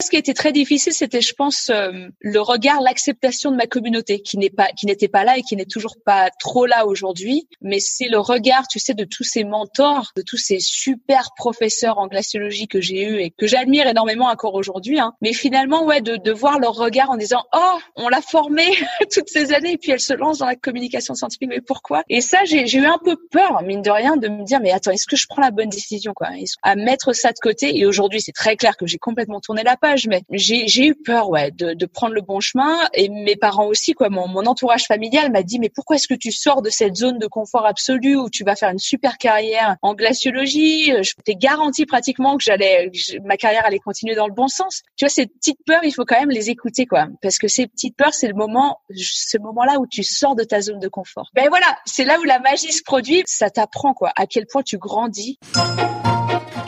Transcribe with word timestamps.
Ce 0.00 0.08
qui 0.08 0.16
était 0.16 0.34
très 0.34 0.52
difficile, 0.52 0.92
c'était, 0.92 1.20
je 1.20 1.34
pense, 1.34 1.70
euh, 1.70 2.08
le 2.20 2.40
regard, 2.40 2.80
l'acceptation 2.80 3.50
de 3.50 3.56
ma 3.56 3.66
communauté, 3.66 4.20
qui 4.20 4.38
n'est 4.38 4.50
pas, 4.50 4.68
qui 4.68 4.86
n'était 4.86 5.08
pas 5.08 5.24
là 5.24 5.36
et 5.36 5.42
qui 5.42 5.56
n'est 5.56 5.66
toujours 5.66 5.96
pas 6.04 6.30
trop 6.38 6.64
là 6.64 6.86
aujourd'hui. 6.86 7.46
Mais 7.60 7.80
c'est 7.80 8.08
le 8.08 8.18
regard, 8.18 8.66
tu 8.66 8.78
sais, 8.78 8.94
de 8.94 9.04
tous 9.04 9.24
ces 9.24 9.44
mentors, 9.44 10.12
de 10.16 10.22
tous 10.22 10.38
ces 10.38 10.58
super 10.58 11.32
professeurs 11.36 11.98
en 11.98 12.06
glaciologie 12.06 12.66
que 12.66 12.80
j'ai 12.80 13.02
eu 13.02 13.18
et 13.18 13.30
que 13.30 13.46
j'admire 13.46 13.86
énormément 13.86 14.26
encore 14.26 14.54
aujourd'hui. 14.54 14.98
Hein. 14.98 15.12
Mais 15.20 15.34
finalement, 15.34 15.84
ouais, 15.84 16.00
de, 16.00 16.16
de 16.16 16.32
voir 16.32 16.58
leur 16.58 16.74
regard 16.74 17.10
en 17.10 17.16
disant, 17.16 17.44
oh, 17.54 17.78
on 17.96 18.08
l'a 18.08 18.22
formée 18.22 18.70
toutes 19.12 19.28
ces 19.28 19.52
années 19.52 19.72
et 19.72 19.78
puis 19.78 19.90
elle 19.90 20.00
se 20.00 20.14
lance 20.14 20.38
dans 20.38 20.46
la 20.46 20.56
communication 20.56 21.14
scientifique. 21.14 21.50
Mais 21.50 21.60
pourquoi? 21.60 22.02
Et 22.08 22.22
ça, 22.22 22.38
j'ai, 22.44 22.64
eu 22.74 22.86
un 22.86 22.98
peu 23.04 23.16
peur, 23.30 23.62
mine 23.62 23.82
de 23.82 23.90
rien, 23.90 24.16
de 24.16 24.28
me 24.28 24.44
dire, 24.44 24.60
mais 24.60 24.72
attends, 24.72 24.92
est-ce 24.92 25.06
que 25.06 25.16
je 25.16 25.26
prends 25.28 25.42
la 25.42 25.50
bonne 25.50 25.68
décision, 25.68 26.14
quoi? 26.14 26.28
À 26.62 26.74
mettre 26.74 27.12
ça 27.12 27.32
de 27.32 27.38
côté. 27.38 27.78
Et 27.78 27.84
aujourd'hui, 27.84 28.20
c'est 28.22 28.32
très 28.32 28.56
clair 28.56 28.76
que 28.76 28.86
j'ai 28.86 28.98
complètement 28.98 29.40
tourné 29.40 29.62
la 29.62 29.76
page 29.76 29.89
mais 30.06 30.22
j'ai 30.30 30.86
eu 30.86 30.94
peur, 30.94 31.28
ouais, 31.30 31.50
de, 31.50 31.74
de, 31.74 31.86
prendre 31.86 32.14
le 32.14 32.20
bon 32.20 32.40
chemin. 32.40 32.78
Et 32.94 33.08
mes 33.08 33.36
parents 33.36 33.66
aussi, 33.66 33.92
quoi. 33.92 34.08
Mon, 34.08 34.28
mon 34.28 34.46
entourage 34.46 34.86
familial 34.86 35.30
m'a 35.30 35.42
dit, 35.42 35.58
mais 35.58 35.68
pourquoi 35.68 35.96
est-ce 35.96 36.08
que 36.08 36.14
tu 36.14 36.32
sors 36.32 36.62
de 36.62 36.70
cette 36.70 36.96
zone 36.96 37.18
de 37.18 37.26
confort 37.26 37.66
absolu 37.66 38.16
où 38.16 38.30
tu 38.30 38.44
vas 38.44 38.56
faire 38.56 38.70
une 38.70 38.78
super 38.78 39.18
carrière 39.18 39.76
en 39.82 39.94
glaciologie? 39.94 40.92
Je 41.02 41.14
t'ai 41.24 41.34
garanti 41.34 41.86
pratiquement 41.86 42.36
que 42.36 42.44
j'allais, 42.44 42.90
ma 43.24 43.36
carrière 43.36 43.64
allait 43.64 43.78
continuer 43.78 44.14
dans 44.14 44.26
le 44.26 44.34
bon 44.34 44.48
sens. 44.48 44.82
Tu 44.96 45.04
vois, 45.04 45.10
ces 45.10 45.26
petites 45.26 45.60
peurs, 45.66 45.84
il 45.84 45.92
faut 45.92 46.04
quand 46.04 46.18
même 46.18 46.30
les 46.30 46.50
écouter, 46.50 46.86
quoi, 46.86 47.08
parce 47.22 47.38
que 47.38 47.48
ces 47.48 47.66
petites 47.66 47.96
peurs, 47.96 48.14
c'est 48.14 48.28
le 48.28 48.34
moment, 48.34 48.80
ce 48.94 49.38
moment-là 49.38 49.78
où 49.78 49.86
tu 49.86 50.02
sors 50.02 50.34
de 50.34 50.44
ta 50.44 50.60
zone 50.60 50.78
de 50.78 50.88
confort. 50.88 51.30
Ben 51.34 51.48
voilà, 51.48 51.78
c'est 51.84 52.04
là 52.04 52.18
où 52.18 52.24
la 52.24 52.38
magie 52.38 52.72
se 52.72 52.82
produit. 52.82 53.22
Ça 53.26 53.50
t'apprend, 53.50 53.94
quoi, 53.94 54.12
à 54.16 54.26
quel 54.26 54.46
point 54.46 54.62
tu 54.62 54.78
grandis. 54.78 55.38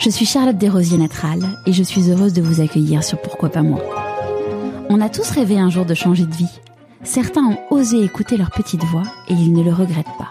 Je 0.03 0.09
suis 0.09 0.25
Charlotte 0.25 0.57
Desrosiers 0.57 0.97
Natral 0.97 1.39
et 1.65 1.71
je 1.71 1.81
suis 1.81 2.11
heureuse 2.11 2.33
de 2.33 2.41
vous 2.41 2.59
accueillir 2.59 3.05
sur 3.05 3.21
Pourquoi 3.21 3.47
pas 3.47 3.63
moi. 3.63 3.81
On 4.89 4.99
a 4.99 5.07
tous 5.07 5.29
rêvé 5.29 5.57
un 5.57 5.69
jour 5.69 5.85
de 5.85 5.93
changer 5.93 6.25
de 6.25 6.35
vie. 6.35 6.59
Certains 7.03 7.45
ont 7.45 7.57
osé 7.69 8.03
écouter 8.03 8.35
leur 8.35 8.51
petite 8.51 8.83
voix 8.83 9.05
et 9.29 9.33
ils 9.33 9.53
ne 9.53 9.63
le 9.63 9.71
regrettent 9.71 10.17
pas. 10.17 10.29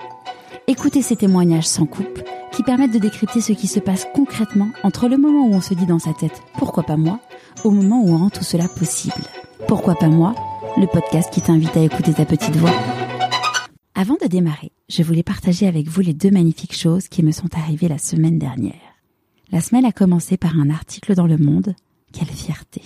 Écoutez 0.66 1.00
ces 1.00 1.16
témoignages 1.16 1.66
sans 1.66 1.86
coupe 1.86 2.20
qui 2.52 2.62
permettent 2.62 2.92
de 2.92 2.98
décrypter 2.98 3.40
ce 3.40 3.54
qui 3.54 3.66
se 3.66 3.80
passe 3.80 4.06
concrètement 4.14 4.68
entre 4.82 5.08
le 5.08 5.16
moment 5.16 5.46
où 5.46 5.54
on 5.54 5.62
se 5.62 5.72
dit 5.72 5.86
dans 5.86 5.98
sa 5.98 6.12
tête 6.12 6.42
pourquoi 6.58 6.82
pas 6.82 6.98
moi 6.98 7.18
au 7.64 7.70
moment 7.70 8.02
où 8.04 8.10
on 8.10 8.18
rend 8.18 8.28
tout 8.28 8.44
cela 8.44 8.68
possible. 8.68 9.24
Pourquoi 9.68 9.94
pas 9.94 10.08
moi 10.08 10.34
Le 10.76 10.86
podcast 10.86 11.32
qui 11.32 11.40
t'invite 11.40 11.78
à 11.78 11.82
écouter 11.82 12.12
ta 12.12 12.26
petite 12.26 12.56
voix. 12.56 12.74
Avant 13.94 14.18
de 14.22 14.28
démarrer, 14.28 14.72
je 14.90 15.02
voulais 15.02 15.22
partager 15.22 15.66
avec 15.66 15.88
vous 15.88 16.02
les 16.02 16.12
deux 16.12 16.30
magnifiques 16.30 16.76
choses 16.76 17.08
qui 17.08 17.22
me 17.22 17.32
sont 17.32 17.48
arrivées 17.56 17.88
la 17.88 17.96
semaine 17.96 18.38
dernière. 18.38 18.91
La 19.52 19.60
semaine 19.60 19.84
a 19.84 19.92
commencé 19.92 20.38
par 20.38 20.58
un 20.58 20.70
article 20.70 21.14
dans 21.14 21.26
Le 21.26 21.36
Monde. 21.36 21.74
Quelle 22.10 22.28
fierté. 22.28 22.80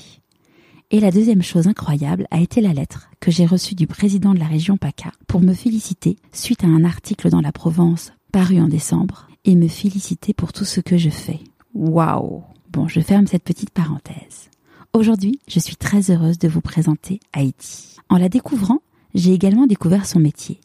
Et 0.90 0.98
la 0.98 1.12
deuxième 1.12 1.42
chose 1.42 1.68
incroyable 1.68 2.26
a 2.32 2.40
été 2.40 2.60
la 2.60 2.72
lettre 2.72 3.08
que 3.20 3.30
j'ai 3.30 3.46
reçue 3.46 3.76
du 3.76 3.86
président 3.86 4.34
de 4.34 4.40
la 4.40 4.48
région 4.48 4.76
PACA 4.76 5.12
pour 5.28 5.40
me 5.40 5.52
féliciter 5.52 6.16
suite 6.32 6.64
à 6.64 6.66
un 6.66 6.82
article 6.82 7.30
dans 7.30 7.40
la 7.40 7.52
Provence 7.52 8.12
paru 8.32 8.60
en 8.60 8.66
décembre 8.66 9.28
et 9.44 9.54
me 9.54 9.68
féliciter 9.68 10.34
pour 10.34 10.52
tout 10.52 10.64
ce 10.64 10.80
que 10.80 10.96
je 10.96 11.08
fais. 11.08 11.38
Waouh 11.72 12.42
Bon, 12.72 12.88
je 12.88 12.98
ferme 12.98 13.28
cette 13.28 13.44
petite 13.44 13.70
parenthèse. 13.70 14.50
Aujourd'hui, 14.92 15.38
je 15.46 15.60
suis 15.60 15.76
très 15.76 16.10
heureuse 16.10 16.40
de 16.40 16.48
vous 16.48 16.62
présenter 16.62 17.20
Heidi. 17.32 17.94
En 18.08 18.16
la 18.16 18.28
découvrant, 18.28 18.80
j'ai 19.14 19.32
également 19.32 19.68
découvert 19.68 20.04
son 20.04 20.18
métier, 20.18 20.60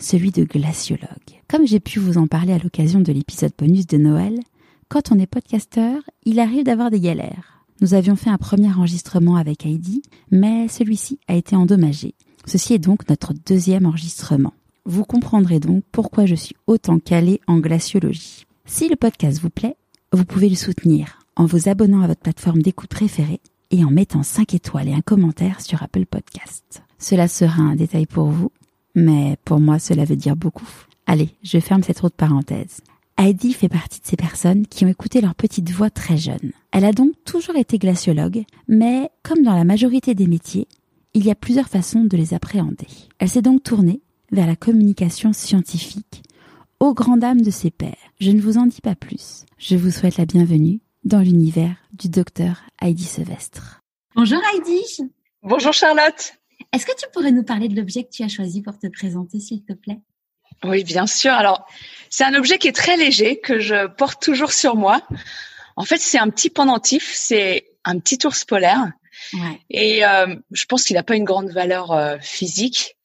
celui 0.00 0.32
de 0.32 0.42
glaciologue. 0.42 1.08
Comme 1.48 1.64
j'ai 1.64 1.78
pu 1.78 2.00
vous 2.00 2.18
en 2.18 2.26
parler 2.26 2.52
à 2.52 2.58
l'occasion 2.58 3.00
de 3.00 3.12
l'épisode 3.12 3.52
bonus 3.56 3.86
de 3.86 3.98
Noël, 3.98 4.40
quand 4.94 5.10
on 5.10 5.18
est 5.18 5.26
podcasteur, 5.26 6.02
il 6.24 6.38
arrive 6.38 6.62
d'avoir 6.62 6.88
des 6.88 7.00
galères. 7.00 7.64
Nous 7.80 7.94
avions 7.94 8.14
fait 8.14 8.30
un 8.30 8.38
premier 8.38 8.68
enregistrement 8.68 9.34
avec 9.34 9.66
Heidi, 9.66 10.02
mais 10.30 10.68
celui-ci 10.68 11.18
a 11.26 11.34
été 11.34 11.56
endommagé. 11.56 12.14
Ceci 12.46 12.74
est 12.74 12.78
donc 12.78 13.08
notre 13.08 13.32
deuxième 13.44 13.86
enregistrement. 13.86 14.52
Vous 14.84 15.02
comprendrez 15.02 15.58
donc 15.58 15.82
pourquoi 15.90 16.26
je 16.26 16.36
suis 16.36 16.54
autant 16.68 17.00
calée 17.00 17.40
en 17.48 17.58
glaciologie. 17.58 18.46
Si 18.66 18.88
le 18.88 18.94
podcast 18.94 19.40
vous 19.40 19.50
plaît, 19.50 19.76
vous 20.12 20.24
pouvez 20.24 20.48
le 20.48 20.54
soutenir 20.54 21.18
en 21.34 21.44
vous 21.44 21.68
abonnant 21.68 22.02
à 22.02 22.06
votre 22.06 22.20
plateforme 22.20 22.62
d'écoute 22.62 22.90
préférée 22.90 23.40
et 23.72 23.84
en 23.84 23.90
mettant 23.90 24.22
5 24.22 24.54
étoiles 24.54 24.90
et 24.90 24.94
un 24.94 25.00
commentaire 25.00 25.60
sur 25.60 25.82
Apple 25.82 26.06
Podcast. 26.06 26.84
Cela 27.00 27.26
sera 27.26 27.62
un 27.62 27.74
détail 27.74 28.06
pour 28.06 28.26
vous, 28.26 28.52
mais 28.94 29.38
pour 29.44 29.58
moi 29.58 29.80
cela 29.80 30.04
veut 30.04 30.14
dire 30.14 30.36
beaucoup. 30.36 30.70
Allez, 31.08 31.30
je 31.42 31.58
ferme 31.58 31.82
cette 31.82 32.04
autre 32.04 32.14
parenthèse. 32.14 32.80
Heidi 33.16 33.52
fait 33.52 33.68
partie 33.68 34.00
de 34.00 34.06
ces 34.06 34.16
personnes 34.16 34.66
qui 34.66 34.84
ont 34.84 34.88
écouté 34.88 35.20
leur 35.20 35.36
petite 35.36 35.70
voix 35.70 35.88
très 35.88 36.16
jeune. 36.16 36.52
Elle 36.72 36.84
a 36.84 36.92
donc 36.92 37.12
toujours 37.24 37.54
été 37.56 37.78
glaciologue, 37.78 38.44
mais 38.66 39.08
comme 39.22 39.42
dans 39.42 39.54
la 39.54 39.64
majorité 39.64 40.14
des 40.14 40.26
métiers, 40.26 40.66
il 41.14 41.24
y 41.24 41.30
a 41.30 41.36
plusieurs 41.36 41.68
façons 41.68 42.04
de 42.04 42.16
les 42.16 42.34
appréhender. 42.34 42.88
Elle 43.20 43.28
s'est 43.28 43.40
donc 43.40 43.62
tournée 43.62 44.02
vers 44.32 44.48
la 44.48 44.56
communication 44.56 45.32
scientifique, 45.32 46.22
aux 46.80 46.92
grandes 46.92 47.20
dames 47.20 47.42
de 47.42 47.52
ses 47.52 47.70
pairs. 47.70 47.94
Je 48.20 48.32
ne 48.32 48.40
vous 48.40 48.58
en 48.58 48.66
dis 48.66 48.80
pas 48.80 48.96
plus. 48.96 49.44
Je 49.58 49.76
vous 49.76 49.92
souhaite 49.92 50.16
la 50.16 50.26
bienvenue 50.26 50.80
dans 51.04 51.20
l'univers 51.20 51.76
du 51.92 52.08
docteur 52.08 52.62
Heidi 52.82 53.04
Sevestre. 53.04 53.82
Bonjour 54.16 54.40
Heidi. 54.52 55.08
Bonjour 55.42 55.72
Charlotte. 55.72 56.34
Est-ce 56.72 56.84
que 56.84 56.96
tu 56.98 57.06
pourrais 57.12 57.30
nous 57.30 57.44
parler 57.44 57.68
de 57.68 57.76
l'objet 57.76 58.02
que 58.02 58.10
tu 58.10 58.24
as 58.24 58.28
choisi 58.28 58.60
pour 58.60 58.76
te 58.76 58.88
présenter, 58.88 59.38
s'il 59.38 59.62
te 59.62 59.72
plaît? 59.72 60.00
Oui, 60.64 60.84
bien 60.84 61.06
sûr. 61.06 61.32
Alors, 61.32 61.66
c'est 62.10 62.24
un 62.24 62.34
objet 62.34 62.58
qui 62.58 62.68
est 62.68 62.76
très 62.76 62.96
léger, 62.96 63.38
que 63.38 63.58
je 63.58 63.86
porte 63.86 64.22
toujours 64.22 64.52
sur 64.52 64.76
moi. 64.76 65.02
En 65.76 65.84
fait, 65.84 65.98
c'est 65.98 66.18
un 66.18 66.30
petit 66.30 66.50
pendentif, 66.50 67.12
c'est 67.14 67.66
un 67.84 67.98
petit 67.98 68.24
ours 68.26 68.44
polaire. 68.44 68.92
Ouais. 69.32 69.60
Et 69.70 70.04
euh, 70.04 70.34
je 70.52 70.64
pense 70.66 70.84
qu'il 70.84 70.96
n'a 70.96 71.02
pas 71.02 71.16
une 71.16 71.24
grande 71.24 71.50
valeur 71.50 71.92
euh, 71.92 72.16
physique, 72.20 72.96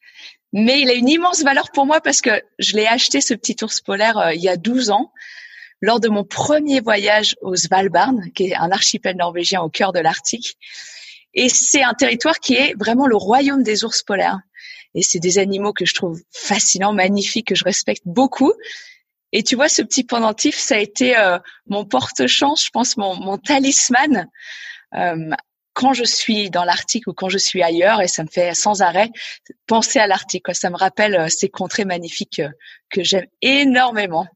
mais 0.54 0.82
il 0.82 0.90
a 0.90 0.94
une 0.94 1.10
immense 1.10 1.44
valeur 1.44 1.72
pour 1.72 1.86
moi 1.86 2.02
parce 2.02 2.22
que 2.22 2.42
je 2.58 2.76
l'ai 2.76 2.88
acheté, 2.88 3.22
ce 3.22 3.34
petit 3.34 3.56
ours 3.64 3.82
polaire, 3.82 4.18
euh, 4.18 4.34
il 4.34 4.42
y 4.42 4.50
a 4.50 4.58
12 4.58 4.90
ans, 4.92 5.12
lors 5.82 6.00
de 6.00 6.10
mon 6.10 6.24
premier 6.24 6.82
voyage 6.82 7.36
au 7.42 7.56
Svalbard, 7.56 8.14
qui 8.36 8.48
est 8.48 8.56
un 8.56 8.72
archipel 8.72 9.16
norvégien 9.16 9.62
au 9.62 9.70
cœur 9.70 9.94
de 9.94 10.00
l'Arctique. 10.00 10.58
Et 11.34 11.48
c'est 11.50 11.84
un 11.84 11.94
territoire 11.94 12.40
qui 12.40 12.56
est 12.56 12.74
vraiment 12.78 13.08
le 13.08 13.16
royaume 13.16 13.64
des 13.64 13.84
ours 13.84 14.02
polaires. 14.04 14.40
Et 14.96 15.04
c'est 15.04 15.20
des 15.20 15.38
animaux 15.38 15.74
que 15.74 15.86
je 15.86 15.94
trouve 15.94 16.22
fascinants, 16.32 16.94
magnifiques, 16.94 17.48
que 17.48 17.56
je 17.56 17.64
respecte 17.64 18.04
beaucoup. 18.06 18.54
Et 19.32 19.44
tu 19.44 19.56
vois, 19.56 19.70
ce 19.70 19.82
petit 19.84 20.04
pendentif, 20.04 20.58
ça 20.58 20.76
a 20.76 20.80
été 20.80 21.16
euh, 21.18 21.38
mon 21.68 21.86
porte-chance, 21.86 22.66
je 22.66 22.70
pense, 22.72 22.98
mon, 22.98 23.16
mon 23.16 23.38
talisman 23.38 24.28
euh, 24.96 25.30
quand 25.74 25.94
je 25.94 26.04
suis 26.04 26.50
dans 26.50 26.64
l'Arctique 26.64 27.08
ou 27.08 27.14
quand 27.14 27.30
je 27.30 27.38
suis 27.38 27.62
ailleurs, 27.62 28.02
et 28.02 28.08
ça 28.08 28.24
me 28.24 28.28
fait 28.28 28.54
sans 28.56 28.82
arrêt 28.82 29.12
penser 29.68 30.00
à 30.00 30.08
l'Arctique. 30.08 30.46
Ça 30.54 30.70
me 30.70 30.76
rappelle 30.76 31.16
euh, 31.16 31.28
ces 31.30 31.50
contrées 31.50 31.86
magnifiques 31.86 32.42
que 32.90 33.04
j'aime 33.04 33.28
énormément. 33.42 34.28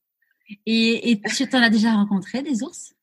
Et, 0.65 1.11
et 1.11 1.19
tu 1.19 1.55
en 1.55 1.63
as 1.63 1.69
déjà 1.69 1.91
rencontré 1.93 2.43
des 2.43 2.61
ours? 2.63 2.93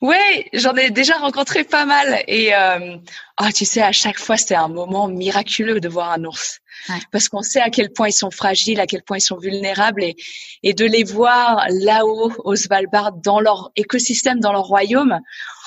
Oui, 0.00 0.16
j'en 0.52 0.74
ai 0.74 0.90
déjà 0.90 1.14
rencontré 1.18 1.64
pas 1.64 1.84
mal 1.84 2.22
et 2.26 2.54
euh, 2.54 2.96
oh, 3.40 3.46
tu 3.54 3.64
sais 3.64 3.82
à 3.82 3.92
chaque 3.92 4.18
fois 4.18 4.36
c'est 4.36 4.54
un 4.54 4.68
moment 4.68 5.08
miraculeux 5.08 5.80
de 5.80 5.88
voir 5.88 6.12
un 6.12 6.24
ours. 6.24 6.60
Parce 7.12 7.28
qu'on 7.28 7.42
sait 7.42 7.60
à 7.60 7.68
quel 7.68 7.92
point 7.92 8.08
ils 8.08 8.12
sont 8.12 8.30
fragiles, 8.30 8.80
à 8.80 8.86
quel 8.86 9.02
point 9.02 9.18
ils 9.18 9.22
sont 9.22 9.36
vulnérables 9.36 10.02
et, 10.02 10.16
et 10.62 10.72
de 10.72 10.86
les 10.86 11.04
voir 11.04 11.66
là-haut 11.68 12.32
au 12.38 12.56
Svalbard 12.56 13.12
dans 13.12 13.38
leur 13.38 13.70
écosystème, 13.76 14.40
dans 14.40 14.52
leur 14.52 14.64
royaume, 14.64 15.18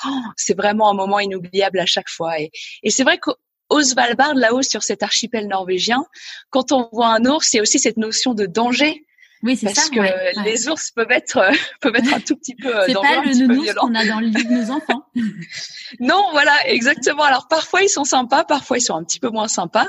oh, 0.06 0.20
c'est 0.36 0.56
vraiment 0.56 0.90
un 0.90 0.94
moment 0.94 1.20
inoubliable 1.20 1.78
à 1.78 1.86
chaque 1.86 2.08
fois 2.08 2.40
et, 2.40 2.50
et 2.82 2.90
c'est 2.90 3.04
vrai 3.04 3.18
qu'au 3.18 3.82
Svalbard 3.82 4.34
là-haut 4.34 4.62
sur 4.62 4.82
cet 4.82 5.02
archipel 5.04 5.46
norvégien, 5.46 6.04
quand 6.50 6.72
on 6.72 6.88
voit 6.92 7.14
un 7.14 7.24
ours, 7.26 7.52
il 7.52 7.56
y 7.56 7.60
a 7.60 7.62
aussi 7.62 7.78
cette 7.78 7.96
notion 7.96 8.34
de 8.34 8.46
danger 8.46 9.04
oui, 9.44 9.56
c'est 9.56 9.68
ça. 9.68 9.74
Parce 9.74 9.90
que 9.90 10.42
les 10.42 10.68
ours 10.68 10.90
peuvent 10.90 11.10
être 11.10 11.36
euh, 11.36 11.52
peuvent 11.82 11.94
être 11.94 12.14
un 12.14 12.20
tout 12.20 12.34
petit 12.34 12.54
peu 12.54 12.74
euh, 12.74 12.84
C'est 12.86 12.94
pas 12.94 13.22
le 13.22 13.46
nounours 13.46 13.74
qu'on 13.74 13.94
a 13.94 14.06
dans 14.06 14.18
le 14.18 14.28
lit 14.28 14.44
de 14.44 14.50
nos 14.50 14.70
enfants. 14.70 15.04
non, 16.00 16.28
voilà, 16.32 16.52
exactement. 16.66 17.22
Alors 17.22 17.46
parfois 17.46 17.82
ils 17.82 17.90
sont 17.90 18.04
sympas, 18.04 18.44
parfois 18.44 18.78
ils 18.78 18.80
sont 18.80 18.94
un 18.94 19.04
petit 19.04 19.20
peu 19.20 19.28
moins 19.28 19.46
sympas, 19.46 19.86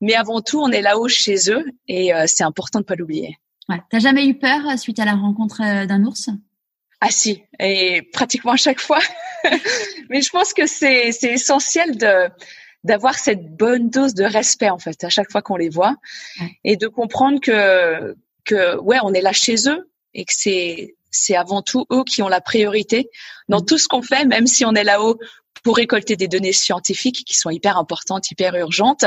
mais 0.00 0.14
avant 0.14 0.40
tout 0.42 0.60
on 0.60 0.70
est 0.70 0.80
là-haut 0.80 1.08
chez 1.08 1.50
eux 1.50 1.64
et 1.88 2.14
euh, 2.14 2.24
c'est 2.26 2.44
important 2.44 2.78
de 2.78 2.84
pas 2.84 2.94
l'oublier. 2.94 3.36
Ouais. 3.68 3.80
T'as 3.90 3.98
jamais 3.98 4.26
eu 4.26 4.38
peur 4.38 4.78
suite 4.78 5.00
à 5.00 5.04
la 5.04 5.14
rencontre 5.14 5.86
d'un 5.86 6.04
ours? 6.04 6.30
Ah 7.00 7.10
si, 7.10 7.42
et 7.58 8.02
pratiquement 8.12 8.52
à 8.52 8.56
chaque 8.56 8.80
fois. 8.80 9.00
mais 10.08 10.22
je 10.22 10.30
pense 10.30 10.54
que 10.54 10.66
c'est 10.66 11.10
c'est 11.10 11.32
essentiel 11.32 11.96
de 11.96 12.28
d'avoir 12.84 13.14
cette 13.18 13.56
bonne 13.56 13.90
dose 13.90 14.14
de 14.14 14.24
respect 14.24 14.70
en 14.70 14.78
fait 14.78 15.02
à 15.02 15.08
chaque 15.08 15.32
fois 15.32 15.42
qu'on 15.42 15.56
les 15.56 15.70
voit 15.70 15.96
et 16.62 16.76
de 16.76 16.86
comprendre 16.86 17.40
que 17.40 18.14
que 18.44 18.78
ouais, 18.78 18.98
on 19.02 19.12
est 19.14 19.20
là 19.20 19.32
chez 19.32 19.68
eux 19.68 19.90
et 20.14 20.24
que 20.24 20.32
c'est 20.34 20.94
c'est 21.10 21.36
avant 21.36 21.62
tout 21.62 21.86
eux 21.92 22.02
qui 22.04 22.22
ont 22.22 22.28
la 22.28 22.40
priorité 22.40 23.08
dans 23.48 23.60
mm. 23.60 23.66
tout 23.66 23.78
ce 23.78 23.88
qu'on 23.88 24.02
fait, 24.02 24.24
même 24.24 24.46
si 24.46 24.64
on 24.64 24.74
est 24.74 24.84
là-haut 24.84 25.18
pour 25.62 25.76
récolter 25.76 26.16
des 26.16 26.28
données 26.28 26.52
scientifiques 26.52 27.24
qui 27.24 27.34
sont 27.34 27.50
hyper 27.50 27.78
importantes, 27.78 28.30
hyper 28.30 28.54
urgentes. 28.56 29.04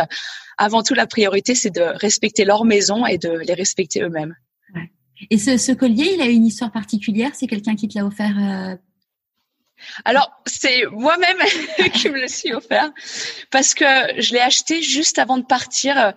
Avant 0.58 0.82
tout, 0.82 0.96
la 0.96 1.06
priorité, 1.06 1.54
c'est 1.54 1.70
de 1.70 1.82
respecter 1.82 2.46
leur 2.46 2.66
maison 2.66 3.06
et 3.06 3.18
de 3.18 3.30
les 3.30 3.54
respecter 3.54 4.02
eux-mêmes. 4.02 4.36
Et 5.30 5.38
ce, 5.38 5.72
collier, 5.74 6.14
il 6.16 6.22
a 6.22 6.26
une 6.26 6.46
histoire 6.46 6.72
particulière? 6.72 7.32
C'est 7.34 7.48
quelqu'un 7.48 7.76
qui 7.76 7.88
te 7.88 7.98
l'a 7.98 8.06
offert 8.06 8.36
euh, 8.40 8.76
alors, 10.06 10.32
c'est 10.46 10.86
moi-même 10.92 11.38
qui 11.94 12.10
me 12.10 12.20
le 12.20 12.28
suis 12.28 12.54
offert 12.54 12.92
parce 13.52 13.74
que 13.74 13.86
je 14.20 14.34
l'ai 14.34 14.40
acheté 14.40 14.82
juste 14.82 15.20
avant 15.20 15.38
de 15.38 15.46
partir 15.46 15.98
euh, 15.98 16.12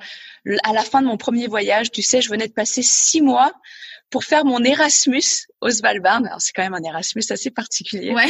à 0.64 0.72
la 0.72 0.82
fin 0.82 1.02
de 1.02 1.06
mon 1.06 1.16
premier 1.16 1.46
voyage. 1.46 1.90
Tu 1.90 2.02
sais, 2.02 2.20
je 2.20 2.30
venais 2.30 2.48
de 2.48 2.52
passer 2.52 2.82
six 2.82 3.20
mois 3.20 3.52
pour 4.10 4.24
faire 4.24 4.44
mon 4.44 4.62
Erasmus 4.64 5.46
au 5.60 5.70
Svalbard. 5.70 6.22
Alors, 6.24 6.40
c'est 6.40 6.52
quand 6.52 6.62
même 6.62 6.74
un 6.74 6.82
Erasmus 6.82 7.22
assez 7.30 7.50
particulier. 7.50 8.12
Ouais. 8.12 8.26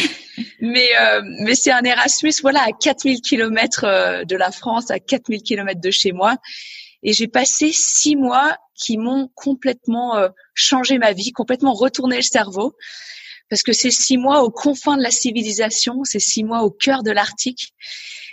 Mais, 0.61 0.89
euh, 1.01 1.23
mais 1.41 1.55
c'est 1.55 1.73
un 1.73 1.83
Erasmus, 1.83 2.35
voilà, 2.43 2.61
à 2.63 2.73
4000 2.73 3.23
kilomètres 3.23 3.85
euh, 3.85 4.25
de 4.25 4.37
la 4.37 4.51
France, 4.51 4.91
à 4.91 4.99
4000 4.99 5.43
kilomètres 5.43 5.81
de 5.81 5.91
chez 5.91 6.13
moi. 6.13 6.37
Et 7.03 7.15
j'ai 7.15 7.29
passé 7.29 7.71
six 7.73 8.15
mois 8.15 8.59
qui 8.75 8.99
m'ont 8.99 9.31
complètement 9.35 10.29
changé 10.55 10.99
ma 10.99 11.13
vie, 11.13 11.33
complètement 11.33 11.73
retourné 11.73 12.17
le 12.17 12.23
cerveau 12.23 12.77
parce 13.51 13.63
que 13.63 13.73
c'est 13.73 13.91
six 13.91 14.17
mois 14.17 14.43
aux 14.43 14.51
confins 14.51 14.97
de 14.97 15.03
la 15.03 15.11
civilisation, 15.11 16.05
c'est 16.05 16.21
six 16.21 16.45
mois 16.45 16.63
au 16.63 16.71
cœur 16.71 17.03
de 17.03 17.11
l'Arctique. 17.11 17.75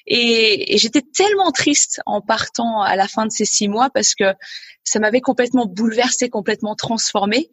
Et, 0.05 0.77
j'étais 0.77 1.01
tellement 1.01 1.51
triste 1.51 2.01
en 2.05 2.21
partant 2.21 2.81
à 2.81 2.95
la 2.95 3.07
fin 3.07 3.25
de 3.25 3.31
ces 3.31 3.43
six 3.43 3.67
mois 3.67 3.89
parce 3.89 4.15
que 4.15 4.33
ça 4.83 4.99
m'avait 4.99 5.19
complètement 5.19 5.65
bouleversée, 5.65 6.29
complètement 6.29 6.75
transformée. 6.75 7.49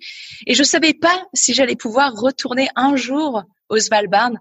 Et 0.46 0.54
je 0.54 0.62
savais 0.62 0.94
pas 0.94 1.26
si 1.34 1.52
j'allais 1.52 1.74
pouvoir 1.74 2.12
retourner 2.14 2.68
un 2.76 2.94
jour 2.94 3.42
au 3.70 3.78
Svalbard. 3.78 4.32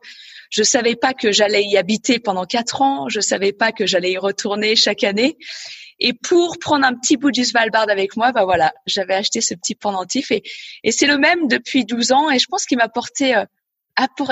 Je 0.52 0.62
savais 0.62 0.96
pas 0.96 1.14
que 1.14 1.32
j'allais 1.32 1.64
y 1.64 1.78
habiter 1.78 2.20
pendant 2.20 2.46
quatre 2.46 2.84
ans. 2.84 3.10
Je 3.10 3.20
savais 3.20 3.54
pas 3.54 3.72
que 3.72 3.88
j'allais 3.88 4.12
y 4.12 4.18
retourner 4.20 4.76
chaque 4.76 5.04
année. 5.04 5.38
Et 6.00 6.14
pour 6.14 6.58
prendre 6.60 6.86
un 6.86 6.94
petit 6.94 7.18
bout 7.18 7.32
du 7.32 7.44
Svalbard 7.44 7.90
avec 7.90 8.16
moi, 8.18 8.32
bah 8.32 8.46
voilà, 8.46 8.74
j'avais 8.86 9.16
acheté 9.16 9.42
ce 9.42 9.54
petit 9.54 9.76
pendentif 9.76 10.32
et, 10.32 10.44
et 10.84 10.92
c'est 10.92 11.08
le 11.08 11.18
même 11.18 11.48
depuis 11.48 11.86
12 11.86 12.12
ans 12.12 12.30
et 12.30 12.40
je 12.40 12.48
pense 12.48 12.66
qu'il 12.66 12.78
m'a 12.78 12.86
apporté 12.86 13.36
euh, 13.36 13.46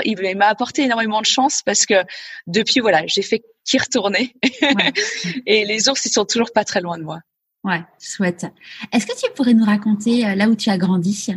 il 0.04 0.36
m'a 0.36 0.48
apporté 0.48 0.82
énormément 0.82 1.20
de 1.20 1.26
chance 1.26 1.62
parce 1.62 1.86
que 1.86 1.94
depuis 2.46 2.80
voilà, 2.80 3.06
j'ai 3.06 3.22
fait 3.22 3.42
qu'y 3.64 3.78
retourner 3.78 4.34
et 5.46 5.64
les 5.64 5.88
ours 5.88 6.04
ils 6.04 6.12
sont 6.12 6.24
toujours 6.24 6.52
pas 6.52 6.64
très 6.64 6.80
loin 6.80 6.98
de 6.98 7.04
moi. 7.04 7.20
Ouais, 7.64 7.82
chouette. 8.00 8.46
Est-ce 8.92 9.06
que 9.06 9.16
tu 9.16 9.30
pourrais 9.34 9.54
nous 9.54 9.64
raconter 9.64 10.26
euh, 10.26 10.34
là 10.34 10.48
où 10.48 10.56
tu 10.56 10.68
as 10.68 10.78
grandi? 10.78 11.28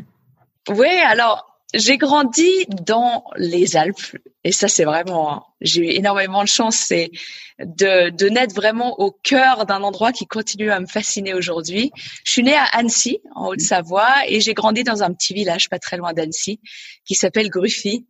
Oui, 0.69 0.88
alors 0.88 1.55
j'ai 1.74 1.98
grandi 1.98 2.50
dans 2.86 3.26
les 3.36 3.76
Alpes 3.76 4.18
et 4.44 4.52
ça 4.52 4.68
c'est 4.68 4.86
vraiment 4.86 5.46
j'ai 5.62 5.82
eu 5.82 5.90
énormément 5.90 6.44
de 6.44 6.48
chance 6.48 6.78
c'est 6.78 7.12
de, 7.60 8.10
de 8.10 8.30
naître 8.30 8.54
vraiment 8.54 9.00
au 9.00 9.12
cœur 9.12 9.66
d'un 9.66 9.82
endroit 9.82 10.12
qui 10.12 10.28
continue 10.28 10.72
à 10.72 10.80
me 10.80 10.88
fasciner 10.88 11.34
aujourd'hui. 11.34 11.92
Je 12.26 12.32
suis 12.34 12.44
née 12.44 12.56
à 12.56 12.66
Annecy 12.66 13.20
en 13.34 13.48
Haute-Savoie 13.48 14.28
et 14.28 14.42
j'ai 14.42 14.54
grandi 14.54 14.84
dans 14.84 15.04
un 15.04 15.14
petit 15.14 15.34
village 15.34 15.70
pas 15.70 15.80
très 15.80 15.98
loin 15.98 16.14
d'Annecy 16.14 16.60
qui 17.06 17.16
s'appelle 17.16 17.50
Gruffy 17.50 18.06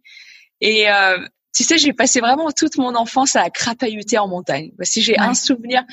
et 0.62 0.90
euh, 0.90 1.18
tu 1.56 1.64
sais, 1.64 1.78
j'ai 1.78 1.94
passé 1.94 2.20
vraiment 2.20 2.52
toute 2.52 2.78
mon 2.78 2.96
enfance 2.96 3.38
à 3.38 3.50
crapahuter 3.50 4.18
en 4.18 4.28
montagne. 4.28 4.72
Si 4.82 5.02
j'ai 5.02 5.18
un 5.18 5.34
souvenir, 5.34 5.84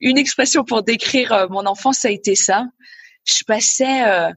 une 0.00 0.16
expression 0.16 0.64
pour 0.64 0.84
décrire 0.84 1.32
euh, 1.32 1.46
mon 1.50 1.66
enfance, 1.66 1.98
ça 1.98 2.08
a 2.08 2.10
été 2.12 2.36
ça. 2.36 2.66
Je 3.26 3.42
passais 3.44 4.06
euh, 4.06 4.30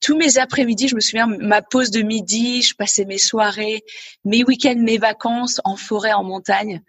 tous 0.00 0.16
mes 0.16 0.38
après-midi, 0.38 0.88
je 0.88 0.94
me 0.94 1.00
souviens, 1.00 1.26
ma 1.26 1.62
pause 1.62 1.90
de 1.90 2.02
midi, 2.02 2.62
je 2.62 2.74
passais 2.74 3.04
mes 3.04 3.18
soirées, 3.18 3.82
mes 4.24 4.44
week-ends, 4.44 4.78
mes 4.78 4.98
vacances 4.98 5.60
en 5.64 5.76
forêt, 5.76 6.12
en 6.12 6.24
montagne. 6.24 6.82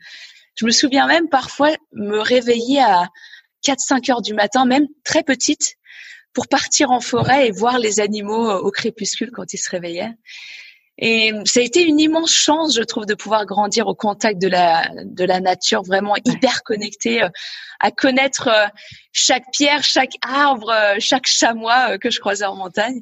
Je 0.55 0.65
me 0.65 0.71
souviens 0.71 1.07
même 1.07 1.29
parfois 1.29 1.75
me 1.93 2.19
réveiller 2.19 2.81
à 2.81 3.07
4-5 3.65 4.11
heures 4.11 4.21
du 4.21 4.33
matin, 4.33 4.65
même 4.65 4.87
très 5.03 5.23
petite, 5.23 5.75
pour 6.33 6.47
partir 6.47 6.91
en 6.91 6.99
forêt 6.99 7.47
et 7.47 7.51
voir 7.51 7.79
les 7.79 7.99
animaux 7.99 8.51
au 8.51 8.71
crépuscule 8.71 9.31
quand 9.31 9.53
ils 9.53 9.57
se 9.57 9.69
réveillaient. 9.69 10.13
Et 11.01 11.31
ça 11.45 11.61
a 11.61 11.63
été 11.63 11.81
une 11.83 11.99
immense 11.99 12.31
chance, 12.31 12.75
je 12.75 12.83
trouve, 12.83 13.05
de 13.05 13.15
pouvoir 13.15 13.45
grandir 13.45 13.87
au 13.87 13.95
contact 13.95 14.39
de 14.39 14.49
la 14.49 14.89
de 15.05 15.23
la 15.23 15.39
nature, 15.39 15.81
vraiment 15.81 16.15
hyper 16.25 16.61
connecté, 16.63 17.23
euh, 17.23 17.29
à 17.79 17.89
connaître 17.89 18.49
euh, 18.49 18.67
chaque 19.13 19.45
pierre, 19.53 19.81
chaque 19.81 20.15
arbre, 20.21 20.69
euh, 20.69 20.95
chaque 20.99 21.25
chamois 21.25 21.97
que 21.97 22.09
je 22.09 22.19
croisais 22.19 22.45
en 22.45 22.55
montagne. 22.55 23.01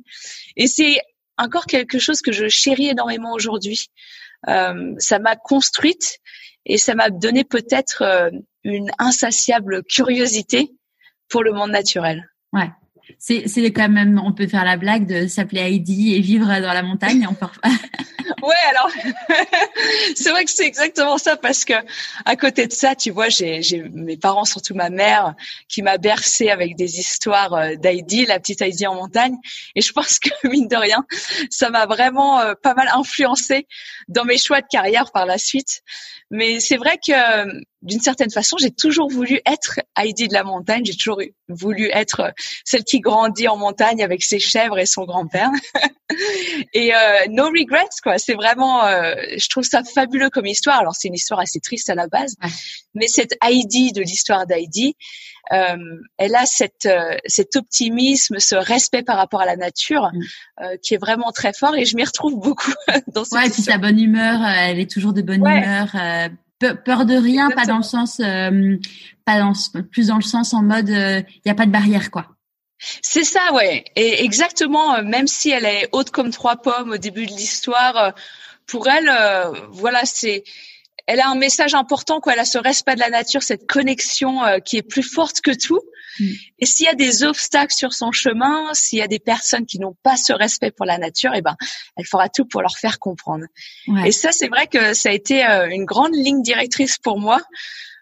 Et 0.56 0.68
c'est 0.68 1.02
encore 1.40 1.66
quelque 1.66 1.98
chose 1.98 2.22
que 2.22 2.32
je 2.32 2.48
chéris 2.48 2.90
énormément 2.90 3.34
aujourd'hui. 3.34 3.88
ça 4.46 5.20
m'a 5.20 5.36
construite 5.36 6.20
et 6.66 6.78
ça 6.78 6.94
m'a 6.94 7.10
donné 7.10 7.44
peut-être 7.44 8.32
une 8.64 8.92
insatiable 9.00 9.84
curiosité 9.84 10.70
pour 11.30 11.44
le 11.44 11.52
monde 11.52 11.72
naturel. 11.72 12.30
Ouais. 12.54 12.70
C'est, 13.20 13.48
c'est 13.48 13.72
quand 13.72 13.90
même, 13.90 14.22
on 14.24 14.34
peut 14.34 14.48
faire 14.48 14.66
la 14.66 14.78
blague 14.78 15.08
de 15.08 15.28
s'appeler 15.28 15.62
Heidi 15.62 16.16
et 16.16 16.20
vivre 16.20 16.48
dans 16.48 16.74
la 16.74 16.84
montagne. 16.84 17.28
On 17.30 17.36
ouais, 18.46 18.54
alors 18.70 18.90
c'est 20.16 20.30
vrai 20.30 20.46
que 20.46 20.52
c'est 20.52 20.66
exactement 20.66 21.18
ça 21.18 21.38
parce 21.38 21.66
que 21.66 21.74
à 22.26 22.36
côté 22.36 22.68
de 22.68 22.74
ça, 22.74 22.96
tu 22.96 23.12
vois, 23.12 23.30
j'ai, 23.30 23.62
j'ai 23.62 23.84
mes 23.94 24.18
parents, 24.18 24.46
surtout 24.46 24.76
ma 24.76 24.90
mère, 24.90 25.36
qui 25.70 25.82
m'a 25.82 25.98
bercé 25.98 26.50
avec 26.50 26.76
des 26.76 27.00
histoires 27.00 27.54
euh, 27.54 27.76
d'Heidi, 27.76 28.26
la 28.26 28.40
petite 28.40 28.62
Heidi 28.62 28.88
en 28.88 28.96
montagne. 28.96 29.38
Et 29.76 29.82
je 29.82 29.92
pense 29.92 30.20
que 30.20 30.30
mine 30.48 30.68
de 30.68 30.76
rien, 30.76 31.06
ça 31.50 31.70
m'a 31.70 31.86
vraiment 31.86 32.40
euh, 32.40 32.54
pas 32.62 32.74
mal 32.74 32.90
influencé 32.94 33.68
dans 34.08 34.26
mes 34.26 34.38
choix 34.38 34.62
de 34.62 34.68
carrière 34.70 35.12
par 35.12 35.26
la 35.26 35.38
suite. 35.38 35.82
Mais 36.30 36.60
c'est 36.60 36.78
vrai 36.78 36.98
que 36.98 37.14
d'une 37.82 38.02
certaine 38.02 38.32
façon, 38.32 38.58
j'ai 38.58 38.72
toujours 38.72 39.10
voulu 39.10 39.40
être 39.46 39.80
Heidi 39.98 40.28
de 40.28 40.34
la 40.34 40.44
montagne. 40.44 40.84
J'ai 40.86 40.96
toujours 40.96 41.22
voulu 41.48 41.90
être 41.94 42.34
celle 42.66 42.84
qui 42.84 43.00
grandit 43.00 43.48
en 43.48 43.58
montagne 43.58 44.04
avec 44.04 44.24
ses 44.24 44.40
chèvres 44.40 44.80
et 44.80 44.86
son 44.86 45.06
grand-père. 45.06 45.50
et 46.74 46.96
euh, 46.96 46.98
no 47.30 47.46
regrets, 47.46 47.86
quoi. 48.04 48.18
C'est 48.18 48.34
vraiment, 48.34 48.86
euh, 48.86 49.14
je 49.38 49.48
trouve 49.50 49.64
ça 49.64 49.84
fabuleux 49.84 50.30
comme 50.30 50.46
histoire. 50.48 50.80
Alors 50.80 50.96
c'est 50.96 51.08
une 51.08 51.14
histoire 51.14 51.40
assez 51.40 51.60
triste 51.60 51.90
à 51.90 51.96
la 51.96 52.08
base, 52.08 52.36
mais 52.96 53.08
cette 53.08 53.36
Heidi 53.44 53.92
de 53.92 54.02
l'histoire 54.02 54.48
d'Heidi, 54.48 54.96
euh, 55.52 55.78
elle 56.18 56.36
a 56.36 56.46
cette, 56.46 56.86
euh, 56.86 57.16
cet 57.26 57.56
optimisme, 57.56 58.40
ce 58.40 58.56
respect 58.56 59.04
par 59.04 59.18
rapport 59.18 59.42
à 59.42 59.46
la 59.46 59.56
nature 59.56 60.10
mm. 60.12 60.22
euh, 60.64 60.78
qui 60.82 60.94
est 60.94 60.98
vraiment 60.98 61.32
très 61.32 61.54
fort 61.54 61.76
et 61.76 61.86
je 61.86 61.96
m'y 61.96 62.04
retrouve 62.04 62.38
beaucoup 62.40 62.74
dans 63.14 63.24
cette 63.24 63.40
Ouais, 63.40 63.48
et 63.48 63.50
puis 63.50 63.62
sa 63.62 63.78
bonne 63.78 64.00
humeur, 64.00 64.42
elle 64.44 64.80
est 64.80 64.90
toujours 64.90 65.14
de 65.14 65.22
bonne 65.22 65.46
humeur. 65.46 65.96
Peur 66.60 67.06
de 67.06 67.16
rien, 67.16 67.50
pas 67.50 67.66
dans 67.66 67.78
le 67.78 67.84
sens, 67.84 68.18
pas 68.18 69.40
dans 69.40 69.54
plus 69.92 70.08
dans 70.08 70.18
le 70.18 70.22
sens 70.22 70.54
en 70.54 70.64
mode, 70.64 70.90
il 70.90 71.42
n'y 71.46 71.52
a 71.52 71.56
pas 71.56 71.66
de 71.66 71.72
barrière 71.72 72.12
quoi. 72.12 72.28
C'est 73.02 73.24
ça, 73.24 73.54
ouais. 73.54 73.86
Et 73.96 74.24
exactement, 74.24 75.02
même 75.02 75.28
si 75.28 75.50
elle 75.50 75.66
est 75.66 75.90
haute 75.92 76.12
comme 76.12 76.30
trois 76.30 76.58
pommes 76.58 76.92
au 76.92 76.98
début 76.98 77.26
de 77.26 77.32
l'histoire, 77.32 78.14
pour 78.68 78.88
elle, 78.88 79.12
voilà, 79.72 80.06
c'est 80.06 80.44
elle 81.08 81.22
a 81.22 81.30
un 81.30 81.36
message 81.36 81.74
important, 81.74 82.20
quoi. 82.20 82.34
Elle 82.34 82.40
a 82.40 82.46
ce 82.46 82.58
respect 82.58 82.96
de 82.96 83.00
la 83.00 83.10
nature, 83.10 83.42
cette 83.42 83.66
connexion 83.66 84.44
euh, 84.44 84.60
qui 84.60 84.76
est 84.76 84.84
plus 84.84 85.04
forte 85.04 85.40
que 85.40 85.52
tout. 85.52 85.80
Mm. 86.20 86.26
Et 86.60 86.66
s'il 86.66 86.86
y 86.86 86.90
a 86.90 86.96
des 86.96 87.24
obstacles 87.24 87.74
sur 87.74 87.94
son 87.94 88.12
chemin, 88.12 88.74
s'il 88.74 89.00
y 89.00 89.02
a 89.02 89.08
des 89.08 89.20
personnes 89.20 89.66
qui 89.66 89.80
n'ont 89.80 89.96
pas 90.04 90.18
ce 90.18 90.34
respect 90.34 90.72
pour 90.72 90.86
la 90.86 90.98
nature, 90.98 91.32
eh 91.34 91.42
ben, 91.42 91.56
elle 91.96 92.06
fera 92.06 92.28
tout 92.28 92.46
pour 92.46 92.62
leur 92.62 92.78
faire 92.78 93.00
comprendre. 93.00 93.46
Et 94.06 94.12
ça, 94.12 94.34
c'est 94.34 94.50
vrai 94.50 94.68
que 94.68 94.94
ça 94.94 95.10
a 95.10 95.14
été 95.14 95.46
euh, 95.46 95.70
une 95.70 95.86
grande 95.86 96.14
ligne 96.14 96.42
directrice 96.42 96.98
pour 96.98 97.20
moi. 97.20 97.42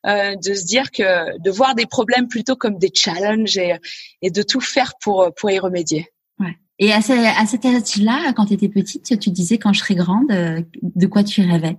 Euh, 0.07 0.35
de 0.35 0.53
se 0.53 0.65
dire 0.65 0.91
que 0.91 1.35
de 1.39 1.50
voir 1.50 1.74
des 1.74 1.88
problèmes 1.88 2.27
plutôt 2.27 2.55
comme 2.55 2.77
des 2.77 2.91
challenges 2.93 3.57
et, 3.57 3.74
et 4.21 4.29
de 4.29 4.43
tout 4.43 4.62
faire 4.62 4.93
pour 5.01 5.33
pour 5.35 5.50
y 5.50 5.57
remédier. 5.57 6.07
Ouais. 6.38 6.55
Et 6.77 6.93
à, 6.93 7.01
ce, 7.01 7.12
à 7.12 7.43
cet 7.47 7.65
âge-là, 7.65 8.31
quand 8.35 8.45
tu 8.45 8.53
étais 8.53 8.69
petite, 8.69 9.17
tu 9.19 9.31
disais 9.31 9.57
quand 9.57 9.74
je 9.74 9.79
serais 9.79 9.95
grande, 9.95 10.27
de 10.27 11.07
quoi 11.07 11.24
tu 11.24 11.41
rêvais? 11.41 11.77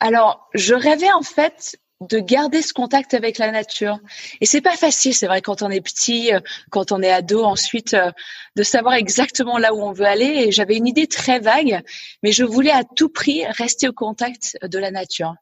Alors, 0.00 0.48
je 0.54 0.74
rêvais 0.74 1.12
en 1.12 1.22
fait 1.22 1.78
de 2.00 2.20
garder 2.20 2.62
ce 2.62 2.72
contact 2.72 3.14
avec 3.14 3.38
la 3.38 3.50
nature. 3.50 3.98
Et 4.40 4.46
c'est 4.46 4.60
pas 4.60 4.76
facile, 4.76 5.14
c'est 5.14 5.26
vrai, 5.26 5.42
quand 5.42 5.62
on 5.62 5.70
est 5.70 5.80
petit, 5.80 6.32
euh, 6.32 6.38
quand 6.70 6.92
on 6.92 7.02
est 7.02 7.10
ado, 7.10 7.42
ensuite, 7.42 7.94
euh, 7.94 8.12
de 8.54 8.62
savoir 8.62 8.94
exactement 8.94 9.58
là 9.58 9.74
où 9.74 9.82
on 9.82 9.92
veut 9.92 10.06
aller. 10.06 10.44
Et 10.46 10.52
j'avais 10.52 10.76
une 10.76 10.86
idée 10.86 11.08
très 11.08 11.40
vague, 11.40 11.82
mais 12.22 12.30
je 12.30 12.44
voulais 12.44 12.70
à 12.70 12.84
tout 12.84 13.08
prix 13.08 13.44
rester 13.46 13.88
au 13.88 13.92
contact 13.92 14.56
de 14.62 14.78
la 14.78 14.92
nature. 14.92 15.34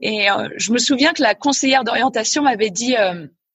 Et 0.00 0.30
euh, 0.30 0.48
je 0.56 0.72
me 0.72 0.78
souviens 0.78 1.12
que 1.14 1.22
la 1.22 1.34
conseillère 1.34 1.84
d'orientation 1.84 2.42
m'avait 2.42 2.70
dit, 2.70 2.94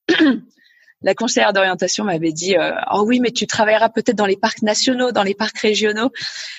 la 1.04 1.14
conseillère 1.14 1.54
d'orientation 1.54 2.04
m'avait 2.04 2.32
dit, 2.32 2.56
oh 2.92 3.04
oui, 3.06 3.20
mais 3.20 3.32
tu 3.32 3.46
travailleras 3.46 3.90
peut-être 3.90 4.18
dans 4.18 4.26
les 4.26 4.38
parcs 4.38 4.64
nationaux, 4.64 5.12
dans 5.12 5.24
les 5.24 5.36
parcs 5.36 5.60
régionaux. 5.60 6.12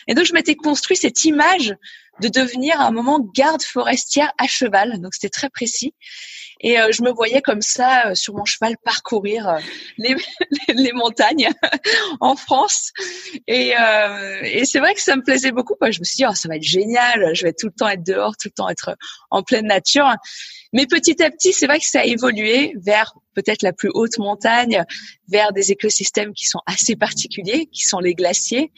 Et 0.07 0.15
donc 0.15 0.25
je 0.25 0.33
m'étais 0.33 0.55
construit 0.55 0.97
cette 0.97 1.25
image 1.25 1.75
de 2.21 2.29
devenir 2.29 2.81
à 2.81 2.87
un 2.87 2.91
moment 2.91 3.21
garde 3.35 3.63
forestière 3.63 4.33
à 4.39 4.47
cheval. 4.47 5.01
Donc 5.01 5.15
c'était 5.15 5.29
très 5.29 5.51
précis. 5.51 5.95
Et 6.61 6.81
euh, 6.81 6.89
je 6.93 7.03
me 7.03 7.11
voyais 7.11 7.43
comme 7.43 7.61
ça 7.61 8.07
euh, 8.07 8.15
sur 8.15 8.35
mon 8.35 8.45
cheval 8.45 8.77
parcourir 8.83 9.49
euh, 9.49 9.59
les, 9.99 10.17
les, 10.75 10.93
montagnes 10.93 11.51
en 12.21 12.37
France. 12.37 12.93
Et, 13.47 13.75
et 14.43 14.65
c'est 14.65 14.79
vrai 14.79 14.95
que 14.95 15.01
ça 15.01 15.17
me 15.17 15.23
plaisait 15.23 15.53
beaucoup. 15.53 15.75
Je 15.83 15.99
me 15.99 16.05
suis 16.05 16.17
dit, 16.17 16.25
oh, 16.27 16.35
ça 16.35 16.49
va 16.49 16.57
être 16.57 16.63
génial. 16.63 17.35
Je 17.35 17.45
vais 17.45 17.53
tout 17.53 17.67
le 17.67 17.73
temps 17.73 17.89
être 17.89 18.05
dehors, 18.05 18.37
tout 18.37 18.49
le 18.49 18.55
temps 18.55 18.69
être 18.69 18.97
en 19.31 19.43
pleine 19.43 19.67
nature. 19.67 20.11
Mais 20.75 20.87
petit 20.87 21.23
à 21.23 21.31
petit, 21.31 21.53
c'est 21.53 21.67
vrai 21.67 21.79
que 21.79 21.87
ça 21.87 22.01
a 22.01 22.05
évolué 22.05 22.75
vers 22.77 23.15
peut-être 23.35 23.63
la 23.63 23.73
plus 23.73 23.91
haute 23.95 24.19
montagne, 24.19 24.85
vers 25.29 25.53
des 25.53 25.73
écosystèmes 25.73 26.35
qui 26.35 26.47
sont 26.47 26.61
assez 26.67 26.97
particuliers, 26.97 27.67
qui 27.73 27.85
sont 27.85 28.01
les 28.01 28.15
glaciers. 28.15 28.73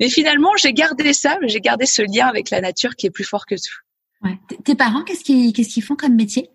Mais 0.00 0.08
finalement, 0.08 0.56
j'ai 0.56 0.72
gardé 0.72 1.12
ça, 1.12 1.38
j'ai 1.42 1.60
gardé 1.60 1.84
ce 1.84 2.02
lien 2.02 2.26
avec 2.26 2.50
la 2.50 2.60
nature 2.60 2.96
qui 2.96 3.06
est 3.06 3.10
plus 3.10 3.24
fort 3.24 3.44
que 3.44 3.54
tout. 3.54 3.78
Ouais. 4.22 4.38
Tes 4.64 4.74
parents, 4.74 5.04
qu'est-ce 5.04 5.22
qu'ils 5.22 5.82
font 5.82 5.96
comme 5.96 6.14
métier? 6.14 6.48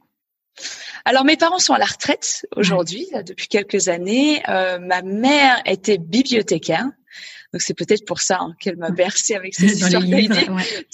Alors 1.06 1.24
mes 1.24 1.38
parents 1.38 1.60
sont 1.60 1.74
à 1.74 1.78
la 1.78 1.86
retraite 1.86 2.46
aujourd'hui, 2.56 3.08
depuis 3.26 3.48
quelques 3.48 3.88
années. 3.88 4.42
Euh, 4.50 4.80
ma 4.80 5.02
mère 5.02 5.62
était 5.66 5.98
bibliothécaire. 5.98 6.88
Donc 7.54 7.62
c'est 7.62 7.74
peut-être 7.74 8.06
pour 8.06 8.20
ça 8.20 8.38
hein, 8.42 8.54
qu'elle 8.60 8.78
m'a 8.78 8.92
bercé 8.92 9.36
avec 9.36 9.54
ses 9.56 9.82
histoires 9.82 10.04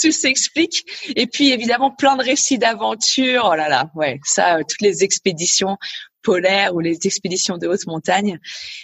Tout 0.02 0.12
s'explique. 0.12 0.86
Et 1.16 1.28
puis 1.28 1.52
évidemment 1.52 1.92
plein 1.92 2.16
de 2.16 2.24
récits 2.24 2.58
d'aventures. 2.58 3.50
Oh 3.52 3.56
là 3.56 3.70
là, 3.70 3.92
ouais, 3.96 4.20
ça, 4.24 4.58
euh, 4.58 4.64
toutes 4.68 4.82
les 4.82 5.04
expéditions 5.04 5.78
polaires 6.22 6.76
ou 6.76 6.80
les 6.80 6.98
expéditions 7.06 7.58
de 7.58 7.68
haute 7.68 7.86
montagne. 7.88 8.40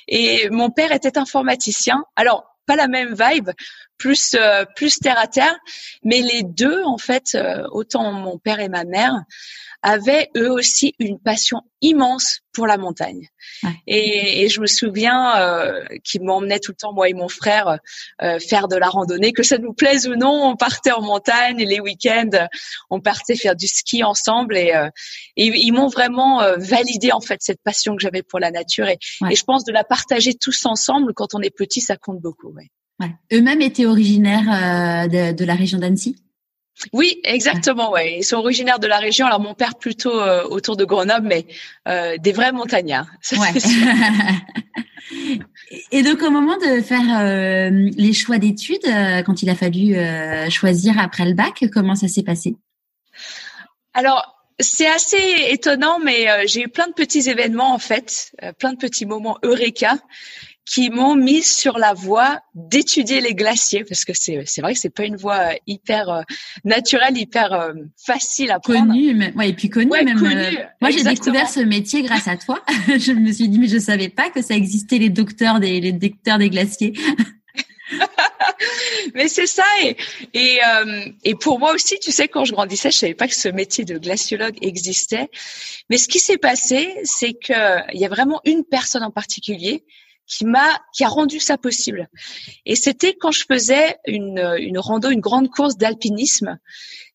Et 0.08 0.50
mon 0.50 0.70
père 0.70 0.92
était 0.92 1.18
informaticien. 1.18 2.04
Alors 2.16 2.46
pas 2.68 2.75
la 2.75 2.88
même 2.88 3.16
vibe, 3.16 3.50
plus 3.98 4.36
euh, 4.36 4.66
plus 4.75 5.00
terre 5.00 5.20
à 5.20 5.28
terre, 5.28 5.58
mais 6.04 6.22
les 6.22 6.44
deux 6.44 6.84
en 6.84 6.98
fait, 6.98 7.36
euh, 7.36 7.68
autant 7.72 8.12
mon 8.13 8.38
père 8.38 8.60
et 8.60 8.70
ma 8.70 8.84
mère 8.84 9.13
avaient 9.84 10.30
eux 10.38 10.52
aussi 10.52 10.94
une 11.00 11.20
passion 11.20 11.62
immense 11.82 12.42
pour 12.54 12.68
la 12.68 12.78
montagne. 12.78 13.28
Et, 13.88 14.44
et, 14.44 14.50
je 14.50 14.62
me 14.62 14.68
souviens 14.68 15.40
euh, 15.40 15.84
qu'ils 16.04 16.22
m'emmenaient 16.22 16.60
tout 16.60 16.72
le 16.72 16.76
temps, 16.76 16.94
moi 16.94 17.10
et 17.10 17.14
mon 17.14 17.30
frère, 17.30 17.80
euh, 18.22 18.40
faire 18.40 18.68
de 18.68 18.76
la 18.76 18.90
randonnée, 18.90 19.34
que 19.34 19.44
ça 19.44 19.58
nous 19.58 19.74
plaise 19.74 20.08
ou 20.08 20.16
non. 20.16 20.52
On 20.52 20.56
partait 20.56 20.92
en 20.92 21.02
montagne 21.02 21.60
et 21.60 21.66
les 21.66 21.80
week-ends, 21.80 22.48
on 22.90 23.00
partait 23.00 23.36
faire 23.36 23.56
du 23.56 23.68
ski 23.68 24.04
ensemble. 24.04 24.58
Et, 24.58 24.74
euh, 24.74 24.90
et 25.38 25.48
ils 25.48 25.72
m'ont 25.72 25.88
vraiment 25.88 26.42
euh, 26.42 26.58
validé 26.58 27.12
en 27.12 27.22
fait 27.22 27.42
cette 27.42 27.62
passion 27.64 27.96
que 27.96 28.02
j'avais 28.02 28.24
pour 28.24 28.40
la 28.40 28.52
nature. 28.52 28.88
Et, 28.88 29.00
et, 29.30 29.36
je 29.36 29.44
pense 29.44 29.64
de 29.64 29.72
la 29.72 29.84
partager 29.84 30.36
tous 30.36 30.66
ensemble 30.66 31.14
quand 31.14 31.34
on 31.34 31.40
est 31.40 31.56
petit, 31.56 31.82
ça 31.82 31.96
compte 31.98 32.20
beaucoup. 32.20 32.54
Ouais. 32.54 32.70
Eux-mêmes 33.34 33.62
étaient 33.62 33.88
originaires 33.88 35.08
de, 35.10 35.32
de 35.32 35.46
la 35.46 35.56
région 35.56 35.80
d'Annecy? 35.80 36.18
Oui, 36.94 37.20
exactement. 37.24 37.92
Ouais, 37.92 38.18
ils 38.18 38.24
sont 38.24 38.38
originaires 38.38 38.80
de 38.80 38.88
la 38.88 38.98
région. 38.98 39.25
Alors 39.25 39.40
mon 39.40 39.54
père 39.54 39.75
plutôt 39.75 40.20
euh, 40.20 40.44
autour 40.46 40.78
de 40.78 40.86
Grenoble, 40.86 41.28
mais 41.28 41.46
euh, 41.88 42.18
des 42.18 42.32
vrais 42.32 42.51
montagnards. 42.51 43.08
Ouais. 43.38 43.54
Et 45.92 46.04
donc 46.04 46.22
au 46.22 46.30
moment 46.30 46.58
de 46.58 46.82
faire 46.82 47.20
euh, 47.20 47.70
les 47.98 48.13
choix 48.13 48.38
d'études, 48.38 48.86
quand 49.25 49.42
il 49.42 49.50
a 49.50 49.56
fallu 49.56 49.96
choisir 50.50 51.00
après 51.00 51.25
le 51.25 51.34
bac, 51.34 51.66
comment 51.74 51.96
ça 51.96 52.08
s'est 52.08 52.24
passé? 52.24 52.56
Alors 53.94 54.36
c'est 54.60 54.88
assez 54.88 55.48
étonnant, 55.50 56.00
mais 56.00 56.28
j'ai 56.48 56.63
eu 56.63 56.68
plein 56.68 56.88
de 56.88 56.94
petits 56.94 57.30
événements 57.30 57.74
en 57.74 57.80
fait, 57.80 58.32
plein 58.60 58.74
de 58.74 58.78
petits 58.78 59.06
moments 59.06 59.38
eureka 59.44 59.98
qui 60.65 60.89
m'ont 60.89 61.15
mis 61.15 61.41
sur 61.41 61.80
la 61.80 61.94
voie 61.94 62.39
d'étudier 62.53 63.20
les 63.20 63.34
glaciers 63.34 63.84
parce 63.84 64.06
que 64.06 64.13
c'est 64.13 64.44
c'est 64.46 64.62
vrai 64.62 64.74
que 64.74 64.80
c'est 64.80 64.94
pas 64.94 65.06
une 65.06 65.15
voie 65.15 65.53
hyper 65.65 66.10
euh, 66.10 66.22
naturelle, 66.63 67.18
hyper 67.18 67.53
euh, 67.53 67.74
facile 67.98 68.51
à 68.51 68.60
prendre. 68.60 68.88
Connue, 68.88 69.13
mais 69.13 69.34
ouais, 69.34 69.50
et 69.50 69.53
puis 69.53 69.70
connue 69.70 69.89
même. 69.89 70.24
Euh, 70.24 70.51
moi, 70.80 70.91
j'ai 70.91 71.03
découvert 71.03 71.50
ce 71.50 71.62
métier 71.62 72.03
grâce 72.03 72.27
à 72.27 72.38
toi. 72.38 72.63
je 72.88 73.12
me 73.12 73.32
suis 73.32 73.50
dit 73.50 73.60
mais 73.60 73.68
je 73.68 73.80
savais 73.80 74.10
pas 74.10 74.30
que 74.30 74.41
ça 74.41 74.56
existait 74.56 75.00
les 75.00 75.10
docteurs 75.10 75.60
des 75.60 75.82
les 75.82 75.91
docteurs 75.91 76.38
des 76.38 76.50
glaciers. 76.50 76.94
mais 79.15 79.27
c'est 79.27 79.48
ça 79.48 79.65
et 79.84 79.98
et, 80.34 80.60
et 81.24 81.36
pour 81.36 81.60
moi 81.60 81.74
aussi, 81.74 82.00
tu 82.00 82.12
sais, 82.12 82.27
quand 82.27 82.46
je 82.46 82.53
grandissais, 82.53 82.91
je 82.91 82.98
savais 82.98 83.15
pas 83.15 83.27
que 83.27 83.36
ce 83.36 83.50
métier 83.50 83.84
de 83.84 83.98
glaciologue 83.98 84.58
existait. 84.62 85.30
Mais 85.89 85.98
ce 85.98 86.08
qui 86.08 86.20
s'est 86.20 86.38
passé, 86.38 86.96
c'est 87.03 87.34
que 87.34 87.94
il 87.94 88.00
y 88.00 88.06
a 88.06 88.10
vraiment 88.10 88.39
une 88.46 88.63
personne 88.63 89.03
en 89.03 89.12
particulier 89.12 89.84
qui 90.32 90.46
m'a 90.46 90.80
qui 90.94 91.04
a 91.04 91.10
rendu 91.10 91.40
ça 91.40 91.58
possible. 91.58 92.08
Et 92.66 92.76
c'était 92.76 93.14
quand 93.14 93.32
je 93.32 93.44
faisais 93.46 93.98
une 94.08 94.56
une 94.58 94.80
rando, 94.80 95.10
une 95.10 95.20
grande 95.20 95.50
course 95.50 95.78
d'alpinisme 95.78 96.58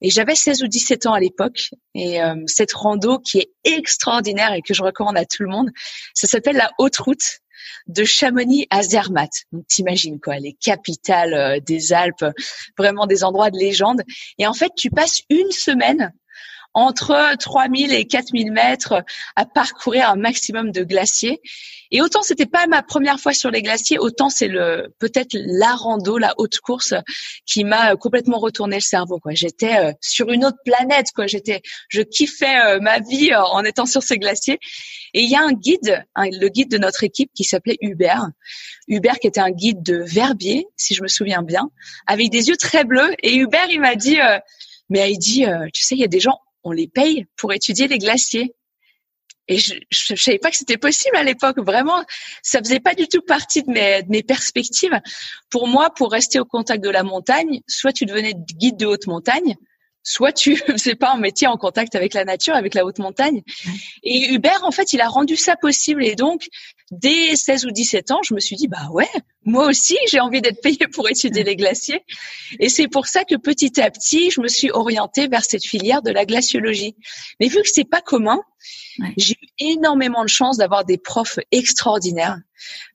et 0.02 0.10
j'avais 0.10 0.34
16 0.34 0.62
ou 0.62 0.68
17 0.68 1.06
ans 1.06 1.14
à 1.14 1.20
l'époque 1.20 1.70
et 1.94 2.22
euh, 2.22 2.34
cette 2.46 2.72
rando 2.72 3.18
qui 3.18 3.38
est 3.38 3.50
extraordinaire 3.64 4.52
et 4.52 4.62
que 4.62 4.74
je 4.74 4.82
recommande 4.82 5.16
à 5.16 5.24
tout 5.24 5.42
le 5.42 5.48
monde, 5.48 5.70
ça 6.14 6.26
s'appelle 6.26 6.56
la 6.56 6.70
haute 6.78 6.98
route 6.98 7.40
de 7.86 8.04
Chamonix 8.04 8.66
à 8.70 8.82
Zermatt. 8.82 9.30
Donc 9.52 9.66
t'imagines 9.66 10.20
quoi, 10.20 10.38
les 10.38 10.52
capitales 10.52 11.34
euh, 11.34 11.60
des 11.60 11.92
Alpes, 11.92 12.24
vraiment 12.76 13.06
des 13.06 13.24
endroits 13.24 13.50
de 13.50 13.58
légende. 13.58 14.02
Et 14.38 14.46
en 14.46 14.52
fait, 14.52 14.72
tu 14.76 14.90
passes 14.90 15.22
une 15.30 15.50
semaine 15.50 16.12
entre 16.76 17.34
3000 17.38 17.94
et 17.94 18.06
4000 18.06 18.52
mètres 18.52 19.02
à 19.34 19.46
parcourir 19.46 20.10
un 20.10 20.16
maximum 20.16 20.70
de 20.70 20.84
glaciers. 20.84 21.40
Et 21.90 22.02
autant 22.02 22.22
c'était 22.22 22.46
pas 22.46 22.66
ma 22.66 22.82
première 22.82 23.18
fois 23.18 23.32
sur 23.32 23.50
les 23.50 23.62
glaciers, 23.62 23.98
autant 23.98 24.28
c'est 24.28 24.48
le 24.48 24.92
peut-être 24.98 25.34
la 25.34 25.74
rando, 25.74 26.18
la 26.18 26.34
haute 26.36 26.58
course 26.58 26.92
qui 27.46 27.64
m'a 27.64 27.96
complètement 27.96 28.38
retourné 28.38 28.76
le 28.76 28.82
cerveau. 28.82 29.18
Quoi, 29.20 29.32
j'étais 29.34 29.78
euh, 29.78 29.92
sur 30.02 30.30
une 30.30 30.44
autre 30.44 30.58
planète. 30.66 31.06
Quoi, 31.14 31.26
j'étais, 31.26 31.62
je 31.88 32.02
kiffais 32.02 32.58
euh, 32.66 32.80
ma 32.80 32.98
vie 32.98 33.32
euh, 33.32 33.40
en 33.40 33.64
étant 33.64 33.86
sur 33.86 34.02
ces 34.02 34.18
glaciers. 34.18 34.58
Et 35.14 35.22
il 35.22 35.30
y 35.30 35.36
a 35.36 35.42
un 35.42 35.52
guide, 35.52 36.04
le 36.16 36.48
guide 36.48 36.70
de 36.70 36.76
notre 36.76 37.04
équipe 37.04 37.30
qui 37.34 37.44
s'appelait 37.44 37.78
Hubert. 37.80 38.28
Hubert 38.86 39.18
qui 39.18 39.28
était 39.28 39.40
un 39.40 39.50
guide 39.50 39.82
de 39.82 39.96
Verbier, 39.96 40.66
si 40.76 40.94
je 40.94 41.02
me 41.02 41.08
souviens 41.08 41.42
bien, 41.42 41.70
avec 42.06 42.28
des 42.28 42.48
yeux 42.48 42.56
très 42.56 42.84
bleus. 42.84 43.14
Et 43.22 43.36
Hubert, 43.36 43.70
il 43.70 43.80
m'a 43.80 43.94
dit, 43.94 44.18
mais 44.90 45.10
il 45.10 45.18
dit, 45.18 45.46
tu 45.72 45.82
sais, 45.82 45.94
il 45.94 46.00
y 46.00 46.04
a 46.04 46.08
des 46.08 46.20
gens 46.20 46.38
on 46.66 46.72
les 46.72 46.88
paye 46.88 47.26
pour 47.36 47.52
étudier 47.52 47.86
les 47.88 47.98
glaciers. 47.98 48.54
Et 49.48 49.58
je, 49.58 49.74
je, 49.90 50.16
savais 50.16 50.38
pas 50.38 50.50
que 50.50 50.56
c'était 50.56 50.76
possible 50.76 51.16
à 51.16 51.22
l'époque. 51.22 51.58
Vraiment, 51.58 52.04
ça 52.42 52.58
faisait 52.58 52.80
pas 52.80 52.94
du 52.94 53.06
tout 53.06 53.22
partie 53.22 53.62
de 53.62 53.70
mes, 53.70 54.02
de 54.02 54.10
mes 54.10 54.24
perspectives. 54.24 54.98
Pour 55.48 55.68
moi, 55.68 55.90
pour 55.90 56.10
rester 56.10 56.40
au 56.40 56.44
contact 56.44 56.82
de 56.82 56.90
la 56.90 57.04
montagne, 57.04 57.60
soit 57.68 57.92
tu 57.92 58.06
devenais 58.06 58.34
guide 58.34 58.76
de 58.76 58.86
haute 58.86 59.06
montagne, 59.06 59.54
soit 60.02 60.32
tu 60.32 60.56
faisais 60.78 60.96
pas 60.96 61.12
un 61.12 61.18
métier 61.18 61.46
en 61.46 61.56
contact 61.56 61.94
avec 61.94 62.12
la 62.12 62.24
nature, 62.24 62.56
avec 62.56 62.74
la 62.74 62.84
haute 62.84 62.98
montagne. 62.98 63.42
Et 64.02 64.34
Hubert, 64.34 64.64
en 64.64 64.72
fait, 64.72 64.92
il 64.92 65.00
a 65.00 65.08
rendu 65.08 65.36
ça 65.36 65.54
possible. 65.54 66.04
Et 66.04 66.16
donc, 66.16 66.48
dès 66.90 67.34
16 67.34 67.66
ou 67.66 67.70
17 67.70 68.10
ans, 68.10 68.20
je 68.22 68.34
me 68.34 68.40
suis 68.40 68.56
dit, 68.56 68.68
bah 68.68 68.88
ouais, 68.90 69.08
moi 69.44 69.66
aussi, 69.66 69.96
j'ai 70.10 70.20
envie 70.20 70.40
d'être 70.40 70.60
payée 70.60 70.86
pour 70.92 71.08
étudier 71.08 71.44
les 71.44 71.56
glaciers. 71.56 72.04
Et 72.60 72.68
c'est 72.68 72.88
pour 72.88 73.06
ça 73.06 73.24
que 73.24 73.36
petit 73.36 73.80
à 73.80 73.90
petit, 73.90 74.30
je 74.30 74.40
me 74.40 74.48
suis 74.48 74.70
orientée 74.70 75.28
vers 75.28 75.44
cette 75.44 75.64
filière 75.64 76.02
de 76.02 76.10
la 76.10 76.24
glaciologie. 76.24 76.96
Mais 77.40 77.48
vu 77.48 77.62
que 77.62 77.68
c'est 77.68 77.88
pas 77.88 78.00
commun, 78.00 78.40
j'ai 79.16 79.34
eu 79.34 79.46
énormément 79.58 80.22
de 80.22 80.28
chance 80.28 80.56
d'avoir 80.56 80.84
des 80.84 80.98
profs 80.98 81.38
extraordinaires 81.52 82.38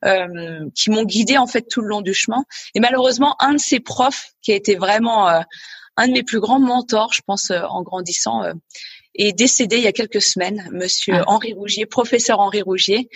euh, 0.06 0.70
qui 0.76 0.90
m'ont 0.90 1.04
guidée 1.04 1.38
en 1.38 1.48
fait 1.48 1.64
tout 1.64 1.82
le 1.82 1.88
long 1.88 2.02
du 2.02 2.14
chemin. 2.14 2.44
Et 2.76 2.80
malheureusement, 2.80 3.36
un 3.40 3.54
de 3.54 3.60
ces 3.60 3.80
profs 3.80 4.32
qui 4.42 4.52
a 4.52 4.56
été 4.56 4.76
vraiment 4.76 5.30
euh, 5.30 5.42
un 5.98 6.08
de 6.08 6.14
mes 6.14 6.24
plus 6.24 6.40
grands 6.40 6.60
mentors, 6.60 7.14
je 7.14 7.22
pense, 7.26 7.52
euh, 7.52 7.62
en 7.64 7.82
grandissant, 7.84 8.44
euh, 8.44 8.54
est 9.16 9.34
décédé 9.34 9.78
il 9.78 9.84
y 9.84 9.88
a 9.88 9.92
quelques 9.92 10.22
semaines, 10.22 10.70
Monsieur 10.72 11.16
ah. 11.16 11.24
Henri 11.28 11.54
Rougier, 11.54 11.86
professeur 11.86 12.40
Henri 12.40 12.62
Rougier. 12.62 13.10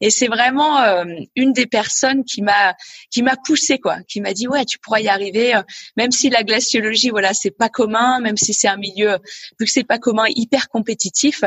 Et 0.00 0.10
c'est 0.10 0.26
vraiment 0.26 0.80
euh, 0.80 1.04
une 1.36 1.52
des 1.52 1.66
personnes 1.66 2.24
qui 2.24 2.42
m'a 2.42 2.74
qui 3.10 3.22
m'a 3.22 3.36
poussé 3.36 3.78
quoi, 3.78 3.98
qui 4.08 4.20
m'a 4.20 4.32
dit 4.32 4.48
ouais 4.48 4.64
tu 4.64 4.78
pourras 4.78 5.00
y 5.00 5.08
arriver, 5.08 5.54
même 5.96 6.10
si 6.10 6.30
la 6.30 6.42
glaciologie 6.42 7.10
voilà 7.10 7.32
c'est 7.32 7.52
pas 7.52 7.68
commun, 7.68 8.20
même 8.20 8.36
si 8.36 8.54
c'est 8.54 8.68
un 8.68 8.76
milieu 8.76 9.18
vu 9.58 9.66
que 9.66 9.70
c'est 9.70 9.84
pas 9.84 9.98
commun 9.98 10.24
hyper 10.28 10.68
compétitif, 10.68 11.44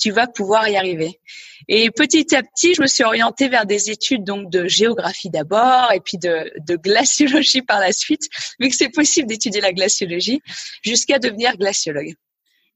tu 0.00 0.10
vas 0.10 0.26
pouvoir 0.26 0.68
y 0.68 0.76
arriver. 0.76 1.20
Et 1.68 1.90
petit 1.90 2.34
à 2.34 2.42
petit, 2.42 2.74
je 2.74 2.82
me 2.82 2.86
suis 2.86 3.04
orientée 3.04 3.48
vers 3.48 3.66
des 3.66 3.90
études 3.90 4.24
donc 4.24 4.50
de 4.50 4.66
géographie 4.66 5.30
d'abord 5.30 5.92
et 5.92 6.00
puis 6.00 6.18
de, 6.18 6.50
de 6.66 6.76
glaciologie 6.76 7.62
par 7.62 7.78
la 7.78 7.92
suite, 7.92 8.22
vu 8.58 8.68
que 8.68 8.74
c'est 8.74 8.88
possible 8.88 9.28
d'étudier 9.28 9.60
la 9.60 9.72
glaciologie, 9.72 10.40
jusqu'à 10.82 11.18
devenir 11.18 11.56
glaciologue. 11.56 12.14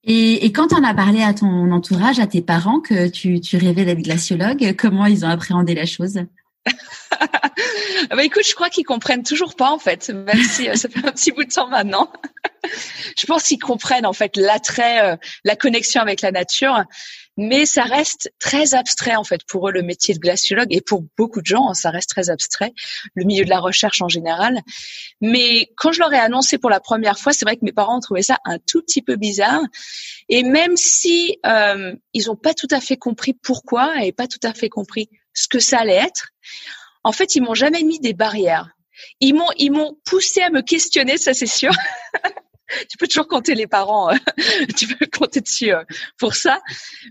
Et, 0.07 0.47
et, 0.47 0.53
quand 0.53 0.73
on 0.73 0.85
a 0.85 0.95
parlé 0.95 1.23
à 1.23 1.35
ton 1.35 1.73
entourage, 1.73 2.21
à 2.21 2.27
tes 2.27 2.41
parents, 2.41 2.81
que 2.81 3.09
tu, 3.09 3.41
tu 3.41 3.57
rêvais 3.57 3.85
d'être 3.85 4.03
glaciologue, 4.03 4.75
comment 4.77 5.07
ils 5.07 5.25
ont 5.25 5.29
appréhendé 5.29 5.75
la 5.75 5.87
chose? 5.87 6.21
Bah 8.11 8.23
écoute, 8.23 8.47
je 8.47 8.55
crois 8.55 8.69
qu'ils 8.69 8.85
comprennent 8.85 9.23
toujours 9.23 9.57
pas 9.57 9.71
en 9.71 9.79
fait, 9.79 10.11
même 10.11 10.43
si 10.43 10.69
euh, 10.69 10.75
ça 10.75 10.89
fait 10.89 11.05
un 11.07 11.13
petit 11.13 11.33
bout 11.33 11.45
de 11.45 11.53
temps 11.53 11.69
maintenant. 11.69 12.13
je 13.19 13.27
pense 13.27 13.45
qu'ils 13.45 13.59
comprennent 13.59 14.07
en 14.07 14.13
fait 14.13 14.37
l'attrait, 14.37 15.13
euh, 15.13 15.17
la 15.45 15.57
connexion 15.57 16.01
avec 16.01 16.21
la 16.21 16.31
nature. 16.31 16.85
Mais 17.37 17.67
ça 17.67 17.83
reste 17.83 18.33
très 18.39 18.75
abstrait 18.75 19.17
en 19.17 19.25
fait 19.25 19.43
pour 19.47 19.69
eux 19.69 19.73
le 19.73 19.83
métier 19.83 20.15
de 20.15 20.19
glaciologue 20.19 20.69
et 20.71 20.81
pour 20.81 21.05
beaucoup 21.17 21.41
de 21.41 21.47
gens, 21.47 21.69
hein, 21.69 21.75
ça 21.75 21.91
reste 21.91 22.11
très 22.11 22.31
abstrait, 22.31 22.73
le 23.15 23.25
milieu 23.25 23.45
de 23.45 23.51
la 23.51 23.61
recherche 23.61 24.01
en 24.03 24.09
général. 24.09 24.61
Mais 25.21 25.69
quand 25.77 25.93
je 25.93 26.01
leur 26.01 26.13
ai 26.13 26.19
annoncé 26.19 26.59
pour 26.59 26.71
la 26.71 26.81
première 26.81 27.19
fois, 27.19 27.33
c'est 27.33 27.45
vrai 27.45 27.57
que 27.57 27.65
mes 27.65 27.73
parents 27.73 27.99
ont 27.99 28.01
trouvé 28.01 28.23
ça 28.23 28.39
un 28.45 28.59
tout 28.59 28.83
petit 28.83 29.03
peu 29.03 29.17
bizarre. 29.17 29.63
Et 30.29 30.43
même 30.43 30.77
si 30.77 31.39
euh, 31.45 31.95
ils 32.15 32.27
n'ont 32.27 32.37
pas 32.37 32.55
tout 32.55 32.69
à 32.71 32.81
fait 32.81 32.97
compris 32.97 33.35
pourquoi 33.35 34.05
et 34.05 34.13
pas 34.13 34.27
tout 34.27 34.41
à 34.43 34.53
fait 34.53 34.69
compris 34.69 35.09
ce 35.35 35.49
que 35.49 35.59
ça 35.59 35.81
allait 35.81 35.95
être, 35.95 36.29
en 37.05 37.13
fait, 37.13 37.35
ils 37.37 37.43
m'ont 37.43 37.55
jamais 37.55 37.83
mis 37.83 38.01
des 38.01 38.15
barrières. 38.15 38.71
Ils 39.21 39.35
m'ont 39.35 39.51
ils 39.59 39.71
m'ont 39.71 39.99
poussé 40.05 40.41
à 40.41 40.51
me 40.51 40.63
questionner, 40.63 41.19
ça 41.19 41.35
c'est 41.35 41.47
sûr. 41.47 41.73
tu 42.91 42.97
peux 42.99 43.07
toujours 43.07 43.29
compter 43.29 43.55
les 43.55 43.67
parents, 43.67 44.11
euh, 44.11 44.17
tu 44.77 44.87
peux 44.89 45.07
compter 45.07 45.41
dessus 45.41 45.73
euh, 45.73 45.85
pour 46.19 46.35
ça. 46.35 46.61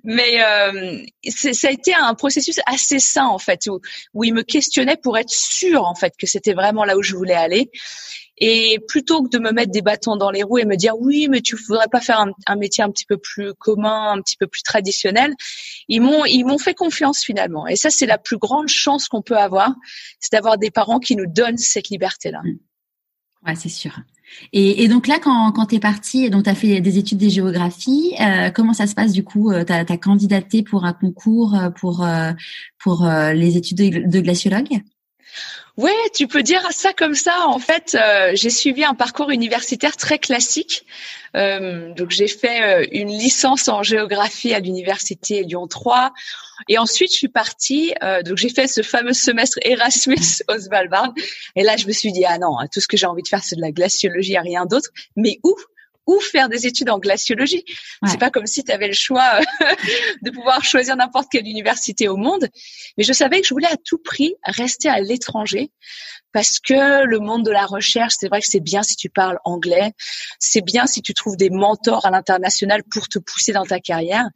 Mais 0.04 0.44
euh, 0.44 1.02
ça 1.30 1.68
a 1.68 1.72
été 1.72 1.94
un 1.94 2.14
processus 2.14 2.60
assez 2.66 3.00
sain 3.00 3.26
en 3.26 3.40
fait, 3.40 3.68
où, 3.68 3.80
où 4.14 4.24
ils 4.24 4.34
me 4.34 4.44
questionnaient 4.44 4.98
pour 4.98 5.18
être 5.18 5.30
sûr 5.30 5.84
en 5.84 5.96
fait 5.96 6.14
que 6.18 6.28
c'était 6.28 6.54
vraiment 6.54 6.86
là 6.86 6.98
où 6.98 7.04
je 7.04 7.16
voulais 7.16 7.36
aller. 7.36 7.70
Et 8.38 8.80
plutôt 8.90 9.24
que 9.24 9.30
de 9.30 9.40
me 9.40 9.52
mettre 9.52 9.72
des 9.72 9.82
bâtons 9.82 10.18
dans 10.18 10.30
les 10.30 10.44
roues 10.44 10.58
et 10.58 10.66
me 10.66 10.76
dire 10.76 10.98
oui, 11.00 11.28
mais 11.30 11.40
tu 11.40 11.56
voudrais 11.56 11.88
pas 11.88 12.02
faire 12.02 12.20
un, 12.20 12.32
un 12.48 12.58
métier 12.58 12.84
un 12.84 12.92
petit 12.92 13.06
peu 13.06 13.18
plus 13.18 13.54
commun, 13.54 14.12
un 14.12 14.22
petit 14.22 14.36
peu 14.36 14.46
plus 14.46 14.62
traditionnel, 14.62 15.34
ils 15.88 16.02
m'ont 16.02 16.26
ils 16.26 16.44
m'ont 16.44 16.58
fait 16.58 16.74
confiance 16.74 17.24
finalement. 17.24 17.66
Et 17.66 17.78
ça, 17.78 17.90
c'est 17.90 18.06
la 18.06 18.18
plus 18.18 18.38
grande 18.38 18.68
chance 18.68 19.08
qu'on 19.08 19.22
peut 19.22 19.38
avoir, 19.38 19.74
c'est 20.20 20.34
d'avoir 20.34 20.58
des 20.58 20.70
parents 20.70 21.00
qui 21.00 21.16
nous 21.16 21.28
donnent 21.28 21.58
cette 21.58 21.88
liberté-là. 21.88 22.42
Ouais, 23.46 23.56
c'est 23.56 23.70
sûr. 23.70 23.94
Et, 24.54 24.84
et, 24.84 24.88
donc 24.88 25.08
là, 25.08 25.20
quand, 25.22 25.52
quand 25.52 25.68
tu 25.68 25.76
es 25.76 25.80
partie, 25.80 26.30
donc 26.30 26.44
tu 26.44 26.50
as 26.50 26.56
fait 26.56 26.82
des 26.82 26.98
études 26.98 27.20
de 27.20 27.30
géographie, 27.30 28.16
euh, 28.20 28.50
comment 28.50 28.74
ça 28.74 28.88
se 28.88 28.96
passe 28.96 29.12
du 29.12 29.24
coup 29.24 29.52
Tu 29.66 29.74
as, 29.74 29.98
candidaté 29.98 30.64
pour 30.64 30.86
un 30.86 30.94
concours 30.94 31.56
euh, 31.56 31.70
pour, 31.70 32.04
euh, 32.04 32.32
pour 32.80 33.06
euh, 33.06 33.34
les 33.34 33.58
études 33.58 33.78
de, 33.78 34.10
de 34.10 34.20
glaciologue? 34.22 34.82
Ouais, 35.78 35.92
tu 36.14 36.28
peux 36.28 36.42
dire 36.42 36.66
ça 36.72 36.94
comme 36.94 37.16
ça. 37.16 37.48
En 37.48 37.60
fait, 37.60 37.96
euh, 37.96 38.32
j'ai 38.34 38.50
suivi 38.50 38.86
un 38.86 38.94
parcours 38.94 39.30
universitaire 39.30 39.98
très 39.98 40.20
classique. 40.20 40.86
Euh, 41.36 41.94
donc, 41.94 42.12
j'ai 42.12 42.30
fait 42.30 42.62
euh, 42.62 42.88
une 42.94 43.10
licence 43.10 43.68
en 43.68 43.84
géographie 43.84 44.54
à 44.54 44.60
l'université 44.60 45.44
Lyon 45.44 45.68
3. 45.68 46.14
Et 46.70 46.78
ensuite, 46.78 47.12
je 47.12 47.18
suis 47.18 47.28
partie. 47.28 47.94
Euh, 48.04 48.22
donc, 48.22 48.38
j'ai 48.38 48.48
fait 48.48 48.68
ce 48.68 48.84
fameux 48.84 49.12
semestre 49.12 49.60
Erasmus 49.64 50.16
au 50.48 50.58
Svalbard. 50.58 51.14
Et 51.58 51.64
là, 51.64 51.76
je 51.76 51.88
me 51.88 51.92
suis 51.92 52.14
dit, 52.14 52.24
ah 52.26 52.38
non, 52.38 52.56
tout 52.72 52.80
ce 52.80 52.88
que 52.88 52.96
j'ai 52.96 53.06
envie 53.06 53.24
de 53.24 53.28
faire, 53.28 53.44
c'est 53.44 53.58
de 53.58 53.62
la 53.62 53.72
glaciologie, 53.72 54.34
et 54.34 54.40
rien 54.40 54.66
d'autre. 54.66 54.90
Mais 55.18 55.40
où 55.44 55.56
ou 56.08 56.20
faire 56.20 56.50
des 56.50 56.68
études 56.68 56.90
en 56.90 57.00
glaciologie. 57.00 57.64
C'est 58.06 58.20
pas 58.20 58.30
comme 58.30 58.46
si 58.46 58.64
tu 58.64 58.72
avais 58.72 58.88
le 58.88 58.94
choix 58.94 59.40
euh, 59.40 59.66
de 60.22 60.32
pouvoir 60.32 60.64
choisir 60.64 60.96
n'importe 60.96 61.28
quelle 61.32 61.48
université 61.48 62.08
au 62.08 62.18
monde. 62.18 62.48
Mais 62.98 63.04
je 63.04 63.14
savais 63.14 63.42
que 63.42 63.48
je 63.48 63.54
voulais 63.54 63.68
à 63.68 63.78
tout 63.78 63.98
prix 63.98 64.36
rester 64.46 64.90
à 64.90 65.00
l'étranger 65.00 65.72
parce 66.36 66.60
que 66.60 67.06
le 67.06 67.20
monde 67.20 67.46
de 67.46 67.52
la 67.52 67.66
recherche, 67.66 68.16
c'est 68.20 68.28
vrai 68.28 68.42
que 68.42 68.48
c'est 68.48 68.60
bien 68.60 68.84
si 68.84 68.98
tu 68.98 69.10
parles 69.10 69.40
anglais, 69.46 69.94
c'est 70.38 70.62
bien 70.62 70.86
si 70.86 71.02
tu 71.02 71.14
trouves 71.14 71.38
des 71.38 71.50
mentors 71.50 72.06
à 72.06 72.12
l'international 72.12 72.84
pour 72.84 73.08
te 73.08 73.20
pousser 73.20 73.54
dans 73.54 73.66
ta 73.66 73.80
carrière. 73.80 74.28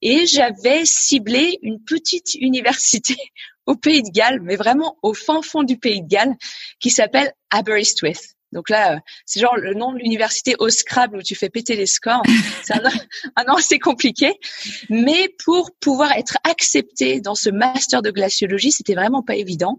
Et 0.00 0.26
j'avais 0.26 0.86
ciblé 0.86 1.58
une 1.60 1.84
petite 1.84 2.34
université 2.36 3.16
au 3.66 3.76
Pays 3.76 4.02
de 4.02 4.08
Galles, 4.08 4.40
mais 4.42 4.56
vraiment 4.56 4.96
au 5.02 5.12
fin 5.12 5.42
fond 5.42 5.64
du 5.64 5.76
Pays 5.76 6.02
de 6.02 6.08
Galles, 6.08 6.34
qui 6.80 6.88
s'appelle 6.88 7.30
Aberystwyth. 7.50 8.36
Donc 8.54 8.70
là, 8.70 8.94
euh, 8.94 8.98
c'est 9.26 9.40
genre 9.40 9.56
le 9.56 9.74
nom 9.74 9.92
de 9.92 9.98
l'université 9.98 10.54
au 10.60 10.70
Scrabble 10.70 11.18
où 11.18 11.22
tu 11.22 11.34
fais 11.34 11.50
péter 11.50 11.74
les 11.74 11.86
scores. 11.86 12.22
C'est 12.62 12.72
un, 12.72 13.44
nom 13.46 13.56
assez 13.56 13.78
compliqué. 13.78 14.32
Mais 14.88 15.28
pour 15.44 15.72
pouvoir 15.80 16.12
être 16.12 16.38
accepté 16.48 17.20
dans 17.20 17.34
ce 17.34 17.50
master 17.50 18.00
de 18.00 18.10
glaciologie, 18.10 18.72
c'était 18.72 18.94
vraiment 18.94 19.22
pas 19.22 19.34
évident. 19.34 19.78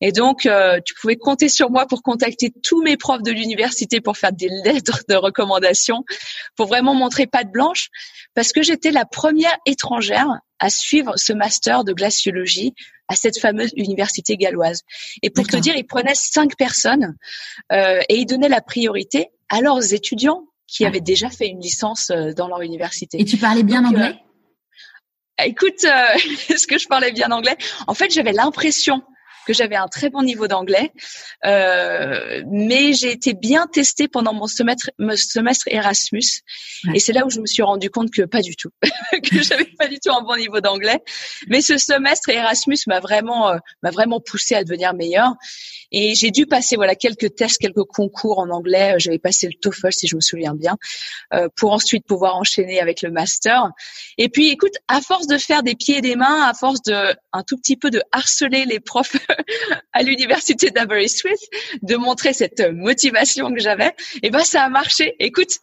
Et 0.00 0.12
donc, 0.12 0.44
euh, 0.44 0.80
tu 0.84 0.94
pouvais 0.94 1.16
compter 1.16 1.48
sur 1.48 1.70
moi 1.70 1.86
pour 1.86 2.02
contacter 2.02 2.52
tous 2.62 2.82
mes 2.82 2.96
profs 2.96 3.22
de 3.22 3.30
l'université 3.30 4.00
pour 4.00 4.18
faire 4.18 4.32
des 4.32 4.48
lettres 4.64 5.04
de 5.08 5.14
recommandation, 5.14 6.04
pour 6.56 6.66
vraiment 6.66 6.94
montrer 6.94 7.26
patte 7.26 7.50
blanche, 7.50 7.88
parce 8.34 8.52
que 8.52 8.62
j'étais 8.62 8.90
la 8.90 9.04
première 9.04 9.56
étrangère 9.64 10.28
à 10.58 10.70
suivre 10.70 11.12
ce 11.16 11.32
master 11.32 11.84
de 11.84 11.92
glaciologie 11.92 12.74
à 13.08 13.16
cette 13.16 13.38
fameuse 13.38 13.72
université 13.76 14.36
galloise. 14.36 14.82
Et 15.22 15.30
pour 15.30 15.46
te 15.46 15.56
dire, 15.56 15.74
ils 15.76 15.86
prenaient 15.86 16.14
cinq 16.14 16.56
personnes 16.56 17.16
euh, 17.72 18.00
et 18.08 18.16
ils 18.18 18.26
donnaient 18.26 18.48
la 18.48 18.60
priorité 18.60 19.28
à 19.48 19.60
leurs 19.60 19.94
étudiants 19.94 20.44
qui 20.66 20.84
avaient 20.84 21.00
déjà 21.00 21.30
fait 21.30 21.48
une 21.48 21.60
licence 21.60 22.10
euh, 22.10 22.32
dans 22.34 22.48
leur 22.48 22.60
université. 22.60 23.20
Et 23.20 23.24
tu 23.24 23.38
parlais 23.38 23.62
bien 23.62 23.84
anglais 23.84 24.14
euh, 25.40 25.44
Écoute, 25.44 25.84
est-ce 26.48 26.66
que 26.66 26.78
je 26.78 26.86
parlais 26.86 27.12
bien 27.12 27.30
anglais? 27.30 27.56
En 27.86 27.94
fait, 27.94 28.12
j'avais 28.12 28.32
l'impression 28.32 29.02
que 29.48 29.54
j'avais 29.54 29.76
un 29.76 29.88
très 29.88 30.10
bon 30.10 30.22
niveau 30.22 30.46
d'anglais, 30.46 30.92
euh, 31.46 32.42
mais 32.50 32.92
j'ai 32.92 33.10
été 33.10 33.32
bien 33.32 33.66
testée 33.66 34.06
pendant 34.06 34.34
mon 34.34 34.46
semestre, 34.46 34.90
mon 34.98 35.16
semestre 35.16 35.68
Erasmus, 35.68 36.42
et 36.94 37.00
c'est 37.00 37.14
là 37.14 37.24
où 37.24 37.30
je 37.30 37.40
me 37.40 37.46
suis 37.46 37.62
rendu 37.62 37.88
compte 37.88 38.10
que 38.10 38.22
pas 38.22 38.42
du 38.42 38.56
tout, 38.56 38.68
que 39.22 39.42
j'avais 39.42 39.64
pas 39.78 39.88
du 39.88 39.98
tout 40.00 40.12
un 40.12 40.20
bon 40.20 40.36
niveau 40.36 40.60
d'anglais. 40.60 41.02
Mais 41.46 41.62
ce 41.62 41.78
semestre 41.78 42.28
Erasmus 42.28 42.76
m'a 42.88 43.00
vraiment, 43.00 43.48
euh, 43.48 43.56
m'a 43.82 43.90
vraiment 43.90 44.20
poussé 44.20 44.54
à 44.54 44.64
devenir 44.64 44.92
meilleur. 44.92 45.34
Et 45.90 46.14
j'ai 46.14 46.30
dû 46.30 46.44
passer 46.44 46.76
voilà 46.76 46.94
quelques 46.94 47.34
tests, 47.34 47.58
quelques 47.58 47.84
concours 47.84 48.40
en 48.40 48.50
anglais. 48.50 48.96
J'avais 48.98 49.18
passé 49.18 49.46
le 49.46 49.54
TOEFL 49.54 49.92
si 49.92 50.06
je 50.06 50.16
me 50.16 50.20
souviens 50.20 50.54
bien, 50.54 50.76
euh, 51.32 51.48
pour 51.56 51.72
ensuite 51.72 52.06
pouvoir 52.06 52.36
enchaîner 52.36 52.80
avec 52.80 53.00
le 53.00 53.10
master. 53.10 53.70
Et 54.18 54.28
puis, 54.28 54.50
écoute, 54.50 54.74
à 54.88 55.00
force 55.00 55.26
de 55.26 55.38
faire 55.38 55.62
des 55.62 55.74
pieds 55.74 55.98
et 55.98 56.00
des 56.02 56.16
mains, 56.16 56.46
à 56.46 56.52
force 56.52 56.82
de 56.82 57.16
un 57.32 57.42
tout 57.42 57.56
petit 57.56 57.76
peu 57.76 57.90
de 57.90 58.02
harceler 58.12 58.66
les 58.66 58.80
profs 58.80 59.16
à 59.92 60.02
l'université 60.02 60.70
d'Aberystwyth, 60.70 61.48
de 61.82 61.96
montrer 61.96 62.32
cette 62.32 62.60
motivation 62.60 63.52
que 63.52 63.60
j'avais, 63.60 63.88
et 63.88 64.24
eh 64.24 64.30
ben 64.30 64.44
ça 64.44 64.62
a 64.62 64.68
marché. 64.68 65.14
Écoute, 65.18 65.58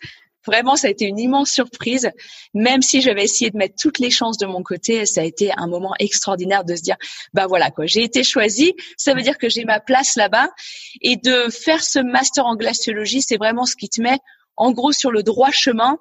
Vraiment, 0.46 0.76
ça 0.76 0.88
a 0.88 0.90
été 0.92 1.06
une 1.06 1.20
immense 1.20 1.50
surprise. 1.50 2.10
Même 2.54 2.82
si 2.82 3.02
j'avais 3.02 3.24
essayé 3.24 3.50
de 3.50 3.58
mettre 3.58 3.76
toutes 3.80 4.00
les 4.00 4.12
chances 4.12 4.38
de 4.38 4.46
mon 4.46 4.62
côté, 4.62 5.06
ça 5.06 5.22
a 5.22 5.24
été 5.24 5.52
un 5.58 5.68
moment 5.68 5.94
extraordinaire 6.00 6.64
de 6.64 6.76
se 6.76 6.82
dire, 6.82 6.98
bah 7.34 7.48
voilà 7.48 7.72
quoi, 7.72 7.86
j'ai 7.86 8.04
été 8.04 8.24
choisie. 8.24 8.76
Ça 8.98 9.14
veut 9.14 9.22
dire 9.22 9.38
que 9.38 9.50
j'ai 9.50 9.66
ma 9.66 9.80
place 9.80 10.16
là-bas. 10.16 10.50
Et 11.02 11.18
de 11.18 11.50
faire 11.50 11.84
ce 11.84 12.00
master 12.00 12.46
en 12.46 12.56
glaciologie, 12.56 13.22
c'est 13.22 13.38
vraiment 13.38 13.66
ce 13.66 13.76
qui 13.76 13.90
te 13.90 14.02
met 14.02 14.20
en 14.58 14.72
gros 14.72 14.92
sur 14.92 15.12
le 15.12 15.24
droit 15.24 15.52
chemin 15.52 15.98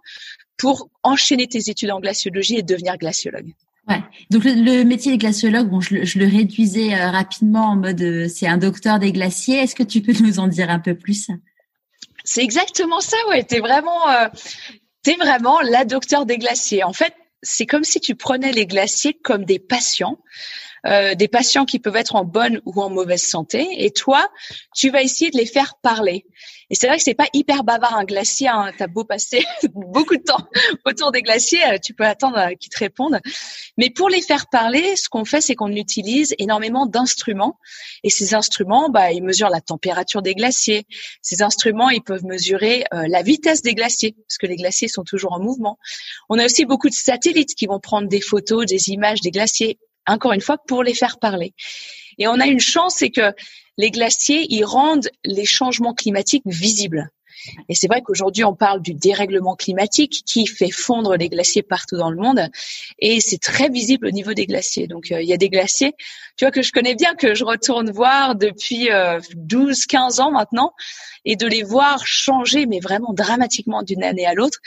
pour 0.56 0.88
enchaîner 1.02 1.48
tes 1.48 1.70
études 1.70 1.90
en 1.90 2.00
glaciologie 2.00 2.56
et 2.56 2.62
devenir 2.62 2.96
glaciologue. 2.98 3.54
Ouais. 3.88 4.02
Donc 4.30 4.44
le, 4.44 4.82
métier 4.84 5.12
de 5.12 5.20
glaciologue, 5.20 5.68
bon, 5.68 5.80
je, 5.80 6.18
le 6.18 6.26
réduisais 6.26 6.94
euh, 6.94 7.10
rapidement 7.10 7.70
en 7.70 7.76
mode 7.76 8.00
euh, 8.00 8.28
c'est 8.28 8.46
un 8.46 8.56
docteur 8.56 8.98
des 8.98 9.12
glaciers. 9.12 9.58
Est-ce 9.58 9.74
que 9.74 9.82
tu 9.82 10.00
peux 10.00 10.14
nous 10.20 10.38
en 10.38 10.48
dire 10.48 10.70
un 10.70 10.78
peu 10.78 10.94
plus? 10.94 11.28
C'est 12.24 12.42
exactement 12.42 13.00
ça, 13.00 13.16
ouais. 13.28 13.44
T'es 13.44 13.60
vraiment, 13.60 14.08
euh, 14.08 14.28
t'es 15.02 15.16
vraiment 15.16 15.60
la 15.60 15.84
docteur 15.84 16.24
des 16.24 16.38
glaciers. 16.38 16.82
En 16.82 16.94
fait, 16.94 17.14
c'est 17.42 17.66
comme 17.66 17.84
si 17.84 18.00
tu 18.00 18.14
prenais 18.14 18.52
les 18.52 18.66
glaciers 18.66 19.12
comme 19.22 19.44
des 19.44 19.58
patients, 19.58 20.18
euh, 20.86 21.14
des 21.14 21.28
patients 21.28 21.64
qui 21.64 21.78
peuvent 21.78 21.96
être 21.96 22.16
en 22.16 22.24
bonne 22.24 22.60
ou 22.64 22.80
en 22.80 22.90
mauvaise 22.90 23.22
santé, 23.22 23.66
et 23.78 23.90
toi, 23.90 24.28
tu 24.74 24.90
vas 24.90 25.02
essayer 25.02 25.30
de 25.30 25.38
les 25.38 25.46
faire 25.46 25.74
parler. 25.82 26.24
Et 26.70 26.74
c'est 26.74 26.86
vrai 26.86 26.96
que 26.96 27.02
c'est 27.02 27.14
pas 27.14 27.28
hyper 27.32 27.62
bavard 27.64 27.96
un 27.96 28.04
glacier. 28.04 28.48
Hein. 28.48 28.72
T'as 28.76 28.86
beau 28.86 29.04
passer 29.04 29.44
beaucoup 29.74 30.16
de 30.16 30.22
temps 30.22 30.48
autour 30.84 31.12
des 31.12 31.22
glaciers, 31.22 31.64
euh, 31.68 31.78
tu 31.82 31.94
peux 31.94 32.04
attendre 32.04 32.38
euh, 32.38 32.54
qu'ils 32.54 32.70
te 32.70 32.78
répondent. 32.78 33.20
Mais 33.76 33.90
pour 33.90 34.08
les 34.08 34.22
faire 34.22 34.48
parler, 34.48 34.96
ce 34.96 35.08
qu'on 35.08 35.24
fait, 35.24 35.40
c'est 35.40 35.54
qu'on 35.54 35.72
utilise 35.72 36.34
énormément 36.38 36.86
d'instruments. 36.86 37.58
Et 38.02 38.10
ces 38.10 38.34
instruments, 38.34 38.88
bah, 38.88 39.12
ils 39.12 39.22
mesurent 39.22 39.50
la 39.50 39.60
température 39.60 40.22
des 40.22 40.34
glaciers. 40.34 40.86
Ces 41.22 41.42
instruments, 41.42 41.90
ils 41.90 42.02
peuvent 42.02 42.24
mesurer 42.24 42.84
euh, 42.92 43.06
la 43.08 43.22
vitesse 43.22 43.62
des 43.62 43.74
glaciers, 43.74 44.16
parce 44.28 44.38
que 44.38 44.46
les 44.46 44.56
glaciers 44.56 44.88
sont 44.88 45.04
toujours 45.04 45.32
en 45.32 45.40
mouvement. 45.40 45.78
On 46.28 46.38
a 46.38 46.44
aussi 46.44 46.64
beaucoup 46.64 46.88
de 46.88 46.94
satellites 46.94 47.54
qui 47.54 47.66
vont 47.66 47.80
prendre 47.80 48.08
des 48.08 48.20
photos, 48.20 48.66
des 48.66 48.90
images 48.90 49.20
des 49.20 49.30
glaciers. 49.30 49.78
Encore 50.06 50.32
une 50.32 50.40
fois, 50.40 50.58
pour 50.58 50.82
les 50.82 50.94
faire 50.94 51.18
parler. 51.18 51.54
Et 52.18 52.28
on 52.28 52.40
a 52.40 52.46
une 52.46 52.60
chance, 52.60 52.96
c'est 52.98 53.10
que 53.10 53.32
les 53.76 53.90
glaciers, 53.90 54.46
ils 54.50 54.64
rendent 54.64 55.08
les 55.24 55.44
changements 55.44 55.94
climatiques 55.94 56.44
visibles. 56.46 57.10
Et 57.68 57.74
c'est 57.74 57.86
vrai 57.86 58.02
qu'aujourd'hui, 58.02 58.44
on 58.44 58.54
parle 58.54 58.80
du 58.80 58.94
dérèglement 58.94 59.56
climatique 59.56 60.22
qui 60.26 60.46
fait 60.46 60.70
fondre 60.70 61.16
les 61.16 61.28
glaciers 61.28 61.62
partout 61.62 61.96
dans 61.96 62.10
le 62.10 62.16
monde. 62.16 62.48
Et 62.98 63.20
c'est 63.20 63.38
très 63.38 63.68
visible 63.68 64.06
au 64.06 64.10
niveau 64.10 64.34
des 64.34 64.46
glaciers. 64.46 64.86
Donc, 64.86 65.12
euh, 65.12 65.22
il 65.22 65.28
y 65.28 65.32
a 65.32 65.36
des 65.36 65.48
glaciers, 65.48 65.92
tu 66.36 66.44
vois, 66.44 66.50
que 66.50 66.62
je 66.62 66.72
connais 66.72 66.94
bien, 66.94 67.14
que 67.14 67.34
je 67.34 67.44
retourne 67.44 67.90
voir 67.90 68.34
depuis 68.34 68.88
12, 69.34 69.78
euh, 69.78 69.82
15 69.88 70.20
ans 70.20 70.30
maintenant. 70.30 70.72
Et 71.26 71.36
de 71.36 71.46
les 71.46 71.62
voir 71.62 72.06
changer, 72.06 72.66
mais 72.66 72.80
vraiment 72.80 73.14
dramatiquement 73.14 73.82
d'une 73.82 74.04
année 74.04 74.26
à 74.26 74.34
l'autre, 74.34 74.58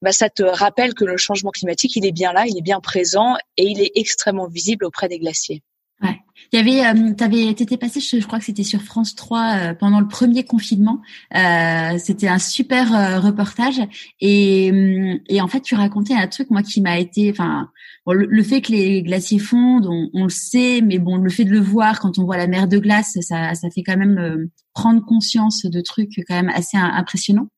bah, 0.00 0.12
ça 0.12 0.30
te 0.30 0.44
rappelle 0.44 0.94
que 0.94 1.04
le 1.04 1.16
changement 1.16 1.50
climatique, 1.50 1.96
il 1.96 2.06
est 2.06 2.12
bien 2.12 2.32
là, 2.32 2.44
il 2.46 2.56
est 2.56 2.62
bien 2.62 2.80
présent 2.80 3.34
et 3.56 3.64
il 3.64 3.80
est 3.80 3.90
extrêmement 3.96 4.46
visible 4.46 4.84
auprès 4.84 5.08
des 5.08 5.18
glaciers. 5.18 5.62
Ouais. 6.02 6.18
Il 6.52 6.56
y 6.56 6.60
avait, 6.60 6.86
euh, 6.86 7.14
t'avais, 7.14 7.54
t'étais 7.54 7.76
passé, 7.76 8.00
je, 8.00 8.24
crois 8.26 8.38
que 8.38 8.44
c'était 8.44 8.64
sur 8.64 8.82
France 8.82 9.14
3 9.14 9.56
euh, 9.56 9.74
pendant 9.74 10.00
le 10.00 10.08
premier 10.08 10.44
confinement. 10.44 11.00
Euh, 11.34 11.98
c'était 11.98 12.28
un 12.28 12.38
super 12.38 12.94
euh, 12.94 13.20
reportage 13.20 13.80
et, 14.20 14.70
hum, 14.72 15.20
et 15.28 15.40
en 15.40 15.48
fait 15.48 15.60
tu 15.60 15.74
racontais 15.74 16.14
un 16.14 16.26
truc 16.26 16.50
moi 16.50 16.62
qui 16.62 16.80
m'a 16.80 16.98
été, 16.98 17.30
enfin, 17.30 17.70
le, 18.08 18.42
fait 18.42 18.60
que 18.60 18.72
les 18.72 19.02
glaciers 19.02 19.38
fondent, 19.38 19.86
on, 19.86 20.10
on, 20.12 20.24
le 20.24 20.30
sait, 20.30 20.80
mais 20.82 20.98
bon, 20.98 21.16
le 21.16 21.30
fait 21.30 21.44
de 21.44 21.50
le 21.50 21.60
voir 21.60 22.00
quand 22.00 22.18
on 22.18 22.24
voit 22.24 22.36
la 22.36 22.48
mer 22.48 22.68
de 22.68 22.78
glace, 22.78 23.16
ça, 23.20 23.54
ça 23.54 23.70
fait 23.70 23.82
quand 23.82 23.96
même 23.96 24.48
prendre 24.74 25.04
conscience 25.04 25.64
de 25.64 25.80
trucs 25.80 26.20
quand 26.28 26.34
même 26.34 26.52
assez 26.54 26.76
impressionnants. 26.76 27.48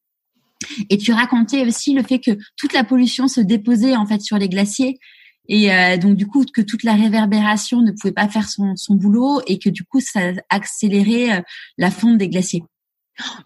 Et 0.90 0.98
tu 0.98 1.12
racontais 1.12 1.66
aussi 1.66 1.94
le 1.94 2.02
fait 2.02 2.18
que 2.18 2.32
toute 2.56 2.72
la 2.72 2.84
pollution 2.84 3.28
se 3.28 3.40
déposait 3.40 3.96
en 3.96 4.06
fait 4.06 4.20
sur 4.20 4.38
les 4.38 4.48
glaciers 4.48 4.98
et 5.48 5.72
euh, 5.72 5.96
donc 5.96 6.16
du 6.16 6.26
coup 6.26 6.44
que 6.44 6.60
toute 6.60 6.82
la 6.82 6.94
réverbération 6.94 7.80
ne 7.80 7.92
pouvait 7.92 8.12
pas 8.12 8.28
faire 8.28 8.48
son, 8.48 8.76
son 8.76 8.94
boulot 8.94 9.40
et 9.46 9.58
que 9.58 9.70
du 9.70 9.84
coup 9.84 10.00
ça 10.00 10.32
accélérait 10.48 11.38
euh, 11.38 11.42
la 11.78 11.90
fonte 11.90 12.18
des 12.18 12.28
glaciers. 12.28 12.62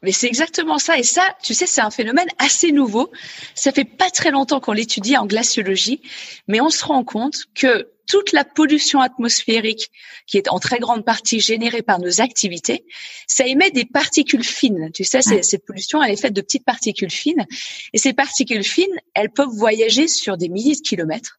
Mais 0.02 0.12
c'est 0.12 0.26
exactement 0.26 0.78
ça. 0.78 0.98
Et 0.98 1.04
ça, 1.04 1.22
tu 1.42 1.54
sais, 1.54 1.66
c'est 1.66 1.80
un 1.80 1.90
phénomène 1.90 2.26
assez 2.38 2.72
nouveau. 2.72 3.10
Ça 3.54 3.70
fait 3.70 3.84
pas 3.84 4.10
très 4.10 4.30
longtemps 4.30 4.58
qu'on 4.58 4.72
l'étudie 4.72 5.16
en 5.16 5.26
glaciologie, 5.26 6.00
mais 6.48 6.60
on 6.60 6.70
se 6.70 6.84
rend 6.84 7.04
compte 7.04 7.44
que 7.54 7.88
toute 8.08 8.32
la 8.32 8.44
pollution 8.44 8.98
atmosphérique, 8.98 9.88
qui 10.26 10.36
est 10.36 10.48
en 10.48 10.58
très 10.58 10.80
grande 10.80 11.04
partie 11.04 11.38
générée 11.38 11.82
par 11.82 12.00
nos 12.00 12.20
activités, 12.20 12.84
ça 13.28 13.46
émet 13.46 13.70
des 13.70 13.84
particules 13.84 14.42
fines. 14.42 14.90
Tu 14.92 15.04
sais, 15.04 15.22
cette 15.22 15.64
pollution, 15.64 16.02
elle 16.02 16.12
est 16.12 16.20
faite 16.20 16.32
de 16.32 16.40
petites 16.40 16.64
particules 16.64 17.10
fines. 17.10 17.46
Et 17.92 17.98
ces 17.98 18.12
particules 18.12 18.64
fines, 18.64 18.98
elles 19.14 19.30
peuvent 19.30 19.54
voyager 19.54 20.08
sur 20.08 20.36
des 20.36 20.48
milliers 20.48 20.74
de 20.74 20.80
kilomètres 20.80 21.38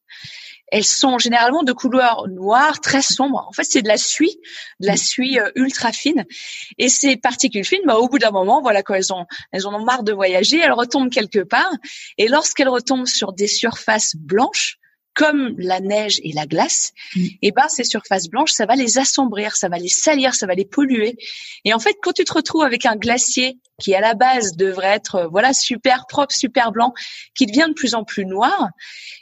elles 0.72 0.86
sont 0.86 1.20
généralement 1.20 1.64
de 1.64 1.74
couleur 1.74 2.28
noire, 2.30 2.80
très 2.80 3.02
sombre. 3.02 3.46
En 3.48 3.52
fait, 3.52 3.66
c'est 3.66 3.82
de 3.82 3.88
la 3.88 3.98
suie, 3.98 4.38
de 4.80 4.88
la 4.88 4.98
suie 4.98 5.40
euh, 5.40 5.52
ultra 5.56 5.92
fine. 5.92 6.26
Et 6.78 6.90
ces 6.90 7.18
particules 7.18 7.66
fines, 7.66 7.82
bah, 7.86 7.98
au 7.98 8.08
bout 8.08 8.20
d'un 8.20 8.32
moment, 8.32 8.62
voilà, 8.62 8.82
quand 8.82 8.94
elles 8.94 9.14
ont, 9.14 9.26
elles 9.52 9.68
en 9.68 9.74
ont 9.74 9.84
marre 9.84 10.04
de 10.04 10.14
voyager, 10.14 10.60
elles 10.60 10.72
retombent 10.72 11.12
quelque 11.12 11.44
part. 11.44 11.72
Et 12.18 12.28
lorsqu'elles 12.28 12.70
retombent 12.70 13.08
sur 13.08 13.34
des 13.34 13.48
surfaces 13.48 14.16
blanches, 14.16 14.78
comme 15.14 15.56
la 15.58 15.82
neige 15.82 16.22
et 16.24 16.32
la 16.32 16.46
glace, 16.46 16.94
mm. 17.16 17.20
et 17.20 17.38
eh 17.42 17.52
ben 17.52 17.68
ces 17.68 17.84
surfaces 17.84 18.30
blanches, 18.30 18.52
ça 18.52 18.66
va 18.66 18.76
les 18.76 18.98
assombrir, 18.98 19.56
ça 19.56 19.68
va 19.68 19.78
les 19.78 19.90
salir, 19.90 20.34
ça 20.34 20.48
va 20.48 20.56
les 20.56 20.66
polluer. 20.66 21.18
Et 21.66 21.74
en 21.74 21.80
fait, 21.80 21.98
quand 22.02 22.14
tu 22.14 22.24
te 22.24 22.34
retrouves 22.34 22.64
avec 22.64 22.86
un 22.86 22.96
glacier 22.96 23.60
qui 23.82 23.96
à 23.96 24.00
la 24.00 24.14
base 24.14 24.56
devrait 24.56 24.88
être 24.88 25.16
euh, 25.16 25.28
voilà 25.28 25.54
super 25.54 26.06
propre, 26.08 26.34
super 26.34 26.72
blanc, 26.72 26.94
qui 27.36 27.46
devient 27.46 27.66
de 27.68 27.74
plus 27.74 27.96
en 27.96 28.04
plus 28.04 28.26
noir, 28.26 28.70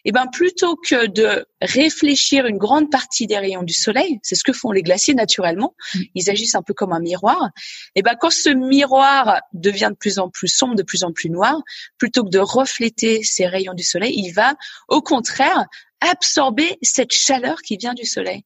et 0.05 0.09
eh 0.09 0.11
ben 0.11 0.27
plutôt 0.27 0.75
que 0.75 1.07
de 1.07 1.45
réfléchir 1.61 2.45
une 2.45 2.57
grande 2.57 2.91
partie 2.91 3.27
des 3.27 3.37
rayons 3.37 3.63
du 3.63 3.73
soleil, 3.73 4.19
c'est 4.23 4.35
ce 4.35 4.43
que 4.43 4.53
font 4.53 4.71
les 4.71 4.83
glaciers 4.83 5.13
naturellement, 5.13 5.75
mm. 5.95 5.99
ils 6.15 6.29
agissent 6.29 6.55
un 6.55 6.61
peu 6.61 6.73
comme 6.73 6.93
un 6.93 6.99
miroir. 6.99 7.49
Et 7.95 7.99
eh 7.99 8.01
ben 8.01 8.15
quand 8.19 8.31
ce 8.31 8.49
miroir 8.49 9.41
devient 9.53 9.89
de 9.91 9.97
plus 9.97 10.19
en 10.19 10.29
plus 10.29 10.47
sombre, 10.47 10.75
de 10.75 10.83
plus 10.83 11.03
en 11.03 11.11
plus 11.11 11.29
noir, 11.29 11.61
plutôt 11.97 12.23
que 12.23 12.29
de 12.29 12.39
refléter 12.39 13.23
ces 13.23 13.47
rayons 13.47 13.73
du 13.73 13.83
soleil, 13.83 14.13
il 14.15 14.31
va 14.31 14.55
au 14.87 15.01
contraire 15.01 15.65
absorber 16.01 16.77
cette 16.81 17.11
chaleur 17.11 17.61
qui 17.61 17.77
vient 17.77 17.93
du 17.93 18.05
soleil. 18.05 18.43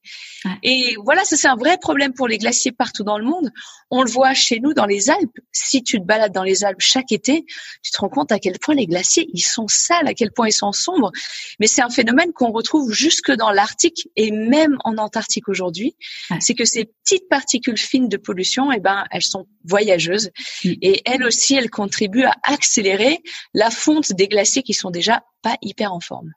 Et 0.62 0.96
voilà, 1.02 1.24
ça 1.24 1.36
c'est 1.36 1.48
un 1.48 1.56
vrai 1.56 1.78
problème 1.78 2.12
pour 2.12 2.28
les 2.28 2.38
glaciers 2.38 2.72
partout 2.72 3.04
dans 3.04 3.18
le 3.18 3.24
monde. 3.24 3.50
On 3.90 4.02
le 4.02 4.10
voit 4.10 4.34
chez 4.34 4.60
nous 4.60 4.74
dans 4.74 4.86
les 4.86 5.08
Alpes. 5.08 5.38
Si 5.52 5.82
tu 5.82 5.98
te 6.00 6.04
balades 6.04 6.32
dans 6.32 6.42
les 6.42 6.64
Alpes 6.64 6.80
chaque 6.80 7.12
été, 7.12 7.44
tu 7.82 7.90
te 7.90 7.98
rends 7.98 8.08
compte 8.08 8.32
à 8.32 8.38
quel 8.38 8.58
point 8.58 8.74
les 8.74 8.86
glaciers, 8.86 9.28
ils 9.32 9.40
sont 9.40 9.68
sales, 9.68 10.06
à 10.06 10.14
quel 10.14 10.32
point 10.32 10.48
ils 10.48 10.52
sont 10.52 10.72
sombres. 10.72 11.12
Mais 11.60 11.66
c'est 11.66 11.82
un 11.82 11.90
phénomène 11.90 12.32
qu'on 12.32 12.50
retrouve 12.50 12.92
jusque 12.92 13.30
dans 13.32 13.50
l'Arctique 13.50 14.08
et 14.16 14.30
même 14.30 14.76
en 14.84 14.98
Antarctique 14.98 15.48
aujourd'hui. 15.48 15.96
C'est 16.40 16.54
que 16.54 16.64
ces 16.64 16.84
petites 16.84 17.28
particules 17.28 17.78
fines 17.78 18.08
de 18.08 18.16
pollution, 18.16 18.72
eh 18.72 18.80
ben, 18.80 19.04
elles 19.10 19.22
sont 19.22 19.46
voyageuses. 19.64 20.30
Mm. 20.64 20.72
Et 20.82 21.02
elles 21.04 21.24
aussi, 21.24 21.54
elles 21.54 21.70
contribuent 21.70 22.24
à 22.24 22.34
accélérer 22.42 23.22
la 23.54 23.70
fonte 23.70 24.12
des 24.12 24.28
glaciers 24.28 24.62
qui 24.62 24.74
sont 24.74 24.90
déjà 24.90 25.22
pas 25.42 25.56
hyper 25.62 25.92
en 25.92 26.00
forme. 26.00 26.32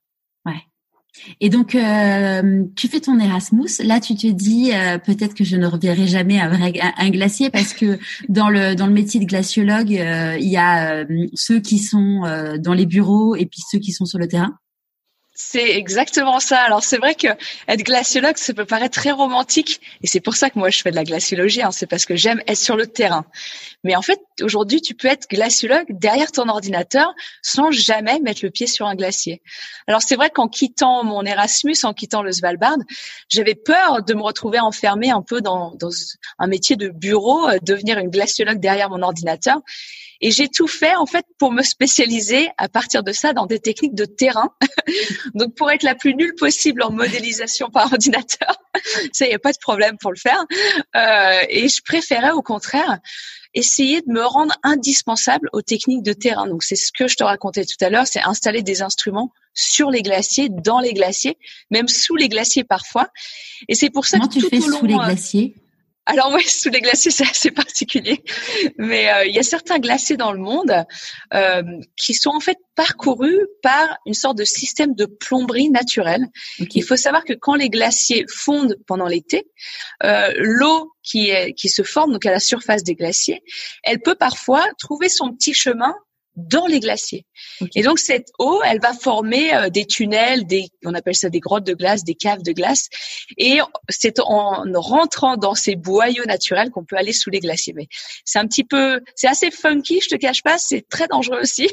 Ouais. 0.46 0.62
Et 1.42 1.50
donc, 1.50 1.76
euh, 1.76 2.64
tu 2.76 2.88
fais 2.88 3.00
ton 3.00 3.20
Erasmus. 3.20 3.70
Là, 3.84 4.00
tu 4.00 4.16
te 4.16 4.28
dis 4.28 4.72
euh, 4.74 4.98
peut-être 4.98 5.34
que 5.34 5.44
je 5.44 5.56
ne 5.56 5.68
reverrai 5.68 6.08
jamais 6.08 6.40
un, 6.40 6.50
vrai, 6.50 6.74
un, 6.98 7.10
glacier 7.10 7.50
parce 7.50 7.74
que 7.74 8.00
dans 8.30 8.50
le 8.50 8.76
dans 8.76 8.88
le 8.88 8.94
métier 8.94 9.20
de 9.20 9.26
glaciologue, 9.26 9.94
euh, 9.94 10.38
il 10.40 10.48
y 10.48 10.58
a 10.58 11.06
ceux 11.34 11.60
qui 11.60 11.80
sont 11.80 12.22
dans 12.60 12.74
les 12.74 12.86
bureaux 12.86 13.36
et 13.36 13.46
puis 13.46 13.62
ceux 13.70 13.80
qui 13.80 13.92
sont 13.92 14.06
sur 14.06 14.20
le 14.20 14.28
terrain. 14.28 14.58
C'est 15.40 15.78
exactement 15.78 16.40
ça. 16.40 16.62
Alors 16.62 16.84
c'est 16.84 16.98
vrai 16.98 17.14
que 17.14 17.28
être 17.68 17.84
glaciologue, 17.84 18.38
ça 18.38 18.56
peut 18.56 18.66
paraître 18.66 19.00
très 19.00 19.12
romantique, 19.12 19.80
et 20.02 20.08
c'est 20.08 20.20
pour 20.20 20.36
ça 20.36 20.50
que 20.50 20.58
moi 20.58 20.72
je 20.72 20.82
fais 20.82 20.90
de 20.90 20.96
la 20.96 21.04
glaciologie. 21.04 21.62
Hein. 21.62 21.70
c'est 21.72 21.86
parce 21.86 22.08
que 22.08 22.16
j'aime 22.16 22.42
être 22.48 22.58
sur 22.58 22.76
le 22.76 22.88
terrain. 22.88 23.24
Mais 23.84 23.96
en 23.96 24.02
fait, 24.02 24.20
aujourd'hui, 24.42 24.82
tu 24.82 24.96
peux 24.96 25.08
être 25.08 25.30
glaciologue 25.30 25.86
derrière 25.90 26.32
ton 26.32 26.50
ordinateur 26.50 27.14
sans 27.44 27.70
jamais 27.70 28.20
mettre 28.20 28.40
le 28.44 28.50
pied 28.50 28.66
sur 28.66 28.88
un 28.88 28.96
glacier. 28.96 29.44
Alors 29.86 30.02
c'est 30.02 30.16
vrai 30.16 30.32
qu'en 30.32 30.48
quittant 30.48 31.04
mon 31.04 31.24
Erasmus, 31.24 31.76
en 31.84 31.94
quittant 31.94 32.24
le 32.24 32.32
Svalbard, 32.32 32.78
j'avais 33.30 33.54
peur 33.54 34.02
de 34.02 34.16
me 34.16 34.24
retrouver 34.24 34.60
enfermée 34.60 35.12
un 35.12 35.22
peu 35.22 35.42
dans, 35.42 35.76
dans 35.76 35.92
un 36.40 36.48
métier 36.48 36.76
de 36.78 36.90
bureau, 36.90 37.48
euh, 37.48 37.60
devenir 37.62 38.00
une 38.00 38.10
glaciologue 38.10 38.60
derrière 38.60 38.90
mon 38.90 39.04
ordinateur. 39.04 39.60
Et 40.22 40.32
j'ai 40.32 40.48
tout 40.48 40.68
fait 40.68 40.96
en 40.96 41.06
fait 41.06 41.26
pour 41.38 41.52
me 41.52 41.62
spécialiser 41.64 42.50
à 42.58 42.70
partir 42.70 43.04
de 43.04 43.12
ça 43.12 43.34
dans 43.34 43.46
des 43.46 43.60
techniques 43.60 43.96
de 43.96 44.06
terrain. 44.06 44.54
Donc 45.36 45.56
pour 45.56 45.72
être 45.72 45.84
la 45.84 45.96
plus 45.96 46.16
nulle 46.16 46.36
possible 46.36 46.84
en 46.84 46.92
modélisation 46.92 47.70
par 47.70 47.92
ordinateur, 47.92 48.58
ça 49.14 49.28
y 49.28 49.34
a 49.34 49.40
pas 49.40 49.54
de 49.54 49.60
problème 49.60 49.98
pour 50.00 50.12
le 50.12 50.18
faire. 50.18 50.46
Euh, 50.96 51.46
et 51.50 51.68
je 51.68 51.82
préférais 51.84 52.32
au 52.32 52.42
contraire 52.42 53.00
essayer 53.54 54.02
de 54.02 54.12
me 54.12 54.24
rendre 54.24 54.54
indispensable 54.64 55.50
aux 55.54 55.62
techniques 55.62 56.04
de 56.04 56.14
terrain. 56.14 56.48
Donc 56.48 56.64
c'est 56.64 56.76
ce 56.76 56.92
que 56.92 57.08
je 57.08 57.16
te 57.16 57.24
racontais 57.24 57.66
tout 57.66 57.84
à 57.84 57.90
l'heure, 57.90 58.06
c'est 58.08 58.22
installer 58.22 58.62
des 58.62 58.82
instruments 58.82 59.32
sur 59.54 59.90
les 59.90 60.04
glaciers, 60.04 60.50
dans 60.50 60.80
les 60.80 60.94
glaciers, 60.94 61.38
même 61.72 61.88
sous 61.88 62.16
les 62.16 62.30
glaciers 62.30 62.64
parfois. 62.64 63.10
Et 63.68 63.76
c'est 63.76 63.90
pour 63.90 64.06
ça 64.06 64.18
Comment 64.18 64.30
que 64.30 64.34
tu 64.34 64.42
tout 64.42 64.50
fais 64.50 64.64
au 64.64 64.68
long, 64.68 64.80
sous 64.80 64.86
les 64.86 64.94
glaciers? 64.94 65.56
Alors 66.08 66.32
oui, 66.34 66.44
sous 66.44 66.70
les 66.70 66.80
glaciers, 66.80 67.12
c'est 67.12 67.28
assez 67.30 67.52
particulier. 67.52 68.24
Mais 68.78 69.12
euh, 69.12 69.26
il 69.26 69.36
y 69.36 69.40
a 69.40 69.44
certains 69.44 69.78
glaciers 69.78 70.16
dans 70.16 70.32
le 70.32 70.40
monde 70.40 70.86
euh, 71.34 71.64
qui 71.98 72.14
sont 72.14 72.30
en 72.30 72.40
fait 72.40 72.58
parcourus 72.76 73.46
par 73.62 73.98
une 74.06 74.14
sorte 74.14 74.38
de 74.38 74.46
système 74.46 74.96
de 74.96 75.06
plomberie 75.06 75.70
naturelle. 75.70 76.26
Il 76.60 76.84
faut 76.84 76.96
savoir 76.96 77.26
que 77.26 77.34
quand 77.34 77.56
les 77.56 77.70
glaciers 77.70 78.26
fondent 78.34 78.78
pendant 78.88 79.08
l'été, 79.08 79.48
euh, 80.04 80.32
l'eau 80.38 80.94
qui, 81.04 81.30
est, 81.30 81.54
qui 81.54 81.68
se 81.68 81.84
forme 81.84 82.14
donc 82.14 82.26
à 82.26 82.32
la 82.32 82.40
surface 82.40 82.84
des 82.84 82.96
glaciers, 82.96 83.44
elle 83.84 84.00
peut 84.00 84.16
parfois 84.16 84.66
trouver 84.80 85.10
son 85.10 85.34
petit 85.34 85.54
chemin 85.54 85.94
dans 86.38 86.68
les 86.68 86.80
glaciers. 86.80 87.26
Et 87.76 87.82
donc 87.82 88.00
cette 88.00 88.28
eau, 88.40 88.62
elle 88.64 88.80
va 88.80 88.94
former 88.94 89.54
euh, 89.54 89.70
des 89.70 89.86
tunnels, 89.86 90.46
des, 90.46 90.70
on 90.86 90.94
appelle 90.94 91.16
ça 91.16 91.30
des 91.30 91.40
grottes 91.40 91.66
de 91.66 91.74
glace, 91.74 92.04
des 92.04 92.16
caves 92.16 92.44
de 92.44 92.52
glace. 92.52 92.88
Et 93.38 93.60
c'est 93.90 94.20
en 94.20 94.64
rentrant 94.76 95.36
dans 95.36 95.56
ces 95.56 95.76
boyaux 95.76 96.26
naturels 96.26 96.70
qu'on 96.70 96.86
peut 96.86 96.96
aller 96.96 97.14
sous 97.14 97.30
les 97.30 97.40
glaciers. 97.40 97.74
Mais 97.76 97.88
c'est 98.24 98.40
un 98.40 98.46
petit 98.46 98.64
peu, 98.64 99.02
c'est 99.16 99.28
assez 99.28 99.52
funky, 99.52 100.00
je 100.02 100.10
te 100.10 100.16
cache 100.16 100.44
pas, 100.44 100.58
c'est 100.58 100.88
très 100.88 101.08
dangereux 101.08 101.40
aussi. 101.42 101.68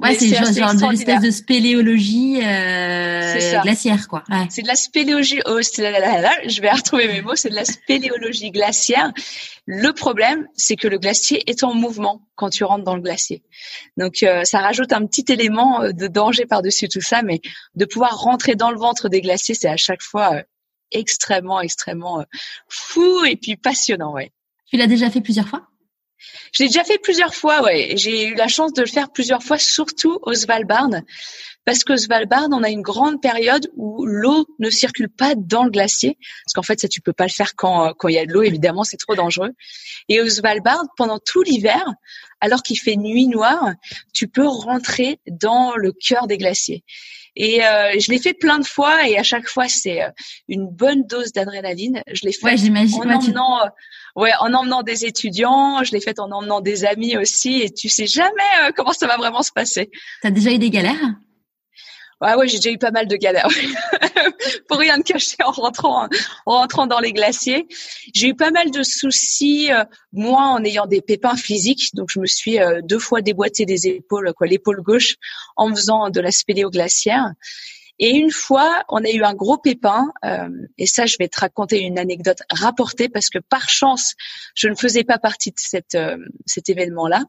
Ouais, 0.00 0.14
c'est 0.18 0.28
genre, 0.28 0.52
genre 0.52 0.74
de 0.74 0.90
l'espèce 0.90 1.20
de 1.20 1.30
spéléologie 1.30 2.40
euh, 2.42 3.60
glaciaire, 3.62 4.08
quoi. 4.08 4.24
Ouais. 4.30 4.46
C'est 4.48 4.62
de 4.62 4.68
la 4.68 4.76
spéléologie. 4.76 5.40
Oh, 5.46 5.60
je 5.60 6.60
vais 6.60 6.70
retrouver 6.70 7.08
mes 7.08 7.22
mots. 7.22 7.36
C'est 7.36 7.50
de 7.50 7.54
la 7.54 7.64
spéléologie 7.64 8.50
glaciaire. 8.50 9.12
Le 9.66 9.92
problème, 9.92 10.46
c'est 10.54 10.76
que 10.76 10.86
le 10.86 10.98
glacier 10.98 11.42
est 11.50 11.64
en 11.64 11.74
mouvement 11.74 12.22
quand 12.36 12.50
tu 12.50 12.62
rentres 12.62 12.84
dans 12.84 12.94
le 12.94 13.02
glacier. 13.02 13.42
Donc 13.96 14.05
euh, 14.22 14.44
ça 14.44 14.60
rajoute 14.60 14.92
un 14.92 15.06
petit 15.06 15.24
élément 15.32 15.82
euh, 15.82 15.92
de 15.92 16.06
danger 16.06 16.46
par-dessus 16.46 16.88
tout 16.88 17.00
ça, 17.00 17.22
mais 17.22 17.40
de 17.74 17.84
pouvoir 17.84 18.18
rentrer 18.18 18.54
dans 18.54 18.70
le 18.70 18.78
ventre 18.78 19.08
des 19.08 19.20
glaciers, 19.20 19.54
c'est 19.54 19.68
à 19.68 19.76
chaque 19.76 20.02
fois 20.02 20.34
euh, 20.34 20.42
extrêmement, 20.92 21.60
extrêmement 21.60 22.24
fou 22.68 23.24
et 23.24 23.36
puis 23.36 23.56
passionnant, 23.56 24.12
ouais. 24.12 24.32
Tu 24.70 24.76
l'as 24.76 24.86
déjà 24.86 25.10
fait 25.10 25.20
plusieurs 25.20 25.48
fois? 25.48 25.68
Je 26.52 26.62
l'ai 26.62 26.68
déjà 26.68 26.84
fait 26.84 26.98
plusieurs 26.98 27.34
fois, 27.34 27.62
ouais. 27.62 27.94
J'ai 27.96 28.28
eu 28.28 28.34
la 28.34 28.48
chance 28.48 28.72
de 28.72 28.82
le 28.82 28.88
faire 28.88 29.10
plusieurs 29.10 29.42
fois, 29.42 29.58
surtout 29.58 30.18
au 30.22 30.34
Svalbard, 30.34 30.90
parce 31.66 31.84
que 31.84 31.96
Svalbard, 31.96 32.48
on 32.52 32.62
a 32.62 32.70
une 32.70 32.80
grande 32.80 33.20
période 33.20 33.68
où 33.76 34.06
l'eau 34.06 34.46
ne 34.60 34.70
circule 34.70 35.10
pas 35.10 35.34
dans 35.34 35.64
le 35.64 35.70
glacier, 35.70 36.16
parce 36.44 36.54
qu'en 36.54 36.62
fait, 36.62 36.80
ça 36.80 36.88
tu 36.88 37.00
peux 37.02 37.12
pas 37.12 37.24
le 37.24 37.30
faire 37.30 37.54
quand 37.56 37.92
quand 37.94 38.08
il 38.08 38.14
y 38.14 38.18
a 38.18 38.24
de 38.24 38.32
l'eau, 38.32 38.42
évidemment, 38.42 38.84
c'est 38.84 38.96
trop 38.96 39.16
dangereux. 39.16 39.50
Et 40.08 40.20
au 40.20 40.28
Svalbard, 40.28 40.84
pendant 40.96 41.18
tout 41.18 41.42
l'hiver, 41.42 41.84
alors 42.40 42.62
qu'il 42.62 42.78
fait 42.78 42.96
nuit 42.96 43.26
noire, 43.26 43.72
tu 44.14 44.28
peux 44.28 44.46
rentrer 44.46 45.20
dans 45.28 45.74
le 45.76 45.92
cœur 45.92 46.26
des 46.26 46.38
glaciers. 46.38 46.84
Et 47.36 47.64
euh, 47.64 47.92
je 47.98 48.10
l'ai 48.10 48.18
fait 48.18 48.32
plein 48.32 48.58
de 48.58 48.66
fois 48.66 49.06
et 49.06 49.18
à 49.18 49.22
chaque 49.22 49.46
fois 49.46 49.68
c'est 49.68 50.02
euh, 50.02 50.08
une 50.48 50.68
bonne 50.68 51.06
dose 51.06 51.32
d'adrénaline. 51.32 52.02
Je 52.10 52.24
l'ai 52.24 52.32
fait 52.32 52.56
en 52.94 53.10
emmenant, 53.10 53.60
euh, 53.60 53.68
ouais, 54.16 54.32
en 54.40 54.54
emmenant 54.54 54.82
des 54.82 55.04
étudiants. 55.04 55.84
Je 55.84 55.92
l'ai 55.92 56.00
fait 56.00 56.18
en 56.18 56.30
emmenant 56.30 56.62
des 56.62 56.86
amis 56.86 57.16
aussi. 57.18 57.60
Et 57.60 57.70
tu 57.70 57.90
sais 57.90 58.06
jamais 58.06 58.72
comment 58.74 58.92
ça 58.92 59.06
va 59.06 59.18
vraiment 59.18 59.42
se 59.42 59.52
passer. 59.52 59.90
T'as 60.22 60.30
déjà 60.30 60.50
eu 60.50 60.58
des 60.58 60.70
galères? 60.70 61.16
Ouais, 62.22 62.34
ouais, 62.34 62.48
j'ai 62.48 62.56
déjà 62.56 62.70
eu 62.70 62.78
pas 62.78 62.90
mal 62.90 63.08
de 63.08 63.16
galères. 63.16 63.48
pour 64.68 64.78
rien 64.78 64.98
de 64.98 65.02
cacher 65.02 65.36
en 65.44 65.50
rentrant 65.50 66.08
en 66.46 66.52
rentrant 66.58 66.86
dans 66.86 67.00
les 67.00 67.12
glaciers. 67.12 67.66
J'ai 68.14 68.28
eu 68.28 68.34
pas 68.34 68.50
mal 68.50 68.70
de 68.70 68.82
soucis, 68.82 69.70
euh, 69.72 69.84
moi 70.12 70.42
en 70.44 70.64
ayant 70.64 70.86
des 70.86 71.02
pépins 71.02 71.36
physiques, 71.36 71.94
donc 71.94 72.08
je 72.10 72.20
me 72.20 72.26
suis 72.26 72.60
euh, 72.60 72.80
deux 72.82 72.98
fois 72.98 73.20
déboîté 73.20 73.66
des 73.66 73.88
épaules, 73.88 74.32
quoi, 74.34 74.46
l'épaule 74.46 74.80
gauche, 74.80 75.16
en 75.56 75.74
faisant 75.74 76.10
de 76.10 76.20
la 76.20 76.30
spéléo 76.30 76.70
glaciaire. 76.70 77.32
Et 77.98 78.10
une 78.10 78.30
fois, 78.30 78.82
on 78.90 79.02
a 79.04 79.08
eu 79.08 79.24
un 79.24 79.32
gros 79.32 79.56
pépin, 79.56 80.12
euh, 80.24 80.50
et 80.76 80.86
ça, 80.86 81.06
je 81.06 81.16
vais 81.18 81.28
te 81.28 81.40
raconter 81.40 81.80
une 81.80 81.98
anecdote 81.98 82.42
rapportée 82.50 83.08
parce 83.08 83.30
que 83.30 83.38
par 83.38 83.70
chance, 83.70 84.14
je 84.54 84.68
ne 84.68 84.74
faisais 84.74 85.02
pas 85.02 85.18
partie 85.18 85.50
de 85.50 85.58
cette, 85.58 85.94
euh, 85.94 86.18
cet 86.44 86.68
événement-là, 86.68 87.24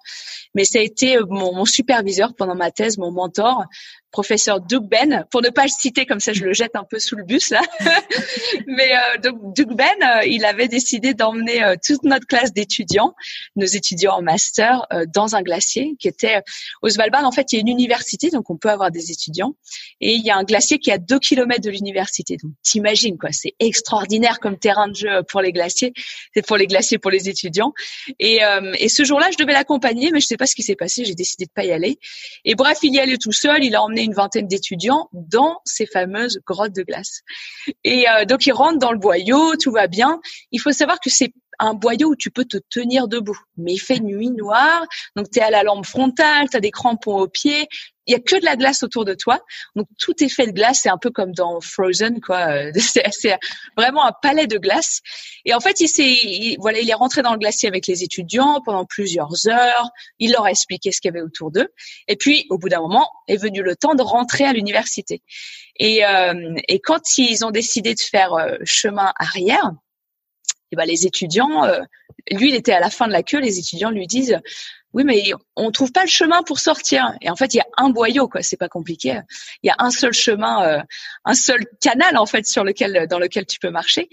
mais 0.55 0.65
ça 0.65 0.79
a 0.79 0.81
été 0.81 1.19
mon, 1.29 1.55
mon, 1.55 1.63
superviseur 1.63 2.35
pendant 2.35 2.55
ma 2.55 2.71
thèse, 2.71 2.97
mon 2.97 3.11
mentor, 3.11 3.63
professeur 4.11 4.61
Doug 4.61 4.87
Ben, 4.89 5.25
pour 5.31 5.41
ne 5.41 5.49
pas 5.49 5.63
le 5.63 5.69
citer 5.69 6.05
comme 6.05 6.19
ça, 6.19 6.33
je 6.33 6.43
le 6.43 6.53
jette 6.53 6.75
un 6.75 6.83
peu 6.83 6.99
sous 6.99 7.15
le 7.15 7.23
bus 7.23 7.49
là. 7.49 7.61
Mais 8.67 8.89
euh, 8.93 9.31
Doug 9.31 9.75
Ben, 9.75 9.85
euh, 10.01 10.25
il 10.25 10.45
avait 10.45 10.67
décidé 10.67 11.13
d'emmener 11.13 11.63
euh, 11.63 11.75
toute 11.83 12.03
notre 12.03 12.25
classe 12.25 12.53
d'étudiants, 12.53 13.13
nos 13.55 13.65
étudiants 13.65 14.13
en 14.13 14.21
master, 14.21 14.85
euh, 14.93 15.05
dans 15.13 15.35
un 15.35 15.41
glacier 15.41 15.95
qui 15.99 16.07
était 16.07 16.41
au 16.81 16.89
Svalbard. 16.89 17.25
En 17.25 17.31
fait, 17.31 17.51
il 17.51 17.55
y 17.57 17.59
a 17.59 17.61
une 17.61 17.67
université, 17.67 18.29
donc 18.29 18.49
on 18.49 18.57
peut 18.57 18.69
avoir 18.69 18.91
des 18.91 19.11
étudiants, 19.11 19.55
et 19.99 20.13
il 20.13 20.25
y 20.25 20.29
a 20.29 20.37
un 20.37 20.43
glacier 20.43 20.79
qui 20.79 20.89
est 20.89 20.93
à 20.93 20.97
deux 20.97 21.19
kilomètres 21.19 21.61
de 21.61 21.69
l'université. 21.69 22.37
Donc 22.41 22.53
t'imagines 22.63 23.17
quoi, 23.17 23.31
c'est 23.31 23.55
extraordinaire 23.59 24.39
comme 24.39 24.57
terrain 24.57 24.87
de 24.87 24.95
jeu 24.95 25.23
pour 25.29 25.41
les 25.41 25.51
glaciers, 25.51 25.93
c'est 26.33 26.45
pour 26.45 26.57
les 26.57 26.67
glaciers 26.67 26.97
pour 26.97 27.11
les 27.11 27.29
étudiants. 27.29 27.73
Et, 28.19 28.39
et 28.79 28.89
ce 28.89 29.03
jour-là, 29.03 29.29
je 29.31 29.37
devais 29.37 29.53
l'accompagner, 29.53 30.11
mais 30.11 30.19
je 30.19 30.27
sais 30.27 30.37
pas 30.37 30.45
ce 30.45 30.55
qui 30.55 30.63
s'est 30.63 30.75
passé, 30.75 31.05
j'ai 31.05 31.15
décidé 31.15 31.45
de 31.45 31.51
pas 31.51 31.65
y 31.65 31.71
aller. 31.71 31.99
Et 32.45 32.55
bref, 32.55 32.79
il 32.83 32.93
y 32.93 32.99
allait 32.99 33.17
tout 33.17 33.31
seul, 33.31 33.63
il 33.63 33.75
a 33.75 33.81
emmené 33.81 33.96
une 34.03 34.13
vingtaine 34.13 34.47
d'étudiants 34.47 35.09
dans 35.13 35.59
ces 35.65 35.85
fameuses 35.85 36.39
grottes 36.45 36.75
de 36.75 36.83
glace. 36.83 37.21
Et 37.83 38.07
euh, 38.09 38.25
donc 38.25 38.45
ils 38.45 38.51
rentrent 38.51 38.79
dans 38.79 38.91
le 38.91 38.99
boyau, 38.99 39.55
tout 39.55 39.71
va 39.71 39.87
bien. 39.87 40.19
Il 40.51 40.59
faut 40.59 40.71
savoir 40.71 40.99
que 40.99 41.09
c'est 41.09 41.33
un 41.59 41.73
boyau 41.73 42.09
où 42.09 42.15
tu 42.15 42.31
peux 42.31 42.45
te 42.45 42.57
tenir 42.69 43.07
debout. 43.07 43.39
Mais 43.57 43.73
il 43.73 43.79
fait 43.79 43.99
nuit 43.99 44.31
noire, 44.31 44.85
donc 45.15 45.29
tu 45.31 45.39
es 45.39 45.41
à 45.41 45.49
la 45.49 45.63
lampe 45.63 45.85
frontale, 45.85 46.49
tu 46.49 46.57
as 46.57 46.59
des 46.59 46.71
crampons 46.71 47.17
aux 47.17 47.27
pieds, 47.27 47.67
il 48.07 48.13
y 48.13 48.15
a 48.15 48.19
que 48.19 48.39
de 48.39 48.45
la 48.45 48.55
glace 48.55 48.83
autour 48.83 49.05
de 49.05 49.13
toi. 49.13 49.39
Donc 49.75 49.87
tout 49.99 50.13
est 50.23 50.29
fait 50.29 50.47
de 50.47 50.51
glace, 50.51 50.79
c'est 50.83 50.89
un 50.89 50.97
peu 50.97 51.11
comme 51.11 51.33
dans 51.33 51.59
Frozen 51.61 52.21
quoi, 52.21 52.71
c'est 52.77 53.37
vraiment 53.75 54.05
un 54.05 54.13
palais 54.21 54.47
de 54.47 54.57
glace. 54.57 55.01
Et 55.45 55.53
en 55.53 55.59
fait, 55.59 55.79
il 55.79 55.87
s'est 55.87 56.55
voilà, 56.59 56.79
il 56.79 56.89
est 56.89 56.93
rentré 56.93 57.21
dans 57.21 57.33
le 57.33 57.39
glacier 57.39 57.67
avec 57.67 57.87
les 57.87 58.03
étudiants 58.03 58.61
pendant 58.63 58.85
plusieurs 58.85 59.47
heures, 59.47 59.89
il 60.19 60.31
leur 60.31 60.45
a 60.45 60.51
expliqué 60.51 60.91
ce 60.91 61.01
qu'il 61.01 61.09
y 61.09 61.13
avait 61.15 61.25
autour 61.25 61.51
d'eux. 61.51 61.67
Et 62.07 62.15
puis 62.15 62.47
au 62.49 62.57
bout 62.57 62.69
d'un 62.69 62.81
moment, 62.81 63.09
est 63.27 63.37
venu 63.37 63.61
le 63.61 63.75
temps 63.75 63.95
de 63.95 64.03
rentrer 64.03 64.45
à 64.45 64.53
l'université. 64.53 65.21
Et, 65.79 66.05
euh, 66.05 66.55
et 66.67 66.79
quand 66.79 67.17
ils 67.17 67.45
ont 67.45 67.51
décidé 67.51 67.93
de 67.93 67.99
faire 67.99 68.33
euh, 68.33 68.55
chemin 68.63 69.13
arrière, 69.19 69.71
et 70.71 70.75
ben 70.75 70.85
les 70.85 71.05
étudiants, 71.05 71.63
euh, 71.65 71.79
lui 72.31 72.49
il 72.49 72.55
était 72.55 72.73
à 72.73 72.79
la 72.79 72.89
fin 72.89 73.07
de 73.07 73.13
la 73.13 73.23
queue, 73.23 73.39
les 73.39 73.59
étudiants 73.59 73.89
lui 73.89 74.07
disent 74.07 74.39
oui 74.93 75.03
mais 75.05 75.31
on 75.55 75.71
trouve 75.71 75.91
pas 75.91 76.03
le 76.03 76.09
chemin 76.09 76.43
pour 76.43 76.59
sortir 76.59 77.13
et 77.21 77.29
en 77.29 77.35
fait 77.35 77.53
il 77.53 77.57
y 77.57 77.59
a 77.59 77.67
un 77.77 77.89
boyau 77.89 78.27
quoi, 78.27 78.41
c'est 78.41 78.57
pas 78.57 78.69
compliqué, 78.69 79.19
il 79.63 79.67
y 79.67 79.69
a 79.69 79.75
un 79.79 79.91
seul 79.91 80.13
chemin, 80.13 80.63
euh, 80.63 80.81
un 81.25 81.33
seul 81.33 81.65
canal 81.81 82.17
en 82.17 82.25
fait 82.25 82.45
sur 82.45 82.63
lequel 82.63 83.07
dans 83.09 83.19
lequel 83.19 83.45
tu 83.45 83.59
peux 83.59 83.69
marcher 83.69 84.09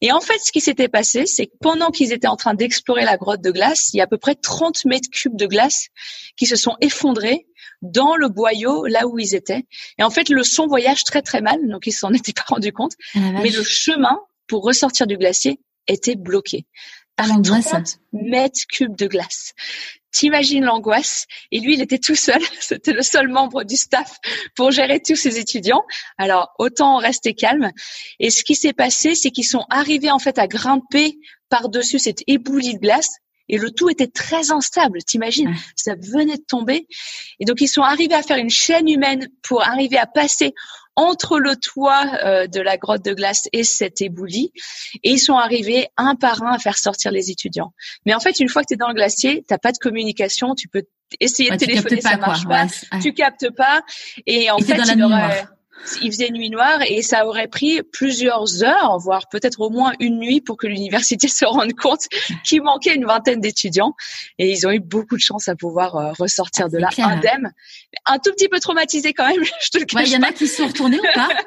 et 0.00 0.12
en 0.12 0.20
fait 0.20 0.38
ce 0.38 0.52
qui 0.52 0.60
s'était 0.60 0.88
passé 0.88 1.26
c'est 1.26 1.46
que 1.46 1.56
pendant 1.60 1.90
qu'ils 1.90 2.12
étaient 2.12 2.28
en 2.28 2.36
train 2.36 2.54
d'explorer 2.54 3.04
la 3.04 3.16
grotte 3.16 3.40
de 3.40 3.50
glace, 3.50 3.90
il 3.92 3.98
y 3.98 4.00
a 4.00 4.04
à 4.04 4.06
peu 4.06 4.18
près 4.18 4.34
30 4.34 4.84
mètres 4.84 5.08
cubes 5.10 5.36
de 5.36 5.46
glace 5.46 5.88
qui 6.36 6.46
se 6.46 6.56
sont 6.56 6.76
effondrés 6.80 7.46
dans 7.82 8.16
le 8.16 8.28
boyau 8.28 8.86
là 8.86 9.06
où 9.06 9.18
ils 9.18 9.34
étaient. 9.34 9.64
Et 9.98 10.02
en 10.02 10.10
fait, 10.10 10.28
le 10.28 10.42
son 10.42 10.66
voyage 10.66 11.04
très 11.04 11.22
très 11.22 11.40
mal, 11.40 11.58
donc 11.68 11.86
ils 11.86 11.92
s'en 11.92 12.12
étaient 12.12 12.32
pas 12.32 12.44
rendus 12.48 12.72
compte. 12.72 12.92
Ah 13.14 13.18
mais 13.42 13.50
le 13.50 13.62
chemin 13.62 14.18
pour 14.46 14.64
ressortir 14.64 15.06
du 15.06 15.16
glacier 15.16 15.60
était 15.88 16.16
bloqué 16.16 16.66
par 17.16 17.26
30 17.42 17.98
mètres 18.12 18.60
cubes 18.70 18.96
de 18.96 19.08
glace. 19.08 19.52
T'imagines 20.12 20.64
l'angoisse? 20.64 21.26
Et 21.50 21.60
lui, 21.60 21.74
il 21.74 21.82
était 21.82 21.98
tout 21.98 22.14
seul. 22.14 22.40
C'était 22.60 22.92
le 22.92 23.02
seul 23.02 23.28
membre 23.28 23.64
du 23.64 23.76
staff 23.76 24.18
pour 24.54 24.70
gérer 24.70 25.00
tous 25.00 25.16
ses 25.16 25.38
étudiants. 25.38 25.82
Alors, 26.16 26.52
autant 26.58 26.96
rester 26.96 27.34
calme. 27.34 27.72
Et 28.20 28.30
ce 28.30 28.44
qui 28.44 28.54
s'est 28.54 28.72
passé, 28.72 29.14
c'est 29.14 29.30
qu'ils 29.30 29.48
sont 29.48 29.66
arrivés 29.68 30.10
en 30.10 30.18
fait 30.18 30.38
à 30.38 30.46
grimper 30.46 31.18
par-dessus 31.50 31.98
cette 31.98 32.22
éboulie 32.26 32.74
de 32.74 32.80
glace. 32.80 33.10
Et 33.50 33.58
le 33.58 33.70
tout 33.70 33.88
était 33.88 34.08
très 34.08 34.50
instable, 34.50 35.02
t'imagines? 35.02 35.54
Ça 35.74 35.94
venait 35.94 36.36
de 36.36 36.44
tomber. 36.46 36.86
Et 37.40 37.46
donc, 37.46 37.60
ils 37.60 37.68
sont 37.68 37.82
arrivés 37.82 38.14
à 38.14 38.22
faire 38.22 38.36
une 38.36 38.50
chaîne 38.50 38.88
humaine 38.88 39.28
pour 39.42 39.66
arriver 39.66 39.96
à 39.96 40.06
passer 40.06 40.52
entre 40.98 41.38
le 41.38 41.54
toit 41.54 42.06
euh, 42.24 42.48
de 42.48 42.60
la 42.60 42.76
grotte 42.76 43.04
de 43.04 43.14
glace 43.14 43.48
et 43.52 43.62
cette 43.62 44.00
éboulie 44.00 44.50
et 45.04 45.12
ils 45.12 45.20
sont 45.20 45.36
arrivés 45.36 45.86
un 45.96 46.16
par 46.16 46.42
un 46.42 46.54
à 46.54 46.58
faire 46.58 46.76
sortir 46.76 47.12
les 47.12 47.30
étudiants. 47.30 47.72
Mais 48.04 48.14
en 48.14 48.20
fait, 48.20 48.40
une 48.40 48.48
fois 48.48 48.62
que 48.62 48.66
tu 48.66 48.74
es 48.74 48.76
dans 48.76 48.88
le 48.88 48.94
glacier, 48.94 49.44
t'as 49.46 49.58
pas 49.58 49.70
de 49.70 49.78
communication, 49.78 50.56
tu 50.56 50.66
peux 50.66 50.82
essayer 51.20 51.50
de 51.50 51.56
téléphoner, 51.56 52.00
ça 52.00 52.16
marche 52.16 52.46
pas, 52.46 52.66
tu 53.00 53.14
captes 53.14 53.48
pas. 53.50 53.82
Et 54.26 54.50
en 54.50 54.58
fait, 54.58 54.76
il 54.92 55.04
aurait 55.04 55.46
il 56.02 56.12
faisait 56.12 56.30
nuit 56.30 56.50
noire 56.50 56.80
et 56.86 57.02
ça 57.02 57.26
aurait 57.26 57.48
pris 57.48 57.82
plusieurs 57.82 58.62
heures, 58.62 58.98
voire 58.98 59.28
peut-être 59.28 59.60
au 59.60 59.70
moins 59.70 59.92
une 60.00 60.18
nuit 60.18 60.40
pour 60.40 60.56
que 60.56 60.66
l'université 60.66 61.28
se 61.28 61.44
rende 61.44 61.72
compte 61.74 62.06
qu'il 62.44 62.62
manquait 62.62 62.94
une 62.94 63.04
vingtaine 63.04 63.40
d'étudiants. 63.40 63.94
Et 64.38 64.50
ils 64.50 64.66
ont 64.66 64.70
eu 64.70 64.80
beaucoup 64.80 65.16
de 65.16 65.20
chance 65.20 65.48
à 65.48 65.54
pouvoir 65.54 65.96
euh, 65.96 66.12
ressortir 66.18 66.66
ah, 66.66 66.68
de 66.68 66.78
là 66.78 66.88
indemne. 66.98 67.52
Un 68.06 68.18
tout 68.18 68.32
petit 68.32 68.48
peu 68.48 68.60
traumatisé 68.60 69.12
quand 69.12 69.28
même, 69.28 69.44
je 69.60 69.70
te 69.70 69.78
le 69.78 69.86
Il 70.04 70.12
y 70.12 70.16
en 70.16 70.22
a 70.22 70.32
qui 70.32 70.46
sont 70.46 70.66
retournés 70.66 70.98
ou 70.98 71.14
pas? 71.14 71.28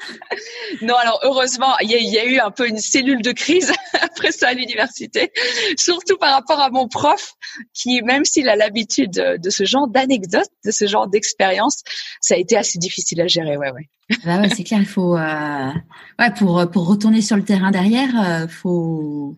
Non, 0.82 0.96
alors 0.96 1.20
heureusement, 1.24 1.78
il 1.82 1.90
y, 1.90 2.18
a 2.18 2.26
eu 2.26 2.40
un 2.40 2.50
peu 2.50 2.68
une 2.68 2.78
cellule 2.78 3.22
de 3.22 3.32
crise 3.32 3.72
après 4.02 4.32
ça 4.32 4.50
à 4.50 4.54
l'université, 4.54 5.32
surtout 5.78 6.18
par 6.18 6.34
rapport 6.34 6.60
à 6.60 6.70
mon 6.70 6.88
prof 6.88 7.34
qui, 7.74 8.02
même 8.02 8.26
s'il 8.26 8.50
a 8.50 8.56
l'habitude 8.56 9.12
de, 9.12 9.50
ce 9.50 9.66
genre 9.66 9.88
d'anecdotes, 9.88 10.50
de 10.66 10.72
ce 10.72 10.88
genre 10.88 11.08
d'expérience, 11.08 11.84
ça 12.22 12.36
a 12.36 12.38
été 12.38 12.58
assez 12.58 12.80
difficile 12.80 13.22
à 13.22 13.28
gérer. 13.28 13.58
Ouais, 13.58 13.72
ouais. 13.72 13.90
Bah 14.26 14.40
ouais, 14.40 14.50
c'est 14.50 14.64
clair, 14.64 14.80
il 14.80 14.86
faut 14.86 15.18
euh, 15.18 15.72
ouais 16.20 16.32
pour 16.38 16.70
pour 16.72 16.88
retourner 16.88 17.22
sur 17.22 17.38
le 17.38 17.44
terrain 17.44 17.72
derrière, 17.72 18.10
euh, 18.22 18.48
faut 18.48 19.38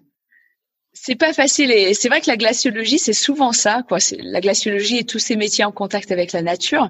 c'est 0.94 1.16
pas 1.16 1.34
facile 1.34 1.72
et 1.72 1.94
c'est 1.94 2.08
vrai 2.08 2.22
que 2.22 2.30
la 2.30 2.38
glaciologie 2.38 3.00
c'est 3.00 3.14
souvent 3.14 3.52
ça 3.52 3.84
quoi. 3.88 3.98
La 4.20 4.42
glaciologie 4.42 5.00
et 5.00 5.04
tous 5.04 5.20
ces 5.20 5.36
métiers 5.36 5.66
en 5.66 5.72
contact 5.72 6.12
avec 6.12 6.32
la 6.32 6.42
nature, 6.42 6.90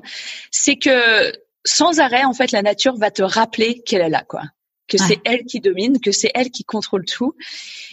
c'est 0.51 0.75
que 0.75 1.31
sans 1.65 1.99
arrêt 1.99 2.23
en 2.25 2.33
fait 2.33 2.51
la 2.51 2.61
nature 2.61 2.95
va 2.97 3.11
te 3.11 3.23
rappeler 3.23 3.81
qu'elle 3.81 4.01
est 4.01 4.09
là 4.09 4.23
quoi, 4.27 4.43
que 4.87 4.97
c'est 4.97 5.19
elle 5.23 5.45
qui 5.45 5.61
domine, 5.61 5.99
que 5.99 6.11
c'est 6.11 6.31
elle 6.35 6.51
qui 6.51 6.63
contrôle 6.63 7.05
tout 7.05 7.33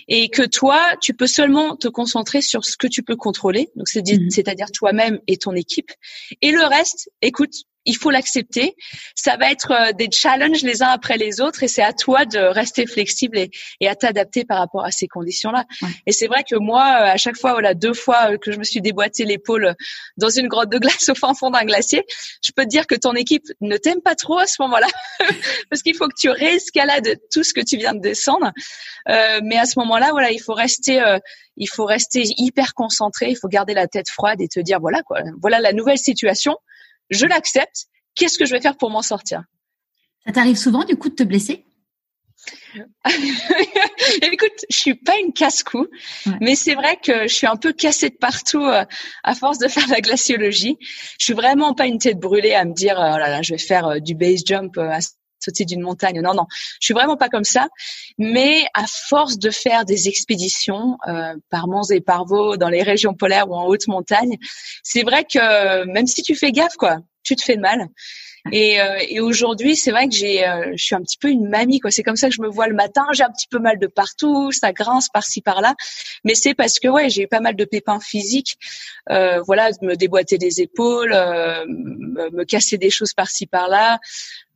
et 0.08 0.28
que 0.28 0.42
toi 0.42 0.80
tu 1.00 1.14
peux 1.14 1.28
seulement 1.28 1.76
te 1.76 1.88
concentrer 1.88 2.42
sur 2.42 2.64
ce 2.64 2.76
que 2.76 2.88
tu 2.88 3.02
peux 3.02 3.16
contrôler, 3.16 3.70
donc 3.76 3.88
c'est 3.88 4.02
mmh 4.02 4.30
c'est-à-dire 4.30 4.70
toi-même 4.72 5.20
et 5.28 5.36
ton 5.36 5.52
équipe. 5.52 5.92
Et 6.42 6.50
le 6.50 6.64
reste, 6.64 7.08
écoute, 7.22 7.54
il 7.86 7.96
faut 7.96 8.10
l'accepter. 8.10 8.74
Ça 9.14 9.36
va 9.36 9.50
être 9.50 9.72
euh, 9.72 9.92
des 9.92 10.08
challenges 10.10 10.62
les 10.62 10.82
uns 10.82 10.88
après 10.88 11.16
les 11.16 11.40
autres 11.40 11.62
et 11.62 11.68
c'est 11.68 11.82
à 11.82 11.92
toi 11.92 12.24
de 12.24 12.38
rester 12.38 12.86
flexible 12.86 13.38
et, 13.38 13.88
à 13.88 13.94
t'adapter 13.94 14.44
par 14.44 14.58
rapport 14.58 14.84
à 14.84 14.90
ces 14.90 15.08
conditions-là. 15.08 15.64
Et 16.06 16.12
c'est 16.12 16.26
vrai 16.26 16.44
que 16.48 16.56
moi, 16.56 16.82
euh, 16.82 17.04
à 17.12 17.16
chaque 17.16 17.36
fois, 17.36 17.52
voilà, 17.52 17.74
deux 17.74 17.94
fois 17.94 18.32
euh, 18.32 18.38
que 18.38 18.52
je 18.52 18.58
me 18.58 18.64
suis 18.64 18.80
déboîté 18.80 19.24
l'épaule 19.24 19.74
dans 20.16 20.28
une 20.28 20.48
grotte 20.48 20.70
de 20.70 20.78
glace 20.78 21.08
au 21.08 21.14
fin 21.14 21.34
fond 21.34 21.50
d'un 21.50 21.64
glacier, 21.64 22.04
je 22.44 22.52
peux 22.52 22.64
te 22.64 22.68
dire 22.68 22.86
que 22.86 22.94
ton 22.94 23.14
équipe 23.14 23.44
ne 23.60 23.76
t'aime 23.76 24.00
pas 24.02 24.14
trop 24.14 24.38
à 24.38 24.46
ce 24.46 24.56
moment-là 24.60 24.88
parce 25.70 25.82
qu'il 25.82 25.96
faut 25.96 26.08
que 26.08 26.18
tu 26.18 26.28
réescalades 26.28 27.18
tout 27.32 27.42
ce 27.42 27.54
que 27.54 27.60
tu 27.60 27.76
viens 27.76 27.94
de 27.94 28.00
descendre. 28.00 28.52
mais 29.06 29.56
à 29.56 29.66
ce 29.66 29.78
moment-là, 29.80 30.10
voilà, 30.12 30.30
il 30.30 30.40
faut 30.40 30.54
rester, 30.54 31.02
il 31.56 31.68
faut 31.68 31.84
rester 31.84 32.22
hyper 32.36 32.74
concentré, 32.74 33.30
il 33.30 33.36
faut 33.36 33.48
garder 33.48 33.74
la 33.74 33.86
tête 33.86 34.08
froide 34.08 34.40
et 34.40 34.48
te 34.48 34.60
dire 34.60 34.80
voilà 34.80 35.02
quoi, 35.02 35.20
voilà 35.40 35.60
la 35.60 35.72
nouvelle 35.72 35.98
situation 35.98 36.56
je 37.10 37.26
l'accepte. 37.26 37.86
Qu'est-ce 38.14 38.38
que 38.38 38.44
je 38.44 38.52
vais 38.52 38.60
faire 38.60 38.76
pour 38.76 38.90
m'en 38.90 39.02
sortir? 39.02 39.44
Ça 40.26 40.32
t'arrive 40.32 40.56
souvent 40.56 40.84
du 40.84 40.96
coup 40.96 41.08
de 41.08 41.14
te 41.14 41.22
blesser? 41.22 41.64
Écoute, 44.22 44.64
je 44.70 44.76
suis 44.76 44.94
pas 44.94 45.18
une 45.18 45.32
casse-cou, 45.32 45.88
mais 46.40 46.54
c'est 46.54 46.74
vrai 46.74 46.96
que 47.02 47.22
je 47.22 47.34
suis 47.34 47.46
un 47.46 47.56
peu 47.56 47.72
cassée 47.72 48.10
de 48.10 48.14
partout 48.14 48.64
euh, 48.64 48.84
à 49.24 49.34
force 49.34 49.58
de 49.58 49.68
faire 49.68 49.86
la 49.88 50.00
glaciologie. 50.00 50.78
Je 51.18 51.24
suis 51.24 51.34
vraiment 51.34 51.74
pas 51.74 51.86
une 51.86 51.98
tête 51.98 52.18
brûlée 52.18 52.54
à 52.54 52.64
me 52.64 52.72
dire 52.72 52.94
oh 52.96 53.18
là 53.18 53.28
là, 53.28 53.42
je 53.42 53.54
vais 53.54 53.58
faire 53.58 53.86
euh, 53.86 53.98
du 53.98 54.14
base 54.14 54.42
jump 54.46 54.76
euh, 54.78 54.90
à 54.90 55.00
sauter 55.40 55.64
d'une 55.64 55.80
montagne. 55.80 56.20
Non, 56.20 56.34
non, 56.34 56.46
je 56.80 56.86
suis 56.86 56.94
vraiment 56.94 57.16
pas 57.16 57.28
comme 57.28 57.44
ça. 57.44 57.68
Mais 58.18 58.64
à 58.74 58.86
force 58.86 59.38
de 59.38 59.50
faire 59.50 59.84
des 59.84 60.08
expéditions 60.08 60.98
par 61.50 61.68
Mons 61.68 61.90
et 61.90 62.00
par 62.00 62.24
Vaux 62.24 62.56
dans 62.56 62.68
les 62.68 62.82
régions 62.82 63.14
polaires 63.14 63.48
ou 63.48 63.54
en 63.54 63.66
haute 63.66 63.88
montagne, 63.88 64.36
c'est 64.82 65.02
vrai 65.02 65.24
que 65.24 65.84
même 65.86 66.06
si 66.06 66.22
tu 66.22 66.34
fais 66.34 66.52
gaffe, 66.52 66.76
quoi, 66.76 66.98
tu 67.22 67.36
te 67.36 67.42
fais 67.42 67.56
mal. 67.56 67.88
Et, 68.52 68.80
euh, 68.80 68.98
et 69.08 69.20
aujourd'hui, 69.20 69.76
c'est 69.76 69.90
vrai 69.90 70.08
que 70.08 70.14
j'ai, 70.14 70.46
euh, 70.46 70.72
je 70.74 70.82
suis 70.82 70.94
un 70.94 71.02
petit 71.02 71.18
peu 71.18 71.28
une 71.28 71.48
mamie, 71.48 71.80
quoi. 71.80 71.90
C'est 71.90 72.02
comme 72.02 72.16
ça 72.16 72.28
que 72.28 72.34
je 72.34 72.42
me 72.42 72.48
vois 72.48 72.68
le 72.68 72.74
matin. 72.74 73.06
J'ai 73.12 73.22
un 73.22 73.30
petit 73.30 73.48
peu 73.48 73.58
mal 73.58 73.78
de 73.78 73.86
partout, 73.86 74.50
ça 74.52 74.72
grince 74.72 75.08
par-ci 75.08 75.42
par-là, 75.42 75.74
mais 76.24 76.34
c'est 76.34 76.54
parce 76.54 76.78
que 76.78 76.88
ouais, 76.88 77.10
j'ai 77.10 77.22
eu 77.22 77.28
pas 77.28 77.40
mal 77.40 77.56
de 77.56 77.64
pépins 77.64 78.00
physiques. 78.00 78.56
Euh, 79.10 79.40
voilà, 79.42 79.70
me 79.82 79.96
déboîter 79.96 80.38
des 80.38 80.60
épaules, 80.60 81.12
euh, 81.12 81.64
me, 81.66 82.44
casser 82.44 82.78
des 82.78 82.90
choses 82.90 83.12
par-ci 83.12 83.46
par-là. 83.46 83.98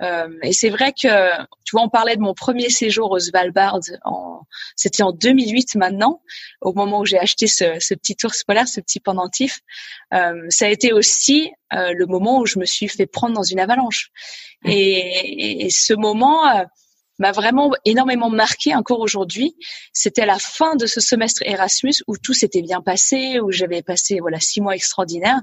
Euh, 0.02 0.28
et 0.42 0.52
c'est 0.52 0.70
vrai 0.70 0.92
que, 0.92 1.42
tu 1.64 1.72
vois, 1.72 1.82
on 1.82 1.88
parlait 1.88 2.16
de 2.16 2.20
mon 2.20 2.34
premier 2.34 2.70
séjour 2.70 3.10
au 3.10 3.18
Svalbard. 3.18 3.80
En, 4.04 4.42
c'était 4.76 5.02
en 5.02 5.12
2008 5.12 5.76
maintenant, 5.76 6.22
au 6.60 6.72
moment 6.72 7.00
où 7.00 7.04
j'ai 7.04 7.18
acheté 7.18 7.46
ce, 7.46 7.64
ce 7.80 7.94
petit 7.94 8.16
ours 8.24 8.44
polaire, 8.44 8.68
ce 8.68 8.80
petit 8.80 9.00
pendentif. 9.00 9.60
ça 10.10 10.66
a 10.66 10.68
été 10.68 10.92
aussi 10.92 11.50
le 11.72 12.06
moment 12.06 12.40
où 12.40 12.46
je 12.46 12.58
me 12.58 12.64
suis 12.64 12.88
fait 12.88 13.06
prendre 13.06 13.34
dans 13.34 13.42
une 13.42 13.60
avalanche 13.60 14.10
et, 14.64 15.68
ce 15.70 15.94
moment 15.94 16.48
euh, 16.48 16.64
m'a 17.18 17.32
vraiment 17.32 17.72
énormément 17.84 18.30
marqué 18.30 18.74
encore 18.74 19.00
aujourd'hui. 19.00 19.56
C'était 19.92 20.26
la 20.26 20.38
fin 20.38 20.74
de 20.76 20.86
ce 20.86 21.00
semestre 21.00 21.42
Erasmus 21.44 21.94
où 22.08 22.16
tout 22.16 22.34
s'était 22.34 22.62
bien 22.62 22.80
passé, 22.80 23.40
où 23.40 23.52
j'avais 23.52 23.82
passé 23.82 24.18
voilà 24.20 24.40
six 24.40 24.60
mois 24.60 24.74
extraordinaires. 24.74 25.40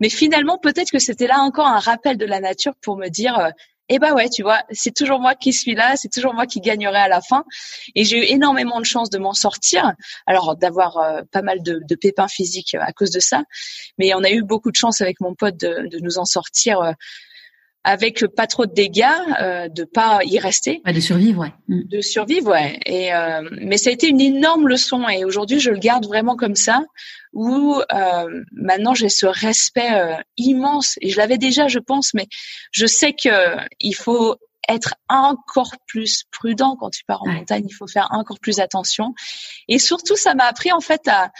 Mais 0.00 0.08
finalement, 0.08 0.58
peut-être 0.58 0.90
que 0.90 0.98
c'était 0.98 1.26
là 1.26 1.40
encore 1.40 1.66
un 1.66 1.78
rappel 1.78 2.16
de 2.16 2.26
la 2.26 2.40
nature 2.40 2.74
pour 2.80 2.96
me 2.96 3.08
dire, 3.08 3.52
euh, 3.90 3.94
eh 3.94 3.98
ben 3.98 4.14
ouais, 4.14 4.28
tu 4.28 4.42
vois, 4.42 4.62
c'est 4.70 4.94
toujours 4.94 5.20
moi 5.20 5.34
qui 5.34 5.52
suis 5.52 5.74
là, 5.74 5.96
c'est 5.96 6.08
toujours 6.08 6.34
moi 6.34 6.46
qui 6.46 6.60
gagnerai 6.60 6.98
à 6.98 7.08
la 7.08 7.20
fin. 7.20 7.44
Et 7.94 8.04
j'ai 8.04 8.18
eu 8.18 8.32
énormément 8.32 8.80
de 8.80 8.84
chance 8.84 9.10
de 9.10 9.18
m'en 9.18 9.34
sortir. 9.34 9.92
Alors 10.26 10.56
d'avoir 10.56 10.98
euh, 10.98 11.22
pas 11.32 11.42
mal 11.42 11.62
de, 11.62 11.94
pépins 11.94 12.28
physiques 12.28 12.74
à 12.74 12.92
cause 12.92 13.10
de 13.10 13.20
ça, 13.20 13.42
mais 13.98 14.14
on 14.14 14.22
a 14.22 14.30
eu 14.30 14.42
beaucoup 14.42 14.70
de 14.70 14.76
chance 14.76 15.00
avec 15.00 15.20
mon 15.20 15.34
pote 15.34 15.56
de, 15.58 15.88
de 15.88 15.98
nous 15.98 16.18
en 16.18 16.24
sortir 16.24 16.94
avec 17.84 18.24
pas 18.36 18.46
trop 18.46 18.66
de 18.66 18.72
dégâts, 18.72 19.06
euh, 19.40 19.68
de 19.68 19.84
pas 19.84 20.20
y 20.24 20.38
rester. 20.38 20.82
de 20.84 21.00
survivre, 21.00 21.40
ouais. 21.40 21.52
Mm. 21.68 21.88
De 21.88 22.00
survivre, 22.00 22.50
ouais. 22.50 22.78
Et 22.84 23.14
euh, 23.14 23.48
mais 23.62 23.78
ça 23.78 23.90
a 23.90 23.92
été 23.92 24.08
une 24.08 24.20
énorme 24.20 24.68
leçon 24.68 25.08
et 25.08 25.24
aujourd'hui 25.24 25.60
je 25.60 25.70
le 25.70 25.78
garde 25.78 26.06
vraiment 26.06 26.36
comme 26.36 26.56
ça. 26.56 26.82
Où 27.32 27.80
euh, 27.92 28.42
maintenant 28.52 28.92
j'ai 28.92 29.08
ce 29.08 29.26
respect 29.26 29.92
euh, 29.94 30.16
immense 30.36 30.96
et 31.00 31.10
je 31.10 31.16
l'avais 31.16 31.38
déjà, 31.38 31.68
je 31.68 31.78
pense, 31.78 32.12
mais 32.12 32.26
je 32.72 32.86
sais 32.86 33.12
que 33.12 33.56
il 33.78 33.94
faut 33.94 34.36
être 34.68 34.94
encore 35.08 35.72
plus 35.86 36.24
prudent 36.30 36.76
quand 36.78 36.90
tu 36.90 37.04
pars 37.04 37.22
en 37.22 37.28
montagne. 37.28 37.64
Il 37.68 37.74
faut 37.74 37.86
faire 37.86 38.08
encore 38.10 38.38
plus 38.40 38.60
attention. 38.60 39.14
Et 39.68 39.78
surtout, 39.78 40.16
ça 40.16 40.34
m'a 40.34 40.44
appris 40.44 40.70
en 40.72 40.80
fait 40.80 41.08
à 41.08 41.30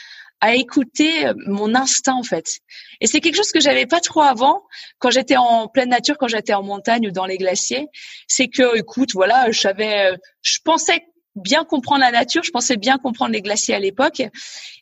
à 0.40 0.54
écouter 0.54 1.26
euh, 1.26 1.34
mon 1.46 1.74
instinct 1.74 2.14
en 2.14 2.22
fait. 2.22 2.60
Et 3.00 3.06
c'est 3.06 3.20
quelque 3.20 3.36
chose 3.36 3.52
que 3.52 3.60
j'avais 3.60 3.86
pas 3.86 4.00
trop 4.00 4.22
avant 4.22 4.62
quand 4.98 5.10
j'étais 5.10 5.36
en 5.36 5.68
pleine 5.68 5.90
nature, 5.90 6.16
quand 6.18 6.28
j'étais 6.28 6.54
en 6.54 6.62
montagne 6.62 7.08
ou 7.08 7.10
dans 7.10 7.26
les 7.26 7.38
glaciers. 7.38 7.88
C'est 8.26 8.48
que, 8.48 8.76
écoute, 8.76 9.10
voilà, 9.12 9.50
je 9.50 9.60
savais, 9.60 10.12
euh, 10.12 10.16
je 10.42 10.58
pensais 10.64 11.04
bien 11.36 11.64
comprendre 11.64 12.00
la 12.00 12.10
nature, 12.10 12.42
je 12.42 12.50
pensais 12.50 12.76
bien 12.76 12.98
comprendre 12.98 13.32
les 13.32 13.42
glaciers 13.42 13.74
à 13.74 13.78
l'époque, 13.78 14.22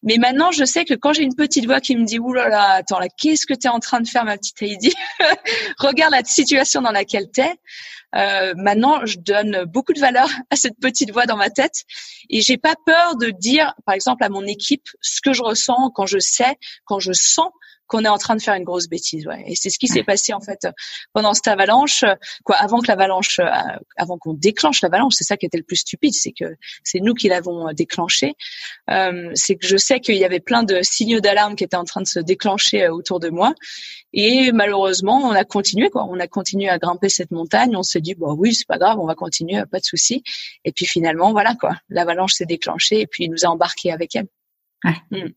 mais 0.02 0.16
maintenant 0.16 0.50
je 0.50 0.64
sais 0.64 0.84
que 0.84 0.94
quand 0.94 1.12
j'ai 1.12 1.22
une 1.22 1.34
petite 1.34 1.66
voix 1.66 1.80
qui 1.80 1.94
me 1.94 2.04
dit 2.04 2.18
ouh 2.18 2.32
là 2.32 2.48
là, 2.48 2.70
attends 2.72 2.98
là, 2.98 3.08
qu'est-ce 3.08 3.46
que 3.46 3.54
tu 3.54 3.66
es 3.66 3.70
en 3.70 3.80
train 3.80 4.00
de 4.00 4.08
faire 4.08 4.24
ma 4.24 4.36
petite 4.36 4.62
Heidi? 4.62 4.94
Regarde 5.78 6.12
la 6.12 6.24
situation 6.24 6.80
dans 6.80 6.90
laquelle 6.90 7.30
tu 7.32 7.42
es. 7.42 7.54
Euh, 8.14 8.54
maintenant, 8.56 9.04
je 9.04 9.18
donne 9.18 9.64
beaucoup 9.64 9.92
de 9.92 10.00
valeur 10.00 10.28
à 10.50 10.56
cette 10.56 10.78
petite 10.80 11.12
voix 11.12 11.26
dans 11.26 11.36
ma 11.36 11.50
tête 11.50 11.84
et 12.30 12.40
j'ai 12.40 12.56
pas 12.56 12.74
peur 12.86 13.16
de 13.16 13.30
dire, 13.30 13.74
par 13.84 13.94
exemple, 13.94 14.24
à 14.24 14.28
mon 14.28 14.44
équipe 14.46 14.88
ce 15.00 15.20
que 15.20 15.32
je 15.32 15.42
ressens 15.42 15.90
quand 15.94 16.06
je 16.06 16.18
sais, 16.18 16.56
quand 16.84 17.00
je 17.00 17.12
sens 17.12 17.50
qu'on 17.88 18.04
est 18.04 18.08
en 18.08 18.18
train 18.18 18.36
de 18.36 18.42
faire 18.42 18.54
une 18.54 18.64
grosse 18.64 18.88
bêtise. 18.88 19.26
Ouais. 19.26 19.42
Et 19.46 19.56
c'est 19.56 19.70
ce 19.70 19.78
qui 19.78 19.88
s'est 19.88 20.04
passé 20.04 20.32
en 20.32 20.40
fait 20.40 20.68
pendant 21.12 21.34
cette 21.34 21.48
avalanche. 21.48 22.04
Quoi, 22.44 22.56
avant 22.56 22.80
que 22.80 22.88
l'avalanche, 22.88 23.38
euh, 23.40 23.46
avant 23.96 24.18
qu'on 24.18 24.34
déclenche 24.34 24.82
l'avalanche, 24.82 25.14
c'est 25.16 25.24
ça 25.24 25.36
qui 25.36 25.46
était 25.46 25.58
le 25.58 25.64
plus 25.64 25.76
stupide, 25.76 26.12
c'est 26.12 26.32
que 26.32 26.56
c'est 26.84 27.00
nous 27.00 27.14
qui 27.14 27.28
l'avons 27.28 27.72
déclenché. 27.72 28.34
Euh, 28.90 29.30
c'est 29.34 29.56
que 29.56 29.66
je 29.66 29.76
sais 29.76 30.00
qu'il 30.00 30.16
y 30.16 30.24
avait 30.24 30.40
plein 30.40 30.62
de 30.62 30.80
signaux 30.82 31.20
d'alarme 31.20 31.56
qui 31.56 31.64
étaient 31.64 31.76
en 31.76 31.84
train 31.84 32.02
de 32.02 32.06
se 32.06 32.20
déclencher 32.20 32.84
euh, 32.84 32.92
autour 32.92 33.20
de 33.20 33.30
moi. 33.30 33.54
Et 34.12 34.52
malheureusement, 34.52 35.20
on 35.22 35.32
a 35.32 35.44
continué 35.44 35.90
quoi. 35.90 36.06
On 36.08 36.20
a 36.20 36.26
continué 36.26 36.68
à 36.68 36.78
grimper 36.78 37.08
cette 37.08 37.30
montagne. 37.30 37.74
On 37.76 37.82
s'est 37.82 38.00
dit 38.00 38.14
bon 38.14 38.34
oui, 38.34 38.54
c'est 38.54 38.66
pas 38.66 38.78
grave, 38.78 38.98
on 38.98 39.06
va 39.06 39.14
continuer, 39.14 39.62
pas 39.70 39.80
de 39.80 39.84
souci. 39.84 40.22
Et 40.64 40.72
puis 40.72 40.86
finalement, 40.86 41.32
voilà 41.32 41.54
quoi, 41.54 41.76
l'avalanche 41.88 42.34
s'est 42.34 42.46
déclenchée 42.46 43.00
et 43.00 43.06
puis 43.06 43.24
il 43.24 43.30
nous 43.30 43.44
a 43.44 43.48
embarqués 43.48 43.92
avec 43.92 44.14
elle. 44.14 44.26
Ouais. 44.84 44.96
Mm. 45.10 45.32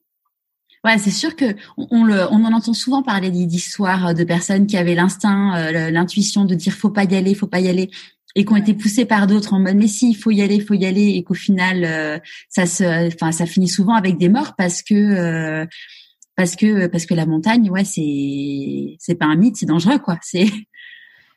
Ouais, 0.83 0.97
c'est 0.97 1.11
sûr 1.11 1.35
que 1.35 1.45
on, 1.77 2.03
le, 2.03 2.25
on 2.31 2.43
en 2.43 2.53
entend 2.53 2.73
souvent 2.73 3.03
parler 3.03 3.29
d'histoires 3.29 4.15
de 4.15 4.23
personnes 4.23 4.65
qui 4.65 4.77
avaient 4.77 4.95
l'instinct, 4.95 5.55
euh, 5.55 5.91
l'intuition 5.91 6.43
de 6.43 6.55
dire 6.55 6.73
faut 6.73 6.89
pas 6.89 7.03
y 7.03 7.15
aller, 7.15 7.35
faut 7.35 7.45
pas 7.45 7.59
y 7.59 7.69
aller, 7.69 7.91
et 8.35 8.45
qui 8.45 8.51
ont 8.51 8.55
été 8.55 8.73
poussées 8.73 9.05
par 9.05 9.27
d'autres 9.27 9.53
en 9.53 9.59
mode 9.59 9.75
mais 9.75 9.87
si, 9.87 10.09
il 10.09 10.15
faut 10.15 10.31
y 10.31 10.41
aller, 10.41 10.55
il 10.55 10.63
faut 10.63 10.73
y 10.73 10.85
aller, 10.87 11.09
et 11.09 11.23
qu'au 11.23 11.35
final 11.35 11.83
euh, 11.85 12.17
ça 12.49 12.65
se, 12.65 13.07
enfin 13.13 13.31
ça 13.31 13.45
finit 13.45 13.67
souvent 13.67 13.93
avec 13.93 14.17
des 14.17 14.29
morts 14.29 14.55
parce 14.57 14.81
que 14.81 14.95
euh, 14.95 15.65
parce 16.35 16.55
que 16.55 16.87
parce 16.87 17.05
que 17.05 17.13
la 17.13 17.27
montagne, 17.27 17.69
ouais, 17.69 17.83
c'est 17.83 18.95
c'est 18.99 19.15
pas 19.15 19.25
un 19.27 19.35
mythe, 19.35 19.57
c'est 19.57 19.67
dangereux 19.67 19.99
quoi. 19.99 20.17
C'est 20.23 20.47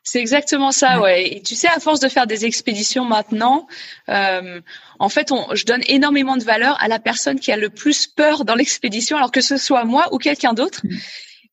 c'est 0.07 0.19
exactement 0.19 0.71
ça, 0.71 1.01
ouais. 1.01 1.37
Et 1.37 1.41
tu 1.41 1.55
sais, 1.55 1.67
à 1.67 1.79
force 1.79 1.99
de 1.99 2.07
faire 2.09 2.27
des 2.27 2.45
expéditions 2.45 3.05
maintenant, 3.05 3.67
euh, 4.07 4.61
en 4.99 5.09
fait, 5.09 5.31
on, 5.31 5.47
je 5.55 5.65
donne 5.65 5.81
énormément 5.87 6.37
de 6.37 6.43
valeur 6.43 6.79
à 6.79 6.87
la 6.87 6.99
personne 6.99 7.39
qui 7.39 7.51
a 7.51 7.57
le 7.57 7.71
plus 7.71 8.05
peur 8.05 8.45
dans 8.45 8.53
l'expédition, 8.53 9.17
alors 9.17 9.31
que 9.31 9.41
ce 9.41 9.57
soit 9.57 9.83
moi 9.83 10.07
ou 10.11 10.19
quelqu'un 10.19 10.53
d'autre. 10.53 10.81
Mm. 10.83 10.95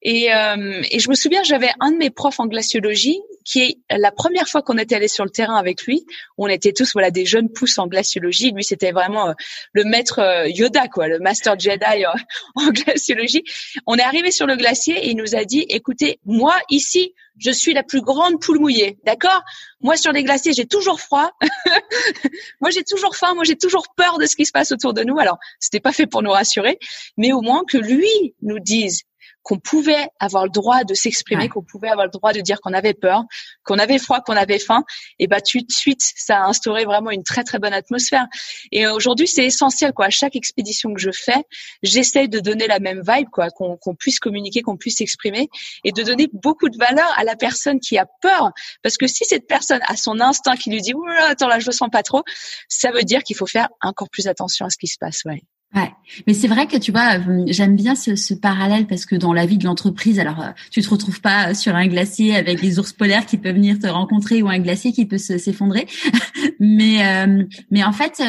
Et, 0.03 0.35
euh, 0.35 0.83
et, 0.91 0.99
je 0.99 1.09
me 1.09 1.15
souviens, 1.15 1.43
j'avais 1.43 1.71
un 1.81 1.93
de 1.93 1.97
mes 1.97 2.11
profs 2.11 2.41
en 2.41 2.47
glaciologie 2.47 3.19
qui 3.45 3.63
est 3.63 3.79
la 3.91 4.13
première 4.13 4.49
fois 4.49 4.63
qu'on 4.63 4.79
était 4.79 4.95
allé 4.95 5.09
sur 5.09 5.25
le 5.25 5.31
terrain 5.31 5.57
avec 5.57 5.83
lui. 5.85 6.05
On 6.39 6.49
était 6.49 6.73
tous 6.73 6.93
voilà 6.93 7.11
des 7.11 7.25
jeunes 7.25 7.51
pousses 7.51 7.79
en 7.79 7.87
glaciologie. 7.87 8.53
Lui, 8.53 8.65
c'était 8.65 8.93
vraiment 8.93 9.31
euh, 9.31 9.33
le 9.73 9.85
maître 9.85 10.19
euh, 10.21 10.49
Yoda, 10.49 10.89
quoi, 10.89 11.09
le 11.09 11.19
master 11.19 11.59
Jedi 11.59 12.05
en 12.55 12.69
glaciologie. 12.69 13.45
On 13.87 13.97
est 13.97 14.03
arrivé 14.03 14.31
sur 14.31 14.47
le 14.47 14.57
glacier 14.57 14.97
et 15.07 15.11
il 15.11 15.17
nous 15.17 15.35
a 15.35 15.45
dit 15.45 15.65
"Écoutez, 15.69 16.19
moi 16.25 16.55
ici, 16.71 17.15
je 17.39 17.51
suis 17.51 17.75
la 17.75 17.83
plus 17.83 18.03
grande 18.03 18.41
poule 18.41 18.59
mouillée, 18.59 18.99
d'accord? 19.05 19.43
Moi 19.81 19.97
sur 19.97 20.13
les 20.13 20.23
glaciers, 20.23 20.53
j'ai 20.53 20.67
toujours 20.67 21.01
froid. 21.01 21.33
moi 22.61 22.71
j'ai 22.71 22.85
toujours 22.85 23.17
faim. 23.17 23.35
Moi 23.35 23.45
j'ai 23.45 23.57
toujours 23.57 23.87
peur 23.97 24.19
de 24.19 24.27
ce 24.27 24.37
qui 24.37 24.47
se 24.47 24.53
passe 24.53 24.73
autour 24.73 24.95
de 24.95 25.03
nous. 25.03 25.19
Alors 25.19 25.39
c'était 25.59 25.81
pas 25.81 25.93
fait 25.93 26.07
pour 26.07 26.23
nous 26.23 26.31
rassurer, 26.31 26.79
mais 27.17 27.33
au 27.33 27.41
moins 27.41 27.63
que 27.67 27.79
lui 27.79 28.35
nous 28.43 28.59
dise 28.59 29.03
qu'on 29.43 29.59
pouvait 29.59 30.09
avoir 30.21 30.45
le 30.45 30.51
droit 30.51 30.85
de 30.85 30.95
s'exprimer, 30.95 31.49
qu'on 31.49 31.63
pouvait 31.63 31.89
avoir 31.89 32.07
le 32.07 32.11
droit 32.11 32.33
de 32.33 32.41
dire 32.41 32.61
qu'on 32.61 32.73
avait 32.73 32.95
peur, 32.95 33.25
qu'on 33.65 33.79
avait 33.79 33.99
froid, 33.99 34.21
qu'on 34.21 34.37
avait 34.37 34.59
faim, 34.59 34.85
et 35.19 35.27
bah 35.27 35.41
tout 35.41 35.59
de 35.59 35.73
suite 35.73 36.01
ça 36.01 36.39
a 36.39 36.49
instauré 36.49 36.85
vraiment 36.85 37.11
une 37.11 37.25
très 37.25 37.45
très 37.45 37.59
bonne 37.59 37.73
atmosphère. 37.73 38.27
Et 38.71 38.87
aujourd'hui 38.87 39.27
c'est 39.27 39.45
essentiel 39.45 39.93
quoi. 39.93 40.07
À 40.07 40.11
chaque 40.11 40.37
expédition 40.37 40.95
que 40.95 41.01
je 41.01 41.11
fais, 41.13 41.45
j'essaie 41.83 42.29
de 42.29 42.41
donner 42.41 42.67
la 42.67 42.79
même 42.79 43.03
vibe 43.07 43.29
quoi, 43.31 43.49
qu'on 43.51 43.95
puisse 43.95 44.19
communiquer, 44.21 44.63
qu'on 44.63 44.77
puisse 44.77 44.99
s'exprimer, 44.99 45.49
et 45.85 45.93
de 45.93 46.03
donner 46.03 46.29
beaucoup 46.33 46.69
de 46.69 46.79
valeur 46.79 47.09
à 47.17 47.25
la 47.25 47.37
personne 47.37 47.81
qui 47.81 47.99
a 47.99 48.07
peur, 48.21 48.53
parce 48.83 48.97
que 48.97 49.07
si 49.07 49.25
cette 49.25 49.47
personne 49.47 49.81
a 49.89 49.97
son 49.97 50.21
instinct 50.21 50.57
qui 50.57 50.71
lui 50.71 50.81
dit 50.81 50.95
Oula, 50.95 51.29
attends 51.29 51.49
là 51.49 51.59
je 51.59 51.67
le 51.67 51.73
sens 51.73 51.89
pas 51.91 52.03
trop, 52.03 52.23
ça 52.69 52.91
veut 52.93 53.03
dire 53.03 53.23
qu'il 53.23 53.37
faut 53.37 53.47
faire 53.47 53.69
encore 53.81 54.09
plus 54.11 54.29
attention 54.29 54.67
à 54.67 54.71
ce 54.71 54.77
qui 54.79 54.87
se 54.87 54.99
passe. 54.99 55.23
Ouais. 55.25 55.43
Ouais, 55.75 55.91
mais 56.27 56.35
c'est 56.35 56.49
vrai 56.49 56.67
que 56.67 56.77
tu 56.77 56.93
vois, 56.93 57.19
euh, 57.19 57.45
j'aime 57.47 57.77
bien 57.77 57.95
ce, 57.95 58.15
ce, 58.15 58.35
parallèle 58.35 58.87
parce 58.87 59.07
que 59.07 59.17
dans 59.17 59.33
la 59.33 59.47
vie 59.47 59.57
de 59.57 59.65
l'entreprise, 59.65 60.19
alors 60.19 60.43
euh, 60.43 60.51
tu 60.71 60.83
te 60.83 60.91
retrouves 60.91 61.23
pas 61.23 61.55
sur 61.55 61.75
un 61.75 61.87
glacier 61.87 62.37
avec 62.37 62.61
des 62.61 62.79
ours 62.79 62.93
polaires 62.93 63.25
qui 63.25 63.39
peuvent 63.39 63.55
venir 63.55 63.79
te 63.79 63.87
rencontrer 63.87 64.43
ou 64.43 64.51
un 64.51 64.59
glacier 64.59 64.93
qui 64.93 65.07
peut 65.07 65.17
s'effondrer, 65.17 65.87
mais 66.61 67.07
euh, 67.07 67.45
mais 67.71 67.83
en 67.85 67.93
fait, 67.93 68.23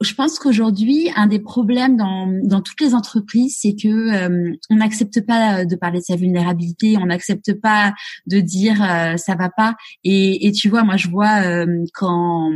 je 0.00 0.14
pense 0.14 0.40
qu'aujourd'hui, 0.40 1.08
un 1.14 1.28
des 1.28 1.38
problèmes 1.38 1.96
dans, 1.96 2.26
dans 2.42 2.62
toutes 2.62 2.80
les 2.80 2.94
entreprises, 2.94 3.58
c'est 3.60 3.76
que 3.80 4.58
on 4.68 4.74
n'accepte 4.74 5.24
pas 5.24 5.64
de 5.64 5.76
parler 5.76 6.00
de 6.00 6.04
sa 6.04 6.16
vulnérabilité, 6.16 6.96
on 6.98 7.06
n'accepte 7.06 7.54
pas 7.60 7.94
de 8.26 8.40
dire 8.40 8.78
ça 9.18 9.36
va 9.36 9.50
pas. 9.50 9.76
Et, 10.02 10.48
et 10.48 10.52
tu 10.52 10.68
vois, 10.68 10.82
moi 10.82 10.96
je 10.96 11.08
vois 11.08 11.64
quand 11.94 12.50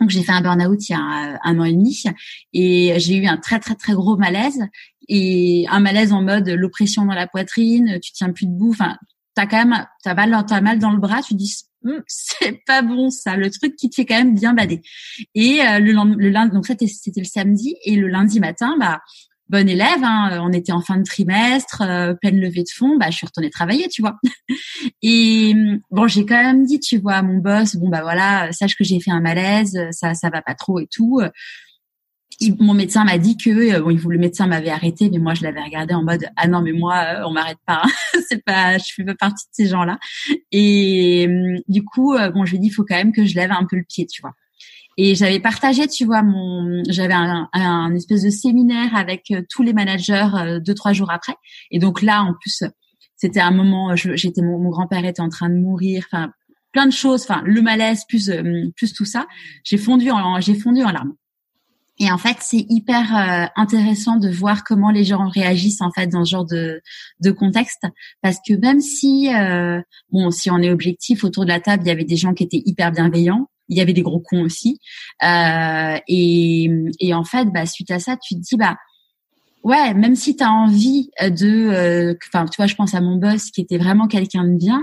donc 0.00 0.10
j'ai 0.10 0.22
fait 0.22 0.32
un 0.32 0.40
burn-out 0.40 0.88
il 0.88 0.92
y 0.92 0.94
a 0.94 1.38
un 1.42 1.58
an 1.58 1.64
et 1.64 1.72
demi 1.72 2.02
et 2.52 2.94
j'ai 2.98 3.16
eu 3.16 3.26
un 3.26 3.36
très 3.36 3.60
très 3.60 3.74
très 3.74 3.92
gros 3.92 4.16
malaise 4.16 4.60
et 5.08 5.66
un 5.68 5.80
malaise 5.80 6.12
en 6.12 6.22
mode 6.22 6.48
l'oppression 6.48 7.04
dans 7.04 7.14
la 7.14 7.26
poitrine, 7.26 7.98
tu 8.02 8.12
tiens 8.12 8.32
plus 8.32 8.46
debout, 8.46 8.70
enfin 8.70 8.96
t'as 9.34 9.46
quand 9.46 9.64
même 9.64 9.86
t'as 10.02 10.14
mal 10.14 10.30
mal 10.62 10.78
dans 10.78 10.90
le 10.90 10.98
bras, 10.98 11.22
tu 11.22 11.34
dis 11.34 11.54
hum, 11.84 12.02
c'est 12.06 12.64
pas 12.66 12.82
bon 12.82 13.10
ça, 13.10 13.36
le 13.36 13.50
truc 13.50 13.76
qui 13.76 13.90
te 13.90 13.96
fait 13.96 14.06
quand 14.06 14.18
même 14.18 14.34
bien 14.34 14.54
bader. 14.54 14.80
Et 15.34 15.60
euh, 15.62 15.78
le, 15.78 15.92
le 16.16 16.30
lundi 16.30 16.54
donc 16.54 16.66
ça 16.66 16.74
c'était 16.78 17.20
le 17.20 17.26
samedi 17.26 17.76
et 17.84 17.96
le 17.96 18.08
lundi 18.08 18.40
matin 18.40 18.76
bah 18.78 19.00
bonne 19.50 19.68
élève, 19.68 20.02
hein, 20.02 20.40
on 20.42 20.52
était 20.52 20.72
en 20.72 20.80
fin 20.80 20.96
de 20.96 21.02
trimestre, 21.02 21.82
euh, 21.82 22.14
pleine 22.14 22.40
levée 22.40 22.62
de 22.62 22.70
fonds, 22.72 22.96
bah 22.96 23.10
je 23.10 23.16
suis 23.16 23.26
retournée 23.26 23.50
travailler, 23.50 23.88
tu 23.88 24.00
vois. 24.00 24.18
Et 25.02 25.54
bon, 25.90 26.06
j'ai 26.06 26.24
quand 26.24 26.40
même 26.40 26.64
dit, 26.64 26.78
tu 26.78 26.98
vois, 26.98 27.14
à 27.14 27.22
mon 27.22 27.38
boss, 27.38 27.76
bon 27.76 27.88
bah 27.88 28.02
voilà, 28.02 28.52
sache 28.52 28.76
que 28.76 28.84
j'ai 28.84 29.00
fait 29.00 29.10
un 29.10 29.20
malaise, 29.20 29.76
ça 29.90 30.14
ça 30.14 30.30
va 30.30 30.40
pas 30.40 30.54
trop 30.54 30.78
et 30.78 30.86
tout. 30.86 31.20
mon 32.60 32.74
médecin 32.74 33.04
m'a 33.04 33.18
dit 33.18 33.36
que 33.36 33.50
euh, 33.50 33.80
bon, 33.80 34.08
le 34.08 34.18
médecin 34.18 34.46
m'avait 34.46 34.70
arrêté, 34.70 35.10
mais 35.10 35.18
moi 35.18 35.34
je 35.34 35.42
l'avais 35.42 35.62
regardé 35.62 35.94
en 35.94 36.04
mode 36.04 36.26
ah 36.36 36.46
non 36.46 36.62
mais 36.62 36.72
moi 36.72 36.96
euh, 36.96 37.24
on 37.26 37.32
m'arrête 37.32 37.58
pas, 37.66 37.82
hein. 37.84 37.90
c'est 38.28 38.44
pas, 38.44 38.78
je 38.78 38.92
fais 38.94 39.04
pas 39.04 39.16
partie 39.16 39.46
de 39.46 39.52
ces 39.52 39.66
gens-là. 39.66 39.98
Et 40.52 41.26
euh, 41.28 41.58
du 41.68 41.84
coup 41.84 42.16
bon 42.34 42.44
je 42.44 42.52
lui 42.52 42.58
ai 42.58 42.60
dit 42.60 42.68
il 42.68 42.72
faut 42.72 42.84
quand 42.84 42.96
même 42.96 43.12
que 43.12 43.24
je 43.24 43.34
lève 43.34 43.50
un 43.50 43.66
peu 43.68 43.76
le 43.76 43.84
pied, 43.84 44.06
tu 44.06 44.22
vois. 44.22 44.32
Et 44.96 45.14
j'avais 45.14 45.40
partagé, 45.40 45.86
tu 45.86 46.04
vois, 46.04 46.22
mon, 46.22 46.82
j'avais 46.88 47.14
un, 47.14 47.48
un, 47.52 47.94
espèce 47.94 48.22
de 48.22 48.30
séminaire 48.30 48.94
avec 48.94 49.32
tous 49.48 49.62
les 49.62 49.72
managers 49.72 50.60
deux 50.64 50.74
trois 50.74 50.92
jours 50.92 51.10
après. 51.10 51.34
Et 51.70 51.78
donc 51.78 52.02
là 52.02 52.22
en 52.22 52.34
plus 52.34 52.62
c'était 53.16 53.40
un 53.40 53.50
moment, 53.50 53.94
j'étais 53.96 54.40
mon, 54.40 54.70
grand-père 54.70 55.04
était 55.04 55.20
en 55.20 55.28
train 55.28 55.50
de 55.50 55.56
mourir, 55.56 56.04
enfin 56.10 56.32
plein 56.72 56.86
de 56.86 56.92
choses, 56.92 57.22
enfin 57.22 57.42
le 57.44 57.60
malaise 57.60 58.04
plus 58.08 58.30
plus 58.76 58.92
tout 58.92 59.04
ça. 59.04 59.26
J'ai 59.62 59.76
fondu 59.78 60.10
en 60.10 60.40
j'ai 60.40 60.54
fondu 60.54 60.82
en 60.82 60.90
larmes. 60.90 61.14
Et 62.02 62.10
en 62.10 62.16
fait, 62.16 62.38
c'est 62.40 62.64
hyper 62.70 63.14
euh, 63.14 63.46
intéressant 63.56 64.16
de 64.16 64.30
voir 64.30 64.64
comment 64.64 64.90
les 64.90 65.04
gens 65.04 65.28
réagissent 65.28 65.82
en 65.82 65.90
fait 65.90 66.06
dans 66.06 66.24
ce 66.24 66.30
genre 66.30 66.46
de, 66.46 66.80
de 67.20 67.30
contexte, 67.30 67.84
parce 68.22 68.38
que 68.38 68.54
même 68.54 68.80
si 68.80 69.30
euh, 69.34 69.82
bon, 70.10 70.30
si 70.30 70.50
on 70.50 70.58
est 70.58 70.70
objectif 70.70 71.24
autour 71.24 71.44
de 71.44 71.50
la 71.50 71.60
table, 71.60 71.82
il 71.84 71.88
y 71.88 71.92
avait 71.92 72.04
des 72.04 72.16
gens 72.16 72.32
qui 72.32 72.42
étaient 72.42 72.62
hyper 72.64 72.90
bienveillants, 72.90 73.50
il 73.70 73.78
y 73.78 73.80
avait 73.80 73.94
des 73.94 74.02
gros 74.02 74.20
cons 74.20 74.42
aussi, 74.42 74.78
euh, 75.24 75.98
et, 76.08 76.70
et 77.00 77.14
en 77.14 77.24
fait, 77.24 77.46
bah, 77.46 77.64
suite 77.64 77.90
à 77.90 77.98
ça, 77.98 78.16
tu 78.16 78.34
te 78.34 78.40
dis 78.40 78.56
bah 78.56 78.76
ouais, 79.62 79.94
même 79.94 80.14
si 80.14 80.36
tu 80.36 80.44
as 80.44 80.52
envie 80.52 81.10
de, 81.20 82.16
enfin, 82.28 82.46
tu 82.46 82.56
vois, 82.58 82.66
je 82.66 82.74
pense 82.74 82.94
à 82.94 83.00
mon 83.00 83.16
boss 83.16 83.50
qui 83.50 83.62
était 83.62 83.78
vraiment 83.78 84.06
quelqu'un 84.08 84.44
de 84.44 84.56
bien, 84.56 84.82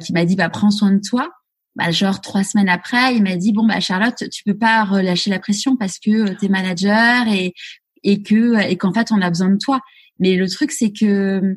qui 0.00 0.12
m'a 0.12 0.24
dit 0.24 0.36
bah 0.36 0.50
prends 0.50 0.70
soin 0.70 0.92
de 0.92 1.00
toi 1.00 1.30
bah, 1.78 1.92
genre 1.92 2.20
trois 2.20 2.42
semaines 2.42 2.68
après, 2.68 3.14
il 3.14 3.22
m'a 3.22 3.36
dit 3.36 3.52
bon 3.52 3.64
bah 3.64 3.78
Charlotte, 3.78 4.24
tu 4.32 4.42
peux 4.42 4.58
pas 4.58 4.84
relâcher 4.84 5.30
la 5.30 5.38
pression 5.38 5.76
parce 5.76 6.00
que 6.00 6.10
euh, 6.10 6.34
tu 6.38 6.46
es 6.46 6.48
manager 6.48 7.28
et 7.28 7.54
et 8.02 8.22
que 8.22 8.60
et 8.68 8.76
qu'en 8.76 8.92
fait 8.92 9.12
on 9.12 9.22
a 9.22 9.28
besoin 9.28 9.50
de 9.50 9.58
toi. 9.58 9.80
Mais 10.18 10.34
le 10.34 10.48
truc 10.48 10.72
c'est 10.72 10.90
que 10.90 11.56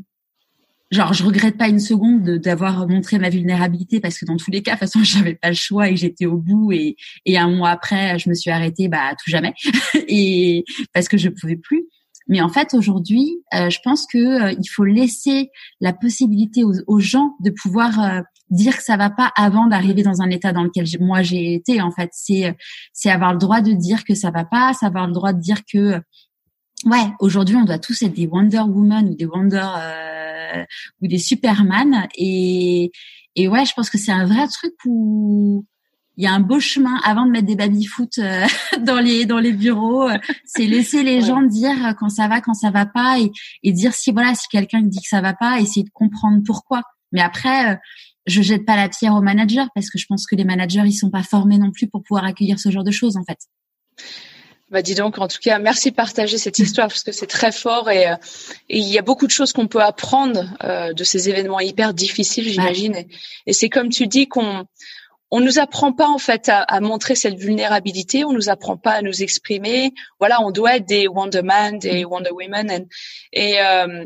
genre 0.92 1.14
je 1.14 1.24
regrette 1.24 1.58
pas 1.58 1.68
une 1.68 1.80
seconde 1.80 2.38
d'avoir 2.40 2.88
montré 2.88 3.18
ma 3.18 3.30
vulnérabilité 3.30 4.00
parce 4.00 4.18
que 4.18 4.26
dans 4.26 4.38
tous 4.38 4.52
les 4.52 4.62
cas 4.62 4.76
de 4.76 4.80
toute 4.80 4.92
façon 4.92 5.04
j'avais 5.04 5.36
pas 5.36 5.50
le 5.50 5.56
choix 5.56 5.90
et 5.90 5.96
j'étais 5.96 6.26
au 6.26 6.38
bout 6.38 6.72
et 6.72 6.96
et 7.26 7.38
un 7.38 7.50
mois 7.50 7.70
après 7.70 8.20
je 8.20 8.30
me 8.30 8.36
suis 8.36 8.52
arrêtée 8.52 8.88
bah 8.88 9.12
tout 9.12 9.30
jamais 9.30 9.54
et 10.08 10.64
parce 10.94 11.08
que 11.08 11.18
je 11.18 11.30
pouvais 11.30 11.58
plus. 11.58 11.86
Mais 12.28 12.40
en 12.40 12.50
fait, 12.50 12.76
aujourd'hui, 12.76 13.42
euh, 13.54 13.70
je 13.70 13.80
pense 13.84 14.06
que 14.06 14.18
euh, 14.18 14.52
il 14.58 14.70
faut 14.70 14.86
laisser 14.86 15.50
la 15.82 15.92
possibilité 15.92 16.64
aux, 16.64 16.76
aux 16.88 17.00
gens 17.00 17.36
de 17.44 17.50
pouvoir 17.50 18.24
dire 18.52 18.78
que 18.78 18.84
ça 18.84 18.96
va 18.96 19.10
pas 19.10 19.32
avant 19.36 19.66
d'arriver 19.66 20.04
dans 20.04 20.22
un 20.22 20.30
état 20.30 20.54
dans 20.54 20.64
lequel 20.64 20.86
moi 21.00 21.24
j'ai 21.24 21.56
été 21.56 21.82
en 21.82 21.92
fait 21.92 22.10
c'est 22.12 22.56
c'est 22.94 23.10
avoir 23.10 23.32
le 23.32 23.40
droit 23.40 23.62
de 23.62 23.72
dire 23.72 24.04
que 24.04 24.14
ça 24.14 24.30
va 24.30 24.44
pas 24.44 24.74
c'est 24.78 24.86
avoir 24.86 25.08
le 25.08 25.14
droit 25.14 25.34
de 25.34 25.40
dire 25.40 25.62
que 25.72 26.02
ouais 26.86 27.12
aujourd'hui 27.20 27.56
on 27.56 27.64
doit 27.66 27.80
tous 27.80 28.02
être 28.02 28.14
des 28.14 28.28
Wonder 28.28 28.62
Woman 28.62 29.10
ou 29.10 29.16
des 29.16 29.26
Wonder 29.26 29.68
euh, 29.78 30.64
ou 31.02 31.08
des 31.08 31.18
Superman. 31.18 32.08
Et 32.16 32.92
et 33.36 33.48
ouais 33.48 33.66
je 33.66 33.74
pense 33.74 33.90
que 33.90 33.98
c'est 33.98 34.12
un 34.12 34.26
vrai 34.26 34.48
truc 34.48 34.74
où 34.86 35.66
il 36.18 36.26
y 36.26 36.28
a 36.28 36.34
un 36.34 36.40
beau 36.40 36.60
chemin 36.60 37.00
avant 37.04 37.26
de 37.26 37.32
mettre 37.32 37.48
des 37.48 37.56
baby 37.56 37.86
foot 37.86 38.18
euh, 38.18 38.46
dans 38.80 39.00
les 39.00 39.26
dans 39.26 39.40
les 39.40 39.54
bureaux. 39.54 40.10
C'est 40.46 40.66
laisser 40.66 41.04
les 41.04 41.22
gens 41.22 41.42
dire 41.42 41.96
quand 42.00 42.10
ça 42.10 42.28
va 42.28 42.42
quand 42.42 42.54
ça 42.54 42.72
va 42.72 42.86
pas 42.86 43.20
et, 43.20 43.32
et 43.64 43.72
dire 43.72 43.94
si 43.94 44.12
voilà 44.12 44.36
si 44.36 44.48
quelqu'un 44.50 44.82
dit 44.82 45.02
que 45.02 45.08
ça 45.08 45.22
va 45.22 45.34
pas 45.34 45.60
essayer 45.60 45.84
de 45.84 45.92
comprendre 45.94 46.42
pourquoi. 46.46 46.82
Mais 47.12 47.22
après 47.22 47.74
euh, 47.74 47.76
je 48.28 48.42
jette 48.42 48.66
pas 48.66 48.76
la 48.76 48.90
pierre 48.90 49.16
aux 49.16 49.22
managers 49.22 49.66
parce 49.74 49.90
que 49.90 49.98
je 49.98 50.06
pense 50.08 50.28
que 50.28 50.36
les 50.36 50.44
managers 50.44 50.84
ils 50.86 50.94
sont 50.94 51.10
pas 51.10 51.24
formés 51.24 51.58
non 51.58 51.72
plus 51.72 51.88
pour 51.88 52.04
pouvoir 52.04 52.26
accueillir 52.26 52.60
ce 52.60 52.70
genre 52.70 52.84
de 52.84 52.92
choses 52.92 53.18
en 53.18 53.24
fait. 53.24 53.40
Bah 54.72 54.82
dis 54.82 54.96
donc, 54.96 55.20
en 55.20 55.28
tout 55.28 55.40
cas, 55.42 55.60
merci 55.60 55.92
de 55.92 55.96
partager 55.96 56.38
cette 56.38 56.58
histoire 56.58 56.88
parce 56.88 57.04
que 57.04 57.12
c'est 57.12 57.28
très 57.28 57.52
fort 57.52 57.90
et, 57.90 58.08
euh, 58.08 58.16
il 58.70 58.88
y 58.88 58.98
a 58.98 59.02
beaucoup 59.02 59.28
de 59.28 59.32
choses 59.32 59.52
qu'on 59.52 59.68
peut 59.68 59.82
apprendre 59.82 60.46
euh, 60.64 60.94
de 60.94 61.04
ces 61.04 61.28
événements 61.28 61.60
hyper 61.60 61.94
difficiles, 61.94 62.48
j'imagine. 62.48 63.04
Et, 63.46 63.52
c'est 63.52 63.68
comme 63.68 63.90
tu 63.90 64.08
dis 64.08 64.30
qu'on 64.30 64.66
on 65.30 65.42
nous 65.42 65.60
apprend 65.60 65.92
pas 65.92 66.08
en 66.08 66.18
fait 66.18 66.48
à, 66.48 66.62
à, 66.62 66.80
montrer 66.80 67.16
cette 67.16 67.36
vulnérabilité, 67.36 68.24
on 68.24 68.32
nous 68.32 68.48
apprend 68.48 68.78
pas 68.78 68.92
à 68.92 69.02
nous 69.02 69.22
exprimer. 69.22 69.94
Voilà, 70.20 70.42
on 70.42 70.52
doit 70.52 70.78
être 70.78 70.88
des 70.88 71.10
Wonder 71.10 71.42
Man, 71.42 71.78
des 71.78 72.06
Wonder 72.06 72.32
Women, 72.32 72.88
et 73.34 73.60
euh, 73.60 74.06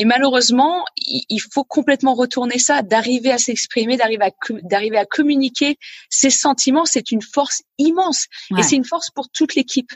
et 0.00 0.04
malheureusement, 0.04 0.84
il 0.96 1.40
faut 1.52 1.64
complètement 1.64 2.14
retourner 2.14 2.60
ça, 2.60 2.82
d'arriver 2.82 3.32
à 3.32 3.38
s'exprimer, 3.38 3.96
d'arriver 3.96 4.26
à 4.26 4.30
d'arriver 4.62 4.96
à 4.96 5.04
communiquer 5.04 5.76
ses 6.08 6.30
sentiments, 6.30 6.84
c'est 6.84 7.10
une 7.10 7.20
force 7.20 7.62
immense 7.78 8.26
et 8.56 8.62
c'est 8.62 8.76
une 8.76 8.84
force 8.84 9.10
pour 9.10 9.28
toute 9.28 9.56
l'équipe. 9.56 9.90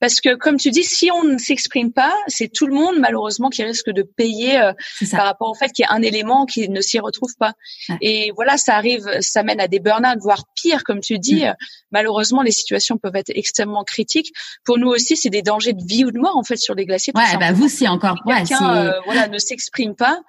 Parce 0.00 0.20
que 0.20 0.34
comme 0.34 0.58
tu 0.58 0.70
dis, 0.70 0.84
si 0.84 1.10
on 1.10 1.24
ne 1.24 1.38
s'exprime 1.38 1.92
pas, 1.92 2.14
c'est 2.26 2.52
tout 2.52 2.66
le 2.66 2.74
monde 2.74 2.96
malheureusement 2.98 3.48
qui 3.48 3.64
risque 3.64 3.90
de 3.90 4.02
payer 4.02 4.60
euh, 4.60 4.72
par 5.10 5.24
rapport 5.24 5.50
au 5.50 5.54
fait 5.54 5.70
qu'il 5.70 5.84
y 5.84 5.86
a 5.86 5.92
un 5.92 6.02
élément 6.02 6.44
qui 6.44 6.68
ne 6.68 6.80
s'y 6.82 6.98
retrouve 6.98 7.34
pas. 7.38 7.54
Et 8.02 8.32
voilà, 8.36 8.58
ça 8.58 8.76
arrive, 8.76 9.08
ça 9.20 9.42
mène 9.42 9.60
à 9.60 9.68
des 9.68 9.80
burn-out, 9.80 10.18
voire 10.20 10.44
pire, 10.54 10.84
comme 10.84 11.00
tu 11.00 11.18
dis. 11.18 11.44
Mm. 11.44 11.54
Malheureusement, 11.90 12.42
les 12.42 12.52
situations 12.52 12.98
peuvent 12.98 13.16
être 13.16 13.32
extrêmement 13.34 13.84
critiques. 13.84 14.30
Pour 14.64 14.78
nous 14.78 14.88
aussi, 14.88 15.16
c'est 15.16 15.30
des 15.30 15.42
dangers 15.42 15.72
de 15.72 15.84
vie 15.84 16.04
ou 16.04 16.10
de 16.10 16.18
mort 16.18 16.36
en 16.36 16.44
fait 16.44 16.58
sur 16.58 16.74
les 16.74 16.84
glaciers. 16.84 17.12
Ouais, 17.16 17.36
bah 17.40 17.52
vous 17.52 17.68
c'est 17.68 17.88
encore 17.88 18.18
ouais, 18.26 18.42
euh, 18.60 18.92
voilà 19.06 19.28
ne 19.28 19.37
s'exprime 19.38 19.94
pas. 19.94 20.20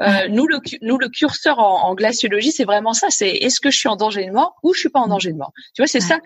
Euh, 0.00 0.28
nous 0.28 0.46
le 0.46 0.60
nous 0.82 0.98
le 0.98 1.08
curseur 1.08 1.58
en, 1.58 1.88
en 1.88 1.94
glaciologie, 1.94 2.52
c'est 2.52 2.64
vraiment 2.64 2.92
ça. 2.92 3.08
C'est 3.10 3.30
est-ce 3.30 3.60
que 3.60 3.70
je 3.70 3.78
suis 3.78 3.88
en 3.88 3.96
danger 3.96 4.26
de 4.26 4.32
mort 4.32 4.56
ou 4.62 4.74
je 4.74 4.80
suis 4.80 4.88
pas 4.88 5.00
en 5.00 5.06
mm. 5.06 5.10
danger 5.10 5.32
de 5.32 5.38
mort. 5.38 5.52
Tu 5.74 5.82
vois, 5.82 5.86
c'est 5.86 6.00
ça. 6.00 6.18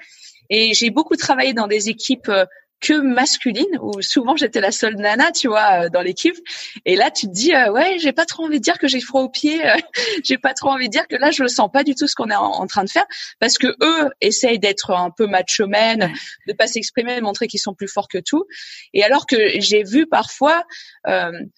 Et 0.50 0.74
j'ai 0.74 0.90
beaucoup 0.90 1.16
travaillé 1.16 1.54
dans 1.54 1.66
des 1.66 1.88
équipes 1.88 2.28
euh, 2.28 2.44
que 2.82 3.00
masculine 3.00 3.78
où 3.80 4.02
souvent 4.02 4.36
j'étais 4.36 4.60
la 4.60 4.72
seule 4.72 4.96
nana 4.96 5.32
tu 5.32 5.48
vois 5.48 5.84
euh, 5.84 5.88
dans 5.88 6.02
l'équipe. 6.02 6.36
Et 6.84 6.96
là 6.96 7.10
tu 7.10 7.26
te 7.26 7.32
dis 7.32 7.54
euh, 7.54 7.72
ouais 7.72 7.96
j'ai 7.98 8.12
pas 8.12 8.26
trop 8.26 8.44
envie 8.44 8.58
de 8.58 8.64
dire 8.64 8.78
que 8.78 8.88
j'ai 8.88 9.00
froid 9.00 9.22
aux 9.22 9.28
pieds 9.30 9.66
euh, 9.66 9.76
j'ai 10.24 10.36
pas 10.36 10.52
trop 10.52 10.68
envie 10.68 10.88
de 10.88 10.92
dire 10.92 11.08
que 11.08 11.16
là 11.16 11.30
je 11.30 11.42
le 11.42 11.48
sens 11.48 11.70
pas 11.72 11.84
du 11.84 11.94
tout 11.94 12.06
ce 12.06 12.14
qu'on 12.14 12.28
est 12.28 12.34
en, 12.34 12.66
train 12.66 12.84
de 12.84 12.90
faire 12.90 13.06
parce 13.40 13.56
que 13.58 13.68
eux 13.82 14.10
essayent 14.20 14.58
d'être 14.58 14.90
un 14.90 15.10
peu 15.10 15.26
macho 15.26 15.66
men 15.66 16.12
de 16.46 16.52
pas 16.52 16.66
s'exprimer 16.66 17.16
de 17.16 17.22
montrer 17.22 17.46
qu'ils 17.46 17.60
sont 17.60 17.74
plus 17.74 17.88
forts 17.88 18.08
que 18.08 18.18
tout. 18.18 18.44
Et 18.92 19.04
alors 19.04 19.26
que 19.26 19.60
j'ai 19.60 19.82
vu 19.84 20.06
parfois 20.06 20.64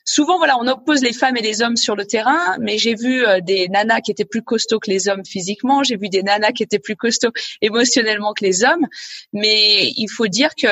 souvent 0.05 0.39
voilà 0.39 0.57
on 0.59 0.66
oppose 0.68 1.03
les 1.03 1.12
femmes 1.12 1.37
et 1.37 1.43
les 1.43 1.62
hommes 1.62 1.77
sur 1.77 1.97
le 1.97 2.07
terrain 2.07 2.57
mais 2.61 2.79
j'ai 2.79 2.95
vu 2.95 3.25
des 3.43 3.68
nanas 3.68 4.01
qui 4.01 4.11
étaient 4.11 4.25
plus 4.25 4.43
costauds 4.43 4.79
que 4.79 4.91
les 4.91 5.09
hommes 5.09 5.25
physiquement 5.25 5.83
j'ai 5.83 5.97
vu 5.97 6.09
des 6.09 6.22
nanas 6.22 6.53
qui 6.53 6.62
étaient 6.62 6.79
plus 6.79 6.97
costauds 6.97 7.33
émotionnellement 7.62 8.33
que 8.35 8.45
les 8.45 8.64
hommes. 8.64 8.87
Mais 9.33 9.93
il 9.97 10.09
faut 10.09 10.29
dire 10.29 10.51
que 10.55 10.68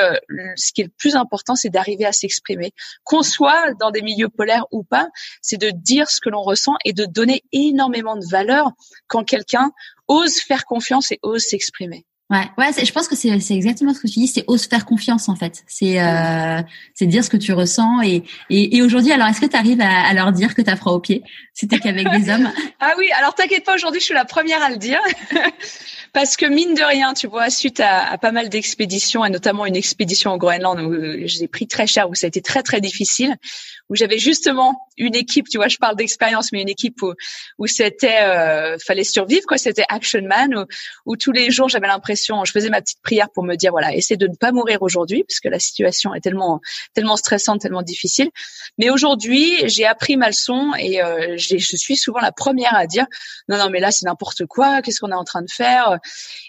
ce 0.55 0.71
qui 0.73 0.81
est 0.81 0.85
le 0.85 0.91
plus 0.97 1.15
important, 1.15 1.55
c'est 1.55 1.69
d'arriver 1.69 2.05
à 2.05 2.11
s'exprimer. 2.11 2.71
Qu'on 3.03 3.23
soit 3.23 3.73
dans 3.79 3.91
des 3.91 4.01
milieux 4.01 4.29
polaires 4.29 4.65
ou 4.71 4.83
pas, 4.83 5.09
c'est 5.41 5.57
de 5.57 5.71
dire 5.71 6.09
ce 6.09 6.19
que 6.21 6.29
l'on 6.29 6.41
ressent 6.41 6.75
et 6.85 6.93
de 6.93 7.05
donner 7.05 7.43
énormément 7.51 8.15
de 8.15 8.25
valeur 8.29 8.71
quand 9.07 9.23
quelqu'un 9.23 9.71
ose 10.07 10.39
faire 10.39 10.65
confiance 10.65 11.11
et 11.11 11.19
ose 11.21 11.41
s'exprimer. 11.41 12.05
Ouais, 12.29 12.49
ouais, 12.57 12.71
je 12.83 12.91
pense 12.91 13.07
que 13.07 13.15
c'est 13.15 13.29
exactement 13.51 13.93
ce 13.93 13.99
que 13.99 14.07
tu 14.07 14.19
dis, 14.19 14.27
c'est 14.27 14.45
ose 14.47 14.65
faire 14.65 14.85
confiance 14.85 15.27
en 15.29 15.35
fait. 15.35 15.63
C'est 15.67 16.01
euh, 16.01 16.61
c'est 16.95 17.05
dire 17.05 17.23
ce 17.23 17.29
que 17.29 17.37
tu 17.37 17.51
ressens 17.51 18.01
et 18.01 18.23
et, 18.49 18.77
et 18.77 18.81
aujourd'hui, 18.81 19.11
alors 19.11 19.27
est-ce 19.27 19.41
que 19.41 19.45
tu 19.45 19.57
arrives 19.57 19.81
à, 19.81 20.07
à, 20.07 20.13
leur 20.13 20.31
dire 20.31 20.55
que 20.55 20.61
tu 20.61 20.69
as 20.69 20.75
froid 20.75 20.93
aux 20.93 20.99
pieds? 20.99 21.21
C'était 21.53 21.77
qu'avec 21.77 22.09
des 22.09 22.29
hommes. 22.33 22.51
ah 22.79 22.93
oui, 22.97 23.07
alors 23.17 23.35
t'inquiète 23.35 23.65
pas, 23.65 23.75
aujourd'hui 23.75 23.99
je 23.99 24.05
suis 24.05 24.13
la 24.15 24.25
première 24.25 24.63
à 24.63 24.69
le 24.69 24.77
dire. 24.77 25.01
Parce 26.13 26.37
que 26.37 26.45
mine 26.45 26.75
de 26.75 26.83
rien, 26.83 27.15
tu 27.15 27.25
vois, 27.25 27.49
suite 27.49 27.79
à, 27.79 28.07
à 28.07 28.19
pas 28.19 28.31
mal 28.31 28.47
d'expéditions, 28.47 29.25
et 29.25 29.31
notamment 29.31 29.65
une 29.65 29.75
expédition 29.75 30.31
au 30.31 30.37
Groenland 30.37 30.79
où 30.79 30.93
euh, 30.93 31.23
j'ai 31.25 31.47
pris 31.47 31.67
très 31.67 31.87
cher, 31.87 32.07
où 32.07 32.13
ça 32.13 32.27
a 32.27 32.29
été 32.29 32.39
très 32.41 32.61
très 32.61 32.81
difficile, 32.81 33.35
où 33.89 33.95
j'avais 33.95 34.19
justement 34.19 34.87
une 34.97 35.15
équipe, 35.15 35.49
tu 35.49 35.57
vois, 35.57 35.69
je 35.69 35.77
parle 35.77 35.95
d'expérience, 35.95 36.51
mais 36.51 36.61
une 36.61 36.69
équipe 36.69 37.01
où, 37.01 37.13
où 37.57 37.65
c'était, 37.65 38.21
euh, 38.21 38.77
fallait 38.77 39.03
survivre, 39.03 39.45
quoi. 39.47 39.57
C'était 39.57 39.85
Action 39.89 40.21
Man, 40.21 40.55
où, 40.55 40.65
où 41.07 41.17
tous 41.17 41.31
les 41.31 41.49
jours 41.49 41.67
j'avais 41.67 41.87
l'impression, 41.87 42.45
je 42.45 42.51
faisais 42.51 42.69
ma 42.69 42.81
petite 42.81 43.01
prière 43.01 43.29
pour 43.33 43.43
me 43.43 43.55
dire, 43.55 43.71
voilà, 43.71 43.95
essaie 43.95 44.15
de 44.15 44.27
ne 44.27 44.35
pas 44.35 44.51
mourir 44.51 44.83
aujourd'hui, 44.83 45.23
parce 45.27 45.39
que 45.39 45.49
la 45.49 45.59
situation 45.59 46.13
est 46.13 46.21
tellement, 46.21 46.61
tellement 46.93 47.17
stressante, 47.17 47.61
tellement 47.61 47.81
difficile. 47.81 48.29
Mais 48.77 48.91
aujourd'hui, 48.91 49.67
j'ai 49.67 49.87
appris 49.87 50.15
ma 50.15 50.27
leçon 50.27 50.73
et 50.77 51.01
euh, 51.03 51.37
je 51.37 51.57
suis 51.57 51.97
souvent 51.97 52.19
la 52.19 52.31
première 52.31 52.75
à 52.75 52.85
dire, 52.85 53.07
non, 53.49 53.57
non, 53.57 53.71
mais 53.71 53.79
là 53.79 53.91
c'est 53.91 54.05
n'importe 54.05 54.45
quoi, 54.45 54.83
qu'est-ce 54.83 54.99
qu'on 54.99 55.11
est 55.11 55.15
en 55.15 55.23
train 55.23 55.41
de 55.41 55.51
faire? 55.51 55.97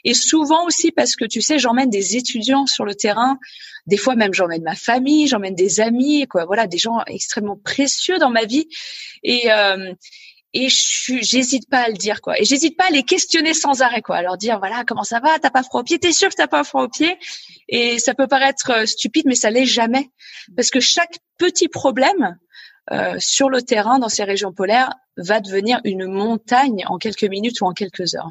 Et 0.05 0.15
souvent 0.15 0.67
aussi 0.67 0.93
parce 0.93 1.17
que 1.17 1.25
tu 1.25 1.41
sais, 1.41 1.59
j'emmène 1.59 1.91
des 1.91 2.17
étudiants 2.17 2.67
sur 2.67 2.85
le 2.85 2.95
terrain. 2.95 3.39
Des 3.87 3.97
fois 3.97 4.15
même 4.15 4.33
j'emmène 4.33 4.63
ma 4.63 4.75
famille, 4.75 5.27
j'emmène 5.27 5.55
des 5.55 5.81
amis, 5.81 6.27
quoi. 6.27 6.45
Voilà, 6.47 6.67
des 6.67 6.79
gens 6.79 7.01
extrêmement 7.07 7.57
précieux 7.57 8.19
dans 8.19 8.31
ma 8.31 8.45
vie. 8.45 8.69
Et 9.23 9.53
euh, 9.53 9.93
et 10.55 10.69
j'hésite 10.69 11.69
pas 11.69 11.81
à 11.81 11.89
le 11.89 11.95
dire 11.95 12.21
quoi 12.21 12.41
et 12.41 12.45
j'hésite 12.45 12.77
pas 12.77 12.87
à 12.87 12.91
les 12.91 13.03
questionner 13.03 13.55
sans 13.55 13.83
arrêt 13.83 14.03
quoi 14.03 14.17
à 14.17 14.23
leur 14.23 14.39
dire 14.39 14.61
voilà 14.61 14.85
comment 14.87 15.03
ça 15.03 15.19
va? 15.19 15.39
T'as 15.41 15.51
pas 15.51 15.65
froid 15.65 15.81
au 15.81 15.85
pied 15.85 15.99
t'es 15.99 16.13
sûr 16.13 16.29
que 16.29 16.37
t'as 16.37 16.47
pas 16.47 16.63
froid 16.63 16.85
au 16.85 16.89
pied 16.89 17.19
et 17.69 17.99
ça 17.99 18.15
peut 18.15 18.29
paraître 18.29 18.71
euh, 18.71 18.87
stupide 18.87 19.27
mais 19.27 19.35
ça 19.35 19.51
l'est 19.51 19.67
jamais 19.67 20.11
parce 20.57 20.71
que 20.71 20.79
chaque 20.79 21.19
petit 21.39 21.69
problème 21.69 22.39
euh, 22.93 23.17
sur 23.19 23.49
le 23.49 23.63
terrain 23.63 23.99
dans 23.99 24.09
ces 24.11 24.25
régions 24.25 24.53
polaires 24.53 24.91
va 25.17 25.41
devenir 25.41 25.81
une 25.85 26.07
montagne 26.07 26.85
en 26.87 26.99
quelques 26.99 27.25
minutes 27.25 27.61
ou 27.61 27.67
en 27.67 27.73
quelques 27.73 28.15
heures. 28.15 28.29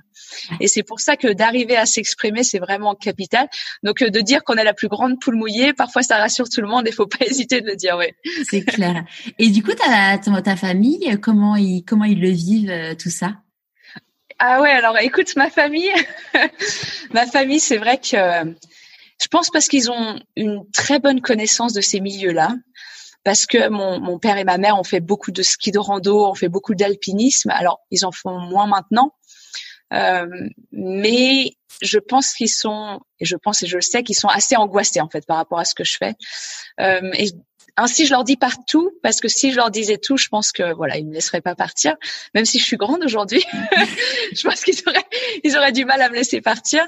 Et 0.60 0.68
c'est 0.68 0.84
pour 0.84 1.00
ça 1.00 1.16
que 1.16 1.32
d'arriver 1.32 1.76
à 1.76 1.86
s'exprimer, 1.86 2.44
c'est 2.44 2.60
vraiment 2.60 2.94
capital. 2.94 3.48
Donc 3.82 4.02
euh, 4.02 4.10
de 4.10 4.20
dire 4.20 4.44
qu'on 4.44 4.56
est 4.56 4.64
la 4.64 4.74
plus 4.74 4.90
grande 4.90 5.20
poule 5.20 5.36
mouillée, 5.36 5.74
parfois 5.74 6.04
ça 6.04 6.18
rassure 6.18 6.50
tout 6.50 6.62
le 6.62 6.68
monde. 6.68 6.84
Il 6.88 6.94
faut 6.94 7.08
pas 7.08 7.26
hésiter 7.26 7.62
de 7.62 7.68
le 7.68 7.76
dire, 7.76 7.98
oui. 7.98 8.08
C'est 8.50 8.64
clair. 8.64 9.06
Et 9.40 9.50
du 9.50 9.64
coup, 9.64 9.72
ta, 9.72 10.18
ta 10.18 10.56
famille, 10.56 11.18
comment 11.22 11.56
ils 11.56 11.84
comment 11.84 12.06
ils 12.06 12.22
le 12.22 12.30
vivent 12.30 12.70
euh, 12.70 12.96
tout 12.96 13.10
ça? 13.10 13.38
Ah 14.40 14.62
ouais, 14.62 14.72
alors 14.72 14.98
écoute, 15.00 15.36
ma 15.36 15.50
famille, 15.50 15.92
ma 17.14 17.26
famille, 17.26 17.60
c'est 17.60 17.78
vrai 17.78 17.98
que 17.98 18.18
je 19.22 19.28
pense 19.30 19.50
parce 19.50 19.68
qu'ils 19.68 19.90
ont 19.90 20.20
une 20.36 20.70
très 20.72 21.00
bonne 21.00 21.22
connaissance 21.22 21.72
de 21.72 21.82
ces 21.82 22.02
milieux-là 22.02 22.50
parce 23.24 23.46
que 23.46 23.70
mon, 23.70 24.00
mon, 24.00 24.20
père 24.20 24.38
et 24.38 24.44
ma 24.44 24.58
mère 24.58 24.78
ont 24.78 24.84
fait 24.84 25.00
beaucoup 25.00 25.32
de 25.32 25.42
ski 25.42 25.72
de 25.72 25.80
rando, 25.80 26.26
ont 26.26 26.36
fait 26.36 26.50
beaucoup 26.50 26.76
d'alpinisme. 26.76 27.50
Alors, 27.52 27.82
ils 27.92 28.06
en 28.06 28.12
font 28.12 28.40
moins 28.40 28.68
maintenant. 28.68 29.14
Euh, 29.94 30.28
mais 30.72 31.56
je 31.82 32.00
pense 32.00 32.34
qu'ils 32.34 32.50
sont, 32.50 33.00
et 33.20 33.26
je 33.26 33.36
pense 33.36 33.62
et 33.62 33.68
je 33.68 33.76
le 33.76 33.82
sais, 33.82 34.04
qu'ils 34.04 34.16
sont 34.16 34.28
assez 34.28 34.56
angoissés 34.56 35.02
en 35.02 35.10
fait 35.10 35.26
par 35.26 35.38
rapport 35.38 35.60
à 35.60 35.66
ce 35.66 35.76
que 35.76 35.84
je 35.84 35.98
fais. 35.98 36.16
Euh, 36.80 37.12
ainsi, 37.76 38.06
je 38.06 38.12
leur 38.12 38.24
dis 38.24 38.38
partout 38.38 38.92
parce 39.02 39.20
que 39.20 39.28
si 39.28 39.52
je 39.52 39.56
leur 39.56 39.72
disais 39.72 39.98
tout, 39.98 40.18
je 40.18 40.28
pense 40.28 40.52
que 40.52 40.74
voilà, 40.74 40.98
ils 40.98 41.08
me 41.08 41.14
laisseraient 41.14 41.42
pas 41.42 41.56
partir. 41.56 41.96
Même 42.36 42.46
si 42.46 42.60
je 42.60 42.66
suis 42.66 42.78
grande 42.78 43.04
aujourd'hui, 43.04 43.44
je 44.36 44.48
pense 44.48 44.62
qu'ils 44.62 44.80
auraient, 44.88 45.06
ils 45.44 45.58
auraient 45.58 45.72
du 45.72 45.86
mal 45.86 46.02
à 46.02 46.10
me 46.10 46.16
laisser 46.16 46.42
partir. 46.42 46.86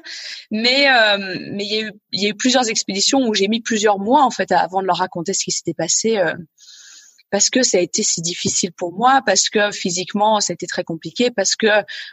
Mais 0.51 0.87
euh, 0.89 1.37
mais 1.51 1.65
il 1.65 1.73
y 1.73 1.77
a 1.77 1.87
eu 1.87 1.91
y 2.11 2.25
a 2.27 2.29
eu 2.29 2.35
plusieurs 2.35 2.69
expéditions 2.69 3.27
où 3.27 3.33
j'ai 3.33 3.47
mis 3.47 3.61
plusieurs 3.61 3.99
mois 3.99 4.23
en 4.23 4.31
fait 4.31 4.51
avant 4.51 4.81
de 4.81 4.87
leur 4.87 4.97
raconter 4.97 5.33
ce 5.33 5.43
qui 5.43 5.51
s'était 5.51 5.73
passé. 5.73 6.17
Euh, 6.17 6.33
parce 7.31 7.49
que 7.49 7.63
ça 7.63 7.77
a 7.77 7.81
été 7.81 8.03
si 8.03 8.21
difficile 8.21 8.71
pour 8.71 8.93
moi, 8.93 9.21
parce 9.25 9.49
que 9.49 9.71
physiquement 9.71 10.39
ça 10.39 10.51
a 10.51 10.55
été 10.55 10.67
très 10.67 10.83
compliqué, 10.83 11.31
parce 11.31 11.55
que 11.55 11.67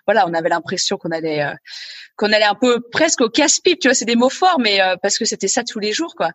voilà, 0.06 0.26
on 0.28 0.34
avait 0.34 0.48
l'impression 0.48 0.96
qu'on 0.96 1.10
allait 1.10 1.42
euh, 1.42 1.54
qu'on 2.16 2.32
allait 2.32 2.44
un 2.44 2.54
peu 2.54 2.80
presque 2.90 3.20
au 3.20 3.28
casse-pipe, 3.28 3.78
tu 3.80 3.88
vois, 3.88 3.94
c'est 3.94 4.04
des 4.04 4.16
mots 4.16 4.30
forts, 4.30 4.58
mais 4.60 4.80
euh, 4.80 4.96
parce 5.02 5.18
que 5.18 5.24
c'était 5.24 5.48
ça 5.48 5.64
tous 5.64 5.78
les 5.78 5.92
jours, 5.92 6.14
quoi. 6.14 6.30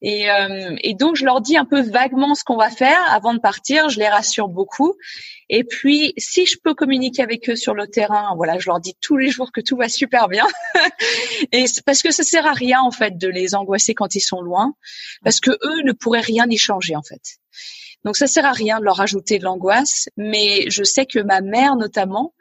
Et, 0.00 0.30
euh, 0.30 0.74
et 0.80 0.94
donc 0.94 1.16
je 1.16 1.24
leur 1.24 1.40
dis 1.40 1.56
un 1.56 1.64
peu 1.64 1.80
vaguement 1.80 2.34
ce 2.34 2.44
qu'on 2.44 2.56
va 2.56 2.70
faire 2.70 2.98
avant 3.12 3.34
de 3.34 3.40
partir, 3.40 3.88
je 3.88 3.98
les 3.98 4.08
rassure 4.08 4.48
beaucoup. 4.48 4.94
Et 5.48 5.64
puis 5.64 6.12
si 6.18 6.46
je 6.46 6.56
peux 6.62 6.74
communiquer 6.74 7.22
avec 7.22 7.48
eux 7.48 7.56
sur 7.56 7.74
le 7.74 7.86
terrain, 7.86 8.34
voilà, 8.36 8.58
je 8.58 8.66
leur 8.68 8.80
dis 8.80 8.94
tous 9.00 9.16
les 9.16 9.30
jours 9.30 9.50
que 9.52 9.60
tout 9.60 9.76
va 9.76 9.88
super 9.88 10.28
bien. 10.28 10.46
et 11.52 11.64
parce 11.84 12.02
que 12.02 12.10
ça 12.10 12.22
sert 12.22 12.46
à 12.46 12.52
rien 12.52 12.80
en 12.80 12.90
fait 12.90 13.16
de 13.16 13.28
les 13.28 13.54
angoisser 13.54 13.94
quand 13.94 14.14
ils 14.14 14.20
sont 14.20 14.40
loin, 14.40 14.74
parce 15.24 15.40
que 15.40 15.50
eux 15.50 15.82
ne 15.84 15.92
pourraient 15.92 16.20
rien 16.20 16.46
y 16.48 16.58
changer 16.58 16.96
en 16.96 17.02
fait. 17.02 17.38
Donc 18.04 18.16
ça 18.16 18.26
sert 18.26 18.46
à 18.46 18.52
rien 18.52 18.78
de 18.78 18.84
leur 18.84 19.00
ajouter 19.00 19.38
de 19.38 19.44
l'angoisse, 19.44 20.08
mais 20.16 20.70
je 20.70 20.84
sais 20.84 21.06
que 21.06 21.18
ma 21.18 21.40
mère 21.40 21.76
notamment, 21.76 22.32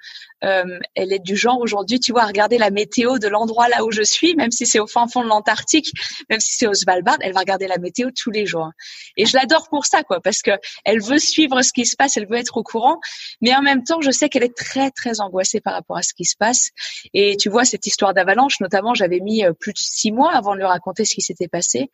euh, 0.44 0.80
elle 0.94 1.12
est 1.12 1.20
du 1.20 1.36
genre 1.36 1.60
aujourd'hui, 1.60 2.00
tu 2.00 2.12
vois, 2.12 2.24
à 2.24 2.28
regarder 2.28 2.58
la 2.58 2.70
météo 2.70 3.18
de 3.18 3.28
l'endroit 3.28 3.68
là 3.70 3.84
où 3.84 3.92
je 3.92 4.04
suis, 4.04 4.36
même 4.36 4.52
si 4.52 4.66
c'est 4.66 4.80
au 4.80 4.88
fin 4.88 5.08
fond 5.08 5.24
de 5.24 5.28
l'Antarctique, 5.28 5.92
même 6.30 6.40
si 6.40 6.54
c'est 6.56 6.68
au 6.68 6.74
Svalbard, 6.74 7.18
elle 7.22 7.34
va 7.34 7.40
regarder 7.40 7.68
la 7.68 7.80
météo 7.80 8.10
tous 8.16 8.30
les 8.30 8.46
jours. 8.46 8.70
Et 9.18 9.26
je 9.26 9.36
l'adore 9.36 9.68
pour 9.70 9.86
ça, 9.86 10.04
quoi, 10.04 10.22
parce 10.22 10.42
que 10.42 10.52
elle 10.86 11.02
veut 11.02 11.20
suivre 11.20 11.62
ce 11.64 11.74
qui 11.74 11.86
se 11.86 11.96
passe, 11.96 12.18
elle 12.18 12.28
veut 12.28 12.38
être 12.38 12.58
au 12.58 12.64
courant, 12.64 13.00
mais 13.42 13.56
en 13.56 13.62
même 13.62 13.84
temps, 13.84 14.02
je 14.02 14.12
sais 14.12 14.30
qu'elle 14.30 14.44
est 14.44 14.56
très 14.56 14.92
très 14.92 15.20
angoissée 15.22 15.60
par 15.60 15.74
rapport 15.74 15.98
à 15.98 16.04
ce 16.04 16.14
qui 16.14 16.26
se 16.26 16.36
passe. 16.38 16.70
Et 17.14 17.36
tu 17.38 17.50
vois, 17.50 17.66
cette 17.66 17.88
histoire 17.88 18.14
d'avalanche, 18.14 18.60
notamment, 18.60 18.94
j'avais 18.94 19.20
mis 19.20 19.44
euh, 19.44 19.54
plus 19.54 19.74
de 19.74 19.80
six 19.80 20.12
mois 20.12 20.34
avant 20.34 20.54
de 20.54 20.60
lui 20.60 20.66
raconter 20.66 21.06
ce 21.06 21.16
qui 21.16 21.22
s'était 21.22 21.48
passé 21.48 21.90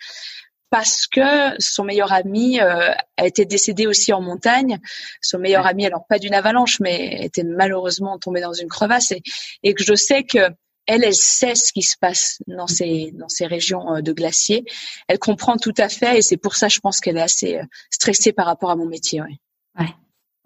parce 0.74 1.06
que 1.06 1.22
son 1.60 1.84
meilleur 1.84 2.12
ami 2.12 2.60
euh, 2.60 2.90
a 3.18 3.28
été 3.28 3.46
décédé 3.46 3.86
aussi 3.86 4.12
en 4.12 4.22
montagne. 4.22 4.80
Son 5.22 5.38
meilleur 5.38 5.68
ami, 5.68 5.86
alors 5.86 6.08
pas 6.10 6.18
d'une 6.18 6.34
avalanche, 6.34 6.80
mais 6.80 7.24
était 7.24 7.44
malheureusement 7.44 8.18
tombé 8.18 8.42
dans 8.42 8.54
une 8.54 8.70
crevasse 8.70 9.12
et, 9.12 9.22
et 9.62 9.76
que 9.76 9.84
je 9.84 9.94
sais 9.94 10.24
que 10.24 10.40
elle, 10.88 11.04
elle 11.04 11.14
sait 11.14 11.54
ce 11.54 11.72
qui 11.72 11.84
se 11.84 11.96
passe 11.96 12.40
dans 12.48 12.66
ces 12.66 13.12
dans 13.14 13.30
ces 13.30 13.46
régions 13.46 13.98
euh, 13.98 14.02
de 14.02 14.14
glaciers. 14.14 14.66
Elle 15.08 15.20
comprend 15.20 15.58
tout 15.58 15.76
à 15.78 15.90
fait 15.90 16.18
et 16.18 16.22
c'est 16.24 16.38
pour 16.38 16.56
ça, 16.56 16.70
je 16.70 16.80
pense 16.80 17.02
qu'elle 17.02 17.18
est 17.18 17.22
assez 17.22 17.58
euh, 17.58 17.64
stressée 17.92 18.34
par 18.34 18.48
rapport 18.48 18.72
à 18.72 18.76
mon 18.76 18.88
métier. 18.88 19.22
Ouais. 19.22 19.38
Ouais, 19.80 19.94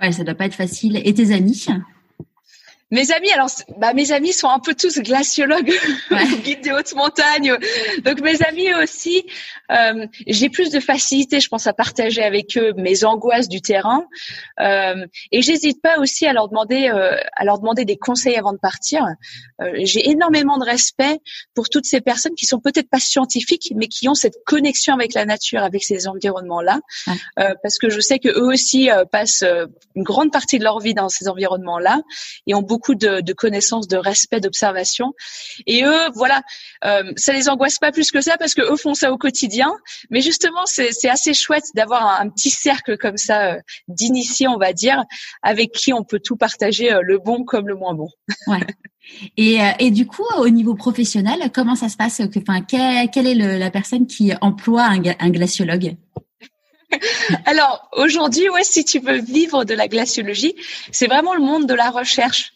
ouais 0.02 0.12
ça 0.12 0.26
doit 0.26 0.36
pas 0.36 0.48
être 0.48 0.56
facile. 0.56 1.02
Et 1.06 1.14
tes 1.14 1.32
amis? 1.32 1.68
Mes 2.90 3.12
amis, 3.12 3.30
alors, 3.32 3.50
bah, 3.78 3.94
mes 3.94 4.14
amis 4.14 4.32
sont 4.32 4.48
un 4.48 4.60
peu 4.60 4.74
tous 4.74 5.00
glaciologues, 5.00 5.74
guides 6.44 6.62
des 6.62 6.72
hautes 6.72 6.96
montagnes. 6.96 7.58
Donc, 8.06 8.22
mes 8.22 8.42
amis 8.44 8.74
aussi, 8.76 9.26
euh, 9.72 10.08
j'ai 10.26 10.50
plus 10.50 10.72
de 10.72 10.80
facilité, 10.80 11.42
je 11.42 11.50
pense, 11.50 11.68
à 11.68 11.74
partager 11.74 12.24
avec 12.24 12.58
eux 12.58 12.72
mes 12.78 13.04
angoisses 13.04 13.50
du 13.50 13.60
terrain. 13.60 14.06
Euh, 14.62 15.06
et 15.34 15.42
j'hésite 15.42 15.82
pas 15.82 16.00
aussi 16.00 16.26
à 16.28 16.32
leur 16.32 16.48
demander, 16.48 16.88
euh, 16.88 17.18
à 17.36 17.44
leur 17.44 17.60
demander 17.60 17.84
des 17.84 17.98
conseils 17.98 18.38
avant 18.38 18.54
de 18.54 18.58
partir. 18.58 19.06
Euh, 19.62 19.72
j'ai 19.84 20.10
énormément 20.10 20.58
de 20.58 20.64
respect 20.64 21.20
pour 21.56 21.68
toutes 21.68 21.86
ces 21.86 22.00
personnes 22.00 22.36
qui 22.36 22.46
sont 22.46 22.60
peut-être 22.62 22.90
pas 22.90 23.00
scientifiques, 23.00 23.74
mais 23.76 23.88
qui 23.88 24.08
ont 24.08 24.16
cette 24.16 24.46
connexion 24.46 24.94
avec 24.94 25.14
la 25.14 25.26
nature, 25.26 25.62
avec 25.62 25.84
ces 25.84 26.08
environnements-là, 26.08 26.80
parce 27.36 27.78
que 27.80 27.90
je 27.90 28.00
sais 28.00 28.20
que 28.20 28.30
eux 28.30 28.48
aussi 28.48 28.90
passent 29.12 29.44
une 29.96 30.04
grande 30.04 30.32
partie 30.32 30.60
de 30.60 30.64
leur 30.64 30.80
vie 30.80 30.94
dans 30.94 31.10
ces 31.10 31.28
environnements-là 31.28 32.02
et 32.46 32.54
ont 32.54 32.62
beaucoup 32.62 32.77
de, 32.96 33.22
de 33.22 33.34
connaissances, 33.34 33.88
de 33.88 33.98
respect, 33.98 34.40
d'observation. 34.40 35.14
Et 35.66 35.84
eux, 35.84 36.10
voilà, 36.16 36.42
euh, 36.86 37.12
ça 37.16 37.34
les 37.34 37.50
angoisse 37.50 37.78
pas 37.78 37.92
plus 37.92 38.12
que 38.12 38.22
ça 38.22 38.38
parce 38.38 38.54
que 38.54 38.62
eux 38.62 38.78
font 38.78 38.94
ça 38.94 39.12
au 39.12 39.18
quotidien. 39.18 39.74
Mais 40.10 40.22
justement, 40.22 40.66
c'est 40.66 41.10
assez 41.10 41.34
chouette 41.34 41.66
d'avoir 41.76 42.20
un, 42.20 42.30
petit 42.30 42.50
cercle 42.50 42.98
comme 42.98 43.18
ça 43.18 43.54
euh, 43.54 43.60
d'initiés, 43.88 44.48
on 44.48 44.58
va 44.58 44.74
dire, 44.74 45.04
avec 45.42 45.72
qui 45.72 45.94
on 45.94 46.04
peut 46.04 46.20
tout 46.24 46.36
partager, 46.36 46.94
euh, 46.94 47.02
le 47.02 47.20
bon 47.20 47.44
comme 47.44 47.68
le 47.68 47.76
moins 47.76 47.94
bon. 47.94 48.10
Ouais. 48.48 48.60
Et, 49.38 49.62
euh, 49.62 49.72
et, 49.80 49.92
du 49.92 50.06
coup, 50.06 50.26
au 50.38 50.50
niveau 50.50 50.76
professionnel, 50.76 51.50
comment 51.54 51.76
ça 51.76 51.90
se 51.90 51.96
passe? 51.96 52.22
Enfin, 52.38 52.62
Quelle 52.62 53.28
est 53.28 53.36
le, 53.36 53.58
la 53.58 53.72
personne 53.72 54.06
qui 54.06 54.34
emploie 54.42 54.84
un 54.84 55.30
glaciologue? 55.30 55.96
Alors 57.46 57.90
aujourd'hui, 57.94 58.50
ouais, 58.50 58.64
si 58.64 58.86
tu 58.86 59.00
veux 59.00 59.18
vivre 59.18 59.64
de 59.64 59.74
la 59.74 59.88
glaciologie, 59.88 60.56
c'est 60.92 61.08
vraiment 61.08 61.34
le 61.34 61.42
monde 61.42 61.68
de 61.68 61.74
la 61.74 61.90
recherche. 61.90 62.54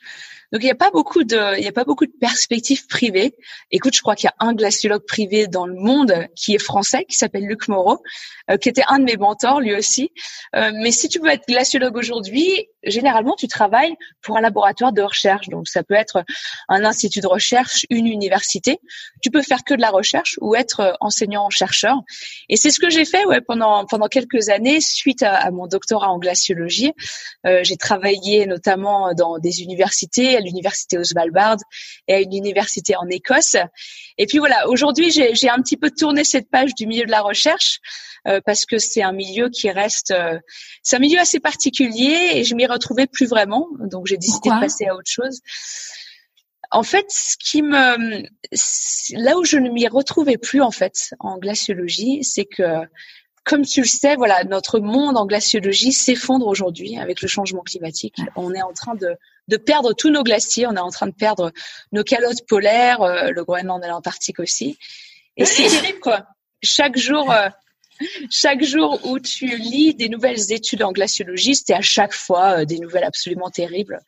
Donc 0.52 0.62
il 0.62 0.66
n'y 0.66 0.72
a 0.72 0.76
pas 0.76 0.92
beaucoup 0.92 1.24
de, 1.24 1.58
il 1.58 1.64
y 1.64 1.68
a 1.68 1.72
pas 1.72 1.86
beaucoup 1.86 2.06
de 2.06 2.12
perspectives 2.20 2.86
privées. 2.88 3.36
Écoute, 3.72 3.94
je 3.96 4.02
crois 4.02 4.16
qu'il 4.16 4.28
y 4.28 4.34
a 4.44 4.46
un 4.46 4.54
glaciologue 4.54 5.06
privé 5.06 5.48
dans 5.48 5.66
le 5.66 5.76
monde 5.76 6.28
qui 6.36 6.54
est 6.54 6.62
français, 6.62 7.06
qui 7.08 7.16
s'appelle 7.16 7.46
Luc 7.46 7.68
Moreau, 7.70 8.04
euh, 8.50 8.58
qui 8.58 8.68
était 8.68 8.84
un 8.88 9.00
de 9.00 9.06
mes 9.06 9.18
mentors 9.18 9.62
lui 9.62 9.74
aussi. 9.74 10.12
Euh, 10.56 10.72
mais 10.76 10.92
si 10.92 11.08
tu 11.08 11.20
veux 11.20 11.30
être 11.30 11.48
glaciologue 11.48 11.96
aujourd'hui, 11.96 12.68
généralement 12.84 13.36
tu 13.36 13.48
travailles 13.48 13.96
pour 14.22 14.38
un 14.38 14.42
laboratoire 14.42 14.92
de 14.92 15.02
recherche. 15.02 15.48
Donc 15.48 15.70
ça 15.70 15.84
peut 15.84 15.94
être 15.94 16.24
un 16.68 16.84
institut 16.84 17.22
de 17.22 17.28
recherche, 17.28 17.86
une 17.90 18.08
université. 18.08 18.80
Tu 19.22 19.32
peux 19.32 19.42
faire 19.42 19.64
que 19.64 19.74
de 19.74 19.82
la 19.82 19.90
recherche 19.90 20.38
ou 20.42 20.56
être 20.56 20.98
enseignant 21.00 21.50
chercheur. 21.50 21.96
Et 22.50 22.58
c'est 22.58 22.72
ce 22.72 22.80
que 22.80 22.90
j'ai 22.90 23.06
fait 23.06 23.26
ouais, 23.26 23.40
pendant 23.40 23.86
pendant 23.86 24.08
quelques 24.08 24.50
années 24.50 24.82
suite 24.82 25.24
à, 25.24 25.50
mon 25.52 25.68
doctorat 25.68 26.10
en 26.10 26.20
glaciologie. 26.20 26.92
Euh, 27.46 27.62
j'ai 27.64 27.78
travaillé 27.78 28.46
notamment 28.46 29.14
dans 29.14 29.40
des 29.40 29.62
universités 29.62 30.41
l'université 30.42 30.98
au 30.98 31.04
Svalbard 31.04 31.58
et 32.08 32.16
à 32.16 32.20
une 32.20 32.34
université 32.34 32.96
en 32.96 33.08
Écosse. 33.10 33.56
Et 34.18 34.26
puis 34.26 34.40
voilà, 34.40 34.68
aujourd'hui, 34.68 35.12
j'ai 35.12 35.50
un 35.50 35.62
petit 35.62 35.78
peu 35.78 35.92
tourné 35.92 36.24
cette 36.24 36.50
page 36.50 36.76
du 36.76 36.88
milieu 36.88 37.06
de 37.06 37.12
la 37.12 37.22
recherche 37.22 37.80
euh, 38.28 38.40
parce 38.46 38.66
que 38.66 38.78
c'est 38.78 39.02
un 39.02 39.14
milieu 39.14 39.50
qui 39.50 39.70
reste, 39.72 40.12
euh, 40.12 40.38
c'est 40.84 40.96
un 40.98 41.00
milieu 41.00 41.20
assez 41.20 41.40
particulier 41.40 42.32
et 42.34 42.44
je 42.44 42.54
m'y 42.56 42.68
retrouvais 42.68 43.08
plus 43.08 43.28
vraiment. 43.28 43.68
Donc 43.80 44.08
j'ai 44.08 44.18
décidé 44.18 44.50
de 44.50 44.60
passer 44.60 44.86
à 44.86 44.96
autre 44.96 45.10
chose. 45.10 45.40
En 46.70 46.84
fait, 46.84 47.06
ce 47.10 47.36
qui 47.38 47.62
me, 47.64 48.24
là 49.22 49.38
où 49.38 49.44
je 49.44 49.58
ne 49.58 49.70
m'y 49.70 49.88
retrouvais 49.88 50.38
plus 50.38 50.62
en 50.62 50.72
fait 50.72 51.14
en 51.20 51.38
glaciologie, 51.38 52.24
c'est 52.24 52.46
que 52.46 52.86
comme 53.44 53.66
tu 53.66 53.82
le 53.82 53.88
sais, 53.88 54.16
voilà, 54.16 54.44
notre 54.44 54.80
monde 54.80 55.18
en 55.18 55.26
glaciologie 55.26 55.92
s'effondre 55.92 56.46
aujourd'hui 56.48 56.98
avec 56.98 57.22
le 57.22 57.28
changement 57.28 57.64
climatique. 57.64 58.16
On 58.36 58.54
est 58.54 58.62
en 58.62 58.74
train 58.74 58.96
de, 58.96 59.16
de, 59.48 59.58
perdre 59.58 59.94
tous 59.94 60.10
nos 60.10 60.24
glaciers, 60.24 60.68
on 60.68 60.76
est 60.76 60.80
en 60.80 60.92
train 60.92 61.08
de 61.08 61.14
perdre 61.14 61.52
nos 61.92 62.04
calottes 62.04 62.46
polaires, 62.48 63.02
euh, 63.02 63.32
le 63.32 63.44
Groenland 63.44 63.84
et 63.84 63.88
l'Antarctique 63.88 64.40
aussi. 64.40 64.78
Et 65.38 65.46
c'est 65.46 65.68
terrible, 65.82 66.00
quoi. 66.00 66.28
Chaque 66.62 66.98
jour, 66.98 67.32
euh, 67.32 67.50
chaque 68.30 68.64
jour 68.64 69.00
où 69.06 69.20
tu 69.20 69.48
lis 69.48 69.96
des 69.96 70.10
nouvelles 70.10 70.52
études 70.52 70.84
en 70.84 70.92
glaciologie, 70.92 71.56
c'est 71.56 71.74
à 71.74 71.82
chaque 71.82 72.14
fois 72.14 72.60
euh, 72.60 72.66
des 72.66 72.78
nouvelles 72.78 73.04
absolument 73.04 73.50
terribles. 73.50 74.00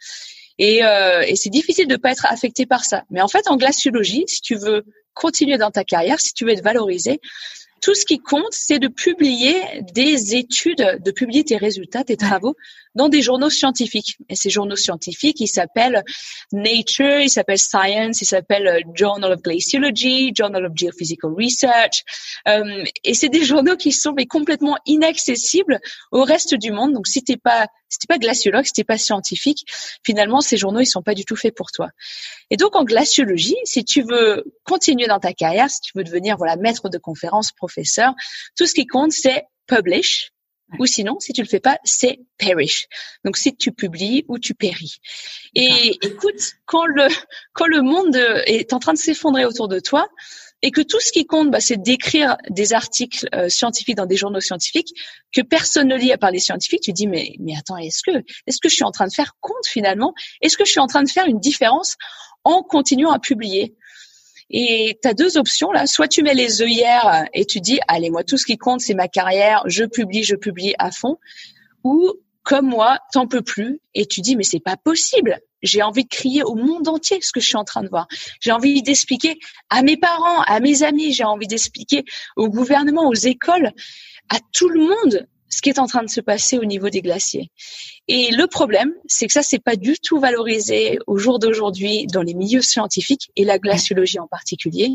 Et, 0.60 0.82
et 0.82 1.36
c'est 1.36 1.50
difficile 1.50 1.88
de 1.88 1.94
ne 1.94 1.98
pas 1.98 2.12
être 2.12 2.28
affecté 2.28 2.68
par 2.68 2.86
ça. 2.86 3.02
Mais 3.10 3.22
en 3.22 3.28
fait, 3.28 3.48
en 3.48 3.58
glaciologie, 3.58 4.26
si 4.28 4.40
tu 4.40 4.54
veux 4.54 4.86
continuer 5.16 5.58
dans 5.58 5.72
ta 5.72 5.84
carrière, 5.84 6.20
si 6.20 6.32
tu 6.36 6.46
veux 6.46 6.52
être 6.52 6.64
valorisé, 6.64 7.20
Tout 7.84 7.96
ce 7.96 8.06
qui 8.06 8.20
compte, 8.20 8.52
c'est 8.52 8.80
de 8.80 8.88
publier 8.88 9.62
des 9.94 10.36
études, 10.36 11.02
de 11.04 11.12
publier 11.12 11.44
tes 11.44 11.58
résultats, 11.58 12.06
tes 12.06 12.16
travaux 12.16 12.56
dans 12.96 13.10
des 13.10 13.22
journaux 13.22 13.50
scientifiques. 13.50 14.18
Et 14.30 14.36
ces 14.36 14.50
journaux 14.50 14.76
scientifiques, 14.76 15.42
ils 15.42 15.48
s'appellent 15.48 16.04
Nature, 16.54 17.20
ils 17.20 17.30
s'appellent 17.30 17.58
Science, 17.58 18.22
ils 18.22 18.26
s'appellent 18.26 18.84
Journal 18.94 19.34
of 19.34 19.42
Glaciology, 19.42 20.32
Journal 20.34 20.66
of 20.66 20.72
Geophysical 20.76 21.32
Research. 21.38 22.04
Euh, 22.48 22.86
et 23.04 23.14
c'est 23.14 23.30
des 23.30 23.44
journaux 23.46 23.76
qui 23.76 23.92
sont 23.92 24.14
mais 24.14 24.28
complètement 24.28 24.78
inaccessibles 24.86 25.80
au 26.12 26.24
reste 26.24 26.56
du 26.56 26.72
monde. 26.72 26.94
Donc 26.94 27.08
si 27.08 27.24
t'es 27.24 27.38
pas 27.38 27.68
si 27.90 28.00
t'es 28.00 28.08
pas 28.08 28.18
glaciologue, 28.18 28.66
si 28.66 28.74
t'es 28.74 28.84
pas 28.84 28.98
scientifique, 28.98 29.66
finalement 30.04 30.42
ces 30.42 30.58
journaux 30.58 30.80
ils 30.80 30.88
sont 30.88 31.04
pas 31.04 31.14
du 31.14 31.26
tout 31.26 31.36
faits 31.36 31.56
pour 31.56 31.72
toi. 31.72 31.90
Et 32.50 32.58
donc 32.58 32.76
en 32.76 32.86
glaciologie, 32.86 33.56
si 33.66 33.86
tu 33.86 34.02
veux 34.02 34.44
continuer 34.64 35.06
dans 35.06 35.20
ta 35.20 35.34
carrière, 35.34 35.70
si 35.70 35.80
tu 35.82 35.92
veux 35.96 36.04
devenir 36.04 36.38
voilà 36.38 36.56
maître 36.56 36.90
de 36.90 36.98
conférence, 36.98 37.52
professeur, 37.52 37.73
tout 38.56 38.66
ce 38.66 38.74
qui 38.74 38.86
compte 38.86 39.12
c'est 39.12 39.44
publish, 39.68 40.34
ou 40.80 40.86
sinon, 40.86 41.20
si 41.20 41.34
tu 41.34 41.42
le 41.42 41.48
fais 41.48 41.60
pas, 41.60 41.78
c'est 41.84 42.20
perish. 42.38 42.88
Donc, 43.24 43.38
si 43.38 43.56
tu 43.56 43.72
publies 43.72 44.26
ou 44.28 44.40
tu 44.40 44.54
péris. 44.54 44.98
Et 45.56 45.98
écoute, 46.02 46.54
quand 46.66 46.86
le 46.86 47.08
quand 47.54 47.68
le 47.68 47.82
monde 47.82 48.16
est 48.46 48.74
en 48.74 48.80
train 48.80 48.94
de 48.94 48.98
s'effondrer 48.98 49.46
autour 49.46 49.68
de 49.68 49.80
toi 49.80 50.08
et 50.62 50.72
que 50.72 50.82
tout 50.82 51.00
ce 51.00 51.12
qui 51.12 51.26
compte, 51.26 51.52
bah, 51.52 51.60
c'est 51.60 51.82
d'écrire 51.82 52.38
des 52.50 52.74
articles 52.74 53.28
euh, 53.36 53.50
scientifiques 53.50 53.98
dans 53.98 54.06
des 54.06 54.16
journaux 54.16 54.40
scientifiques 54.40 54.94
que 55.34 55.42
personne 55.42 55.90
ne 55.90 55.96
lit 55.96 56.12
à 56.12 56.18
part 56.18 56.32
les 56.32 56.40
scientifiques, 56.40 56.82
tu 56.82 56.94
dis 56.94 57.08
mais 57.08 57.36
mais 57.40 57.56
attends, 57.58 57.78
est-ce 57.78 58.02
que 58.04 58.18
est-ce 58.48 58.60
que 58.62 58.70
je 58.70 58.76
suis 58.76 58.86
en 58.86 58.92
train 58.92 59.08
de 59.08 59.14
faire 59.14 59.34
compte 59.42 59.68
finalement? 59.68 60.14
Est-ce 60.42 60.58
que 60.58 60.66
je 60.66 60.72
suis 60.72 60.80
en 60.80 60.88
train 60.88 61.04
de 61.04 61.10
faire 61.10 61.26
une 61.26 61.40
différence 61.40 61.98
en 62.44 62.64
continuant 62.64 63.12
à 63.12 63.20
publier? 63.20 63.76
Et 64.50 64.98
tu 65.02 65.08
as 65.08 65.14
deux 65.14 65.38
options 65.38 65.72
là. 65.72 65.88
Soit 65.88 66.08
tu 66.08 66.24
mets 66.24 66.34
les 66.34 66.62
œillères 66.62 67.26
et 67.34 67.46
tu 67.46 67.60
dis, 67.60 67.80
allez, 67.88 68.10
moi, 68.10 68.24
tout 68.24 68.38
ce 68.38 68.46
qui 68.46 68.58
compte, 68.58 68.82
c'est 68.82 68.94
ma 68.94 69.08
carrière, 69.08 69.64
je 69.66 69.84
publie, 69.84 70.24
je 70.24 70.36
publie 70.36 70.74
à 70.80 70.92
fond. 70.92 71.18
Ou, 71.84 72.14
comme 72.44 72.68
moi, 72.68 73.00
t'en 73.12 73.28
peux 73.28 73.42
plus 73.42 73.80
et 73.94 74.06
tu 74.06 74.22
dis, 74.22 74.36
mais 74.36 74.44
c'est 74.44 74.60
pas 74.60 74.78
possible. 74.78 75.40
J'ai 75.62 75.82
envie 75.82 76.04
de 76.04 76.10
crier 76.10 76.44
au 76.44 76.56
monde 76.56 76.88
entier 76.90 77.20
ce 77.22 77.32
que 77.32 77.40
je 77.40 77.48
suis 77.48 77.56
en 77.56 77.64
train 77.64 77.84
de 77.84 77.90
voir. 77.90 78.08
J'ai 78.42 78.52
envie 78.52 78.82
d'expliquer 78.82 79.40
à 79.70 79.82
mes 79.82 79.96
parents, 79.96 80.42
à 80.42 80.60
mes 80.60 80.84
amis, 80.84 81.14
j'ai 81.14 81.24
envie 81.24 81.48
d'expliquer 81.48 82.04
au 82.36 82.50
gouvernement, 82.50 83.08
aux 83.08 83.14
écoles, 83.14 83.72
à 84.30 84.38
tout 84.52 84.68
le 84.68 84.82
monde 84.82 85.28
ce 85.54 85.62
qui 85.62 85.70
est 85.70 85.78
en 85.78 85.86
train 85.86 86.02
de 86.02 86.10
se 86.10 86.20
passer 86.20 86.58
au 86.58 86.66
niveau 86.66 86.90
des 86.90 87.02
glaciers. 87.02 87.52
Et 88.08 88.32
le 88.32 88.48
problème, 88.48 88.92
c'est 89.06 89.28
que 89.28 89.34
ça, 89.34 89.44
c'est 89.44 89.60
pas 89.60 89.76
du 89.76 89.96
tout 90.04 90.20
valorisé 90.20 90.98
au 91.06 91.18
jour 91.18 91.38
d'aujourd'hui 91.38 92.08
dans 92.08 92.24
les 92.24 92.34
milieux 92.34 92.64
scientifiques 92.64 93.30
et 93.36 93.46
la 93.46 93.60
glaciologie 93.60 94.20
en 94.20 94.28
particulier. 94.28 94.90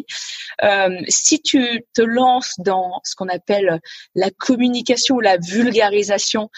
Euh, 0.64 0.98
si 1.08 1.40
tu 1.40 1.84
te 1.94 2.02
lances 2.02 2.56
dans 2.58 3.00
ce 3.04 3.14
qu'on 3.14 3.28
appelle 3.28 3.80
la 4.16 4.30
communication 4.30 5.16
ou 5.16 5.20
la 5.20 5.36
vulgarisation, 5.36 6.50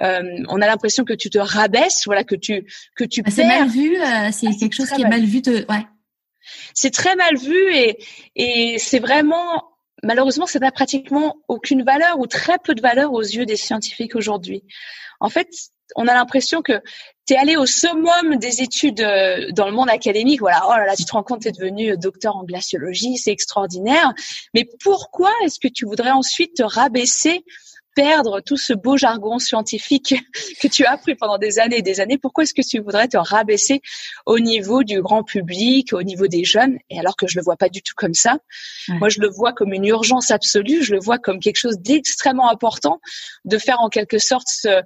euh, 0.00 0.22
on 0.48 0.62
a 0.62 0.66
l'impression 0.66 1.04
que 1.04 1.14
tu 1.14 1.28
te 1.28 1.38
rabaisses, 1.38 2.02
voilà, 2.06 2.22
que 2.22 2.36
tu 2.36 2.64
que 2.94 3.04
tu 3.04 3.22
ah, 3.26 3.30
C'est 3.30 3.44
mal 3.44 3.68
vu, 3.68 3.96
euh, 3.96 4.30
c'est 4.30 4.46
ah, 4.46 4.58
quelque 4.58 4.74
chose 4.74 4.90
qui 4.90 5.02
est 5.02 5.08
mal 5.08 5.24
vu. 5.24 5.42
De... 5.42 5.66
Ouais. 5.68 5.84
C'est 6.74 6.92
très 6.92 7.16
mal 7.16 7.36
vu 7.36 7.74
et 7.74 7.98
et 8.36 8.78
c'est 8.78 9.00
vraiment 9.00 9.64
malheureusement, 10.02 10.46
ça 10.46 10.58
n'a 10.58 10.72
pratiquement 10.72 11.36
aucune 11.48 11.82
valeur 11.82 12.18
ou 12.18 12.26
très 12.26 12.58
peu 12.58 12.74
de 12.74 12.80
valeur 12.80 13.12
aux 13.12 13.22
yeux 13.22 13.46
des 13.46 13.56
scientifiques 13.56 14.16
aujourd'hui. 14.16 14.64
En 15.20 15.28
fait, 15.28 15.48
on 15.96 16.06
a 16.06 16.14
l'impression 16.14 16.62
que 16.62 16.80
tu 17.26 17.34
es 17.34 17.36
allé 17.36 17.56
au 17.56 17.66
summum 17.66 18.36
des 18.36 18.62
études 18.62 19.00
euh, 19.00 19.50
dans 19.52 19.66
le 19.66 19.72
monde 19.72 19.90
académique. 19.90 20.40
Voilà, 20.40 20.62
oh 20.66 20.72
là 20.72 20.86
là, 20.86 20.96
tu 20.96 21.04
te 21.04 21.12
rends 21.12 21.22
compte, 21.22 21.42
tu 21.42 21.48
es 21.48 21.52
devenu 21.52 21.96
docteur 21.96 22.36
en 22.36 22.44
glaciologie, 22.44 23.16
c'est 23.16 23.32
extraordinaire. 23.32 24.12
Mais 24.54 24.66
pourquoi 24.82 25.32
est-ce 25.44 25.58
que 25.58 25.68
tu 25.68 25.86
voudrais 25.86 26.10
ensuite 26.10 26.56
te 26.56 26.62
rabaisser 26.62 27.44
perdre 27.98 28.40
tout 28.40 28.56
ce 28.56 28.72
beau 28.74 28.96
jargon 28.96 29.40
scientifique 29.40 30.14
que 30.62 30.68
tu 30.68 30.84
as 30.84 30.92
appris 30.92 31.16
pendant 31.16 31.36
des 31.36 31.58
années 31.58 31.78
et 31.78 31.82
des 31.82 31.98
années 31.98 32.16
Pourquoi 32.16 32.44
est-ce 32.44 32.54
que 32.54 32.62
tu 32.62 32.78
voudrais 32.78 33.08
te 33.08 33.16
rabaisser 33.16 33.82
au 34.24 34.38
niveau 34.38 34.84
du 34.84 35.02
grand 35.02 35.24
public, 35.24 35.92
au 35.92 36.04
niveau 36.04 36.28
des 36.28 36.44
jeunes 36.44 36.78
Et 36.90 37.00
alors 37.00 37.16
que 37.16 37.26
je 37.26 37.36
le 37.36 37.42
vois 37.42 37.56
pas 37.56 37.68
du 37.68 37.82
tout 37.82 37.94
comme 37.96 38.14
ça? 38.14 38.38
Moi, 38.88 39.08
je 39.08 39.18
le 39.18 39.28
vois 39.28 39.52
comme 39.52 39.72
une 39.72 39.84
urgence 39.84 40.30
absolue. 40.30 40.84
Je 40.84 40.94
le 40.94 41.00
vois 41.00 41.18
comme 41.18 41.40
quelque 41.40 41.56
chose 41.56 41.80
d'extrêmement 41.80 42.48
important 42.48 43.00
de 43.44 43.58
faire 43.58 43.80
en 43.80 43.88
quelque 43.88 44.18
sorte 44.18 44.46
ce, 44.46 44.80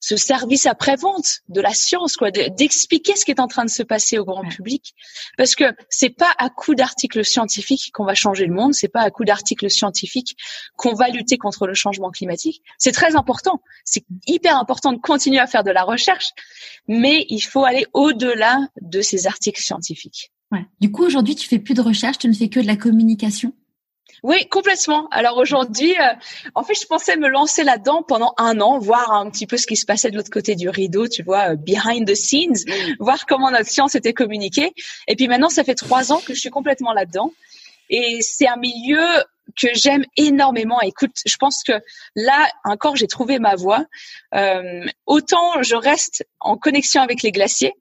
ce 0.00 0.16
service 0.16 0.66
après-vente 0.66 1.40
de 1.48 1.60
la 1.60 1.72
science, 1.74 2.16
quoi, 2.16 2.30
d'expliquer 2.30 3.14
ce 3.16 3.24
qui 3.24 3.30
est 3.30 3.40
en 3.40 3.46
train 3.46 3.64
de 3.64 3.70
se 3.70 3.82
passer 3.82 4.18
au 4.18 4.24
grand 4.24 4.48
public, 4.48 4.94
parce 5.36 5.54
que 5.54 5.64
c'est 5.88 6.10
pas 6.10 6.32
à 6.38 6.48
coup 6.48 6.74
d'articles 6.74 7.24
scientifiques 7.24 7.90
qu'on 7.92 8.04
va 8.04 8.14
changer 8.14 8.46
le 8.46 8.54
monde, 8.54 8.74
c'est 8.74 8.88
pas 8.88 9.02
à 9.02 9.10
coup 9.10 9.24
d'articles 9.24 9.70
scientifiques 9.70 10.36
qu'on 10.76 10.94
va 10.94 11.08
lutter 11.08 11.36
contre 11.36 11.66
le 11.66 11.74
changement 11.74 12.10
climatique. 12.10 12.62
C'est 12.78 12.92
très 12.92 13.14
important, 13.14 13.62
c'est 13.84 14.04
hyper 14.26 14.56
important 14.56 14.92
de 14.92 14.98
continuer 14.98 15.38
à 15.38 15.46
faire 15.46 15.64
de 15.64 15.70
la 15.70 15.82
recherche, 15.82 16.30
mais 16.88 17.26
il 17.28 17.40
faut 17.40 17.64
aller 17.64 17.86
au-delà 17.92 18.58
de 18.80 19.02
ces 19.02 19.26
articles 19.26 19.62
scientifiques. 19.62 20.32
Ouais. 20.50 20.66
Du 20.80 20.90
coup, 20.90 21.04
aujourd'hui, 21.04 21.36
tu 21.36 21.46
fais 21.46 21.58
plus 21.58 21.74
de 21.74 21.80
recherche, 21.80 22.18
tu 22.18 22.28
ne 22.28 22.32
fais 22.32 22.48
que 22.48 22.58
de 22.58 22.66
la 22.66 22.76
communication? 22.76 23.52
Oui, 24.22 24.46
complètement. 24.48 25.08
Alors 25.10 25.38
aujourd'hui, 25.38 25.92
euh, 25.98 26.14
en 26.54 26.62
fait, 26.62 26.74
je 26.74 26.86
pensais 26.86 27.16
me 27.16 27.28
lancer 27.28 27.64
là-dedans 27.64 28.02
pendant 28.02 28.34
un 28.36 28.60
an, 28.60 28.78
voir 28.78 29.12
un 29.12 29.30
petit 29.30 29.46
peu 29.46 29.56
ce 29.56 29.66
qui 29.66 29.76
se 29.76 29.86
passait 29.86 30.10
de 30.10 30.16
l'autre 30.16 30.30
côté 30.30 30.54
du 30.54 30.68
rideau, 30.68 31.08
tu 31.08 31.22
vois, 31.22 31.52
euh, 31.52 31.56
behind 31.56 32.06
the 32.06 32.14
scenes, 32.14 32.56
voir 32.98 33.26
comment 33.26 33.50
notre 33.50 33.68
science 33.68 33.94
était 33.94 34.12
communiquée. 34.12 34.72
Et 35.08 35.16
puis 35.16 35.28
maintenant, 35.28 35.48
ça 35.48 35.64
fait 35.64 35.74
trois 35.74 36.12
ans 36.12 36.20
que 36.24 36.34
je 36.34 36.40
suis 36.40 36.50
complètement 36.50 36.92
là-dedans. 36.92 37.32
Et 37.88 38.18
c'est 38.22 38.46
un 38.46 38.56
milieu 38.56 39.04
que 39.60 39.68
j'aime 39.74 40.04
énormément. 40.16 40.80
Écoute, 40.80 41.16
je 41.26 41.36
pense 41.36 41.62
que 41.62 41.72
là 42.14 42.50
encore, 42.64 42.96
j'ai 42.96 43.06
trouvé 43.06 43.38
ma 43.38 43.54
voie. 43.54 43.84
Euh, 44.34 44.84
autant 45.06 45.62
je 45.62 45.74
reste 45.74 46.26
en 46.40 46.56
connexion 46.56 47.02
avec 47.02 47.22
les 47.22 47.32
glaciers 47.32 47.72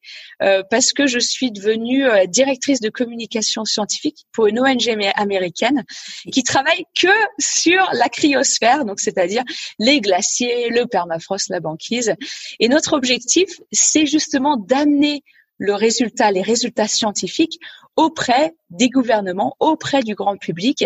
euh, 0.41 0.63
parce 0.69 0.93
que 0.93 1.07
je 1.07 1.19
suis 1.19 1.51
devenue 1.51 2.05
euh, 2.05 2.25
directrice 2.25 2.79
de 2.79 2.89
communication 2.89 3.65
scientifique 3.65 4.25
pour 4.33 4.47
une 4.47 4.59
ONG 4.59 4.89
américaine 5.15 5.83
qui 6.31 6.43
travaille 6.43 6.85
que 6.99 7.07
sur 7.39 7.89
la 7.93 8.09
cryosphère, 8.09 8.85
donc 8.85 8.99
c'est-à-dire 8.99 9.43
les 9.77 10.01
glaciers, 10.01 10.69
le 10.69 10.85
permafrost, 10.85 11.49
la 11.49 11.59
banquise. 11.59 12.13
Et 12.59 12.67
notre 12.67 12.93
objectif, 12.93 13.49
c'est 13.71 14.05
justement 14.05 14.57
d'amener 14.57 15.23
le 15.59 15.73
résultat, 15.73 16.31
les 16.31 16.41
résultats 16.41 16.87
scientifiques 16.87 17.59
auprès 17.99 18.53
des 18.69 18.89
gouvernements, 18.89 19.57
auprès 19.59 20.03
du 20.03 20.15
grand 20.15 20.37
public. 20.37 20.85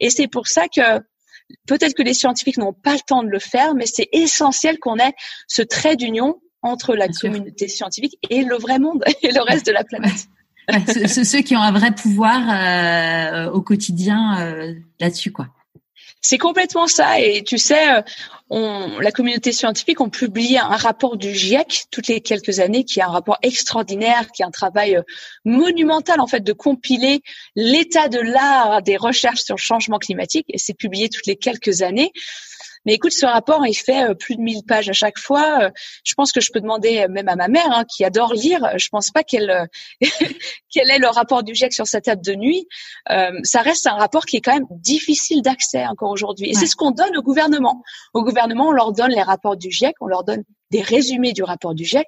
Et 0.00 0.10
c'est 0.10 0.28
pour 0.28 0.48
ça 0.48 0.68
que 0.68 1.00
peut-être 1.66 1.94
que 1.94 2.02
les 2.02 2.12
scientifiques 2.12 2.58
n'ont 2.58 2.74
pas 2.74 2.92
le 2.92 3.00
temps 3.06 3.22
de 3.22 3.30
le 3.30 3.38
faire, 3.38 3.74
mais 3.74 3.86
c'est 3.86 4.08
essentiel 4.12 4.78
qu'on 4.78 4.98
ait 4.98 5.14
ce 5.48 5.62
trait 5.62 5.96
d'union 5.96 6.42
entre 6.60 6.94
la 6.94 7.08
communauté 7.08 7.68
scientifique 7.68 8.18
et 8.28 8.44
le 8.44 8.56
vrai 8.56 8.78
monde 8.78 9.02
et 9.22 9.32
le 9.32 9.40
reste 9.40 9.64
de 9.64 9.72
la 9.72 9.82
planète. 9.82 10.26
ceux, 11.24 11.40
qui 11.40 11.56
ont 11.56 11.62
un 11.62 11.72
vrai 11.72 11.94
pouvoir 11.94 12.42
euh, 12.50 13.50
au 13.50 13.62
quotidien 13.62 14.38
euh, 14.42 14.74
là-dessus, 15.00 15.32
quoi. 15.32 15.48
C'est 16.24 16.38
complètement 16.38 16.86
ça. 16.86 17.18
Et 17.20 17.42
tu 17.42 17.58
sais, 17.58 17.96
euh, 18.52 19.00
la 19.00 19.10
communauté 19.10 19.50
scientifique, 19.50 20.00
on 20.00 20.08
publie 20.08 20.56
un 20.56 20.76
rapport 20.76 21.16
du 21.16 21.34
GIEC 21.34 21.86
toutes 21.90 22.06
les 22.06 22.20
quelques 22.20 22.60
années, 22.60 22.84
qui 22.84 23.00
est 23.00 23.02
un 23.02 23.08
rapport 23.08 23.38
extraordinaire, 23.42 24.30
qui 24.30 24.42
est 24.42 24.44
un 24.44 24.52
travail 24.52 24.96
euh, 24.96 25.02
monumental 25.44 26.20
en 26.20 26.28
fait 26.28 26.40
de 26.40 26.52
compiler 26.52 27.22
l'état 27.56 28.08
de 28.08 28.20
l'art 28.20 28.82
des 28.82 28.96
recherches 28.96 29.40
sur 29.40 29.56
le 29.56 29.60
changement 29.60 29.98
climatique. 29.98 30.46
Et 30.48 30.58
c'est 30.58 30.74
publié 30.74 31.08
toutes 31.08 31.26
les 31.26 31.36
quelques 31.36 31.82
années. 31.82 32.12
Mais 32.84 32.94
écoute, 32.94 33.12
ce 33.12 33.26
rapport, 33.26 33.66
il 33.66 33.74
fait 33.74 34.10
euh, 34.10 34.14
plus 34.14 34.36
de 34.36 34.40
1000 34.40 34.64
pages 34.64 34.88
à 34.88 34.92
chaque 34.92 35.18
fois. 35.18 35.62
Euh, 35.62 35.70
je 36.04 36.14
pense 36.14 36.32
que 36.32 36.40
je 36.40 36.50
peux 36.52 36.60
demander 36.60 37.00
euh, 37.00 37.08
même 37.08 37.28
à 37.28 37.36
ma 37.36 37.48
mère, 37.48 37.70
hein, 37.70 37.84
qui 37.84 38.04
adore 38.04 38.32
lire, 38.34 38.66
je 38.76 38.88
pense 38.90 39.10
pas 39.10 39.22
qu'elle 39.22 39.68
quel 40.70 40.90
est 40.90 40.98
le 40.98 41.08
rapport 41.08 41.42
du 41.42 41.54
GIEC 41.54 41.72
sur 41.72 41.86
sa 41.86 42.00
table 42.00 42.22
de 42.24 42.34
nuit. 42.34 42.66
ça 43.42 43.62
reste 43.62 43.86
un 43.86 43.94
rapport 43.94 44.26
qui 44.26 44.36
est 44.36 44.40
quand 44.40 44.54
même 44.54 44.66
difficile 44.70 45.42
d'accès 45.42 45.86
encore 45.86 46.10
aujourd'hui. 46.10 46.50
Et 46.50 46.54
c'est 46.54 46.66
ce 46.66 46.76
qu'on 46.76 46.90
donne 46.90 47.16
au 47.16 47.22
gouvernement. 47.22 47.82
Au 48.14 48.22
gouvernement, 48.22 48.68
on 48.68 48.72
leur 48.72 48.92
donne 48.92 49.10
les 49.10 49.22
rapports 49.22 49.56
du 49.56 49.70
GIEC, 49.70 49.94
on 50.00 50.06
leur 50.06 50.24
donne 50.24 50.44
des 50.70 50.82
résumés 50.82 51.32
du 51.32 51.42
rapport 51.42 51.74
du 51.74 51.84
GIEC 51.84 52.06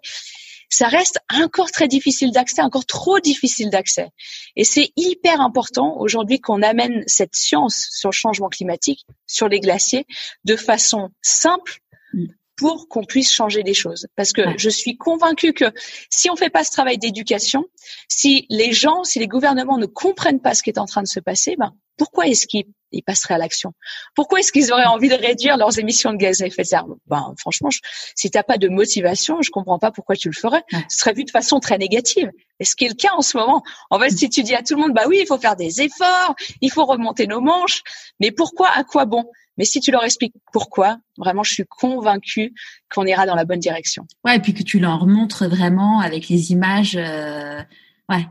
ça 0.75 0.89
reste 0.89 1.20
encore 1.33 1.70
très 1.70 1.87
difficile 1.87 2.33
d'accès, 2.33 2.61
encore 2.61 2.85
trop 2.85 3.20
difficile 3.20 3.70
d'accès. 3.70 4.09
Et 4.57 4.64
c'est 4.64 4.91
hyper 4.97 5.41
important 5.41 5.97
aujourd'hui 6.01 6.41
qu'on 6.41 6.62
amène 6.62 7.05
cette 7.07 7.37
science 7.37 7.87
sur 7.93 8.09
le 8.09 8.14
changement 8.14 8.49
climatique, 8.49 9.07
sur 9.27 9.49
les 9.49 9.61
glaciers, 9.61 10.05
de 10.45 10.57
façon 10.57 11.11
simple 11.22 11.79
mm. 12.12 12.27
pour 12.57 12.89
qu'on 12.89 13.05
puisse 13.05 13.33
changer 13.33 13.62
les 13.62 13.72
choses. 13.72 14.09
Parce 14.16 14.33
que 14.33 14.43
je 14.59 14.68
suis 14.68 14.97
convaincue 14.97 15.53
que 15.53 15.66
si 16.11 16.29
on 16.29 16.35
fait 16.35 16.51
pas 16.51 16.64
ce 16.64 16.72
travail 16.72 16.99
d'éducation, 16.99 17.64
si 18.09 18.47
les 18.51 18.72
gens, 18.72 19.05
si 19.05 19.20
les 19.20 19.29
gouvernements 19.29 19.79
ne 19.79 19.87
comprennent 19.87 20.41
pas 20.41 20.55
ce 20.55 20.64
qui 20.64 20.70
est 20.70 20.79
en 20.79 20.87
train 20.87 21.03
de 21.03 21.09
se 21.09 21.20
passer, 21.20 21.55
ben 21.57 21.72
pourquoi 21.97 22.27
est-ce 22.27 22.49
qu'ils 22.49 22.66
ils 22.95 23.03
passeraient 23.03 23.35
à 23.35 23.39
l'action. 23.39 23.73
Pourquoi 24.15 24.41
est-ce 24.41 24.53
qu'ils 24.53 24.73
auraient 24.73 24.85
envie 24.85 25.09
de 25.09 25.15
réduire 25.15 25.57
leurs 25.57 25.79
émissions 25.79 26.13
de 26.13 26.17
gaz 26.17 26.43
à 26.43 26.47
effet 26.47 26.63
de 26.63 26.67
serre? 26.69 26.87
Ben 27.07 27.35
franchement, 27.39 27.71
je, 27.71 27.81
si 28.15 28.31
t'as 28.31 28.43
pas 28.43 28.59
de 28.59 28.69
motivation, 28.69 29.43
je 29.43 29.51
comprends 29.51 29.79
pas 29.79 29.91
pourquoi 29.91 30.17
tu 30.17 30.29
le 30.29 30.35
ferais. 30.35 30.63
Ce 30.89 30.99
serait 30.99 31.13
vu 31.13 31.25
de 31.25 31.31
façon 31.31 31.61
très 31.61 31.79
négative. 31.79 32.31
Et 32.61 32.65
ce 32.65 32.77
qui 32.77 32.85
est 32.85 32.89
le 32.89 32.95
cas 32.95 33.13
en 33.17 33.23
ce 33.23 33.37
moment. 33.37 33.63
En 33.91 33.99
fait, 33.99 34.11
si 34.11 34.31
tu 34.31 34.43
dis 34.43 34.55
à 34.55 34.63
tout 34.63 34.75
le 34.77 34.83
monde, 34.83 34.93
bah 34.93 35.05
oui, 35.09 35.19
il 35.21 35.27
faut 35.27 35.39
faire 35.39 35.57
des 35.57 35.83
efforts, 35.83 36.35
il 36.61 36.71
faut 36.71 36.85
remonter 36.85 37.27
nos 37.27 37.41
manches, 37.41 37.83
mais 38.21 38.31
pourquoi, 38.31 38.71
à 38.71 38.85
quoi 38.85 39.05
bon? 39.05 39.25
Mais 39.57 39.65
si 39.65 39.81
tu 39.81 39.91
leur 39.91 40.05
expliques 40.05 40.35
pourquoi, 40.53 40.99
vraiment, 41.17 41.43
je 41.43 41.55
suis 41.55 41.65
convaincue 41.65 42.55
qu'on 42.93 43.07
ira 43.07 43.27
dans 43.27 43.35
la 43.35 43.45
bonne 43.45 43.61
direction. 43.61 44.07
Ouais, 44.25 44.37
et 44.37 44.41
puis 44.41 44.55
que 44.55 44.63
tu 44.63 44.79
leur 44.79 45.07
montres 45.07 45.49
vraiment 45.49 46.01
avec 46.01 46.29
les 46.29 46.53
images. 46.53 46.97
Euh, 46.97 47.63
ouais. 48.09 48.27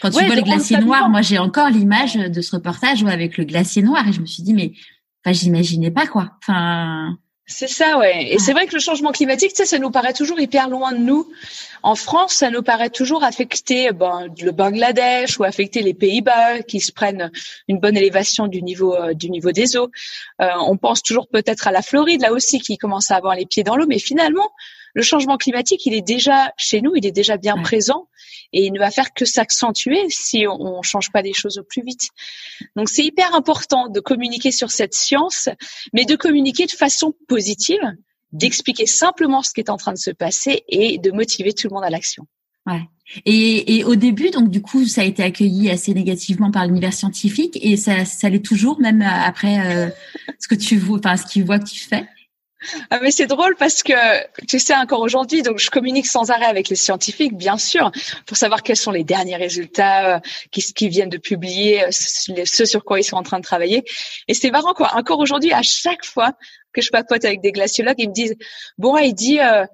Quand 0.00 0.10
tu 0.10 0.24
vois 0.24 0.34
le 0.34 0.42
glacier 0.42 0.78
noir, 0.78 1.08
moi 1.08 1.22
j'ai 1.22 1.38
encore 1.38 1.70
l'image 1.70 2.14
de 2.14 2.40
ce 2.40 2.56
reportage 2.56 3.02
avec 3.04 3.36
le 3.36 3.44
glacier 3.44 3.82
noir 3.82 4.06
et 4.08 4.12
je 4.12 4.20
me 4.20 4.26
suis 4.26 4.42
dit 4.42 4.54
mais, 4.54 4.72
enfin, 5.24 5.32
j'imaginais 5.32 5.90
pas 5.90 6.06
quoi. 6.06 6.32
Enfin. 6.42 7.16
C'est 7.48 7.68
ça, 7.68 7.96
ouais. 7.98 8.32
Et 8.32 8.40
c'est 8.40 8.52
vrai 8.52 8.66
que 8.66 8.74
le 8.74 8.80
changement 8.80 9.12
climatique, 9.12 9.50
tu 9.50 9.58
sais, 9.58 9.66
ça 9.66 9.78
nous 9.78 9.92
paraît 9.92 10.12
toujours 10.12 10.40
hyper 10.40 10.68
loin 10.68 10.90
de 10.90 10.98
nous. 10.98 11.30
En 11.84 11.94
France, 11.94 12.32
ça 12.32 12.50
nous 12.50 12.62
paraît 12.62 12.90
toujours 12.90 13.22
affecter 13.22 13.92
ben, 13.92 14.26
le 14.42 14.50
Bangladesh 14.50 15.38
ou 15.38 15.44
affecter 15.44 15.82
les 15.82 15.94
Pays-Bas 15.94 16.62
qui 16.62 16.80
se 16.80 16.90
prennent 16.90 17.30
une 17.68 17.78
bonne 17.78 17.96
élévation 17.96 18.48
du 18.48 18.62
niveau 18.62 18.96
euh, 18.96 19.14
du 19.14 19.30
niveau 19.30 19.52
des 19.52 19.76
eaux. 19.76 19.92
Euh, 20.42 20.48
on 20.66 20.76
pense 20.76 21.04
toujours 21.04 21.28
peut-être 21.28 21.68
à 21.68 21.70
la 21.70 21.82
Floride 21.82 22.22
là 22.22 22.32
aussi 22.32 22.58
qui 22.58 22.78
commence 22.78 23.12
à 23.12 23.16
avoir 23.16 23.36
les 23.36 23.46
pieds 23.46 23.62
dans 23.62 23.76
l'eau, 23.76 23.86
mais 23.86 24.00
finalement, 24.00 24.50
le 24.96 25.02
changement 25.02 25.36
climatique, 25.36 25.84
il 25.84 25.92
est 25.92 26.00
déjà 26.00 26.54
chez 26.56 26.80
nous, 26.80 26.96
il 26.96 27.04
est 27.04 27.12
déjà 27.12 27.36
bien 27.36 27.58
présent 27.58 28.08
et 28.54 28.64
il 28.64 28.72
ne 28.72 28.78
va 28.78 28.90
faire 28.90 29.12
que 29.12 29.26
s'accentuer 29.26 30.06
si 30.08 30.46
on 30.48 30.78
ne 30.78 30.82
change 30.82 31.12
pas 31.12 31.20
les 31.20 31.34
choses 31.34 31.58
au 31.58 31.62
plus 31.62 31.82
vite. 31.82 32.08
Donc 32.76 32.88
c'est 32.88 33.04
hyper 33.04 33.34
important 33.34 33.88
de 33.88 34.00
communiquer 34.00 34.50
sur 34.50 34.70
cette 34.70 34.94
science, 34.94 35.50
mais 35.92 36.06
de 36.06 36.16
communiquer 36.16 36.64
de 36.64 36.70
façon 36.70 37.12
positive, 37.28 37.82
d'expliquer 38.32 38.86
simplement 38.86 39.42
ce 39.42 39.52
qui 39.52 39.60
est 39.60 39.68
en 39.68 39.76
train 39.76 39.92
de 39.92 39.98
se 39.98 40.10
passer 40.10 40.64
et 40.66 40.96
de 40.96 41.10
motiver 41.10 41.52
tout 41.52 41.68
le 41.68 41.74
monde 41.74 41.84
à 41.84 41.90
l'action. 41.90 42.26
Ouais. 42.64 42.80
Et, 43.26 43.76
et, 43.76 43.84
au 43.84 43.96
début, 43.96 44.30
donc 44.30 44.48
du 44.48 44.62
coup, 44.62 44.86
ça 44.86 45.02
a 45.02 45.04
été 45.04 45.22
accueilli 45.22 45.68
assez 45.68 45.92
négativement 45.92 46.50
par 46.50 46.66
l'univers 46.66 46.94
scientifique 46.94 47.58
et 47.60 47.76
ça, 47.76 48.06
ça 48.06 48.30
l'est 48.30 48.44
toujours, 48.44 48.80
même 48.80 49.02
après 49.02 49.60
euh, 49.60 49.90
ce 50.40 50.48
que 50.48 50.54
tu 50.54 50.78
vois, 50.78 50.98
enfin 50.98 51.18
ce 51.18 51.26
qu'ils 51.26 51.44
voient 51.44 51.58
que 51.58 51.68
tu 51.68 51.80
fais? 51.80 52.08
Ah 52.90 52.98
mais 53.02 53.10
c'est 53.10 53.26
drôle 53.26 53.56
parce 53.56 53.82
que 53.82 53.92
tu 54.46 54.58
sais 54.58 54.74
encore 54.74 55.00
aujourd'hui, 55.00 55.42
donc 55.42 55.58
je 55.58 55.70
communique 55.70 56.06
sans 56.06 56.30
arrêt 56.30 56.46
avec 56.46 56.68
les 56.68 56.76
scientifiques, 56.76 57.36
bien 57.36 57.58
sûr, 57.58 57.90
pour 58.26 58.36
savoir 58.36 58.62
quels 58.62 58.76
sont 58.76 58.90
les 58.90 59.04
derniers 59.04 59.36
résultats 59.36 60.16
euh, 60.16 60.20
qui, 60.50 60.88
viennent 60.88 61.08
de 61.08 61.18
publier, 61.18 61.84
euh, 61.84 61.88
ceux 61.90 62.66
sur 62.66 62.84
quoi 62.84 63.00
ils 63.00 63.04
sont 63.04 63.16
en 63.16 63.22
train 63.22 63.38
de 63.38 63.44
travailler. 63.44 63.84
Et 64.28 64.34
c'est 64.34 64.50
marrant 64.50 64.74
quoi. 64.74 64.94
Encore 64.94 65.18
aujourd'hui, 65.18 65.52
à 65.52 65.62
chaque 65.62 66.04
fois 66.04 66.32
que 66.72 66.82
je 66.82 66.90
papote 66.90 67.24
avec 67.24 67.40
des 67.40 67.52
glaciologues, 67.52 67.98
ils 67.98 68.08
me 68.08 68.14
disent 68.14 68.36
bon, 68.78 68.96
il 68.98 69.14
dit 69.14 69.40
euh, 69.40 69.64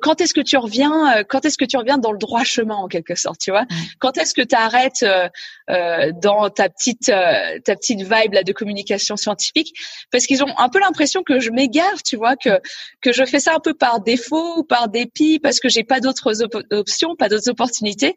quand 0.00 0.20
est-ce 0.20 0.34
que 0.34 0.40
tu 0.40 0.56
reviens 0.56 1.18
euh, 1.18 1.24
quand 1.26 1.44
est-ce 1.44 1.58
que 1.58 1.64
tu 1.64 1.76
reviens 1.76 1.98
dans 1.98 2.12
le 2.12 2.18
droit 2.18 2.44
chemin 2.44 2.74
en 2.74 2.88
quelque 2.88 3.14
sorte 3.14 3.40
tu 3.40 3.50
vois? 3.50 3.64
Quand 3.98 4.18
est-ce 4.18 4.34
que 4.34 4.42
tu 4.42 4.54
arrêtes 4.54 5.02
euh, 5.02 5.28
euh, 5.70 6.12
dans 6.12 6.50
ta 6.50 6.68
petite 6.68 7.06
ta 7.06 7.76
petite 7.76 8.02
vibe 8.02 8.34
là 8.34 8.42
de 8.42 8.52
communication 8.52 9.16
scientifique? 9.16 9.74
Parce 10.10 10.26
qu'ils 10.26 10.42
ont 10.42 10.58
un 10.58 10.68
peu 10.68 10.80
l'impression 10.80 11.22
que 11.22 11.40
je 11.40 11.50
m'égare 11.50 12.02
tu 12.04 12.16
vois 12.16 12.36
que 12.36 12.60
que 13.00 13.12
je 13.12 13.24
fais 13.24 13.40
ça 13.40 13.54
un 13.54 13.60
peu 13.60 13.74
par 13.74 14.00
défaut 14.00 14.58
ou 14.58 14.64
par 14.64 14.88
dépit 14.88 15.38
parce 15.38 15.60
que 15.60 15.68
j'ai 15.68 15.84
pas 15.84 16.00
d'autres 16.00 16.42
options 16.70 17.16
pas 17.16 17.28
d'autres 17.28 17.50
opportunités 17.50 18.16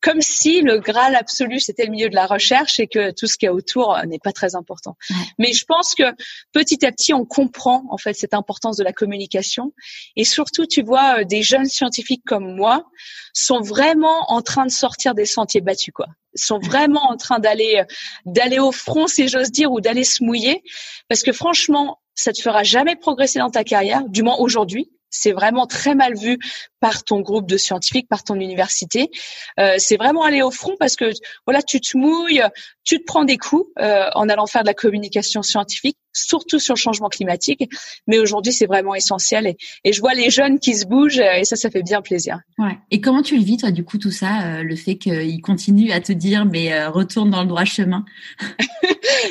comme 0.00 0.20
si 0.20 0.60
le 0.60 0.78
Graal 0.78 1.16
absolu 1.16 1.58
c'était 1.60 1.84
le 1.84 1.90
milieu 1.90 2.08
de 2.08 2.14
la 2.14 2.26
recherche 2.26 2.78
et 2.78 2.86
que 2.86 3.10
tout 3.10 3.26
ce 3.26 3.36
qu'il 3.36 3.46
y 3.46 3.48
a 3.48 3.54
autour 3.54 3.96
euh, 3.96 4.02
n'est 4.04 4.18
pas 4.18 4.32
très 4.32 4.54
important. 4.54 4.96
Mais 5.38 5.52
je 5.52 5.64
pense 5.64 5.94
que 5.94 6.04
petit 6.52 6.84
à 6.86 6.92
petit 6.92 7.12
on 7.12 7.24
comprend 7.24 7.84
en 7.90 7.98
fait 7.98 8.14
cette 8.14 8.34
importance 8.34 8.76
de 8.76 8.84
la 8.84 8.92
communication. 8.92 9.72
Et 10.16 10.24
surtout 10.24 10.66
tu 10.66 10.82
vois 10.82 11.20
euh, 11.20 11.24
des 11.24 11.42
jeunes 11.42 11.66
scientifiques 11.66 12.22
comme 12.26 12.54
moi 12.54 12.86
sont 13.32 13.60
vraiment 13.60 14.30
en 14.30 14.42
train 14.42 14.66
de 14.66 14.70
sortir 14.70 15.14
des 15.14 15.26
sentiers 15.26 15.60
battus 15.60 15.92
quoi. 15.92 16.06
Sont 16.34 16.60
vraiment 16.60 17.10
en 17.10 17.16
train 17.16 17.40
d'aller 17.40 17.78
euh, 17.80 17.84
d'aller 18.24 18.58
au 18.58 18.72
front 18.72 19.06
si 19.06 19.28
j'ose 19.28 19.50
dire 19.50 19.72
ou 19.72 19.80
d'aller 19.80 20.04
se 20.04 20.22
mouiller. 20.22 20.62
Parce 21.08 21.22
que 21.22 21.32
franchement 21.32 21.98
ça 22.14 22.32
te 22.32 22.40
fera 22.40 22.62
jamais 22.62 22.96
progresser 22.96 23.38
dans 23.38 23.50
ta 23.50 23.64
carrière 23.64 24.02
du 24.08 24.22
moins 24.22 24.36
aujourd'hui. 24.38 24.90
C'est 25.10 25.32
vraiment 25.32 25.66
très 25.66 25.94
mal 25.94 26.14
vu 26.16 26.38
par 26.80 27.04
ton 27.04 27.20
groupe 27.20 27.48
de 27.48 27.56
scientifiques, 27.56 28.08
par 28.08 28.24
ton 28.24 28.36
université. 28.36 29.10
Euh, 29.58 29.74
c'est 29.78 29.96
vraiment 29.96 30.22
aller 30.22 30.42
au 30.42 30.50
front 30.50 30.76
parce 30.78 30.96
que 30.96 31.10
voilà, 31.46 31.62
tu 31.62 31.80
te 31.80 31.96
mouilles, 31.96 32.42
tu 32.84 32.98
te 32.98 33.04
prends 33.04 33.24
des 33.24 33.36
coups 33.36 33.70
euh, 33.80 34.08
en 34.14 34.28
allant 34.28 34.46
faire 34.46 34.62
de 34.62 34.68
la 34.68 34.74
communication 34.74 35.42
scientifique, 35.42 35.98
surtout 36.12 36.58
sur 36.58 36.74
le 36.74 36.78
changement 36.78 37.08
climatique. 37.08 37.68
Mais 38.06 38.18
aujourd'hui, 38.18 38.52
c'est 38.52 38.66
vraiment 38.66 38.94
essentiel 38.94 39.46
et, 39.46 39.56
et, 39.84 39.92
je 39.92 40.00
vois 40.00 40.14
les 40.14 40.30
jeunes 40.30 40.58
qui 40.58 40.74
se 40.74 40.86
bougent 40.86 41.18
et 41.20 41.44
ça, 41.44 41.56
ça 41.56 41.70
fait 41.70 41.82
bien 41.82 42.02
plaisir. 42.02 42.40
Ouais. 42.58 42.78
Et 42.90 43.00
comment 43.00 43.22
tu 43.22 43.36
le 43.36 43.42
vis 43.42 43.58
toi, 43.58 43.70
du 43.70 43.84
coup, 43.84 43.98
tout 43.98 44.10
ça, 44.10 44.42
euh, 44.42 44.62
le 44.62 44.76
fait 44.76 44.96
qu'ils 44.96 45.40
continuent 45.42 45.92
à 45.92 46.00
te 46.00 46.12
dire 46.12 46.44
mais 46.44 46.72
euh, 46.72 46.90
retourne 46.90 47.30
dans 47.30 47.42
le 47.42 47.48
droit 47.48 47.64
chemin? 47.64 48.04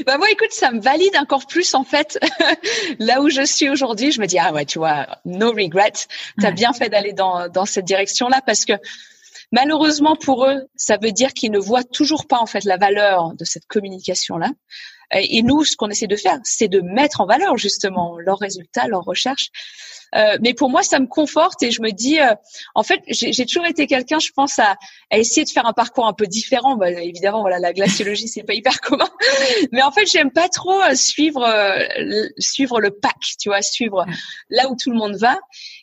Bah 0.06 0.18
moi, 0.18 0.30
écoute, 0.30 0.52
ça 0.52 0.72
me 0.72 0.82
valide 0.82 1.16
encore 1.20 1.48
plus 1.48 1.74
en 1.74 1.84
fait 1.84 2.20
là 3.00 3.22
où 3.22 3.30
je 3.30 3.43
suis 3.45 3.70
aujourd'hui. 3.70 4.12
Je 4.12 4.20
me 4.22 4.28
dis 4.28 4.38
ah 4.38 4.54
ouais, 4.54 4.66
tu 4.66 4.80
vois, 4.80 5.08
no 5.26 5.52
regret. 5.52 5.93
T'as 6.39 6.50
as 6.50 6.52
bien 6.52 6.74
fait 6.74 6.89
d'aller 6.89 7.14
dans 7.14 7.37
dans, 7.54 7.66
cette 7.66 7.86
direction-là 7.86 8.42
parce 8.46 8.66
que 8.66 8.74
malheureusement 9.52 10.16
pour 10.16 10.46
eux, 10.46 10.68
ça 10.76 10.98
veut 11.02 11.12
dire 11.12 11.34
qu'ils 11.34 11.52
ne 11.52 11.60
voient 11.60 11.84
toujours 11.84 12.28
pas 12.28 12.40
en 12.40 12.46
fait 12.46 12.64
la 12.64 12.78
valeur 12.78 13.34
de 13.34 13.46
cette 13.46 13.66
communication-là. 13.68 14.50
Et 15.12 15.41
nous, 15.41 15.64
ce 15.64 15.76
qu'on 15.76 15.89
essaie 15.89 16.08
de 16.08 16.16
faire, 16.16 16.38
c'est 16.43 16.68
de 16.68 16.82
mettre 16.82 17.22
en 17.22 17.26
valeur 17.26 17.58
justement 17.58 18.18
leurs 18.20 18.39
résultats, 18.39 18.88
leurs 18.88 19.03
recherches. 19.03 19.49
Euh, 20.16 20.38
mais 20.41 20.53
pour 20.53 20.70
moi, 20.70 20.84
ça 20.84 20.99
me 20.99 21.08
conforte 21.08 21.62
et 21.64 21.72
je 21.72 21.82
me 21.82 21.91
dis, 21.91 22.20
euh, 22.20 22.34
en 22.76 22.84
fait, 22.84 23.01
j'ai 23.08 23.45
toujours 23.45 23.66
été 23.66 23.88
quelqu'un, 23.88 24.20
je 24.20 24.32
pense, 24.34 24.60
à, 24.60 24.76
à, 25.12 25.18
essayer 25.18 25.43
de 25.43 25.49
faire 25.49 25.66
un 25.66 25.74
parcours 25.74 26.08
un 26.08 26.14
peu 26.14 26.28
différent. 26.28 26.76
Bah, 26.78 26.91
évidemment, 26.91 27.41
voilà, 27.41 27.60
la 27.60 27.74
glaciologie, 27.74 28.28
c'est 28.28 28.43
pas 28.43 28.53
hyper 28.53 28.80
commun, 28.80 29.10
mais 29.72 29.82
en 29.82 29.91
fait, 29.91 30.05
j'aime 30.05 30.32
pas 30.32 30.49
trop 30.49 30.82
euh, 30.82 30.95
suivre 30.95 31.45
suivre 32.38 32.80
le 32.80 32.91
pack, 32.91 33.20
tu 33.39 33.49
vois, 33.49 33.62
suivre 33.62 34.05
là 34.49 34.70
où 34.70 34.76
tout 34.82 34.91
le 34.91 34.97
monde 34.97 35.16
va. 35.16 35.38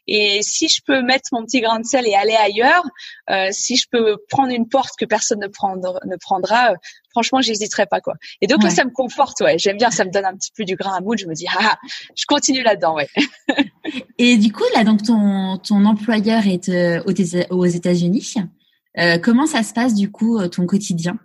Et 0.07 0.43
si 0.43 0.69
je 0.69 0.81
peux 0.87 1.03
mettre 1.03 1.29
mon 1.33 1.45
petit 1.45 1.61
grain 1.61 1.81
de 1.81 1.87
sel 1.87 2.07
et 2.07 2.15
aller 2.15 2.35
ailleurs, 2.35 2.85
euh, 3.31 3.49
si 3.53 3.77
je 3.77 3.87
peux 3.91 4.19
prendre 4.29 4.53
une 4.53 4.69
porte 4.69 4.95
que 4.99 5.05
personne 5.05 5.41
ne 5.41 5.47
prendra, 5.47 5.99
ne 6.05 6.17
prendra 6.17 6.73
euh, 6.73 6.77
franchement, 7.15 7.41
j'hésiterai 7.41 7.87
pas 7.87 8.01
quoi. 8.01 8.15
Et 8.41 8.47
donc 8.47 8.63
là, 8.63 8.71
ça 8.71 8.85
me 8.85 8.91
conforte, 8.91 9.41
ouais. 9.41 9.57
J'aime 9.59 9.77
bien, 9.77 9.91
ça 9.91 10.05
me 10.05 10.11
donne 10.11 10.25
un 10.25 10.35
petit 10.35 10.51
peu 10.57 10.65
du 10.65 10.75
grain 10.75 10.95
à 10.97 11.01
moudre. 11.01 11.21
Je 11.21 11.27
me 11.27 11.35
dis, 11.35 11.47
ah, 11.57 11.77
je 12.17 12.25
continue 12.27 12.63
là-dedans, 12.63 12.97
ouais. 12.97 13.09
et 14.19 14.37
du 14.37 14.53
coup, 14.53 14.65
là, 14.75 14.85
donc 14.85 15.03
ton 15.03 15.59
ton 15.59 15.85
employeur 15.85 16.47
est 16.47 16.69
euh, 16.69 17.03
aux 17.51 17.67
États-Unis. 17.67 18.35
Euh, 18.99 19.19
comment 19.19 19.47
ça 19.47 19.63
se 19.63 19.73
passe 19.73 19.95
du 19.95 20.11
coup 20.11 20.47
ton 20.49 20.67
quotidien? 20.67 21.19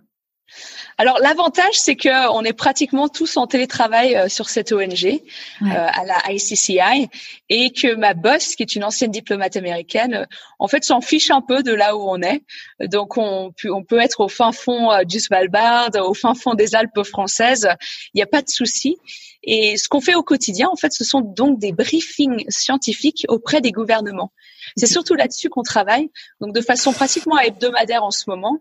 Alors 0.98 1.18
l'avantage, 1.18 1.74
c'est 1.74 1.96
que 1.96 2.30
on 2.30 2.44
est 2.44 2.52
pratiquement 2.52 3.08
tous 3.08 3.38
en 3.38 3.46
télétravail 3.46 4.16
euh, 4.16 4.28
sur 4.28 4.50
cette 4.50 4.70
ONG 4.70 5.06
euh, 5.06 5.66
à 5.70 6.04
la 6.04 6.32
ICCI 6.32 7.08
et 7.48 7.70
que 7.72 7.94
ma 7.94 8.12
boss, 8.12 8.54
qui 8.54 8.62
est 8.62 8.76
une 8.76 8.84
ancienne 8.84 9.10
diplomate 9.10 9.56
américaine, 9.56 10.14
euh, 10.14 10.24
en 10.58 10.68
fait 10.68 10.84
s'en 10.84 11.00
fiche 11.00 11.30
un 11.30 11.40
peu 11.40 11.62
de 11.62 11.72
là 11.72 11.96
où 11.96 12.02
on 12.02 12.20
est. 12.20 12.42
Donc 12.80 13.16
on, 13.16 13.52
on 13.64 13.82
peut 13.82 13.98
être 13.98 14.20
au 14.20 14.28
fin 14.28 14.52
fond 14.52 15.02
du 15.04 15.20
Svalbard, 15.20 15.90
au 15.96 16.12
fin 16.12 16.34
fond 16.34 16.52
des 16.54 16.74
Alpes 16.74 17.02
françaises, 17.04 17.68
il 18.12 18.18
n'y 18.18 18.22
a 18.22 18.26
pas 18.26 18.42
de 18.42 18.50
souci. 18.50 18.98
Et 19.42 19.78
ce 19.78 19.88
qu'on 19.88 20.02
fait 20.02 20.14
au 20.14 20.22
quotidien, 20.22 20.68
en 20.70 20.76
fait, 20.76 20.92
ce 20.92 21.02
sont 21.02 21.22
donc 21.22 21.58
des 21.58 21.72
briefings 21.72 22.44
scientifiques 22.48 23.24
auprès 23.28 23.62
des 23.62 23.72
gouvernements. 23.72 24.32
C'est 24.76 24.86
surtout 24.86 25.14
là-dessus 25.14 25.48
qu'on 25.48 25.62
travaille, 25.62 26.10
donc 26.40 26.54
de 26.54 26.60
façon 26.60 26.92
pratiquement 26.92 27.38
hebdomadaire 27.38 28.04
en 28.04 28.10
ce 28.10 28.28
moment 28.28 28.60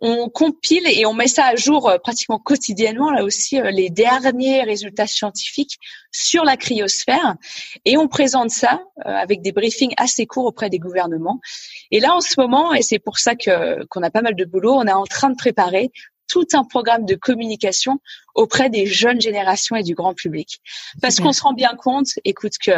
on 0.00 0.28
compile 0.28 0.86
et 0.86 1.04
on 1.06 1.12
met 1.12 1.28
ça 1.28 1.46
à 1.46 1.56
jour 1.56 1.88
euh, 1.88 1.98
pratiquement 1.98 2.38
quotidiennement 2.38 3.10
là 3.10 3.22
aussi 3.22 3.60
euh, 3.60 3.70
les 3.70 3.90
derniers 3.90 4.62
résultats 4.62 5.06
scientifiques 5.06 5.78
sur 6.10 6.44
la 6.44 6.56
cryosphère 6.56 7.36
et 7.84 7.96
on 7.96 8.08
présente 8.08 8.50
ça 8.50 8.82
euh, 9.06 9.10
avec 9.10 9.42
des 9.42 9.52
briefings 9.52 9.92
assez 9.96 10.26
courts 10.26 10.46
auprès 10.46 10.70
des 10.70 10.78
gouvernements. 10.78 11.40
Et 11.90 12.00
là 12.00 12.14
en 12.14 12.20
ce 12.20 12.34
moment 12.38 12.72
et 12.74 12.82
c'est 12.82 12.98
pour 12.98 13.18
ça 13.18 13.34
que 13.34 13.84
qu'on 13.86 14.02
a 14.02 14.10
pas 14.10 14.22
mal 14.22 14.34
de 14.34 14.44
boulot, 14.44 14.74
on 14.74 14.86
est 14.86 14.92
en 14.92 15.04
train 15.04 15.30
de 15.30 15.36
préparer 15.36 15.90
tout 16.30 16.46
un 16.52 16.64
programme 16.64 17.04
de 17.04 17.14
communication 17.16 17.98
auprès 18.34 18.70
des 18.70 18.86
jeunes 18.86 19.20
générations 19.20 19.76
et 19.76 19.82
du 19.82 19.94
grand 19.94 20.14
public. 20.14 20.60
Parce 21.02 21.18
qu'on 21.18 21.32
se 21.32 21.42
rend 21.42 21.52
bien 21.52 21.74
compte, 21.76 22.08
écoute, 22.24 22.52
que 22.64 22.70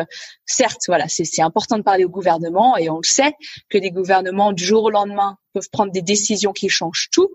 certes, 0.47 0.83
voilà, 0.89 1.07
c'est 1.09 1.43
important 1.43 1.77
de 1.77 1.83
parler 1.83 2.05
au 2.05 2.09
gouvernement 2.09 2.77
et 2.77 2.89
on 2.89 2.97
le 2.97 3.07
sait 3.07 3.35
que 3.69 3.79
les 3.79 3.91
gouvernements 3.91 4.53
du 4.53 4.65
jour 4.65 4.85
au 4.85 4.91
lendemain 4.91 5.37
peuvent 5.53 5.69
prendre 5.71 5.93
des 5.93 6.03
décisions 6.03 6.53
qui 6.53 6.71
changent 6.71 7.09
tout, 7.13 7.31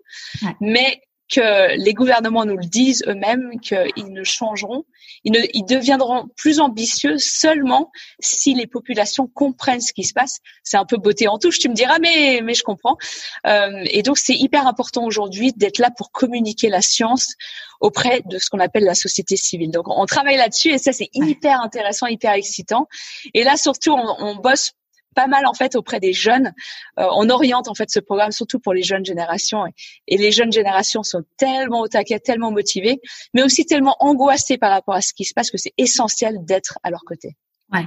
mais 0.60 1.02
que 1.30 1.76
les 1.78 1.94
gouvernements 1.94 2.46
nous 2.46 2.58
le 2.58 2.66
disent 2.66 3.04
eux-mêmes 3.08 3.60
qu'ils 3.60 4.12
ne 4.12 4.24
changeront, 4.24 4.86
ils, 5.24 5.32
ne, 5.32 5.40
ils 5.54 5.66
deviendront 5.66 6.28
plus 6.38 6.60
ambitieux 6.60 7.18
seulement 7.18 7.92
si 8.20 8.54
les 8.54 8.68
populations 8.68 9.28
comprennent 9.28 9.82
ce 9.82 9.94
qui 9.94 10.04
se 10.04 10.14
passe. 10.14 10.40
C'est 10.64 10.78
un 10.78 10.86
peu 10.86 10.98
beauté 10.98 11.28
en 11.28 11.38
touche, 11.38 11.60
tu 11.60 11.70
me 11.70 11.74
diras, 11.74 12.00
mais 12.00 12.42
mais 12.44 12.54
je 12.54 12.64
comprends. 12.64 12.98
Euh, 13.46 13.84
et 13.86 14.04
donc 14.04 14.18
c'est 14.18 14.36
hyper 14.36 14.68
important 14.68 15.04
aujourd'hui 15.06 15.54
d'être 15.54 15.80
là 15.80 15.92
pour 15.96 16.12
communiquer 16.12 16.70
la 16.70 16.82
science 16.82 17.36
auprès 17.80 18.22
de 18.26 18.38
ce 18.38 18.50
qu'on 18.50 18.60
appelle 18.60 18.84
la 18.84 18.96
société 18.96 19.36
civile. 19.36 19.72
Donc 19.72 19.86
on 19.88 20.06
travaille 20.06 20.38
là-dessus 20.38 20.70
et 20.70 20.78
ça 20.78 20.94
c'est 20.94 21.10
hyper 21.14 21.62
intéressant, 21.62 22.08
hyper 22.08 22.34
excitant. 22.34 22.88
Et 23.34 23.44
là 23.44 23.58
surtout 23.58 23.92
on, 23.92 24.16
on 24.20 24.36
bosse 24.36 24.72
pas 25.18 25.26
mal 25.26 25.48
en 25.48 25.56
fait 25.56 25.76
auprès 25.76 26.00
des 26.00 26.14
jeunes. 26.14 26.54
Euh, 27.00 27.06
on 27.16 27.28
oriente 27.32 27.68
en 27.68 27.74
fait 27.74 27.90
ce 27.90 28.00
programme 28.00 28.32
surtout 28.32 28.60
pour 28.60 28.74
les 28.74 28.84
jeunes 28.84 29.04
générations 29.04 29.66
et, 30.08 30.18
les 30.18 30.32
jeunes 30.32 30.52
générations 30.52 31.02
sont 31.02 31.24
tellement 31.38 31.82
au 31.82 31.88
taquet, 31.88 32.20
tellement 32.20 32.52
motivées, 32.52 33.00
mais 33.34 33.42
aussi 33.42 33.66
tellement 33.66 33.96
angoissées 34.00 34.60
par 34.60 34.72
rapport 34.72 34.94
à 34.94 35.02
ce 35.02 35.14
qui 35.16 35.26
se 35.26 35.34
passe 35.34 35.50
que 35.50 35.58
c'est 35.58 35.74
essentiel 35.80 36.38
d'être 36.46 36.78
à 36.84 36.92
leur 36.92 37.04
côté. 37.04 37.36
Ouais. 37.74 37.86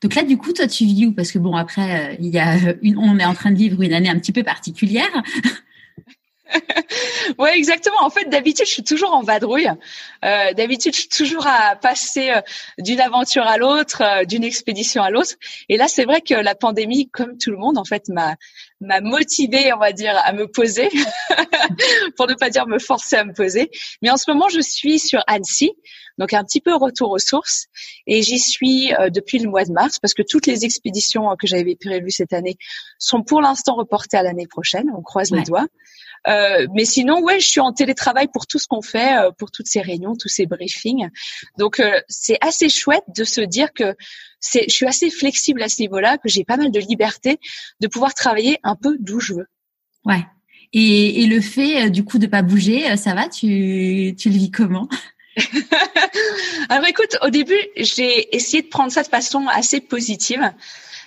Donc 0.00 0.14
là, 0.14 0.22
du 0.22 0.38
coup, 0.38 0.52
toi, 0.52 0.66
tu 0.66 0.84
vis 0.84 1.06
où? 1.06 1.12
Parce 1.12 1.30
que 1.32 1.38
bon, 1.38 1.54
après, 1.54 2.12
euh, 2.12 2.16
il 2.18 2.28
y 2.28 2.38
a 2.38 2.56
une, 2.82 2.98
on 2.98 3.18
est 3.18 3.24
en 3.24 3.34
train 3.34 3.50
de 3.50 3.56
vivre 3.56 3.82
une 3.82 3.92
année 3.92 4.08
un 4.08 4.18
petit 4.18 4.32
peu 4.32 4.42
particulière. 4.42 5.22
ouais, 7.38 7.56
exactement. 7.56 8.02
En 8.02 8.10
fait, 8.10 8.28
d'habitude, 8.28 8.66
je 8.66 8.72
suis 8.72 8.84
toujours 8.84 9.14
en 9.14 9.22
vadrouille. 9.22 9.70
Euh, 10.24 10.52
d'habitude, 10.52 10.94
je 10.94 11.00
suis 11.00 11.08
toujours 11.08 11.46
à 11.46 11.76
passer 11.76 12.30
euh, 12.30 12.40
d'une 12.78 13.00
aventure 13.00 13.44
à 13.44 13.56
l'autre, 13.56 14.02
euh, 14.02 14.24
d'une 14.24 14.44
expédition 14.44 15.02
à 15.02 15.10
l'autre. 15.10 15.34
Et 15.68 15.76
là, 15.76 15.88
c'est 15.88 16.04
vrai 16.04 16.20
que 16.20 16.34
la 16.34 16.54
pandémie, 16.54 17.08
comme 17.08 17.38
tout 17.38 17.50
le 17.50 17.56
monde, 17.56 17.78
en 17.78 17.84
fait, 17.84 18.08
m'a 18.08 18.36
m'a 18.80 19.00
motivée, 19.00 19.72
on 19.72 19.78
va 19.78 19.92
dire, 19.92 20.20
à 20.24 20.32
me 20.34 20.46
poser, 20.46 20.90
pour 22.16 22.26
ne 22.26 22.34
pas 22.34 22.50
dire 22.50 22.66
me 22.66 22.78
forcer 22.78 23.16
à 23.16 23.24
me 23.24 23.32
poser. 23.32 23.70
Mais 24.02 24.10
en 24.10 24.18
ce 24.18 24.30
moment, 24.30 24.48
je 24.50 24.60
suis 24.60 24.98
sur 24.98 25.22
Annecy, 25.26 25.72
donc 26.18 26.34
un 26.34 26.44
petit 26.44 26.60
peu 26.60 26.74
retour 26.74 27.10
aux 27.10 27.18
sources, 27.18 27.66
et 28.06 28.20
j'y 28.20 28.38
suis 28.38 28.92
depuis 29.08 29.38
le 29.38 29.48
mois 29.48 29.64
de 29.64 29.72
mars 29.72 29.98
parce 29.98 30.12
que 30.12 30.22
toutes 30.22 30.46
les 30.46 30.66
expéditions 30.66 31.34
que 31.38 31.46
j'avais 31.46 31.76
prévues 31.76 32.10
cette 32.10 32.34
année 32.34 32.58
sont 32.98 33.22
pour 33.22 33.40
l'instant 33.40 33.74
reportées 33.74 34.18
à 34.18 34.22
l'année 34.22 34.46
prochaine. 34.46 34.90
On 34.94 35.00
croise 35.00 35.30
les 35.30 35.44
doigts. 35.44 35.66
Euh, 36.26 36.66
mais 36.72 36.84
sinon, 36.84 37.20
ouais, 37.20 37.40
je 37.40 37.46
suis 37.46 37.60
en 37.60 37.72
télétravail 37.72 38.28
pour 38.32 38.46
tout 38.46 38.58
ce 38.58 38.66
qu'on 38.66 38.82
fait, 38.82 39.18
euh, 39.18 39.30
pour 39.30 39.50
toutes 39.50 39.66
ces 39.66 39.80
réunions, 39.80 40.14
tous 40.16 40.28
ces 40.28 40.46
briefings. 40.46 41.08
Donc, 41.58 41.80
euh, 41.80 42.00
c'est 42.08 42.38
assez 42.40 42.68
chouette 42.68 43.04
de 43.14 43.24
se 43.24 43.40
dire 43.40 43.72
que 43.72 43.94
c'est, 44.40 44.64
je 44.68 44.74
suis 44.74 44.86
assez 44.86 45.10
flexible 45.10 45.62
à 45.62 45.68
ce 45.68 45.80
niveau-là, 45.82 46.18
que 46.18 46.28
j'ai 46.28 46.44
pas 46.44 46.56
mal 46.56 46.70
de 46.70 46.80
liberté 46.80 47.38
de 47.80 47.86
pouvoir 47.88 48.14
travailler 48.14 48.58
un 48.62 48.76
peu 48.76 48.96
d'où 49.00 49.20
je 49.20 49.34
veux. 49.34 49.46
Ouais. 50.04 50.24
Et, 50.72 51.22
et 51.22 51.26
le 51.26 51.40
fait, 51.40 51.90
du 51.90 52.04
coup, 52.04 52.18
de 52.18 52.26
pas 52.26 52.42
bouger, 52.42 52.96
ça 52.96 53.14
va? 53.14 53.28
Tu, 53.28 54.14
tu 54.18 54.28
le 54.30 54.36
vis 54.36 54.50
comment? 54.50 54.88
Alors, 56.68 56.86
écoute, 56.86 57.16
au 57.22 57.30
début, 57.30 57.60
j'ai 57.76 58.34
essayé 58.34 58.62
de 58.62 58.68
prendre 58.68 58.90
ça 58.90 59.02
de 59.02 59.08
façon 59.08 59.46
assez 59.48 59.80
positive 59.80 60.52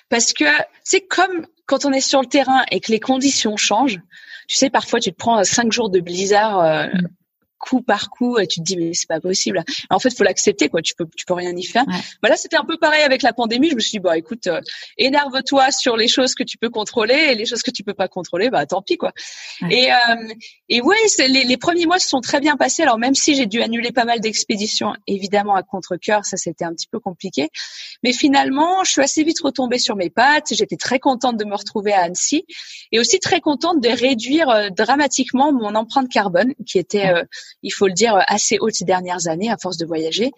parce 0.09 0.33
que 0.33 0.45
c'est 0.83 1.01
comme 1.01 1.45
quand 1.65 1.85
on 1.85 1.91
est 1.91 2.01
sur 2.01 2.21
le 2.21 2.27
terrain 2.27 2.63
et 2.71 2.79
que 2.79 2.91
les 2.91 2.99
conditions 2.99 3.57
changent 3.57 3.99
tu 4.47 4.55
sais, 4.55 4.69
parfois 4.69 4.99
tu 4.99 5.11
te 5.11 5.17
prends 5.17 5.43
cinq 5.43 5.71
jours 5.71 5.89
de 5.89 5.99
blizzard 5.99 6.59
euh, 6.59 6.87
mm 6.87 7.07
coup 7.57 7.81
par 7.81 8.09
coup 8.09 8.37
et 8.37 8.47
tu 8.47 8.59
te 8.59 8.65
dis 8.65 8.77
mais 8.77 8.93
c'est 8.93 9.07
pas 9.07 9.19
possible. 9.19 9.63
En 9.89 9.99
fait, 9.99 10.15
faut 10.15 10.23
l'accepter 10.23 10.69
quoi. 10.69 10.81
Tu 10.81 10.95
peux 10.95 11.05
tu 11.15 11.25
peux 11.25 11.33
rien 11.33 11.55
y 11.55 11.63
faire. 11.63 11.85
Voilà, 12.21 12.37
c'était 12.37 12.57
un 12.57 12.65
peu 12.65 12.77
pareil 12.77 13.01
avec 13.03 13.21
la 13.21 13.33
pandémie. 13.33 13.69
Je 13.69 13.75
me 13.75 13.79
suis 13.79 13.91
dit 13.91 13.99
bah 13.99 14.17
écoute, 14.17 14.47
euh, 14.47 14.61
énerve-toi 14.97 15.71
sur 15.71 15.97
les 15.97 16.07
choses 16.07 16.35
que 16.35 16.43
tu 16.43 16.57
peux 16.57 16.69
contrôler 16.69 17.15
et 17.15 17.35
les 17.35 17.45
choses 17.45 17.63
que 17.63 17.71
tu 17.71 17.83
peux 17.83 17.93
pas 17.93 18.07
contrôler, 18.07 18.49
bah 18.49 18.65
tant 18.65 18.81
pis 18.81 18.97
quoi. 18.97 19.13
Et 19.69 19.91
euh, 19.91 19.95
et 20.69 20.81
ouais, 20.81 20.95
les, 21.19 21.43
les 21.43 21.57
premiers 21.57 21.85
mois 21.85 21.99
se 21.99 22.07
sont 22.07 22.21
très 22.21 22.39
bien 22.39 22.57
passés. 22.57 22.83
Alors 22.83 22.97
même 22.97 23.15
si 23.15 23.35
j'ai 23.35 23.45
dû 23.45 23.61
annuler 23.61 23.91
pas 23.91 24.05
mal 24.05 24.19
d'expéditions, 24.19 24.93
évidemment 25.07 25.55
à 25.55 25.63
contre-cœur, 25.63 26.25
ça 26.25 26.37
c'était 26.37 26.65
un 26.65 26.73
petit 26.73 26.87
peu 26.87 26.99
compliqué. 26.99 27.49
Mais 28.03 28.13
finalement, 28.13 28.83
je 28.83 28.91
suis 28.91 29.01
assez 29.01 29.23
vite 29.23 29.39
retombée 29.41 29.79
sur 29.79 29.95
mes 29.95 30.09
pattes. 30.09 30.53
J'étais 30.53 30.77
très 30.77 30.99
contente 30.99 31.37
de 31.37 31.45
me 31.45 31.55
retrouver 31.55 31.93
à 31.93 32.03
Annecy 32.03 32.45
et 32.91 32.99
aussi 32.99 33.19
très 33.19 33.39
contente 33.39 33.81
de 33.81 33.89
réduire 33.89 34.49
euh, 34.49 34.69
dramatiquement 34.69 35.51
mon 35.51 35.75
empreinte 35.75 36.09
carbone 36.09 36.53
qui 36.65 36.77
était 36.77 37.07
euh, 37.07 37.23
il 37.63 37.71
faut 37.71 37.87
le 37.87 37.93
dire, 37.93 38.19
assez 38.27 38.57
haute 38.59 38.75
ces 38.75 38.85
dernières 38.85 39.27
années 39.27 39.51
à 39.51 39.57
force 39.57 39.77
de 39.77 39.85
voyager. 39.85 40.31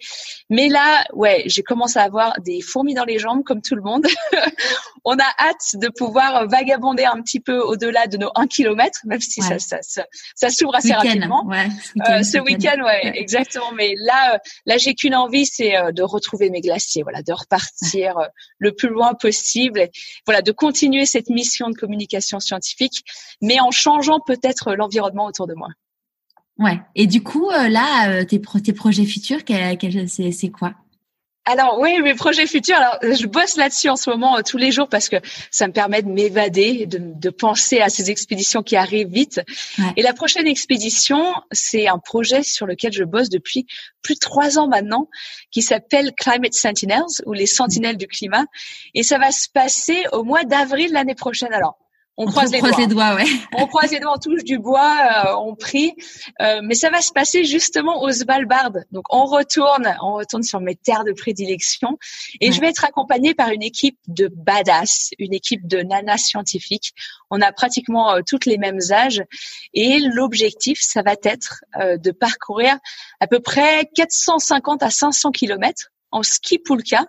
Mais 0.48 0.68
là, 0.68 1.04
ouais, 1.12 1.42
j'ai 1.46 1.62
commencé 1.62 1.98
à 1.98 2.02
avoir 2.02 2.34
des 2.40 2.60
fourmis 2.60 2.94
dans 2.94 3.04
les 3.04 3.18
jambes 3.18 3.42
comme 3.44 3.62
tout 3.62 3.74
le 3.74 3.82
monde. 3.82 4.06
On 5.04 5.16
a 5.18 5.30
hâte 5.38 5.76
de 5.76 5.88
pouvoir 5.88 6.46
vagabonder 6.46 7.04
un 7.04 7.22
petit 7.22 7.40
peu 7.40 7.58
au-delà 7.58 8.06
de 8.06 8.18
nos 8.18 8.30
1 8.34 8.46
km, 8.46 9.00
même 9.04 9.20
si 9.20 9.40
ça, 9.40 9.58
ça, 9.58 9.78
ça, 10.34 10.50
s'ouvre 10.50 10.74
assez 10.74 10.92
rapidement. 10.92 11.46
Ouais, 11.46 11.68
ce 12.22 12.38
week-end, 12.38 12.82
ouais, 12.84 13.12
exactement. 13.14 13.72
Mais 13.72 13.94
là, 13.96 14.34
euh, 14.34 14.38
là, 14.66 14.76
j'ai 14.78 14.94
qu'une 14.94 15.14
envie, 15.14 15.46
c'est 15.46 15.76
euh, 15.76 15.92
de 15.92 16.02
retrouver 16.02 16.50
mes 16.50 16.60
glaciers, 16.60 17.02
voilà, 17.02 17.22
de 17.22 17.32
repartir 17.32 18.18
euh, 18.18 18.26
le 18.58 18.72
plus 18.72 18.88
loin 18.88 19.14
possible, 19.14 19.80
et, 19.80 19.90
voilà, 20.26 20.42
de 20.42 20.52
continuer 20.52 21.06
cette 21.06 21.30
mission 21.30 21.70
de 21.70 21.74
communication 21.74 22.40
scientifique, 22.40 23.04
mais 23.40 23.60
en 23.60 23.70
changeant 23.70 24.20
peut-être 24.20 24.74
l'environnement 24.74 25.26
autour 25.26 25.46
de 25.46 25.54
moi. 25.54 25.68
Ouais. 26.60 26.78
Et 26.94 27.06
du 27.06 27.22
coup, 27.22 27.50
euh, 27.50 27.68
là, 27.68 28.10
euh, 28.10 28.24
tes, 28.24 28.40
tes 28.40 28.72
projets 28.74 29.06
futurs, 29.06 29.40
c'est 30.06 30.50
quoi? 30.50 30.74
Alors 31.46 31.78
oui, 31.80 32.00
mes 32.02 32.14
projets 32.14 32.46
futurs. 32.46 32.76
Alors 32.76 32.98
je 33.02 33.26
bosse 33.26 33.56
là-dessus 33.56 33.88
en 33.88 33.96
ce 33.96 34.10
moment 34.10 34.36
euh, 34.36 34.42
tous 34.46 34.58
les 34.58 34.70
jours 34.70 34.88
parce 34.88 35.08
que 35.08 35.16
ça 35.50 35.66
me 35.66 35.72
permet 35.72 36.02
de 36.02 36.08
m'évader, 36.08 36.84
de, 36.84 36.98
de, 37.00 37.30
penser 37.30 37.80
à 37.80 37.88
ces 37.88 38.10
expéditions 38.10 38.62
qui 38.62 38.76
arrivent 38.76 39.08
vite. 39.08 39.40
Et 39.96 40.02
la 40.02 40.12
prochaine 40.12 40.46
expédition, 40.46 41.32
c'est 41.50 41.88
un 41.88 41.98
projet 41.98 42.42
sur 42.42 42.66
lequel 42.66 42.92
je 42.92 43.04
bosse 43.04 43.30
depuis 43.30 43.66
plus 44.02 44.14
de 44.14 44.20
trois 44.20 44.58
ans 44.58 44.68
maintenant, 44.68 45.08
qui 45.50 45.62
s'appelle 45.62 46.12
Climate 46.12 46.54
Sentinels 46.54 47.02
ou 47.24 47.32
les 47.32 47.46
Sentinelles 47.46 47.96
du 47.96 48.06
climat. 48.06 48.44
Et 48.94 49.02
ça 49.02 49.18
va 49.18 49.32
se 49.32 49.48
passer 49.48 50.04
au 50.12 50.24
mois 50.24 50.44
d'avril 50.44 50.92
l'année 50.92 51.14
prochaine. 51.14 51.54
Alors 51.54 51.78
on, 52.20 52.26
croise, 52.26 52.52
les, 52.52 52.86
doigts. 52.86 53.14
ouais. 53.14 53.24
On 53.54 53.66
croise 53.66 53.90
les 53.92 53.98
doigts, 53.98 54.12
on 54.14 54.18
touche 54.18 54.44
du 54.44 54.58
bois, 54.58 54.94
euh, 55.26 55.34
on 55.38 55.54
prie. 55.54 55.94
Euh, 56.42 56.60
mais 56.62 56.74
ça 56.74 56.90
va 56.90 57.00
se 57.00 57.12
passer 57.12 57.44
justement 57.44 58.02
au 58.02 58.12
Svalbard. 58.12 58.72
Donc 58.92 59.04
on 59.08 59.24
retourne, 59.24 59.96
on 60.02 60.14
retourne 60.14 60.42
sur 60.42 60.60
mes 60.60 60.74
terres 60.74 61.04
de 61.04 61.12
prédilection. 61.12 61.96
Et 62.42 62.52
je 62.52 62.60
vais 62.60 62.68
être 62.68 62.84
accompagnée 62.84 63.34
par 63.34 63.48
une 63.48 63.62
équipe 63.62 63.98
de 64.06 64.28
badass, 64.28 65.12
une 65.18 65.32
équipe 65.32 65.66
de 65.66 65.78
nanas 65.78 66.18
scientifiques. 66.18 66.92
On 67.30 67.40
a 67.40 67.52
pratiquement 67.52 68.12
euh, 68.12 68.20
toutes 68.26 68.44
les 68.44 68.58
mêmes 68.58 68.80
âges. 68.90 69.22
Et 69.72 69.98
l'objectif, 70.00 70.78
ça 70.82 71.02
va 71.02 71.14
être 71.22 71.64
de 71.78 72.10
parcourir 72.10 72.76
à 73.20 73.26
peu 73.26 73.40
près 73.40 73.88
450 73.94 74.82
à 74.82 74.90
500 74.90 75.30
kilomètres 75.30 75.88
en 76.10 76.22
ski 76.22 76.58
poulka 76.58 77.06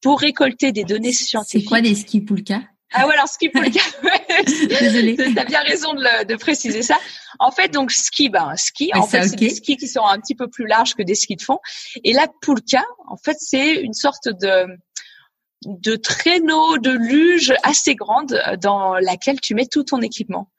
pour 0.00 0.20
récolter 0.20 0.72
des 0.72 0.84
données 0.84 1.12
scientifiques. 1.12 1.62
C'est 1.62 1.68
quoi 1.68 1.80
des 1.80 1.94
ski 1.94 2.20
poulka 2.20 2.60
ah 2.94 3.06
ouais, 3.06 3.14
alors 3.14 3.28
ski 3.28 3.48
poulka. 3.48 3.80
Désolée. 4.80 5.16
T'as 5.34 5.44
bien 5.44 5.62
raison 5.62 5.94
de, 5.94 6.24
de, 6.24 6.36
préciser 6.36 6.82
ça. 6.82 6.98
En 7.38 7.50
fait, 7.50 7.68
donc 7.68 7.90
ski, 7.90 8.28
ben 8.28 8.54
ski. 8.56 8.90
en 8.94 9.06
fait, 9.06 9.24
c'est 9.24 9.36
des 9.36 9.50
skis 9.50 9.76
qui 9.76 9.88
sont 9.88 10.04
un 10.04 10.18
petit 10.18 10.34
peu 10.34 10.48
plus 10.48 10.66
larges 10.66 10.94
que 10.94 11.02
des 11.02 11.14
skis 11.14 11.36
de 11.36 11.42
fond. 11.42 11.58
Et 12.04 12.12
la 12.12 12.26
poulka, 12.42 12.84
en 13.08 13.16
fait, 13.16 13.36
c'est 13.38 13.74
une 13.74 13.94
sorte 13.94 14.28
de 14.28 14.66
de 15.64 15.96
traîneau, 15.96 16.78
de 16.78 16.90
luge 16.90 17.54
assez 17.62 17.94
grande 17.94 18.40
dans 18.60 18.94
laquelle 18.94 19.40
tu 19.40 19.54
mets 19.54 19.66
tout 19.66 19.84
ton 19.84 20.00
équipement. 20.00 20.50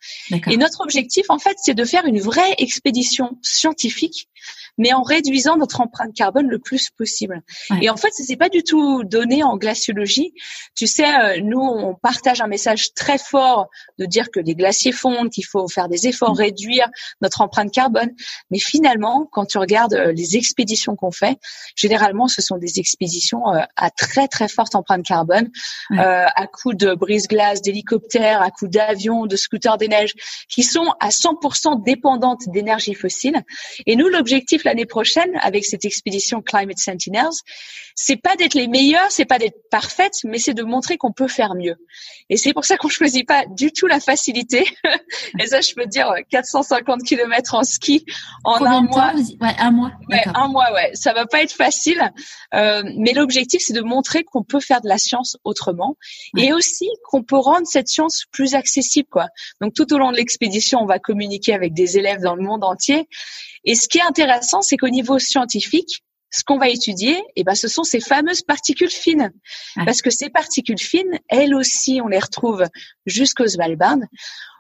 Et 0.48 0.58
notre 0.58 0.82
objectif, 0.82 1.26
en 1.30 1.40
fait, 1.40 1.56
c'est 1.58 1.74
de 1.74 1.86
faire 1.86 2.06
une 2.06 2.20
vraie 2.20 2.56
expédition 2.58 3.38
scientifique 3.42 4.30
mais 4.78 4.94
en 4.94 5.04
réduisant 5.04 5.58
notre 5.58 5.82
empreinte 5.82 6.14
carbone 6.14 6.48
le 6.48 6.60
plus 6.60 6.90
possible. 6.90 7.42
Et 7.82 7.90
en 7.90 7.98
fait, 7.98 8.10
c'est 8.12 8.36
pas 8.36 8.50
du 8.50 8.64
tout 8.64 9.04
donné 9.04 9.44
en 9.44 9.58
glaciologie. 9.58 10.34
Tu 10.76 10.88
sais, 10.88 11.06
euh, 11.06 11.42
nous, 11.44 11.60
on 11.60 11.94
partage 11.96 12.42
un 12.42 12.48
message 12.48 12.94
très 12.94 13.18
fort 13.18 13.70
de 14.00 14.06
dire 14.06 14.32
que 14.32 14.40
les 14.40 14.56
glaciers 14.56 14.92
fondent, 14.92 15.30
qu'il 15.30 15.46
faut 15.46 15.68
faire 15.68 15.90
des 15.90 16.08
efforts, 16.08 16.34
mm. 16.34 16.40
réduire 16.40 16.90
notre 17.22 17.42
empreinte 17.42 17.72
carbone. 17.72 18.12
Mais 18.52 18.60
finalement, 18.60 19.28
quand 19.32 19.46
tu 19.46 19.58
regardes 19.58 19.94
euh, 19.94 20.12
les 20.12 20.38
expéditions 20.38 20.96
qu'on 20.96 21.12
fait, 21.12 21.38
généralement, 21.76 22.28
ce 22.28 22.42
sont 22.42 22.58
des 22.58 22.80
expéditions 22.80 23.54
euh, 23.54 23.62
à 23.76 23.90
très 23.92 24.28
très 24.28 24.48
forte 24.48 24.76
empreinte 24.76 25.06
carbone, 25.06 25.50
à 25.90 26.48
coup 26.48 26.74
de 26.74 26.94
brise-glace, 26.94 27.62
d'hélicoptères, 27.62 28.42
à 28.42 28.52
coup 28.52 28.68
d'avions, 28.68 29.26
de 29.26 29.36
scooters 29.36 29.78
des 29.78 29.88
neiges, 29.88 30.14
qui 30.50 30.64
sont 30.64 30.94
à 31.00 31.10
100% 31.10 31.84
dépendantes 31.84 32.42
d'énergie 32.48 32.94
fossile. 32.94 33.44
Et 33.86 33.96
nous, 33.96 34.08
l'objectif 34.08 34.63
l'année 34.64 34.86
prochaine 34.86 35.32
avec 35.42 35.66
cette 35.66 35.86
expédition 35.86 36.42
Climate 36.42 36.78
Sentinels, 36.78 37.34
c'est 37.96 38.18
pas 38.18 38.36
d'être 38.36 38.56
les 38.56 38.68
meilleurs, 38.68 39.12
c'est 39.12 39.26
pas 39.26 39.38
d'être 39.38 39.70
parfaite, 39.70 40.14
mais 40.24 40.40
c'est 40.40 40.54
de 40.54 40.64
montrer 40.64 40.98
qu'on 40.98 41.12
peut 41.12 41.28
faire 41.28 41.56
mieux. 41.56 41.76
Et 42.30 42.38
c'est 42.38 42.54
pour 42.54 42.66
ça 42.66 42.78
qu'on 42.78 42.90
choisit 42.90 43.28
pas 43.28 43.46
du 43.46 43.72
tout 43.72 43.88
la 43.88 44.00
facilité. 44.00 44.66
Et 45.40 45.48
ça, 45.48 45.62
je 45.62 45.74
peux 45.74 45.86
dire 45.86 46.12
450 46.30 47.04
km 47.04 47.56
en 47.56 47.64
ski 47.64 48.06
en 48.44 48.64
un 48.64 48.82
mois. 48.82 49.14
ouais, 49.14 49.56
un 49.60 49.72
mois. 49.72 49.92
Ouais, 50.10 50.22
un 50.34 50.48
mois, 50.48 50.72
ouais. 50.74 50.92
Ça 50.94 51.14
va 51.14 51.26
pas 51.26 51.44
être 51.44 51.52
facile, 51.52 52.12
euh, 52.54 52.84
mais 52.98 53.14
l'objectif 53.14 53.62
c'est 53.66 53.74
de 53.74 53.82
montrer 53.82 54.24
qu'on 54.24 54.44
peut 54.44 54.60
faire 54.60 54.82
de 54.82 54.88
la 54.88 54.98
science 54.98 55.38
autrement 55.44 55.96
et 56.38 56.54
aussi 56.54 56.90
qu'on 57.04 57.24
peut 57.24 57.38
rendre 57.38 57.68
cette 57.68 57.88
science 57.88 58.24
plus 58.32 58.56
accessible, 58.56 59.08
quoi. 59.10 59.28
Donc 59.62 59.74
tout 59.74 59.92
au 59.94 59.98
long 59.98 60.12
de 60.12 60.18
l'expédition, 60.18 60.80
on 60.82 60.86
va 60.86 61.00
communiquer 61.00 61.54
avec 61.54 61.74
des 61.74 61.98
élèves 61.98 62.22
dans 62.22 62.36
le 62.36 62.44
monde 62.44 62.64
entier. 62.64 63.08
Et 63.66 63.76
ce 63.76 63.88
qui 63.88 63.98
est 63.98 64.04
intéressant, 64.04 64.62
c'est 64.62 64.78
qu'au 64.78 64.90
niveau 64.90 65.20
scientifique, 65.20 66.04
ce 66.34 66.44
qu'on 66.44 66.58
va 66.58 66.70
étudier, 66.70 67.22
eh 67.36 67.44
ben, 67.44 67.54
ce 67.54 67.68
sont 67.68 67.84
ces 67.84 68.00
fameuses 68.00 68.42
particules 68.42 68.90
fines. 68.90 69.32
Parce 69.86 70.02
que 70.02 70.10
ces 70.10 70.30
particules 70.30 70.80
fines, 70.80 71.20
elles 71.30 71.54
aussi, 71.54 72.02
on 72.04 72.08
les 72.08 72.20
retrouve 72.20 72.66
jusqu'au 73.06 73.48
Svalbard. 73.48 74.00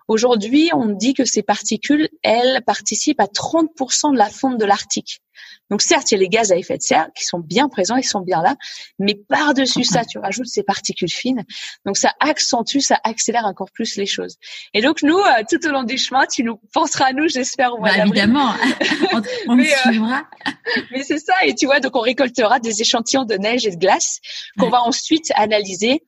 Aujourd'hui, 0.08 0.70
on 0.74 0.88
dit 0.88 1.14
que 1.14 1.26
ces 1.26 1.43
particules, 1.43 2.10
elles 2.22 2.62
participent 2.66 3.22
à 3.22 3.26
30% 3.26 4.14
de 4.14 4.18
la 4.18 4.30
fonte 4.30 4.58
de 4.58 4.66
l'Arctique. 4.66 5.22
Donc 5.70 5.82
certes, 5.82 6.12
il 6.12 6.16
y 6.16 6.18
a 6.18 6.20
les 6.20 6.30
gaz 6.30 6.51
à 6.51 6.58
effet 6.58 6.78
de 6.78 6.82
serre 6.82 7.08
qui 7.16 7.24
sont 7.24 7.39
bien 7.39 7.68
présents, 7.70 7.95
ils 7.95 8.04
sont 8.04 8.22
bien 8.22 8.41
là, 8.41 8.56
mais 8.99 9.16
par-dessus 9.16 9.84
ça, 9.84 10.06
tu 10.06 10.20
rajoutes 10.20 10.47
ces 10.47 10.64
particules 10.64 11.12
fines. 11.12 11.43
Donc 11.86 11.97
ça 11.97 12.14
accentue, 12.20 12.80
ça 12.80 12.99
accélère 13.04 13.45
encore 13.45 13.72
plus 13.72 13.95
les 13.95 14.06
choses. 14.06 14.38
Et 14.74 14.82
donc 14.82 15.01
nous, 15.01 15.18
euh, 15.18 15.43
tout 15.49 15.66
au 15.68 15.72
long 15.72 15.84
du 15.84 15.97
chemin, 15.97 16.26
tu 16.26 16.43
nous 16.43 16.60
penseras 16.74 17.06
à 17.06 17.14
nous, 17.14 17.28
j'espère 17.28 17.76
bah, 17.78 17.97
Évidemment, 17.97 18.54
on, 19.14 19.22
on 19.47 19.56
mais, 19.56 19.74
euh, 19.74 19.89
suivra. 19.89 20.24
mais 20.91 21.04
c'est 21.04 21.20
ça, 21.20 21.34
et 21.43 21.56
tu 21.56 21.66
vois, 21.66 21.80
donc 21.80 21.95
on 21.95 22.01
récoltera 22.01 22.60
des 22.60 22.82
échantillons 22.82 23.26
de 23.26 23.36
neige 23.36 23.66
et 23.66 23.72
de 23.72 23.78
glace 23.78 24.20
qu'on 24.60 24.70
va 24.70 24.82
ensuite 24.84 25.32
analyser 25.36 26.04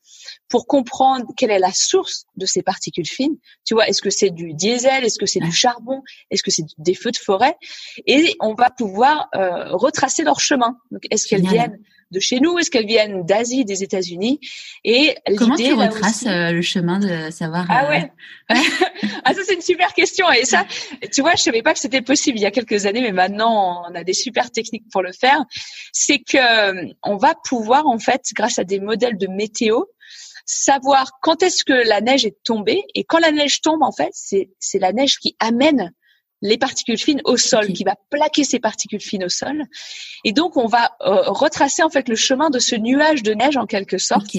pour 0.50 0.68
comprendre 0.68 1.26
quelle 1.36 1.52
est 1.52 1.60
la 1.60 1.74
source 1.74 2.26
de 2.36 2.46
ces 2.46 2.62
particules 2.62 3.08
fines. 3.08 3.38
Tu 3.66 3.74
vois, 3.74 3.88
est-ce 3.88 4.02
que 4.02 4.10
c'est 4.10 4.30
du 4.30 4.54
diesel, 4.54 5.04
est-ce 5.04 5.18
que 5.18 5.26
c'est 5.26 5.40
du 5.40 5.52
charbon, 5.52 6.02
est-ce 6.30 6.44
que 6.44 6.52
c'est 6.52 6.66
des 6.78 6.94
feux 6.94 7.12
de 7.12 7.18
forêt? 7.18 7.56
Et 8.06 8.36
on 8.40 8.54
va 8.54 8.70
pouvoir 8.70 9.28
euh, 9.36 9.72
retracer 9.72 10.24
leur 10.24 10.40
chemin. 10.40 10.78
Donc, 10.92 11.04
est-ce 11.10 11.28
qu'elles 11.28 11.48
viennent 11.48 11.80
de 12.12 12.20
chez 12.20 12.40
nous 12.40 12.60
Est-ce 12.60 12.70
qu'elles 12.70 12.86
viennent 12.86 13.26
d'Asie, 13.26 13.66
des 13.66 13.82
États-Unis? 13.82 14.40
Et 14.84 15.16
comment 15.36 15.56
tu 15.56 15.74
retraces 15.74 16.28
euh, 16.28 16.52
le 16.52 16.62
chemin 16.62 17.00
de 17.00 17.32
savoir 17.32 17.66
Ah 17.68 17.86
euh, 17.86 17.90
ouais. 17.90 18.12
ah 19.24 19.34
ça 19.34 19.42
c'est 19.44 19.56
une 19.56 19.62
super 19.62 19.94
question 19.94 20.32
et 20.32 20.46
ça, 20.46 20.66
tu 21.12 21.22
vois, 21.22 21.34
je 21.36 21.42
savais 21.42 21.64
pas 21.64 21.74
que 21.74 21.80
c'était 21.80 22.04
possible 22.04 22.38
il 22.38 22.42
y 22.42 22.46
a 22.46 22.52
quelques 22.52 22.86
années, 22.86 23.02
mais 23.02 23.12
maintenant 23.12 23.84
on 23.90 23.96
a 23.96 24.04
des 24.04 24.14
super 24.14 24.52
techniques 24.52 24.86
pour 24.92 25.02
le 25.02 25.12
faire. 25.12 25.44
C'est 25.92 26.20
que 26.20 26.94
on 27.04 27.18
va 27.18 27.34
pouvoir 27.44 27.88
en 27.88 27.98
fait, 27.98 28.22
grâce 28.36 28.60
à 28.60 28.64
des 28.64 28.80
modèles 28.80 29.18
de 29.18 29.28
météo, 29.28 29.82
savoir 30.46 31.12
quand 31.22 31.44
est-ce 31.44 31.64
que 31.64 31.74
la 31.74 32.02
neige 32.02 32.26
est 32.26 32.38
tombée. 32.44 32.84
Et 32.94 33.04
quand 33.04 33.20
la 33.20 33.32
neige 33.32 33.62
tombe 33.62 33.84
en 33.84 33.92
fait 33.92 34.12
c'est 34.14 34.50
c'est 34.60 34.80
la 34.80 34.94
neige 34.94 35.18
qui 35.18 35.36
amène 35.40 35.94
les 36.42 36.58
particules 36.58 36.98
fines 36.98 37.22
au 37.24 37.38
sol, 37.38 37.68
qui 37.74 37.84
va 37.84 37.96
plaquer 38.10 38.44
ces 38.44 38.60
particules 38.60 39.02
fines 39.02 39.24
au 39.24 39.30
sol. 39.30 39.64
Et 40.24 40.32
donc, 40.32 40.58
on 40.58 40.68
va 40.68 40.92
euh, 41.02 41.22
retracer 41.28 41.82
en 41.82 41.90
fait 41.90 42.08
le 42.08 42.16
chemin 42.16 42.50
de 42.50 42.60
ce 42.60 42.76
nuage 42.76 43.24
de 43.24 43.34
neige 43.34 43.58
en 43.58 43.66
quelque 43.66 43.98
sorte, 43.98 44.36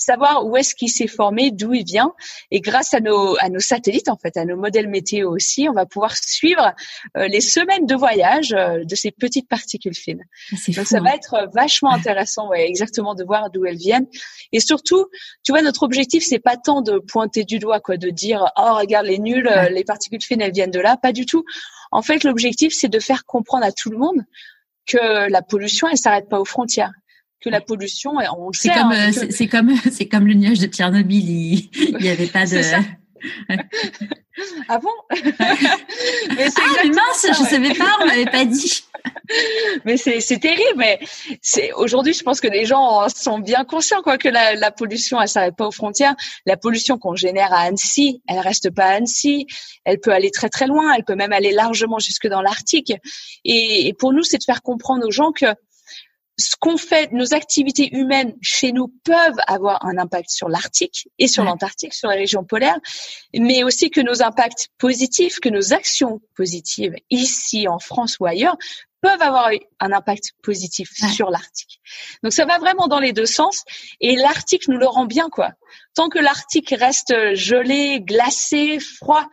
savoir 0.00 0.46
où 0.46 0.56
est-ce 0.56 0.74
qu'il 0.74 0.88
s'est 0.88 1.06
formé, 1.06 1.50
d'où 1.50 1.74
il 1.74 1.84
vient. 1.84 2.14
Et 2.50 2.60
grâce 2.60 2.94
à 2.94 3.00
nos, 3.00 3.36
à 3.38 3.50
nos 3.50 3.60
satellites, 3.60 4.08
en 4.08 4.16
fait, 4.16 4.36
à 4.36 4.44
nos 4.46 4.56
modèles 4.56 4.88
météo 4.88 5.30
aussi, 5.30 5.68
on 5.68 5.74
va 5.74 5.84
pouvoir 5.84 6.16
suivre 6.16 6.72
euh, 7.16 7.28
les 7.28 7.42
semaines 7.42 7.86
de 7.86 7.94
voyage 7.94 8.52
euh, 8.52 8.82
de 8.84 8.94
ces 8.94 9.10
petites 9.10 9.48
particules 9.48 9.94
fines. 9.94 10.24
Ah, 10.52 10.56
donc, 10.74 10.86
ça 10.86 11.00
va 11.00 11.10
hein. 11.10 11.14
être 11.14 11.50
vachement 11.54 11.92
intéressant, 11.92 12.48
ouais, 12.48 12.66
exactement, 12.66 13.14
de 13.14 13.24
voir 13.24 13.50
d'où 13.50 13.66
elles 13.66 13.76
viennent. 13.76 14.06
Et 14.52 14.60
surtout, 14.60 15.06
tu 15.44 15.52
vois, 15.52 15.60
notre 15.60 15.82
objectif, 15.82 16.24
c'est 16.24 16.38
pas 16.38 16.56
tant 16.56 16.80
de 16.80 16.98
pointer 16.98 17.44
du 17.44 17.58
doigt, 17.58 17.80
quoi, 17.80 17.98
de 17.98 18.08
dire, 18.08 18.50
oh, 18.56 18.74
regarde 18.76 19.06
les 19.06 19.18
nuls, 19.18 19.50
les 19.70 19.84
particules 19.84 20.22
fines, 20.22 20.40
elles 20.40 20.52
viennent 20.52 20.70
de 20.70 20.80
là. 20.80 20.96
Pas 20.96 21.12
du 21.12 21.26
tout. 21.26 21.44
En 21.92 22.00
fait, 22.00 22.24
l'objectif, 22.24 22.72
c'est 22.74 22.88
de 22.88 23.00
faire 23.00 23.26
comprendre 23.26 23.64
à 23.64 23.72
tout 23.72 23.90
le 23.90 23.98
monde 23.98 24.24
que 24.86 25.30
la 25.30 25.42
pollution, 25.42 25.88
elle 25.88 25.98
s'arrête 25.98 26.28
pas 26.28 26.40
aux 26.40 26.44
frontières 26.44 26.92
que 27.40 27.48
la 27.48 27.60
pollution, 27.60 28.12
on. 28.36 28.52
C'est 28.52 28.72
comme, 28.72 28.92
hein, 28.92 29.10
c'est 29.12 29.48
comme, 29.48 29.74
c'est 29.90 30.08
comme 30.08 30.26
le 30.26 30.34
nuage 30.34 30.58
de 30.58 30.66
Tchernobyl. 30.66 31.30
Il 31.74 31.96
n'y 32.00 32.08
avait 32.08 32.26
pas 32.26 32.46
de. 32.46 32.60
ah 34.68 34.78
bon? 34.78 34.90
Mais 35.10 36.46
Ah 36.56 36.84
mince, 36.86 37.26
je 37.26 37.44
savais 37.48 37.74
pas, 37.74 37.96
on 38.00 38.06
m'avait 38.06 38.24
pas 38.26 38.44
dit. 38.44 38.82
mais 39.84 39.96
c'est 39.96 40.20
c'est 40.20 40.38
terrible. 40.38 40.74
Mais 40.76 40.98
c'est 41.42 41.72
aujourd'hui, 41.72 42.12
je 42.12 42.22
pense 42.22 42.40
que 42.40 42.48
les 42.48 42.64
gens 42.64 43.08
sont 43.08 43.38
bien 43.38 43.64
conscients 43.64 44.02
quoi 44.02 44.18
que 44.18 44.28
la, 44.28 44.54
la 44.54 44.70
pollution, 44.70 45.20
elle 45.20 45.28
s'arrête 45.28 45.56
pas 45.56 45.66
aux 45.66 45.72
frontières. 45.72 46.14
La 46.46 46.56
pollution 46.56 46.98
qu'on 46.98 47.14
génère 47.14 47.52
à 47.52 47.60
Annecy, 47.60 48.22
elle 48.28 48.40
reste 48.40 48.70
pas 48.70 48.86
à 48.86 48.92
Annecy. 48.94 49.46
Elle 49.84 50.00
peut 50.00 50.12
aller 50.12 50.30
très 50.30 50.48
très 50.48 50.66
loin. 50.66 50.92
Elle 50.94 51.04
peut 51.04 51.14
même 51.14 51.32
aller 51.32 51.52
largement 51.52 51.98
jusque 51.98 52.26
dans 52.26 52.42
l'Arctique. 52.42 52.92
Et, 53.44 53.88
et 53.88 53.94
pour 53.94 54.12
nous, 54.12 54.22
c'est 54.22 54.38
de 54.38 54.44
faire 54.44 54.62
comprendre 54.62 55.06
aux 55.06 55.10
gens 55.10 55.32
que 55.32 55.46
ce 56.40 56.56
qu'on 56.58 56.76
fait, 56.76 57.12
nos 57.12 57.34
activités 57.34 57.94
humaines 57.94 58.34
chez 58.40 58.72
nous 58.72 58.88
peuvent 59.04 59.38
avoir 59.46 59.84
un 59.84 59.98
impact 59.98 60.30
sur 60.30 60.48
l'Arctique 60.48 61.08
et 61.18 61.28
sur 61.28 61.44
l'Antarctique, 61.44 61.94
sur 61.94 62.08
les 62.08 62.16
régions 62.16 62.44
polaires, 62.44 62.78
mais 63.34 63.62
aussi 63.62 63.90
que 63.90 64.00
nos 64.00 64.22
impacts 64.22 64.68
positifs, 64.78 65.38
que 65.40 65.48
nos 65.48 65.72
actions 65.72 66.20
positives 66.34 66.94
ici 67.10 67.68
en 67.68 67.78
France 67.78 68.16
ou 68.18 68.26
ailleurs 68.26 68.56
peuvent 69.00 69.22
avoir 69.22 69.50
un 69.80 69.92
impact 69.92 70.32
positif 70.42 70.90
sur 71.14 71.30
l'Arctique. 71.30 71.80
Donc 72.22 72.32
ça 72.32 72.44
va 72.44 72.58
vraiment 72.58 72.86
dans 72.86 73.00
les 73.00 73.12
deux 73.12 73.26
sens 73.26 73.64
et 74.00 74.16
l'Arctique 74.16 74.68
nous 74.68 74.78
le 74.78 74.86
rend 74.86 75.06
bien 75.06 75.28
quoi. 75.30 75.52
Tant 75.94 76.08
que 76.08 76.18
l'Arctique 76.18 76.74
reste 76.76 77.34
gelé, 77.34 78.00
glacé, 78.00 78.78
froid, 78.78 79.26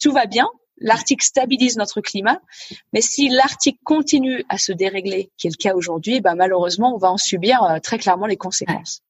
tout 0.00 0.12
va 0.12 0.26
bien. 0.26 0.46
L'Arctique 0.78 1.22
stabilise 1.22 1.76
notre 1.76 2.00
climat, 2.00 2.40
mais 2.92 3.00
si 3.00 3.28
l'Arctique 3.28 3.78
continue 3.84 4.44
à 4.48 4.58
se 4.58 4.72
dérégler, 4.72 5.30
qui 5.36 5.46
est 5.46 5.50
le 5.50 5.62
cas 5.62 5.74
aujourd'hui, 5.74 6.20
ben 6.20 6.34
malheureusement, 6.34 6.94
on 6.94 6.98
va 6.98 7.10
en 7.10 7.16
subir 7.16 7.62
euh, 7.62 7.78
très 7.78 7.98
clairement 7.98 8.26
les 8.26 8.36
conséquences. 8.36 9.02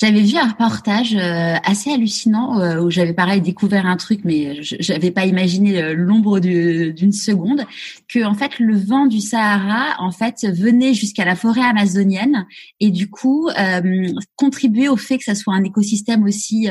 J'avais 0.00 0.22
vu 0.22 0.36
un 0.36 0.46
reportage 0.46 1.16
euh, 1.16 1.56
assez 1.64 1.90
hallucinant 1.90 2.60
euh, 2.60 2.80
où 2.80 2.88
j'avais 2.88 3.14
pareil 3.14 3.40
découvert 3.40 3.84
un 3.84 3.96
truc, 3.96 4.20
mais 4.22 4.62
j'avais 4.62 5.10
pas 5.10 5.26
imaginé 5.26 5.82
euh, 5.82 5.92
l'ombre 5.92 6.38
d'une 6.38 7.10
seconde, 7.10 7.64
que 8.06 8.24
en 8.24 8.34
fait 8.34 8.60
le 8.60 8.76
vent 8.76 9.06
du 9.06 9.20
Sahara 9.20 9.96
en 9.98 10.12
fait 10.12 10.46
venait 10.46 10.94
jusqu'à 10.94 11.24
la 11.24 11.34
forêt 11.34 11.62
amazonienne 11.62 12.46
et 12.78 12.92
du 12.92 13.10
coup 13.10 13.48
euh, 13.48 14.12
contribuait 14.36 14.86
au 14.86 14.96
fait 14.96 15.18
que 15.18 15.24
ça 15.24 15.34
soit 15.34 15.54
un 15.54 15.64
écosystème 15.64 16.22
aussi 16.22 16.68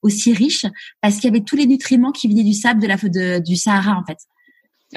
aussi 0.00 0.32
riche 0.32 0.64
parce 1.02 1.16
qu'il 1.16 1.24
y 1.24 1.28
avait 1.28 1.44
tous 1.44 1.56
les 1.56 1.66
nutriments 1.66 2.10
qui 2.10 2.26
venaient 2.26 2.42
du 2.42 2.54
sable 2.54 2.80
de 2.80 2.86
la 2.86 2.96
de, 2.96 3.38
du 3.40 3.56
Sahara 3.56 3.98
en 3.98 4.04
fait. 4.06 4.18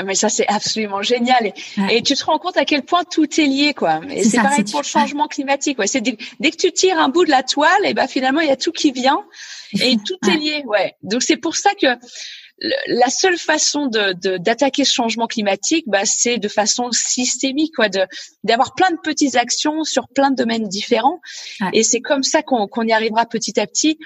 Mais 0.03 0.15
ça, 0.15 0.29
c'est 0.29 0.47
absolument 0.47 1.01
génial. 1.01 1.53
Et, 1.89 2.01
tu 2.01 2.15
te 2.15 2.25
rends 2.25 2.37
compte 2.37 2.57
à 2.57 2.65
quel 2.65 2.83
point 2.83 3.03
tout 3.03 3.27
est 3.39 3.45
lié, 3.45 3.73
quoi. 3.73 4.01
Et 4.09 4.23
c'est 4.23 4.37
pareil 4.37 4.63
pour 4.63 4.81
le 4.81 4.85
changement 4.85 5.27
climatique. 5.27 5.79
Ouais. 5.79 5.87
C'est 5.87 6.01
dès, 6.01 6.15
que 6.15 6.57
tu 6.57 6.71
tires 6.71 6.99
un 6.99 7.09
bout 7.09 7.25
de 7.25 7.31
la 7.31 7.43
toile, 7.43 7.85
et 7.85 7.93
ben 7.93 8.07
finalement, 8.07 8.41
il 8.41 8.47
y 8.47 8.51
a 8.51 8.57
tout 8.57 8.71
qui 8.71 8.91
vient 8.91 9.23
et 9.73 9.95
tout 10.05 10.29
est 10.29 10.37
lié. 10.37 10.63
Ouais. 10.65 10.95
Donc 11.03 11.23
c'est 11.23 11.37
pour 11.37 11.55
ça 11.55 11.71
que 11.79 11.87
la 12.87 13.09
seule 13.09 13.37
façon 13.37 13.87
de 13.87 14.13
d'attaquer 14.37 14.85
ce 14.85 14.93
changement 14.93 15.27
climatique, 15.27 15.85
bah, 15.87 16.05
c'est 16.05 16.37
de 16.37 16.47
façon 16.47 16.91
systémique, 16.91 17.73
quoi, 17.75 17.89
de 17.89 18.05
d'avoir 18.43 18.73
plein 18.75 18.89
de 18.91 18.97
petites 19.03 19.35
actions 19.35 19.83
sur 19.83 20.07
plein 20.07 20.31
de 20.31 20.35
domaines 20.35 20.67
différents. 20.67 21.19
Et 21.73 21.83
c'est 21.83 22.01
comme 22.01 22.23
ça 22.23 22.43
qu'on 22.43 22.67
qu'on 22.67 22.83
y 22.83 22.93
arrivera 22.93 23.25
petit 23.25 23.59
à 23.59 23.67
petit 23.67 23.97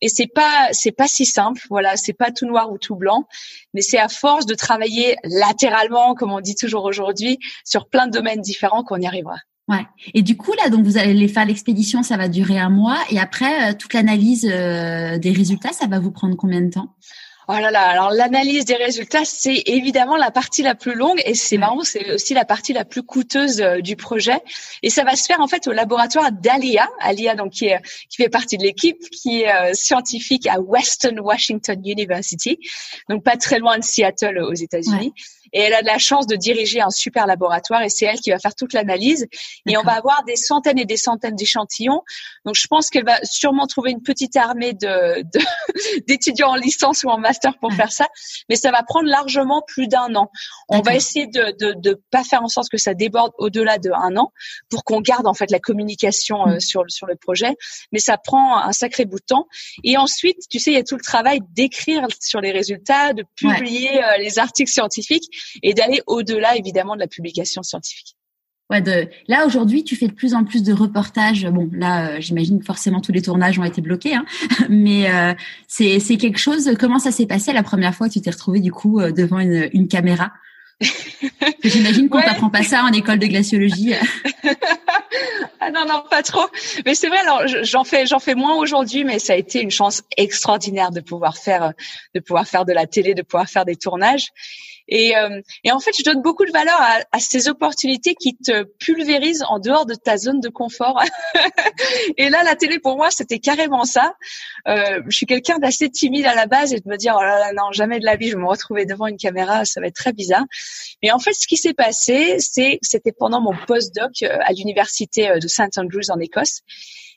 et 0.00 0.08
c'est 0.08 0.26
pas 0.26 0.68
c'est 0.72 0.92
pas 0.92 1.08
si 1.08 1.26
simple 1.26 1.62
voilà 1.68 1.96
c'est 1.96 2.12
pas 2.12 2.30
tout 2.30 2.46
noir 2.46 2.72
ou 2.72 2.78
tout 2.78 2.96
blanc 2.96 3.26
mais 3.74 3.82
c'est 3.82 3.98
à 3.98 4.08
force 4.08 4.46
de 4.46 4.54
travailler 4.54 5.16
latéralement 5.24 6.14
comme 6.14 6.32
on 6.32 6.40
dit 6.40 6.54
toujours 6.54 6.84
aujourd'hui 6.84 7.38
sur 7.64 7.88
plein 7.88 8.06
de 8.06 8.12
domaines 8.12 8.40
différents 8.40 8.84
qu'on 8.84 9.00
y 9.00 9.06
arrivera 9.06 9.36
Ouais. 9.68 9.86
Et 10.14 10.22
du 10.22 10.36
coup 10.36 10.52
là, 10.54 10.70
donc 10.70 10.86
vous 10.86 10.96
allez 10.96 11.28
faire 11.28 11.44
l'expédition, 11.44 12.02
ça 12.02 12.16
va 12.16 12.28
durer 12.28 12.58
un 12.58 12.70
mois, 12.70 12.96
et 13.10 13.18
après 13.18 13.70
euh, 13.70 13.74
toute 13.78 13.92
l'analyse 13.92 14.48
euh, 14.50 15.18
des 15.18 15.30
résultats, 15.30 15.72
ça 15.72 15.86
va 15.86 15.98
vous 15.98 16.10
prendre 16.10 16.36
combien 16.36 16.62
de 16.62 16.70
temps? 16.70 16.94
Oh 17.50 17.54
là 17.54 17.70
là, 17.70 17.88
alors 17.88 18.10
l'analyse 18.10 18.66
des 18.66 18.74
résultats, 18.74 19.24
c'est 19.24 19.62
évidemment 19.64 20.16
la 20.16 20.30
partie 20.30 20.62
la 20.62 20.74
plus 20.74 20.94
longue 20.94 21.18
et 21.24 21.34
c'est 21.34 21.56
marrant, 21.56 21.82
c'est 21.82 22.12
aussi 22.12 22.34
la 22.34 22.44
partie 22.44 22.74
la 22.74 22.84
plus 22.84 23.02
coûteuse 23.02 23.62
euh, 23.62 23.80
du 23.80 23.96
projet. 23.96 24.38
Et 24.82 24.90
ça 24.90 25.02
va 25.02 25.16
se 25.16 25.24
faire 25.24 25.40
en 25.40 25.46
fait 25.46 25.66
au 25.66 25.72
laboratoire 25.72 26.30
d'Alia, 26.30 26.86
Alia 27.00 27.34
donc 27.36 27.52
qui, 27.52 27.64
est, 27.64 27.80
qui 28.10 28.22
fait 28.22 28.28
partie 28.28 28.58
de 28.58 28.64
l'équipe, 28.64 28.98
qui 29.08 29.44
est 29.44 29.50
euh, 29.50 29.72
scientifique 29.72 30.46
à 30.46 30.60
Western 30.60 31.18
Washington 31.20 31.80
University, 31.82 32.58
donc 33.08 33.24
pas 33.24 33.38
très 33.38 33.58
loin 33.58 33.78
de 33.78 33.82
Seattle 33.82 34.40
aux 34.40 34.52
États-Unis. 34.52 35.14
Et 35.52 35.60
elle 35.60 35.74
a 35.74 35.82
de 35.82 35.86
la 35.86 35.98
chance 35.98 36.26
de 36.26 36.36
diriger 36.36 36.80
un 36.80 36.90
super 36.90 37.26
laboratoire 37.26 37.82
et 37.82 37.88
c'est 37.88 38.06
elle 38.06 38.18
qui 38.18 38.30
va 38.30 38.38
faire 38.38 38.54
toute 38.54 38.72
l'analyse. 38.72 39.26
Et 39.66 39.76
on 39.76 39.82
va 39.82 39.92
avoir 39.92 40.24
des 40.24 40.36
centaines 40.36 40.78
et 40.78 40.84
des 40.84 40.96
centaines 40.96 41.36
d'échantillons. 41.36 42.02
Donc 42.44 42.54
je 42.54 42.66
pense 42.66 42.90
qu'elle 42.90 43.04
va 43.04 43.18
sûrement 43.24 43.66
trouver 43.66 43.90
une 43.90 44.02
petite 44.02 44.36
armée 44.36 44.72
de 44.72 45.24
d'étudiants 46.06 46.50
en 46.50 46.56
licence 46.56 47.04
ou 47.04 47.08
en 47.08 47.18
master 47.18 47.58
pour 47.58 47.72
faire 47.72 47.92
ça, 47.92 48.06
mais 48.48 48.56
ça 48.56 48.70
va 48.70 48.82
prendre 48.82 49.08
largement 49.08 49.62
plus 49.66 49.88
d'un 49.88 50.14
an. 50.14 50.30
On 50.68 50.80
va 50.80 50.94
essayer 50.94 51.26
de, 51.26 51.54
de 51.58 51.74
de 51.78 52.00
pas 52.10 52.24
faire 52.24 52.42
en 52.42 52.48
sorte 52.48 52.68
que 52.70 52.78
ça 52.78 52.94
déborde 52.94 53.32
au-delà 53.38 53.78
de 53.78 53.90
un 53.90 54.16
an 54.16 54.32
pour 54.70 54.84
qu'on 54.84 55.00
garde 55.00 55.26
en 55.26 55.34
fait 55.34 55.50
la 55.50 55.58
communication 55.58 56.46
euh, 56.46 56.56
mm. 56.56 56.60
sur 56.60 56.84
sur 56.88 57.06
le 57.06 57.16
projet, 57.16 57.56
mais 57.92 57.98
ça 57.98 58.16
prend 58.18 58.58
un 58.58 58.72
sacré 58.72 59.04
bout 59.04 59.18
de 59.18 59.24
temps. 59.26 59.48
Et 59.84 59.96
ensuite, 59.96 60.38
tu 60.50 60.58
sais, 60.58 60.70
il 60.70 60.74
y 60.74 60.80
a 60.80 60.82
tout 60.82 60.96
le 60.96 61.02
travail 61.02 61.40
d'écrire 61.52 62.06
sur 62.20 62.40
les 62.40 62.52
résultats, 62.52 63.12
de 63.12 63.24
publier 63.36 64.02
euh, 64.02 64.16
les 64.18 64.38
articles 64.38 64.70
scientifiques 64.70 65.28
et 65.62 65.74
d'aller 65.74 66.02
au-delà 66.06 66.56
évidemment 66.56 66.94
de 66.94 67.00
la 67.00 67.08
publication 67.08 67.62
scientifique. 67.62 68.16
Ouais, 68.70 68.82
de... 68.82 69.08
Là 69.28 69.46
aujourd'hui, 69.46 69.82
tu 69.82 69.96
fais 69.96 70.08
de 70.08 70.12
plus 70.12 70.34
en 70.34 70.44
plus 70.44 70.62
de 70.62 70.74
reportages. 70.74 71.46
Bon, 71.46 71.70
là, 71.72 72.10
euh, 72.10 72.16
j'imagine 72.20 72.62
forcément 72.62 73.00
tous 73.00 73.12
les 73.12 73.22
tournages 73.22 73.58
ont 73.58 73.64
été 73.64 73.80
bloqués, 73.80 74.14
hein. 74.14 74.26
mais 74.68 75.10
euh, 75.10 75.32
c'est 75.66 75.98
c'est 76.00 76.18
quelque 76.18 76.38
chose. 76.38 76.74
Comment 76.78 76.98
ça 76.98 77.10
s'est 77.10 77.26
passé 77.26 77.52
la 77.54 77.62
première 77.62 77.94
fois 77.94 78.08
que 78.08 78.12
tu 78.12 78.20
t'es 78.20 78.30
retrouvé 78.30 78.60
du 78.60 78.70
coup 78.70 79.00
euh, 79.00 79.10
devant 79.10 79.38
une, 79.38 79.70
une 79.72 79.88
caméra? 79.88 80.32
J'imagine 81.64 82.10
qu'on 82.10 82.20
t'apprend 82.20 82.50
pas 82.50 82.62
ça 82.62 82.84
en 82.84 82.92
école 82.92 83.18
de 83.18 83.26
glaciologie. 83.26 83.94
ah 85.60 85.70
non 85.70 85.86
non 85.88 86.04
pas 86.10 86.22
trop. 86.22 86.46
Mais 86.84 86.94
c'est 86.94 87.08
vrai. 87.08 87.18
Alors 87.20 87.42
j'en 87.62 87.84
fais 87.84 88.04
j'en 88.04 88.18
fais 88.18 88.34
moins 88.34 88.54
aujourd'hui, 88.54 89.02
mais 89.02 89.18
ça 89.18 89.32
a 89.32 89.36
été 89.36 89.62
une 89.62 89.70
chance 89.70 90.02
extraordinaire 90.18 90.90
de 90.90 91.00
pouvoir 91.00 91.38
faire 91.38 91.72
de 92.14 92.20
pouvoir 92.20 92.46
faire 92.46 92.66
de 92.66 92.74
la 92.74 92.86
télé, 92.86 93.14
de 93.14 93.22
pouvoir 93.22 93.48
faire 93.48 93.64
des 93.64 93.76
tournages. 93.76 94.28
Et, 94.88 95.16
euh, 95.16 95.40
et 95.64 95.72
en 95.72 95.80
fait, 95.80 95.92
je 95.96 96.02
donne 96.02 96.22
beaucoup 96.22 96.46
de 96.46 96.50
valeur 96.50 96.80
à, 96.80 97.00
à, 97.12 97.20
ces 97.20 97.48
opportunités 97.48 98.14
qui 98.14 98.36
te 98.36 98.62
pulvérisent 98.78 99.44
en 99.48 99.58
dehors 99.58 99.84
de 99.84 99.94
ta 99.94 100.16
zone 100.16 100.40
de 100.40 100.48
confort. 100.48 101.02
et 102.16 102.30
là, 102.30 102.42
la 102.42 102.56
télé 102.56 102.78
pour 102.78 102.96
moi, 102.96 103.10
c'était 103.10 103.38
carrément 103.38 103.84
ça. 103.84 104.14
Euh, 104.66 105.02
je 105.06 105.16
suis 105.16 105.26
quelqu'un 105.26 105.58
d'assez 105.58 105.90
timide 105.90 106.26
à 106.26 106.34
la 106.34 106.46
base 106.46 106.72
et 106.72 106.80
de 106.80 106.88
me 106.88 106.96
dire 106.96 107.14
oh 107.18 107.22
là 107.22 107.38
là 107.38 107.52
non 107.52 107.72
jamais 107.72 108.00
de 108.00 108.04
la 108.04 108.16
vie 108.16 108.28
je 108.28 108.36
vais 108.36 108.42
me 108.42 108.48
retrouver 108.48 108.86
devant 108.86 109.06
une 109.06 109.16
caméra, 109.16 109.64
ça 109.64 109.80
va 109.80 109.86
être 109.86 109.94
très 109.94 110.12
bizarre. 110.12 110.44
Mais 111.02 111.10
en 111.10 111.18
fait, 111.18 111.32
ce 111.34 111.46
qui 111.46 111.56
s'est 111.56 111.74
passé, 111.74 112.36
c'est 112.38 112.78
c'était 112.82 113.12
pendant 113.12 113.40
mon 113.40 113.54
postdoc 113.66 114.22
euh, 114.22 114.38
à 114.40 114.52
l'université 114.52 115.30
euh, 115.30 115.38
de 115.38 115.48
St 115.48 115.76
Andrews 115.76 116.10
en 116.10 116.18
Écosse. 116.18 116.60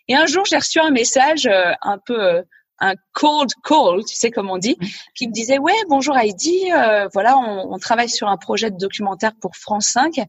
Et 0.08 0.16
un 0.16 0.26
jour, 0.26 0.44
j'ai 0.46 0.58
reçu 0.58 0.80
un 0.80 0.90
message 0.90 1.48
un 1.48 1.98
peu 2.06 2.44
un 2.82 2.96
cold 3.14 3.52
call, 3.64 4.04
tu 4.04 4.16
sais 4.16 4.32
comme 4.32 4.50
on 4.50 4.58
dit, 4.58 4.78
qui 5.16 5.28
me 5.28 5.32
disait 5.32 5.60
ouais 5.60 5.74
bonjour 5.88 6.18
Heidi, 6.18 6.72
euh, 6.74 7.08
voilà 7.14 7.38
on, 7.38 7.74
on, 7.74 7.78
travaille 7.78 8.10
sur 8.10 8.28
un 8.28 8.38
projet 8.38 8.72
de 8.72 8.78
documentaire 8.78 9.32
pour 9.40 9.56
France 9.56 9.86
5 9.94 10.20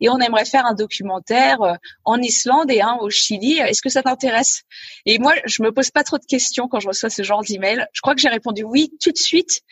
et 0.00 0.08
on 0.08 0.18
aimerait 0.18 0.44
faire 0.44 0.66
un 0.66 0.74
documentaire 0.74 1.60
euh, 1.62 1.74
en 2.04 2.20
Islande 2.20 2.70
et 2.70 2.82
un 2.82 2.96
au 3.00 3.10
Chili. 3.10 3.58
Est-ce 3.58 3.82
que 3.82 3.88
ça 3.88 4.02
t'intéresse? 4.02 4.62
Et 5.06 5.18
moi 5.18 5.32
je 5.46 5.62
me 5.62 5.72
pose 5.72 5.90
pas 5.90 6.04
trop 6.04 6.18
de 6.18 6.26
questions 6.26 6.68
quand 6.68 6.80
je 6.80 6.88
reçois 6.88 7.10
ce 7.10 7.22
genre 7.22 7.42
d'email. 7.42 7.86
Je 7.92 8.00
crois 8.02 8.14
que 8.14 8.20
j'ai 8.20 8.28
répondu 8.28 8.62
oui 8.62 8.92
tout 9.02 9.10
de 9.10 9.18
suite 9.18 9.62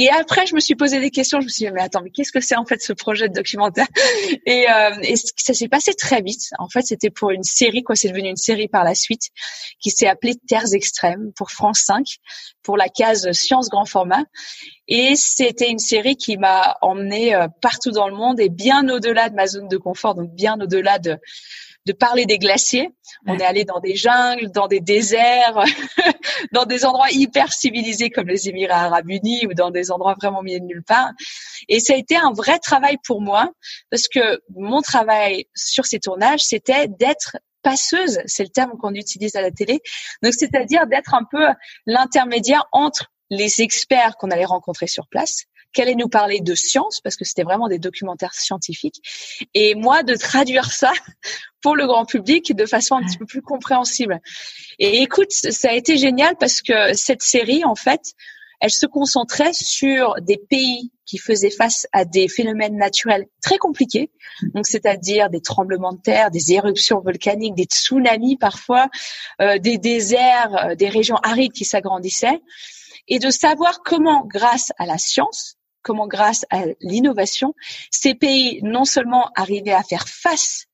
et 0.00 0.10
après, 0.10 0.46
je 0.46 0.54
me 0.54 0.60
suis 0.60 0.76
posé 0.76 1.00
des 1.00 1.10
questions. 1.10 1.40
Je 1.40 1.46
me 1.46 1.50
suis 1.50 1.64
dit, 1.64 1.72
mais 1.72 1.82
attends, 1.82 2.02
mais 2.04 2.10
qu'est-ce 2.10 2.30
que 2.30 2.40
c'est 2.40 2.54
en 2.54 2.64
fait 2.64 2.80
ce 2.80 2.92
projet 2.92 3.28
de 3.28 3.34
documentaire? 3.34 3.88
Et, 4.46 4.70
euh, 4.70 4.90
et, 5.02 5.14
ça 5.16 5.52
s'est 5.52 5.68
passé 5.68 5.92
très 5.94 6.22
vite. 6.22 6.50
En 6.58 6.68
fait, 6.68 6.82
c'était 6.82 7.10
pour 7.10 7.30
une 7.30 7.42
série, 7.42 7.82
quoi. 7.82 7.96
C'est 7.96 8.08
devenu 8.08 8.28
une 8.28 8.36
série 8.36 8.68
par 8.68 8.84
la 8.84 8.94
suite 8.94 9.30
qui 9.80 9.90
s'est 9.90 10.06
appelée 10.06 10.36
Terres 10.46 10.72
extrêmes 10.72 11.32
pour 11.34 11.50
France 11.50 11.82
5, 11.84 12.06
pour 12.62 12.76
la 12.76 12.88
case 12.88 13.30
Science 13.32 13.68
grand 13.68 13.86
format. 13.86 14.22
Et 14.86 15.16
c'était 15.16 15.68
une 15.68 15.80
série 15.80 16.16
qui 16.16 16.36
m'a 16.36 16.76
emmenée 16.80 17.34
euh, 17.34 17.48
partout 17.60 17.90
dans 17.90 18.08
le 18.08 18.14
monde 18.14 18.38
et 18.38 18.48
bien 18.48 18.88
au-delà 18.88 19.28
de 19.28 19.34
ma 19.34 19.48
zone 19.48 19.68
de 19.68 19.76
confort, 19.76 20.14
donc 20.14 20.30
bien 20.30 20.58
au-delà 20.60 21.00
de 21.00 21.18
de 21.88 21.94
parler 21.94 22.26
des 22.26 22.38
glaciers. 22.38 22.90
On 23.26 23.38
est 23.38 23.44
allé 23.44 23.64
dans 23.64 23.80
des 23.80 23.96
jungles, 23.96 24.50
dans 24.50 24.68
des 24.68 24.80
déserts, 24.80 25.64
dans 26.52 26.66
des 26.66 26.84
endroits 26.84 27.10
hyper 27.10 27.50
civilisés 27.50 28.10
comme 28.10 28.28
les 28.28 28.46
Émirats 28.48 28.84
arabes 28.84 29.08
unis 29.08 29.46
ou 29.46 29.54
dans 29.54 29.70
des 29.70 29.90
endroits 29.90 30.14
vraiment 30.20 30.42
mis 30.42 30.60
de 30.60 30.66
nulle 30.66 30.84
part. 30.84 31.10
Et 31.68 31.80
ça 31.80 31.94
a 31.94 31.96
été 31.96 32.14
un 32.14 32.32
vrai 32.32 32.58
travail 32.58 32.98
pour 33.06 33.22
moi 33.22 33.50
parce 33.90 34.06
que 34.06 34.42
mon 34.54 34.82
travail 34.82 35.46
sur 35.54 35.86
ces 35.86 35.98
tournages, 35.98 36.40
c'était 36.40 36.88
d'être 36.88 37.38
passeuse, 37.62 38.20
c'est 38.26 38.44
le 38.44 38.50
terme 38.50 38.72
qu'on 38.78 38.94
utilise 38.94 39.34
à 39.34 39.40
la 39.40 39.50
télé. 39.50 39.80
Donc 40.22 40.34
c'est-à-dire 40.34 40.86
d'être 40.86 41.14
un 41.14 41.24
peu 41.24 41.46
l'intermédiaire 41.86 42.66
entre 42.72 43.06
les 43.30 43.62
experts 43.62 44.16
qu'on 44.18 44.30
allait 44.30 44.44
rencontrer 44.44 44.88
sur 44.88 45.06
place, 45.08 45.44
qui 45.72 45.82
allaient 45.82 45.94
nous 45.94 46.08
parler 46.08 46.40
de 46.40 46.54
science, 46.54 47.00
parce 47.00 47.16
que 47.16 47.24
c'était 47.24 47.42
vraiment 47.42 47.68
des 47.68 47.78
documentaires 47.78 48.34
scientifiques, 48.34 49.02
et 49.54 49.74
moi 49.74 50.02
de 50.02 50.14
traduire 50.14 50.72
ça 50.72 50.92
pour 51.62 51.76
le 51.76 51.86
grand 51.86 52.04
public 52.04 52.54
de 52.54 52.66
façon 52.66 52.96
un 52.96 53.02
petit 53.02 53.18
peu 53.18 53.26
plus 53.26 53.42
compréhensible. 53.42 54.20
Et 54.78 55.02
écoute, 55.02 55.32
ça 55.32 55.70
a 55.70 55.74
été 55.74 55.96
génial 55.96 56.36
parce 56.38 56.62
que 56.62 56.94
cette 56.94 57.22
série, 57.22 57.64
en 57.64 57.74
fait, 57.74 58.14
elle 58.60 58.70
se 58.70 58.86
concentrait 58.86 59.52
sur 59.52 60.14
des 60.20 60.36
pays 60.36 60.92
qui 61.06 61.18
faisaient 61.18 61.50
face 61.50 61.86
à 61.92 62.04
des 62.04 62.28
phénomènes 62.28 62.76
naturels 62.76 63.26
très 63.40 63.56
compliqués, 63.56 64.10
donc 64.54 64.66
c'est-à-dire 64.66 65.30
des 65.30 65.40
tremblements 65.40 65.92
de 65.92 66.00
terre, 66.00 66.30
des 66.30 66.52
éruptions 66.52 67.00
volcaniques, 67.00 67.54
des 67.54 67.64
tsunamis 67.64 68.36
parfois, 68.36 68.88
euh, 69.40 69.58
des 69.58 69.78
déserts, 69.78 70.56
euh, 70.56 70.74
des 70.74 70.88
régions 70.88 71.16
arides 71.22 71.52
qui 71.52 71.64
s'agrandissaient, 71.64 72.40
et 73.06 73.18
de 73.18 73.30
savoir 73.30 73.82
comment, 73.82 74.24
grâce 74.26 74.72
à 74.78 74.86
la 74.86 74.98
science, 74.98 75.57
comment 75.82 76.06
grâce 76.06 76.44
à 76.50 76.64
l'innovation, 76.80 77.54
ces 77.90 78.14
pays 78.14 78.60
non 78.62 78.84
seulement 78.84 79.30
arrivaient 79.34 79.72
à 79.72 79.82
faire 79.82 80.08
face 80.08 80.66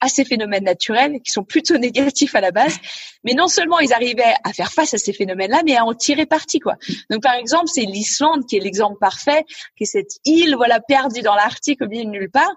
à 0.00 0.08
ces 0.08 0.24
phénomènes 0.24 0.64
naturels 0.64 1.20
qui 1.24 1.30
sont 1.30 1.44
plutôt 1.44 1.76
négatifs 1.78 2.34
à 2.34 2.40
la 2.40 2.50
base, 2.50 2.76
mais 3.24 3.34
non 3.34 3.48
seulement 3.48 3.78
ils 3.80 3.92
arrivaient 3.92 4.34
à 4.44 4.52
faire 4.52 4.72
face 4.72 4.94
à 4.94 4.98
ces 4.98 5.12
phénomènes-là, 5.12 5.62
mais 5.64 5.76
à 5.76 5.84
en 5.84 5.94
tirer 5.94 6.26
parti 6.26 6.58
quoi. 6.58 6.76
Donc 7.10 7.22
par 7.22 7.34
exemple, 7.34 7.68
c'est 7.68 7.82
l'Islande 7.82 8.46
qui 8.46 8.56
est 8.56 8.60
l'exemple 8.60 8.98
parfait, 8.98 9.44
qui 9.76 9.84
est 9.84 9.86
cette 9.86 10.18
île 10.24 10.56
voilà 10.56 10.80
perdue 10.80 11.22
dans 11.22 11.34
l'Arctique 11.34 11.82
au 11.82 11.86
milieu 11.86 12.04
de 12.04 12.10
nulle 12.10 12.30
part. 12.30 12.52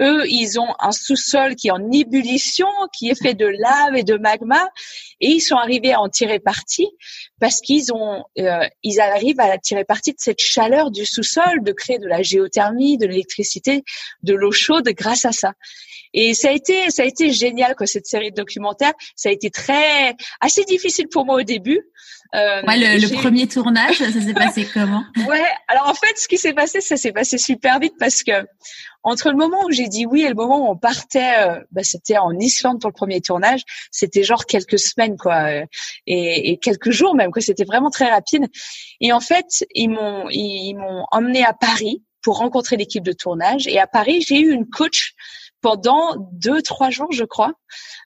Eux, 0.00 0.24
ils 0.28 0.58
ont 0.60 0.74
un 0.78 0.92
sous-sol 0.92 1.56
qui 1.56 1.68
est 1.68 1.72
en 1.72 1.90
ébullition, 1.90 2.68
qui 2.96 3.10
est 3.10 3.20
fait 3.20 3.34
de 3.34 3.46
lave 3.46 3.96
et 3.96 4.04
de 4.04 4.16
magma, 4.16 4.68
et 5.20 5.30
ils 5.30 5.40
sont 5.40 5.56
arrivés 5.56 5.92
à 5.92 6.00
en 6.00 6.08
tirer 6.08 6.38
parti 6.38 6.88
parce 7.40 7.60
qu'ils 7.60 7.92
ont, 7.92 8.24
euh, 8.38 8.66
ils 8.82 9.00
arrivent 9.00 9.40
à 9.40 9.58
tirer 9.58 9.84
parti 9.84 10.12
de 10.12 10.18
cette 10.18 10.40
chaleur 10.40 10.90
du 10.90 11.04
sous-sol, 11.04 11.62
de 11.62 11.72
créer 11.72 11.98
de 11.98 12.06
la 12.06 12.22
géothermie, 12.22 12.98
de 12.98 13.06
l'électricité, 13.06 13.84
de 14.22 14.34
l'eau 14.34 14.52
chaude 14.52 14.88
grâce 14.90 15.24
à 15.24 15.32
ça. 15.32 15.52
Et 16.16 16.32
ça 16.32 16.48
a 16.48 16.52
été, 16.52 16.83
ça 16.90 17.02
a 17.02 17.04
été 17.04 17.32
génial 17.32 17.74
quoi 17.74 17.86
cette 17.86 18.06
série 18.06 18.30
de 18.30 18.36
documentaires. 18.36 18.92
Ça 19.16 19.28
a 19.28 19.32
été 19.32 19.50
très, 19.50 20.14
assez 20.40 20.64
difficile 20.64 21.08
pour 21.08 21.24
moi 21.24 21.36
au 21.36 21.42
début. 21.42 21.80
Euh, 22.34 22.62
ouais, 22.62 22.76
le, 22.78 23.00
le 23.00 23.14
premier 23.14 23.46
tournage, 23.46 23.98
ça 23.98 24.10
s'est 24.10 24.34
passé 24.34 24.66
comment 24.74 25.04
Ouais, 25.28 25.44
alors 25.68 25.88
en 25.88 25.94
fait, 25.94 26.16
ce 26.16 26.26
qui 26.26 26.36
s'est 26.38 26.52
passé, 26.52 26.80
ça 26.80 26.96
s'est 26.96 27.12
passé 27.12 27.38
super 27.38 27.78
vite 27.78 27.94
parce 27.98 28.22
que 28.22 28.32
entre 29.04 29.30
le 29.30 29.36
moment 29.36 29.64
où 29.66 29.70
j'ai 29.70 29.86
dit 29.86 30.06
oui 30.06 30.22
et 30.22 30.28
le 30.28 30.34
moment 30.34 30.66
où 30.66 30.72
on 30.72 30.76
partait, 30.76 31.32
euh, 31.38 31.60
bah, 31.70 31.82
c'était 31.84 32.18
en 32.18 32.32
Islande 32.38 32.80
pour 32.80 32.90
le 32.90 32.94
premier 32.94 33.20
tournage, 33.20 33.62
c'était 33.90 34.24
genre 34.24 34.46
quelques 34.46 34.78
semaines 34.78 35.16
quoi, 35.16 35.50
euh, 35.50 35.64
et, 36.06 36.50
et 36.50 36.56
quelques 36.58 36.90
jours 36.90 37.14
même 37.14 37.30
quoi. 37.30 37.42
C'était 37.42 37.64
vraiment 37.64 37.90
très 37.90 38.10
rapide. 38.10 38.46
Et 39.00 39.12
en 39.12 39.20
fait, 39.20 39.64
ils 39.74 39.88
m'ont 39.88 40.28
ils 40.30 40.74
m'ont 40.74 41.04
emmené 41.12 41.44
à 41.44 41.52
Paris 41.52 42.02
pour 42.22 42.38
rencontrer 42.38 42.76
l'équipe 42.76 43.04
de 43.04 43.12
tournage. 43.12 43.68
Et 43.68 43.78
à 43.78 43.86
Paris, 43.86 44.24
j'ai 44.26 44.40
eu 44.40 44.50
une 44.50 44.68
coach 44.68 45.12
pendant 45.64 46.14
deux 46.32 46.60
trois 46.60 46.90
jours 46.90 47.10
je 47.10 47.24
crois 47.24 47.52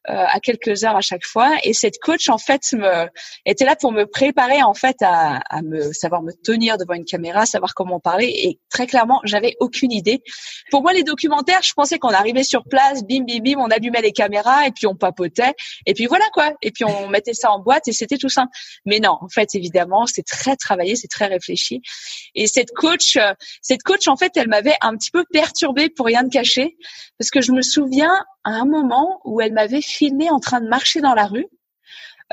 euh, 0.08 0.24
à 0.28 0.38
quelques 0.38 0.84
heures 0.84 0.94
à 0.94 1.00
chaque 1.00 1.24
fois. 1.24 1.56
Et 1.64 1.74
cette 1.74 1.98
coach 1.98 2.28
en 2.28 2.38
fait 2.38 2.62
me 2.72 3.08
était 3.46 3.64
là 3.64 3.74
pour 3.74 3.90
me 3.90 4.04
préparer 4.04 4.62
en 4.62 4.74
fait 4.74 4.96
à, 5.02 5.38
à 5.38 5.62
me 5.62 5.92
savoir 5.92 6.22
me 6.22 6.30
tenir 6.44 6.78
devant 6.78 6.94
une 6.94 7.04
caméra 7.04 7.46
savoir 7.46 7.74
comment 7.74 7.98
parler. 7.98 8.28
Et 8.28 8.60
très 8.70 8.86
clairement 8.86 9.20
j'avais 9.24 9.56
aucune 9.58 9.90
idée. 9.90 10.22
Pour 10.70 10.82
moi 10.82 10.92
les 10.92 11.02
documentaires 11.02 11.62
je 11.62 11.72
pensais 11.74 11.98
qu'on 11.98 12.10
arrivait 12.10 12.44
sur 12.44 12.62
place 12.62 13.02
bim 13.02 13.24
bim 13.26 13.40
bim 13.42 13.58
on 13.58 13.70
allumait 13.72 14.02
les 14.02 14.12
caméras 14.12 14.68
et 14.68 14.70
puis 14.70 14.86
on 14.86 14.94
papotait. 14.94 15.54
Et 15.84 15.94
puis 15.94 16.06
voilà 16.06 16.26
quoi. 16.32 16.52
Et 16.62 16.70
puis 16.70 16.84
on 16.84 17.08
mettait 17.08 17.34
ça 17.34 17.50
en 17.50 17.58
boîte 17.58 17.88
et 17.88 17.92
c'était 17.92 18.18
tout 18.18 18.28
ça 18.28 18.46
mais 18.86 19.00
non 19.00 19.18
en 19.20 19.28
fait 19.28 19.56
évidemment 19.56 20.06
c'est 20.06 20.24
très 20.24 20.54
travaillé 20.54 20.94
c'est 20.94 21.08
très 21.08 21.26
réfléchi. 21.26 21.82
Et 22.36 22.46
cette 22.46 22.70
coach 22.70 23.16
euh, 23.16 23.32
cette 23.62 23.82
coach 23.82 24.06
en 24.06 24.16
fait 24.16 24.30
elle 24.36 24.48
m'avait 24.48 24.76
un 24.80 24.96
petit 24.96 25.10
peu 25.10 25.24
perturbée 25.32 25.88
pour 25.88 26.06
rien 26.06 26.22
de 26.22 26.30
cacher. 26.30 26.76
Parce 27.18 27.30
que 27.30 27.47
me 27.52 27.62
souviens 27.62 28.24
à 28.44 28.50
un 28.50 28.64
moment 28.64 29.20
où 29.24 29.40
elle 29.40 29.52
m'avait 29.52 29.82
filmé 29.82 30.30
en 30.30 30.40
train 30.40 30.60
de 30.60 30.68
marcher 30.68 31.00
dans 31.00 31.14
la 31.14 31.26
rue. 31.26 31.46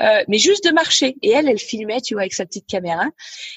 Euh, 0.00 0.22
mais 0.28 0.38
juste 0.38 0.64
de 0.64 0.72
marcher. 0.72 1.16
Et 1.22 1.30
elle, 1.30 1.48
elle 1.48 1.58
filmait, 1.58 2.00
tu 2.00 2.14
vois, 2.14 2.22
avec 2.22 2.34
sa 2.34 2.44
petite 2.44 2.66
caméra. 2.66 3.06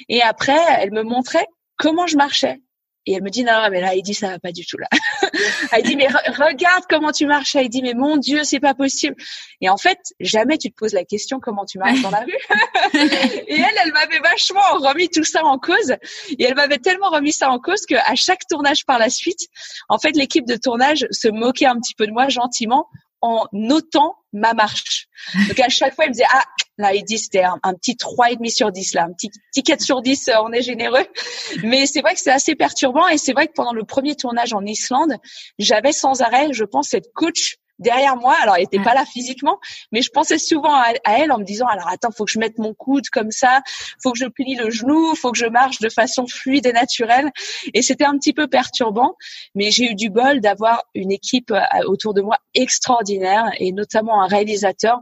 Et 0.08 0.22
après, 0.22 0.60
elle 0.80 0.92
me 0.92 1.04
montrait 1.04 1.46
comment 1.78 2.08
je 2.08 2.18
marchais. 2.18 2.62
Et 3.06 3.14
elle 3.14 3.24
me 3.24 3.30
dit, 3.30 3.44
non, 3.44 3.68
mais 3.72 3.82
là, 3.82 3.92
dit 4.02 4.14
ça 4.14 4.28
va 4.30 4.40
pas 4.40 4.52
du 4.52 4.66
tout, 4.66 4.78
là. 4.78 4.88
dit, 5.84 5.96
mais 5.96 6.08
regarde 6.08 6.84
comment 6.90 7.12
tu 7.12 7.26
marches. 7.26 7.56
Dit, 7.56 7.82
mais 7.82 7.94
mon 7.94 8.18
Dieu, 8.18 8.44
c'est 8.44 8.60
pas 8.60 8.74
possible. 8.74 9.16
Et 9.62 9.70
en 9.70 9.78
fait, 9.78 9.98
jamais 10.20 10.58
tu 10.58 10.70
te 10.70 10.76
poses 10.76 10.94
la 10.94 11.06
question 11.06 11.40
comment 11.40 11.66
tu 11.66 11.80
marches 11.80 12.02
dans 12.02 12.12
la 12.12 12.20
rue. 12.20 12.34
et 12.94 13.60
elle, 13.60 13.76
elle 13.84 13.94
m'avait 13.94 14.20
vachement 14.20 14.62
remis 14.80 15.10
tout 15.10 15.24
ça 15.24 15.44
en 15.44 15.58
cause. 15.58 15.96
Et 16.38 16.44
elle 16.44 16.56
m'avait 16.56 16.78
tellement 16.78 17.10
remis 17.10 17.34
ça 17.34 17.50
en 17.50 17.60
cause 17.60 17.86
qu'à 17.86 18.16
chaque 18.16 18.46
tournage 18.48 18.86
par 18.86 19.00
la 19.00 19.10
suite, 19.10 19.48
en 19.88 19.98
fait, 19.98 20.16
l'équipe 20.16 20.46
de 20.46 20.56
tournage 20.56 21.08
se 21.12 21.30
moquait 21.30 21.66
un 21.68 21.80
petit 21.80 21.96
peu 21.96 22.06
de 22.06 22.12
moi 22.12 22.28
gentiment 22.28 22.88
en 23.22 23.46
notant 23.52 24.16
ma 24.34 24.54
marche. 24.54 25.08
Donc 25.48 25.60
à 25.60 25.70
chaque 25.70 25.96
fois, 25.96 26.06
elle 26.06 26.12
me 26.12 26.14
disait 26.14 26.28
ah 26.32 26.44
Là, 26.80 26.94
il 26.94 27.04
dit 27.04 27.18
c'était 27.18 27.44
un, 27.44 27.60
un, 27.64 27.74
petit 27.74 27.98
trois 27.98 28.32
et 28.32 28.38
demi 28.38 28.50
sur 28.50 28.72
10 28.72 28.94
là, 28.94 29.04
un 29.04 29.12
petit 29.12 29.30
ticket 29.52 29.80
sur 29.80 30.02
10, 30.02 30.30
euh, 30.30 30.34
on 30.46 30.54
est 30.54 30.62
généreux. 30.62 31.06
Mais 31.62 31.86
c'est 31.86 32.00
vrai 32.00 32.14
que 32.14 32.22
c'est 32.22 32.32
assez 32.32 32.56
perturbant 32.56 33.06
et 33.10 33.18
c'est 33.18 33.34
vrai 33.34 33.48
que 33.48 33.52
pendant 33.54 33.74
le 33.74 33.84
premier 33.84 34.16
tournage 34.16 34.54
en 34.54 34.66
Islande, 34.66 35.18
j'avais 35.60 35.92
sans 35.92 36.22
arrêt, 36.22 36.54
je 36.54 36.64
pense, 36.64 36.88
cette 36.88 37.12
coach 37.14 37.58
derrière 37.80 38.18
moi. 38.18 38.36
Alors, 38.42 38.56
elle 38.56 38.64
n'était 38.64 38.82
pas 38.82 38.94
là 38.94 39.06
physiquement, 39.06 39.60
mais 39.92 40.02
je 40.02 40.10
pensais 40.10 40.38
souvent 40.38 40.74
à, 40.74 40.94
elle 41.06 41.32
en 41.32 41.40
me 41.40 41.44
disant 41.44 41.66
alors 41.68 41.88
attends, 41.88 42.12
faut 42.12 42.26
que 42.26 42.32
je 42.32 42.40
mette 42.40 42.58
mon 42.58 42.74
coude 42.74 43.10
comme 43.10 43.32
ça, 43.32 43.62
faut 44.02 44.12
que 44.12 44.20
je 44.20 44.26
plie 44.26 44.56
le 44.56 44.70
genou, 44.70 45.16
faut 45.16 45.32
que 45.32 45.38
je 45.38 45.46
marche 45.46 45.80
de 45.80 45.90
façon 45.90 46.28
fluide 46.28 46.66
et 46.66 46.74
naturelle. 46.74 47.32
Et 47.74 47.82
c'était 47.82 48.06
un 48.06 48.18
petit 48.18 48.34
peu 48.34 48.48
perturbant, 48.48 49.16
mais 49.56 49.72
j'ai 49.72 49.92
eu 49.92 49.96
du 49.96 50.10
bol 50.10 50.42
d'avoir 50.42 50.84
une 50.94 51.12
équipe 51.12 51.52
euh, 51.52 51.62
autour 51.88 52.14
de 52.14 52.22
moi 52.22 52.38
extraordinaire 52.54 53.50
et 53.58 53.72
notamment 53.72 54.22
un 54.22 54.28
réalisateur 54.28 55.00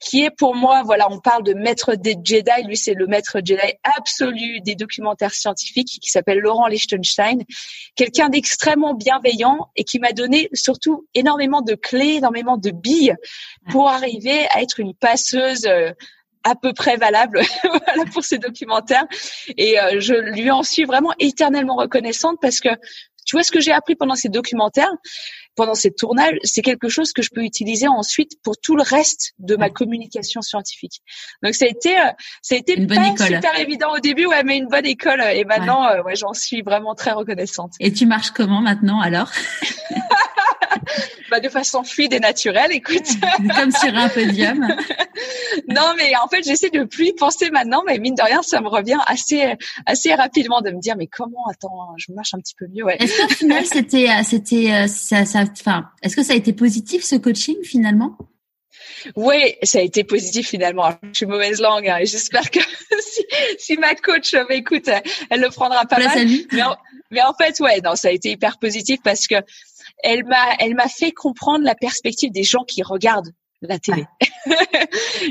qui 0.00 0.24
est 0.24 0.30
pour 0.30 0.54
moi, 0.54 0.82
voilà, 0.82 1.10
on 1.10 1.20
parle 1.20 1.44
de 1.44 1.54
maître 1.54 1.94
des 1.94 2.16
Jedi, 2.22 2.66
lui 2.66 2.76
c'est 2.76 2.94
le 2.94 3.06
maître 3.06 3.38
Jedi 3.44 3.74
absolu 3.96 4.60
des 4.60 4.74
documentaires 4.74 5.34
scientifiques 5.34 5.98
qui 6.00 6.10
s'appelle 6.10 6.38
Laurent 6.38 6.66
Lichtenstein, 6.66 7.42
quelqu'un 7.94 8.28
d'extrêmement 8.28 8.94
bienveillant 8.94 9.68
et 9.76 9.84
qui 9.84 9.98
m'a 9.98 10.12
donné 10.12 10.48
surtout 10.54 11.06
énormément 11.14 11.60
de 11.62 11.74
clés, 11.74 12.14
énormément 12.14 12.56
de 12.56 12.70
billes 12.70 13.14
pour 13.70 13.88
arriver 13.88 14.46
à 14.54 14.62
être 14.62 14.80
une 14.80 14.94
passeuse 14.94 15.66
euh, 15.66 15.92
à 16.42 16.54
peu 16.54 16.72
près 16.72 16.96
valable 16.96 17.42
voilà 17.62 18.04
pour 18.12 18.24
ces 18.24 18.38
documentaires. 18.38 19.04
Et 19.56 19.78
euh, 19.78 20.00
je 20.00 20.14
lui 20.14 20.50
en 20.50 20.62
suis 20.62 20.84
vraiment 20.84 21.12
éternellement 21.18 21.76
reconnaissante 21.76 22.38
parce 22.40 22.60
que 22.60 22.70
tu 23.26 23.36
vois 23.36 23.42
ce 23.42 23.52
que 23.52 23.60
j'ai 23.60 23.72
appris 23.72 23.94
pendant 23.94 24.14
ces 24.14 24.28
documentaires? 24.28 24.92
Pendant 25.60 25.74
ces 25.74 25.92
tournages, 25.92 26.38
c'est 26.42 26.62
quelque 26.62 26.88
chose 26.88 27.12
que 27.12 27.20
je 27.20 27.28
peux 27.34 27.42
utiliser 27.42 27.86
ensuite 27.86 28.42
pour 28.42 28.56
tout 28.56 28.76
le 28.76 28.82
reste 28.82 29.34
de 29.38 29.56
ma 29.56 29.68
communication 29.68 30.40
scientifique. 30.40 31.02
Donc 31.42 31.54
ça 31.54 31.66
a 31.66 31.68
été, 31.68 31.98
euh, 31.98 32.12
ça 32.40 32.54
a 32.54 32.58
été 32.58 32.80
une 32.80 32.86
pas 32.86 33.14
super 33.14 33.60
évident 33.60 33.92
au 33.94 33.98
début, 33.98 34.24
ouais, 34.24 34.42
mais 34.42 34.56
une 34.56 34.68
bonne 34.68 34.86
école. 34.86 35.20
Et 35.20 35.44
maintenant, 35.44 35.86
ouais, 35.86 35.98
euh, 35.98 36.02
ouais 36.02 36.16
j'en 36.16 36.32
suis 36.32 36.62
vraiment 36.62 36.94
très 36.94 37.10
reconnaissante. 37.10 37.74
Et 37.78 37.92
tu 37.92 38.06
marches 38.06 38.30
comment 38.30 38.62
maintenant 38.62 39.02
alors? 39.02 39.30
bah, 41.30 41.40
de 41.40 41.48
façon 41.48 41.82
fluide 41.84 42.12
et 42.12 42.20
naturelle, 42.20 42.72
écoute. 42.72 43.06
Comme 43.56 43.70
sur 43.70 43.94
un 43.94 44.08
podium. 44.08 44.58
non, 45.68 45.92
mais 45.96 46.12
en 46.22 46.28
fait, 46.28 46.42
j'essaie 46.44 46.70
de 46.70 46.84
plus 46.84 47.08
y 47.08 47.12
penser 47.12 47.50
maintenant, 47.50 47.82
mais 47.86 47.98
mine 47.98 48.14
de 48.14 48.22
rien, 48.22 48.42
ça 48.42 48.60
me 48.60 48.68
revient 48.68 48.98
assez, 49.06 49.54
assez 49.86 50.14
rapidement 50.14 50.60
de 50.60 50.70
me 50.70 50.80
dire, 50.80 50.96
mais 50.96 51.06
comment, 51.06 51.46
attends, 51.50 51.94
je 51.96 52.12
marche 52.12 52.34
un 52.34 52.38
petit 52.38 52.54
peu 52.58 52.66
mieux, 52.68 52.84
ouais. 52.84 52.96
Est-ce 53.00 53.20
qu'au 53.20 53.28
final, 53.34 53.64
c'était, 53.66 54.08
euh, 54.08 54.22
c'était, 54.24 54.72
euh, 54.72 54.86
ça, 54.86 55.24
ça, 55.24 55.44
enfin, 55.50 55.86
est-ce 56.02 56.16
que 56.16 56.22
ça 56.22 56.32
a 56.32 56.36
été 56.36 56.52
positif, 56.52 57.04
ce 57.04 57.16
coaching, 57.16 57.56
finalement? 57.62 58.16
Oui, 59.16 59.54
ça 59.62 59.78
a 59.78 59.82
été 59.82 60.04
positif 60.04 60.48
finalement. 60.48 60.90
Je 61.12 61.18
suis 61.18 61.26
mauvaise 61.26 61.60
langue 61.60 61.88
hein, 61.88 61.98
et 61.98 62.06
j'espère 62.06 62.50
que 62.50 62.60
si, 63.00 63.22
si, 63.58 63.76
ma 63.76 63.94
coach 63.94 64.34
m'écoute, 64.48 64.88
elle 65.30 65.40
le 65.40 65.50
prendra 65.50 65.84
pas 65.86 65.98
mal. 65.98 66.26
Mais 66.52 66.62
en, 66.62 66.76
mais 67.10 67.22
en, 67.22 67.34
fait, 67.34 67.58
ouais, 67.60 67.80
non, 67.80 67.96
ça 67.96 68.08
a 68.08 68.10
été 68.12 68.30
hyper 68.30 68.58
positif 68.58 69.00
parce 69.02 69.26
que 69.26 69.36
elle 70.02 70.24
m'a, 70.24 70.54
elle 70.58 70.74
m'a 70.74 70.88
fait 70.88 71.12
comprendre 71.12 71.64
la 71.64 71.74
perspective 71.74 72.30
des 72.32 72.42
gens 72.42 72.64
qui 72.64 72.82
regardent 72.82 73.32
la 73.62 73.78
télé. 73.78 74.04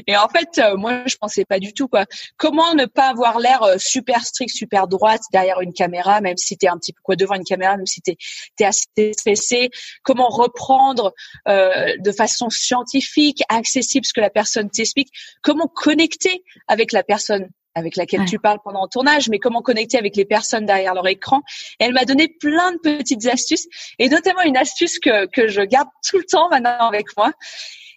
Et 0.07 0.17
en 0.17 0.27
fait, 0.29 0.59
euh, 0.59 0.77
moi, 0.77 1.03
je 1.05 1.15
pensais 1.15 1.45
pas 1.45 1.59
du 1.59 1.73
tout 1.73 1.87
quoi. 1.87 2.05
Comment 2.37 2.73
ne 2.73 2.85
pas 2.85 3.09
avoir 3.09 3.39
l'air 3.39 3.63
euh, 3.63 3.75
super 3.77 4.25
strict, 4.25 4.53
super 4.53 4.87
droite 4.87 5.21
derrière 5.31 5.61
une 5.61 5.73
caméra, 5.73 6.21
même 6.21 6.37
si 6.37 6.57
t'es 6.57 6.67
un 6.67 6.77
petit 6.77 6.93
peu 6.93 7.01
quoi 7.03 7.15
devant 7.15 7.35
une 7.35 7.43
caméra, 7.43 7.77
même 7.77 7.85
si 7.85 8.01
t'es 8.01 8.17
es 8.59 8.65
assez 8.65 9.13
stressé? 9.13 9.69
Comment 10.03 10.29
reprendre 10.29 11.13
euh, 11.47 11.95
de 11.99 12.11
façon 12.11 12.49
scientifique, 12.49 13.41
accessible 13.49 14.05
ce 14.05 14.13
que 14.13 14.21
la 14.21 14.29
personne 14.29 14.69
t'explique? 14.69 15.09
Comment 15.41 15.67
connecter 15.67 16.43
avec 16.67 16.91
la 16.91 17.03
personne 17.03 17.49
avec 17.75 17.95
laquelle 17.95 18.25
tu 18.25 18.39
parles 18.39 18.59
pendant 18.63 18.83
le 18.83 18.89
tournage, 18.89 19.29
mais 19.29 19.39
comment 19.39 19.61
connecter 19.61 19.97
avec 19.97 20.15
les 20.15 20.25
personnes 20.25 20.65
derrière 20.65 20.93
leur 20.93 21.07
écran? 21.07 21.41
elle 21.79 21.93
m'a 21.93 22.03
donné 22.03 22.27
plein 22.27 22.71
de 22.73 22.77
petites 22.77 23.25
astuces, 23.27 23.67
et 23.99 24.09
notamment 24.09 24.41
une 24.41 24.57
astuce 24.57 24.99
que, 24.99 25.27
que 25.27 25.47
je 25.47 25.61
garde 25.61 25.87
tout 26.09 26.17
le 26.17 26.25
temps 26.25 26.49
maintenant 26.49 26.87
avec 26.87 27.05
moi. 27.15 27.31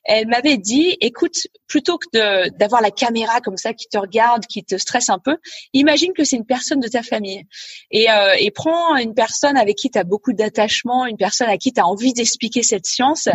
Elle 0.05 0.27
m'avait 0.29 0.59
dit, 0.59 0.97
écoute, 1.01 1.37
plutôt 1.69 1.99
que 1.99 2.49
d'avoir 2.51 2.83
la 2.83 2.91
caméra 2.91 3.41
comme 3.41 3.57
ça 3.57 3.73
qui 3.73 3.87
te 3.89 3.99
regarde, 3.99 4.47
qui 4.47 4.65
te 4.65 4.77
stresse 4.77 5.09
un 5.11 5.19
peu, 5.19 5.37
imagine 5.73 6.12
que 6.12 6.24
c'est 6.24 6.37
une 6.37 6.47
personne 6.47 6.81
de 6.81 6.89
ta 6.89 7.03
famille. 7.03 7.45
Et, 7.91 8.11
euh, 8.11 8.35
et 8.39 8.51
prends 8.51 8.97
une 8.97 9.15
personne 9.15 9.57
avec 9.57 9.77
qui 9.77 9.91
tu 9.91 9.99
as 9.99 10.05
beaucoup 10.05 10.33
d'attachement, 10.33 11.07
une 11.07 11.16
personne 11.16 11.49
à 11.49 11.57
qui 11.57 11.73
tu 11.73 11.81
as 11.81 11.87
envie 11.87 12.12
d'expliquer 12.12 12.62
cette 12.62 12.87
science 12.87 13.29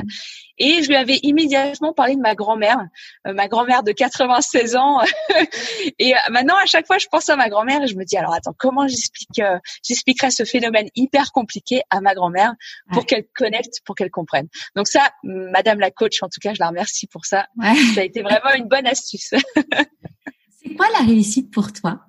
et 0.58 0.82
je 0.84 0.88
lui 0.88 0.96
avais 0.96 1.20
immédiatement 1.24 1.94
parlé 1.94 2.16
de 2.16 2.22
ma 2.22 2.36
grand-mère, 2.36 2.80
euh, 3.28 3.34
ma 3.34 3.48
grand-mère 3.48 3.84
de 3.84 3.92
96 3.92 4.76
ans. 4.76 5.02
et 6.00 6.16
euh, 6.16 6.20
maintenant, 6.32 6.56
à 6.56 6.66
chaque 6.66 6.88
fois, 6.88 6.98
je 6.98 7.08
pense 7.08 7.30
à 7.30 7.36
ma 7.36 7.50
grand-mère 7.50 7.84
et 7.84 7.88
je 7.88 7.96
me 7.96 8.04
dis 8.04 8.18
alors 8.18 8.34
attends, 8.34 8.56
comment 8.58 8.88
j'explique, 8.88 9.40
euh, 9.40 9.60
j'expliquerai 9.84 10.32
ce 10.32 10.46
phénomène 10.46 10.88
hyper 10.96 11.32
compliqué 11.32 11.82
à 11.90 12.02
ma 12.02 12.16
grand-mère 12.16 12.54
pour 12.92 13.06
qu'elle 13.06 13.26
connecte, 13.36 13.82
pour 13.86 13.96
qu'elle 13.96 14.12
comprenne. 14.12 14.48
Donc 14.76 14.88
ça, 14.88 15.12
Madame 15.24 15.80
la 15.80 15.92
coach, 15.92 16.24
en 16.24 16.30
tout 16.30 16.40
cas, 16.42 16.54
je 16.54 16.60
la 16.60 16.70
remercie 16.70 17.08
pour 17.08 17.26
ça. 17.26 17.48
Ça 17.94 18.02
a 18.02 18.04
été 18.04 18.22
vraiment 18.22 18.54
une 18.56 18.68
bonne 18.68 18.88
astuce. 18.88 19.34
C'est 20.64 20.74
quoi 20.76 20.88
la 21.00 21.06
réussite 21.06 21.52
pour 21.52 21.72
toi? 21.72 22.02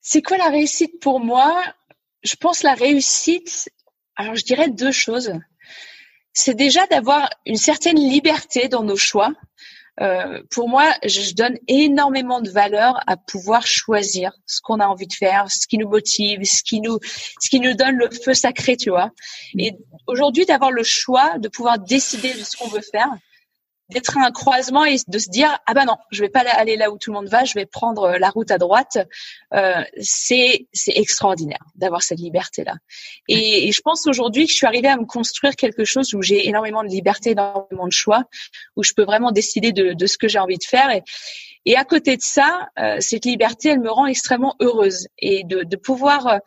C'est 0.00 0.22
quoi 0.22 0.36
la 0.36 0.48
réussite 0.48 1.00
pour 1.00 1.20
moi? 1.20 1.62
Je 2.22 2.34
pense 2.36 2.62
la 2.62 2.74
réussite. 2.74 3.70
Alors 4.16 4.34
je 4.34 4.44
dirais 4.44 4.68
deux 4.68 4.90
choses 4.90 5.32
c'est 6.32 6.54
déjà 6.54 6.86
d'avoir 6.86 7.28
une 7.46 7.56
certaine 7.56 7.98
liberté 7.98 8.68
dans 8.68 8.82
nos 8.82 8.96
choix. 8.96 9.32
Euh, 10.00 10.42
pour 10.50 10.68
moi, 10.68 10.94
je 11.04 11.34
donne 11.34 11.58
énormément 11.66 12.40
de 12.40 12.50
valeur 12.50 13.00
à 13.08 13.16
pouvoir 13.16 13.66
choisir 13.66 14.32
ce 14.46 14.60
qu'on 14.60 14.78
a 14.78 14.86
envie 14.86 15.08
de 15.08 15.12
faire, 15.12 15.50
ce 15.50 15.66
qui 15.66 15.76
nous 15.78 15.88
motive, 15.88 16.44
ce 16.44 16.62
qui 16.62 16.80
nous, 16.80 16.98
ce 17.40 17.48
qui 17.48 17.58
nous 17.58 17.74
donne 17.74 17.96
le 17.96 18.08
feu 18.10 18.34
sacré, 18.34 18.76
tu 18.76 18.90
vois. 18.90 19.10
Et 19.58 19.72
aujourd'hui, 20.06 20.46
d'avoir 20.46 20.70
le 20.70 20.84
choix 20.84 21.38
de 21.38 21.48
pouvoir 21.48 21.78
décider 21.80 22.32
de 22.32 22.44
ce 22.44 22.56
qu'on 22.56 22.68
veut 22.68 22.82
faire, 22.92 23.10
d'être 23.90 24.18
un 24.18 24.30
croisement 24.30 24.84
et 24.84 24.96
de 25.06 25.18
se 25.18 25.30
dire 25.30 25.58
ah 25.66 25.74
ben 25.74 25.86
non 25.86 25.96
je 26.10 26.20
vais 26.20 26.28
pas 26.28 26.40
aller 26.40 26.76
là 26.76 26.90
où 26.90 26.98
tout 26.98 27.10
le 27.10 27.16
monde 27.16 27.28
va 27.28 27.44
je 27.44 27.54
vais 27.54 27.66
prendre 27.66 28.04
euh, 28.04 28.18
la 28.18 28.30
route 28.30 28.50
à 28.50 28.58
droite. 28.58 28.98
Euh, 29.54 29.82
c'est 30.00 30.66
c'est 30.72 30.96
extraordinaire 30.96 31.64
d'avoir 31.74 32.02
cette 32.02 32.18
liberté 32.18 32.64
là 32.64 32.74
et, 33.28 33.72
je 33.72 33.80
pense 33.80 34.06
aujourd'hui 34.06 34.46
que 34.46 34.52
je 34.52 34.56
suis 34.56 34.66
arrivée 34.66 34.88
à 34.88 34.96
me 34.96 35.06
construire 35.06 35.56
quelque 35.56 35.84
chose 35.84 36.12
où 36.14 36.22
j'ai 36.22 36.48
énormément 36.48 36.82
de 36.82 36.88
liberté 36.88 37.30
énormément 37.30 37.86
de 37.86 37.92
choix 37.92 38.24
où 38.76 38.82
je 38.82 38.92
peux 38.92 39.04
vraiment 39.04 39.32
décider 39.32 39.72
de, 39.72 39.92
de 39.92 40.06
ce 40.06 40.18
que 40.18 40.28
j'ai 40.28 40.38
envie 40.38 40.58
de 40.58 40.64
faire. 40.64 40.90
Et, 40.90 41.02
et 41.64 41.76
à 41.76 41.84
côté 41.84 42.16
de 42.16 42.22
ça 42.22 42.68
euh, 42.78 42.96
cette 43.00 43.24
liberté 43.24 43.70
elle 43.70 43.80
me 43.80 43.90
rend 43.90 44.06
extrêmement 44.06 44.54
heureuse. 44.60 45.08
Et 45.18 45.44
de, 45.44 45.62
de 45.62 45.76
pouvoir 45.76 46.26
euh, 46.26 46.38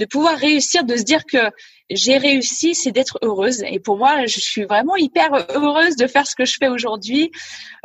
de 0.00 0.06
pouvoir 0.06 0.36
réussir, 0.36 0.84
de 0.84 0.96
se 0.96 1.02
dire 1.02 1.24
que 1.26 1.50
j'ai 1.90 2.16
réussi, 2.18 2.74
c'est 2.74 2.92
d'être 2.92 3.18
heureuse. 3.22 3.62
Et 3.64 3.80
pour 3.80 3.98
moi, 3.98 4.24
je 4.26 4.40
suis 4.40 4.64
vraiment 4.64 4.96
hyper 4.96 5.28
heureuse 5.54 5.96
de 5.96 6.06
faire 6.06 6.26
ce 6.26 6.34
que 6.36 6.44
je 6.44 6.56
fais 6.58 6.68
aujourd'hui. 6.68 7.30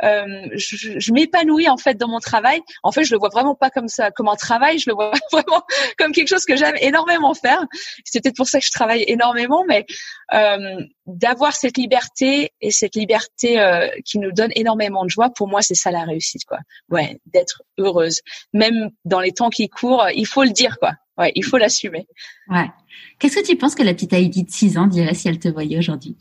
Euh, 0.02 0.24
je, 0.54 0.98
je 0.98 1.12
m'épanouis 1.12 1.68
en 1.68 1.76
fait 1.76 1.94
dans 1.94 2.08
mon 2.08 2.20
travail. 2.20 2.60
En 2.82 2.92
fait, 2.92 3.04
je 3.04 3.12
le 3.12 3.18
vois 3.18 3.28
vraiment 3.28 3.54
pas 3.54 3.68
comme 3.68 3.88
ça, 3.88 4.10
comme 4.10 4.28
un 4.28 4.36
travail. 4.36 4.78
Je 4.78 4.88
le 4.88 4.94
vois 4.94 5.12
vraiment 5.32 5.62
comme 5.98 6.12
quelque 6.12 6.28
chose 6.28 6.44
que 6.44 6.56
j'aime 6.56 6.76
énormément 6.80 7.34
faire. 7.34 7.62
C'est 8.04 8.22
peut-être 8.22 8.36
pour 8.36 8.48
ça 8.48 8.60
que 8.60 8.66
je 8.66 8.70
travaille 8.70 9.04
énormément, 9.08 9.64
mais 9.68 9.84
euh, 10.32 10.80
d'avoir 11.06 11.54
cette 11.54 11.76
liberté 11.76 12.52
et 12.60 12.70
cette 12.70 12.94
liberté 12.94 13.60
euh, 13.60 13.88
qui 14.04 14.18
nous 14.18 14.32
donne 14.32 14.52
énormément 14.54 15.04
de 15.04 15.10
joie, 15.10 15.30
pour 15.30 15.48
moi, 15.48 15.62
c'est 15.62 15.74
ça 15.74 15.90
la 15.90 16.04
réussite, 16.04 16.44
quoi. 16.46 16.58
Ouais, 16.88 17.18
d'être 17.26 17.62
heureuse, 17.76 18.20
même 18.52 18.90
dans 19.04 19.20
les 19.20 19.32
temps 19.32 19.50
qui 19.50 19.68
courent. 19.68 20.06
Il 20.14 20.26
faut 20.26 20.44
le 20.44 20.50
dire, 20.50 20.78
quoi 20.78 20.92
ouais, 21.18 21.32
il 21.34 21.44
faut 21.44 21.58
l'assumer. 21.58 22.06
Ouais. 22.48 22.70
Qu'est-ce 23.18 23.36
que 23.36 23.46
tu 23.46 23.56
penses 23.56 23.74
que 23.74 23.82
la 23.82 23.94
petite 23.94 24.12
Heidi 24.12 24.44
de 24.44 24.50
6 24.50 24.78
ans 24.78 24.86
dirait 24.86 25.14
si 25.14 25.28
elle 25.28 25.38
te 25.38 25.48
voyait 25.48 25.78
aujourd'hui? 25.78 26.16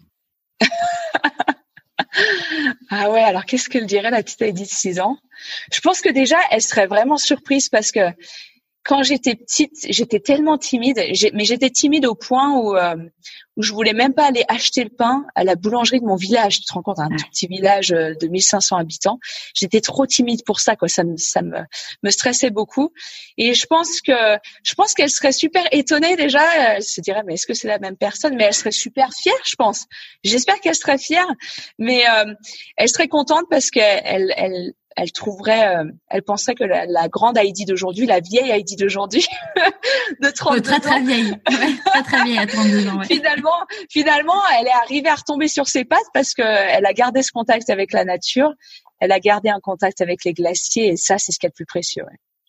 Ah 2.89 3.09
ouais, 3.09 3.21
alors 3.21 3.45
qu'est-ce 3.45 3.69
qu'elle 3.69 3.87
dirait 3.87 4.11
la 4.11 4.23
petite 4.23 4.41
Heidi 4.41 4.63
de 4.63 4.67
6 4.67 4.99
ans? 4.99 5.17
Je 5.73 5.79
pense 5.81 6.01
que 6.01 6.09
déjà, 6.09 6.37
elle 6.51 6.61
serait 6.61 6.87
vraiment 6.87 7.17
surprise 7.17 7.67
parce 7.67 7.91
que 7.91 7.99
quand 8.85 9.01
j'étais 9.01 9.33
petite, 9.33 9.87
j'étais 9.89 10.19
tellement 10.19 10.59
timide, 10.59 11.01
mais 11.33 11.43
j'étais 11.43 11.71
timide 11.71 12.05
au 12.05 12.13
point 12.13 12.55
où 12.55 12.77
euh, 12.77 12.95
où 13.57 13.63
je 13.63 13.73
voulais 13.73 13.93
même 13.93 14.13
pas 14.13 14.27
aller 14.27 14.43
acheter 14.47 14.83
le 14.83 14.91
pain 14.91 15.25
à 15.33 15.43
la 15.43 15.55
boulangerie 15.55 15.99
de 15.99 16.05
mon 16.05 16.15
village. 16.15 16.59
Tu 16.59 16.65
te 16.65 16.73
rends 16.73 16.83
compte, 16.83 16.99
un 16.99 17.09
tout 17.09 17.25
petit 17.31 17.47
village 17.47 17.91
euh, 17.91 18.13
de 18.13 18.27
1500 18.27 18.77
habitants. 18.77 19.17
J'étais 19.55 19.81
trop 19.81 20.05
timide 20.05 20.43
pour 20.45 20.59
ça, 20.59 20.75
quoi. 20.75 20.87
Ça 20.87 21.03
me 21.03 21.17
ça 21.17 21.41
me 21.41 21.57
me 22.03 22.09
stressait 22.11 22.51
beaucoup. 22.51 22.91
Et 23.37 23.55
je 23.55 23.65
pense 23.65 24.01
que 24.01 24.37
je 24.63 24.75
pense 24.75 24.93
qu'elle 24.93 25.09
serait 25.09 25.31
super 25.31 25.63
étonnée 25.71 26.15
déjà. 26.15 26.75
Elle 26.75 26.83
se 26.83 27.01
dirait 27.01 27.23
mais 27.25 27.33
est-ce 27.33 27.47
que 27.47 27.55
c'est 27.55 27.67
la 27.67 27.79
même 27.79 27.97
personne? 27.97 28.35
Mais 28.35 28.43
elle 28.43 28.53
serait 28.53 28.71
super 28.71 29.09
fière, 29.13 29.33
je 29.47 29.55
pense. 29.55 29.85
J'espère 30.23 30.59
qu'elle 30.59 30.75
serait 30.75 30.99
fière, 30.99 31.27
mais 31.79 32.03
euh, 32.07 32.35
elle 32.77 32.89
serait 32.89 33.07
contente 33.07 33.45
parce 33.49 33.71
qu'elle 33.71 34.03
elle 34.05 34.33
elle 34.37 34.73
trouverait, 35.11 35.75
euh, 35.77 35.83
elle 36.09 36.23
penserait 36.23 36.55
que 36.55 36.63
la, 36.63 36.85
la 36.85 37.07
grande 37.07 37.37
Heidi 37.37 37.65
d'aujourd'hui, 37.65 38.05
la 38.05 38.19
vieille 38.21 38.49
Heidi 38.49 38.75
d'aujourd'hui, 38.75 39.25
de 40.21 40.29
32 40.29 40.61
très, 40.61 40.79
très 40.79 41.01
vieille, 41.01 41.33
très 41.45 42.03
très 42.03 42.23
vieille 42.23 42.37
à 42.37 42.47
32 42.47 42.87
ans. 42.87 43.01
finalement, 43.03 43.65
finalement, 43.89 44.41
elle 44.59 44.67
est 44.67 44.83
arrivée 44.83 45.09
à 45.09 45.15
retomber 45.15 45.47
sur 45.47 45.67
ses 45.67 45.83
pattes 45.83 45.99
parce 46.13 46.33
que 46.33 46.43
elle 46.43 46.85
a 46.85 46.93
gardé 46.93 47.23
ce 47.23 47.31
contact 47.31 47.69
avec 47.69 47.91
la 47.91 48.05
nature 48.05 48.53
elle 48.99 49.11
a 49.11 49.19
gardé 49.19 49.49
un 49.49 49.59
contact 49.59 50.01
avec 50.01 50.23
les 50.23 50.33
glaciers 50.33 50.89
et 50.89 50.97
ça, 50.97 51.17
c'est 51.17 51.31
ce 51.31 51.39
qui 51.39 51.45
est 51.45 51.49
le 51.49 51.53
plus 51.53 51.65
précieux. 51.65 52.03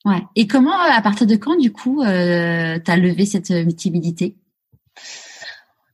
Ouais. 0.04 0.12
ouais. 0.12 0.22
Et 0.36 0.46
comment, 0.46 0.78
à 0.78 1.00
partir 1.02 1.26
de 1.26 1.36
quand, 1.36 1.56
du 1.56 1.72
coup, 1.72 2.02
euh, 2.02 2.78
tu 2.84 2.90
as 2.90 2.96
levé 2.96 3.26
cette 3.26 3.76
timidité 3.76 4.36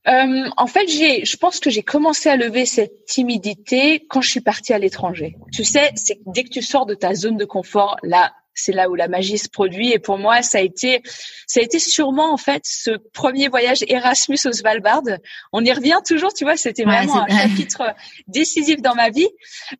euh, 0.07 0.49
en 0.57 0.67
fait, 0.67 0.87
j'ai, 0.87 1.23
je 1.23 1.37
pense 1.37 1.59
que 1.59 1.69
j'ai 1.69 1.83
commencé 1.83 2.29
à 2.29 2.35
lever 2.35 2.65
cette 2.65 3.05
timidité 3.05 4.05
quand 4.09 4.21
je 4.21 4.29
suis 4.29 4.41
partie 4.41 4.73
à 4.73 4.77
l'étranger. 4.77 5.37
Tu 5.51 5.63
sais, 5.63 5.91
c'est 5.95 6.19
dès 6.25 6.43
que 6.43 6.49
tu 6.49 6.61
sors 6.61 6.85
de 6.85 6.93
ta 6.93 7.13
zone 7.13 7.37
de 7.37 7.45
confort, 7.45 7.97
là, 8.03 8.33
c'est 8.53 8.71
là 8.71 8.89
où 8.89 8.95
la 8.95 9.07
magie 9.07 9.37
se 9.37 9.49
produit. 9.49 9.91
Et 9.91 9.99
pour 9.99 10.17
moi, 10.17 10.41
ça 10.41 10.59
a 10.59 10.61
été, 10.61 11.01
ça 11.47 11.59
a 11.59 11.63
été 11.63 11.79
sûrement 11.79 12.33
en 12.33 12.37
fait 12.37 12.63
ce 12.65 12.91
premier 13.13 13.47
voyage 13.47 13.83
Erasmus 13.87 14.39
au 14.45 14.51
Svalbard. 14.51 15.03
On 15.51 15.63
y 15.63 15.71
revient 15.71 15.99
toujours, 16.05 16.33
tu 16.33 16.43
vois. 16.43 16.57
C'était 16.57 16.83
vraiment 16.83 17.23
un 17.23 17.27
chapitre 17.27 17.93
décisif 18.27 18.81
dans 18.81 18.95
ma 18.95 19.09
vie. 19.09 19.29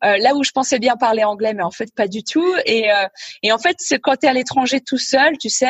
Euh, 0.04 0.16
là 0.18 0.34
où 0.34 0.42
je 0.42 0.50
pensais 0.50 0.78
bien 0.78 0.96
parler 0.96 1.24
anglais, 1.24 1.54
mais 1.54 1.62
en 1.62 1.70
fait 1.70 1.94
pas 1.94 2.08
du 2.08 2.22
tout. 2.22 2.54
Et, 2.66 2.90
euh, 2.90 3.06
et 3.42 3.52
en 3.52 3.58
fait, 3.58 3.76
c'est 3.78 3.98
quand 3.98 4.16
tu 4.16 4.26
es 4.26 4.28
à 4.28 4.32
l'étranger 4.32 4.80
tout 4.80 4.98
seul, 4.98 5.38
tu 5.38 5.48
sais, 5.48 5.66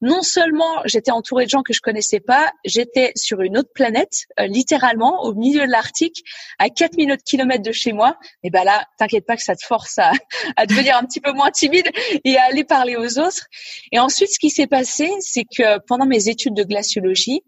non 0.00 0.22
seulement 0.22 0.82
j'étais 0.84 1.10
entourée 1.10 1.44
de 1.44 1.50
gens 1.50 1.62
que 1.62 1.72
je 1.72 1.80
connaissais 1.80 2.20
pas, 2.20 2.52
j'étais 2.64 3.12
sur 3.16 3.40
une 3.40 3.58
autre 3.58 3.70
planète, 3.74 4.26
euh, 4.40 4.46
littéralement 4.46 5.22
au 5.24 5.34
milieu 5.34 5.66
de 5.66 5.70
l'Arctique, 5.70 6.22
à 6.58 6.68
4000 6.68 7.12
autres 7.12 7.24
kilomètres 7.24 7.62
de 7.62 7.72
chez 7.72 7.92
moi. 7.92 8.16
Et 8.42 8.50
ben 8.50 8.64
là, 8.64 8.84
t'inquiète 8.98 9.26
pas 9.26 9.36
que 9.36 9.42
ça 9.42 9.54
te 9.54 9.64
force 9.64 9.98
à, 9.98 10.12
à 10.56 10.66
devenir 10.66 10.96
un 10.96 11.04
petit 11.04 11.20
peu 11.20 11.32
moins 11.32 11.50
timide. 11.50 11.90
Et 12.24 12.35
aller 12.44 12.64
parler 12.64 12.96
aux 12.96 13.18
autres. 13.18 13.46
Et 13.92 13.98
ensuite, 13.98 14.30
ce 14.30 14.38
qui 14.38 14.50
s'est 14.50 14.66
passé, 14.66 15.10
c'est 15.20 15.44
que 15.44 15.78
pendant 15.86 16.06
mes 16.06 16.28
études 16.28 16.54
de 16.54 16.64
glaciologie, 16.64 17.42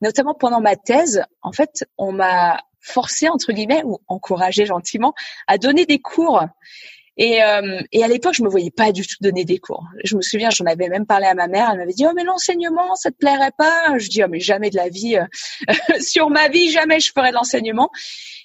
notamment 0.00 0.34
pendant 0.34 0.60
ma 0.60 0.76
thèse, 0.76 1.22
en 1.42 1.52
fait, 1.52 1.84
on 1.98 2.12
m'a 2.12 2.60
forcé 2.80 3.28
entre 3.28 3.52
guillemets 3.52 3.82
ou 3.84 3.98
encouragé 4.08 4.66
gentiment 4.66 5.14
à 5.46 5.58
donner 5.58 5.86
des 5.86 5.98
cours. 5.98 6.42
Et, 7.16 7.42
euh, 7.42 7.80
et 7.92 8.02
à 8.02 8.08
l'époque, 8.08 8.34
je 8.34 8.42
me 8.42 8.48
voyais 8.48 8.72
pas 8.72 8.90
du 8.90 9.06
tout 9.06 9.16
donner 9.20 9.44
des 9.44 9.58
cours. 9.58 9.84
Je 10.02 10.16
me 10.16 10.20
souviens, 10.20 10.50
j'en 10.50 10.66
avais 10.66 10.88
même 10.88 11.06
parlé 11.06 11.26
à 11.26 11.34
ma 11.34 11.46
mère. 11.46 11.70
Elle 11.70 11.78
m'avait 11.78 11.92
dit 11.92 12.04
"Oh 12.06 12.12
mais 12.14 12.24
l'enseignement, 12.24 12.94
ça 12.96 13.10
te 13.10 13.16
plairait 13.16 13.52
pas 13.56 13.96
Je 13.98 14.08
dis 14.08 14.22
"Oh 14.24 14.26
mais 14.28 14.40
jamais 14.40 14.70
de 14.70 14.76
la 14.76 14.88
vie, 14.88 15.16
euh, 15.16 15.24
sur 16.00 16.28
ma 16.28 16.48
vie, 16.48 16.70
jamais 16.70 17.00
je 17.00 17.12
ferai 17.14 17.30
de 17.30 17.34
l'enseignement." 17.34 17.90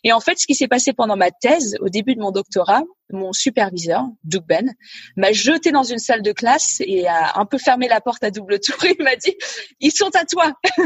Et 0.03 0.11
en 0.11 0.19
fait, 0.19 0.39
ce 0.39 0.45
qui 0.45 0.55
s'est 0.55 0.67
passé 0.67 0.93
pendant 0.93 1.15
ma 1.15 1.31
thèse, 1.31 1.75
au 1.81 1.89
début 1.89 2.15
de 2.15 2.21
mon 2.21 2.31
doctorat, 2.31 2.83
mon 3.11 3.33
superviseur, 3.33 4.03
Doug 4.23 4.43
Ben, 4.45 4.73
m'a 5.15 5.31
jeté 5.31 5.71
dans 5.71 5.83
une 5.83 5.97
salle 5.97 6.21
de 6.21 6.31
classe 6.31 6.81
et 6.81 7.07
a 7.07 7.39
un 7.39 7.45
peu 7.45 7.57
fermé 7.57 7.87
la 7.87 8.01
porte 8.01 8.23
à 8.23 8.31
double 8.31 8.59
tour. 8.59 8.77
Il 8.85 9.03
m'a 9.03 9.15
dit, 9.15 9.35
ils 9.79 9.91
sont 9.91 10.11
à 10.15 10.25
toi. 10.25 10.53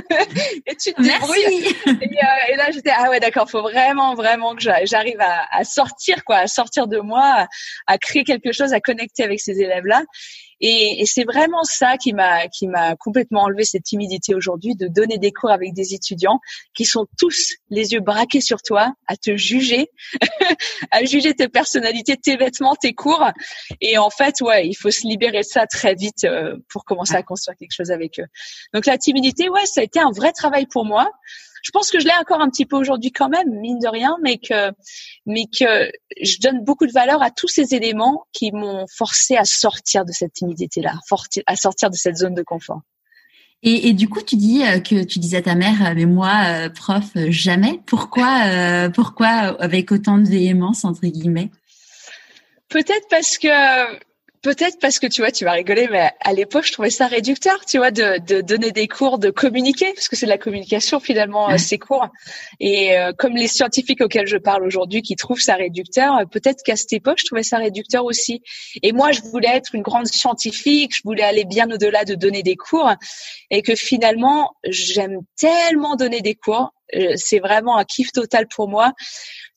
et 0.66 0.76
tu 0.76 0.94
te 0.94 1.02
débrouilles. 1.02 1.68
Euh, 1.88 2.52
et, 2.52 2.56
là, 2.56 2.72
j'étais, 2.72 2.92
ah 2.96 3.10
ouais, 3.10 3.20
d'accord, 3.20 3.50
faut 3.50 3.62
vraiment, 3.62 4.16
vraiment 4.16 4.56
que 4.56 4.62
j'arrive 4.62 5.20
à, 5.20 5.64
sortir, 5.64 6.24
quoi, 6.24 6.38
à 6.38 6.48
sortir 6.48 6.88
de 6.88 7.00
moi, 7.00 7.48
à 7.88 7.98
créer 7.98 8.24
quelque 8.24 8.52
chose, 8.52 8.74
à 8.74 8.80
connecter 8.80 9.24
avec 9.24 9.40
ces 9.40 9.60
élèves-là. 9.60 10.04
Et, 10.66 11.02
et 11.02 11.06
c'est 11.06 11.26
vraiment 11.26 11.64
ça 11.64 11.98
qui 11.98 12.14
m'a 12.14 12.48
qui 12.48 12.70
m'a 12.70 12.96
complètement 12.96 13.44
enlevé 13.44 13.66
cette 13.66 13.84
timidité 13.84 14.34
aujourd'hui 14.34 14.76
de 14.76 14.88
donner 14.88 15.18
des 15.18 15.34
cours 15.34 15.52
avec 15.52 15.74
des 15.74 15.94
étudiants 15.94 16.40
qui 16.74 16.86
sont 16.86 17.06
tous 17.20 17.56
les 17.70 17.92
yeux 17.92 18.00
braqués 18.00 18.40
sur 18.40 18.62
toi, 18.62 18.94
à 19.08 19.18
te 19.18 19.36
juger, 19.36 19.90
à 20.92 21.04
juger 21.04 21.34
tes 21.34 21.50
personnalités, 21.50 22.16
tes 22.16 22.38
vêtements, 22.38 22.76
tes 22.76 22.94
cours. 22.94 23.30
Et 23.82 23.98
en 23.98 24.10
fait, 24.10 24.40
ouais, 24.40 24.66
il 24.66 24.74
faut 24.74 24.90
se 24.90 25.06
libérer 25.06 25.40
de 25.40 25.46
ça 25.46 25.68
très 25.68 25.96
vite 25.96 26.24
euh, 26.24 26.56
pour 26.70 26.86
commencer 26.86 27.16
à 27.16 27.24
construire 27.24 27.58
quelque 27.58 27.74
chose 27.76 27.92
avec 27.92 28.18
eux. 28.22 28.28
Donc 28.74 28.86
la 28.86 28.98
timidité, 28.98 29.50
ouais, 29.50 29.66
ça 29.66 29.82
a 29.82 29.84
été 29.84 30.00
un 30.00 30.12
vrai 30.12 30.32
travail 30.32 30.66
pour 30.66 30.86
moi 30.86 31.12
je 31.64 31.72
pense 31.72 31.90
que 31.90 32.00
je 32.00 32.06
l'ai 32.06 32.14
encore 32.20 32.42
un 32.42 32.50
petit 32.50 32.66
peu 32.66 32.76
aujourd'hui 32.76 33.12
quand 33.12 33.30
même, 33.30 33.50
mine 33.60 33.80
de 33.80 33.88
rien, 33.88 34.18
mais 34.22 34.38
que, 34.38 34.72
mais 35.26 35.46
que 35.46 35.90
je 36.22 36.38
donne 36.40 36.64
beaucoup 36.64 36.86
de 36.86 36.92
valeur 36.92 37.24
à 37.24 37.32
tous 37.32 37.48
ces 37.48 37.74
éléments 37.74 38.28
qui 38.34 38.52
m'ont 38.52 38.86
forcé 38.94 39.38
à 39.38 39.46
sortir 39.46 40.06
de 40.06 40.12
cette 40.12 40.34
timidité-là, 40.34 40.96
à 41.48 41.56
sortir 41.56 41.90
de 41.90 41.96
cette 41.96 42.18
zone 42.18 42.36
de 42.36 42.44
confort. 42.44 42.82
Et, 43.66 43.88
et, 43.88 43.94
du 43.94 44.10
coup, 44.10 44.22
tu 44.22 44.36
dis 44.36 44.62
euh, 44.62 44.80
que 44.80 45.06
tu 45.06 45.20
disais 45.20 45.38
à 45.38 45.42
ta 45.42 45.56
mère, 45.56 45.86
euh, 45.86 45.94
mais 45.96 46.06
moi, 46.06 46.34
euh, 46.48 46.70
prof, 46.70 47.06
jamais. 47.30 47.80
Pourquoi, 47.86 48.90
pourquoi 48.94 49.30
avec 49.62 49.92
autant 49.94 50.18
de 50.18 50.28
véhémence 50.28 50.84
entre 50.84 51.08
guillemets? 51.08 51.50
Peut-être 52.68 53.08
parce 53.10 53.38
que 53.38 53.48
Peut-être 54.44 54.78
parce 54.82 55.00
que 55.00 55.08
tu 55.08 55.22
vois, 55.22 55.32
tu 55.32 55.46
vas 55.46 55.54
rigoler, 55.54 55.88
mais 55.90 56.12
à 56.20 56.34
l'époque, 56.34 56.66
je 56.66 56.74
trouvais 56.74 56.90
ça 56.90 57.08
réducteur, 57.08 57.64
tu 57.66 57.78
vois, 57.78 57.92
de, 57.92 58.20
de 58.20 58.42
donner 58.42 58.72
des 58.72 58.90
cours, 58.90 59.18
de 59.18 59.30
communiquer, 59.30 59.94
parce 59.94 60.10
que 60.10 60.18
c'est 60.18 60.26
de 60.26 60.32
la 60.32 60.38
communication 60.38 61.00
finalement 61.00 61.50
euh, 61.50 61.58
ces 61.58 61.78
cours. 61.78 62.10
Et 62.60 62.98
euh, 62.98 63.14
comme 63.18 63.38
les 63.38 63.48
scientifiques 63.48 64.02
auxquels 64.02 64.28
je 64.28 64.36
parle 64.36 64.66
aujourd'hui, 64.66 65.02
qui 65.02 65.16
trouvent 65.16 65.40
ça 65.40 65.56
réducteur, 65.56 66.18
euh, 66.18 66.26
peut-être 66.26 66.62
qu'à 66.62 66.76
cette 66.76 66.92
époque, 66.92 67.20
je 67.20 67.26
trouvais 67.26 67.44
ça 67.44 67.58
réducteur 67.58 68.04
aussi. 68.04 68.42
Et 68.82 68.92
moi, 68.92 69.14
je 69.14 69.22
voulais 69.22 69.48
être 69.48 69.76
une 69.76 69.82
grande 69.82 70.08
scientifique, 70.08 70.94
je 70.94 71.04
voulais 71.06 71.24
aller 71.24 71.46
bien 71.46 71.72
au-delà 71.72 72.04
de 72.04 72.14
donner 72.14 72.44
des 72.44 72.58
cours, 72.58 72.92
et 73.50 73.62
que 73.62 73.76
finalement, 73.76 74.58
j'aime 74.66 75.22
tellement 75.38 75.96
donner 75.96 76.20
des 76.20 76.36
cours, 76.36 76.74
c'est 77.16 77.40
vraiment 77.40 77.78
un 77.78 77.86
kiff 77.86 78.12
total 78.12 78.48
pour 78.48 78.68
moi 78.70 78.94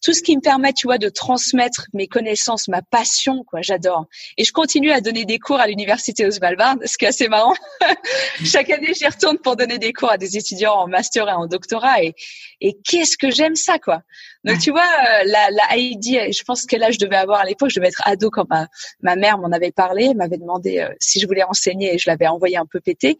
tout 0.03 0.13
ce 0.13 0.23
qui 0.23 0.37
me 0.37 0.41
permet, 0.41 0.73
tu 0.73 0.87
vois, 0.87 0.99
de 0.99 1.09
transmettre 1.09 1.87
mes 1.93 2.07
connaissances, 2.07 2.69
ma 2.69 2.83
passion, 2.83 3.45
quoi. 3.45 3.61
J'adore. 3.63 4.07
Et 4.37 4.45
je 4.45 4.53
continue 4.53 4.93
à 4.93 5.01
donner 5.01 5.25
des 5.25 5.39
cours 5.39 5.59
à 5.59 5.67
l'université 5.67 6.27
Osvalbard, 6.27 6.77
ce 6.85 6.97
qui 6.97 7.07
est 7.07 7.09
assez 7.09 7.29
marrant. 7.29 7.55
Chaque 8.45 8.71
année, 8.71 8.93
j'y 8.95 9.07
retourne 9.07 9.39
pour 9.39 9.57
donner 9.57 9.79
des 9.79 9.93
cours 9.93 10.11
à 10.11 10.19
des 10.19 10.37
étudiants 10.37 10.75
en 10.75 10.87
master 10.87 11.29
et 11.29 11.33
en 11.33 11.47
doctorat. 11.47 12.03
Et, 12.03 12.15
et 12.61 12.77
qu'est-ce 12.85 13.17
que 13.17 13.31
j'aime 13.31 13.57
ça, 13.57 13.79
quoi. 13.79 14.03
Donc, 14.47 14.61
tu 14.61 14.71
vois, 14.71 14.81
euh, 14.81 15.25
la, 15.25 15.51
la 15.51 15.77
Heidi, 15.77 16.19
je 16.33 16.43
pense 16.45 16.67
quel 16.67 16.83
âge 16.83 16.95
je 16.95 17.05
devais 17.05 17.17
avoir 17.17 17.41
à 17.41 17.45
l'époque. 17.45 17.71
Je 17.71 17.81
devais 17.81 17.89
être 17.89 18.03
ado 18.05 18.31
quand 18.31 18.49
ma, 18.49 18.69
ma 19.03 19.17
mère 19.17 19.39
m'en 19.39 19.51
avait 19.51 19.73
parlé, 19.73 20.15
m'avait 20.15 20.39
demandé 20.39 20.79
euh, 20.79 20.89
si 21.01 21.19
je 21.21 21.27
voulais 21.27 21.43
enseigner 21.43 21.95
et 21.95 21.99
je 21.99 22.09
l'avais 22.09 22.29
envoyé 22.29 22.57
un 22.57 22.67
peu 22.67 22.81
péter. 22.81 23.19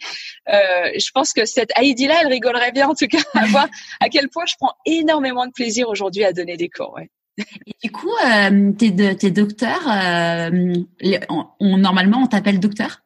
Euh, 0.49 0.55
je 0.97 1.11
pense 1.13 1.33
que 1.33 1.45
cette 1.45 1.73
Heidi-là, 1.77 2.15
elle 2.23 2.29
rigolerait 2.29 2.73
bien, 2.73 2.89
en 2.89 2.95
tout 2.95 3.09
cas, 3.09 3.19
à 3.35 3.47
voir 3.47 3.67
à 4.01 4.09
quel 4.09 4.29
point 4.29 4.45
je 4.47 4.55
prends 4.59 4.75
énormément 4.87 5.47
de 5.47 5.53
plaisir 5.53 5.89
aujourd'hui 5.89 6.25
à 6.25 6.33
donner 6.33 6.57
des 6.57 6.69
cours, 6.69 6.95
ouais. 6.95 7.11
Et 7.67 7.75
du 7.83 7.93
coup, 7.93 8.13
euh, 8.25 8.73
tes, 8.73 9.17
tes 9.17 9.31
docteurs, 9.31 9.87
euh, 9.91 10.75
on, 11.29 11.77
normalement, 11.77 12.19
on 12.23 12.27
t'appelle 12.27 12.61
docteur? 12.61 13.03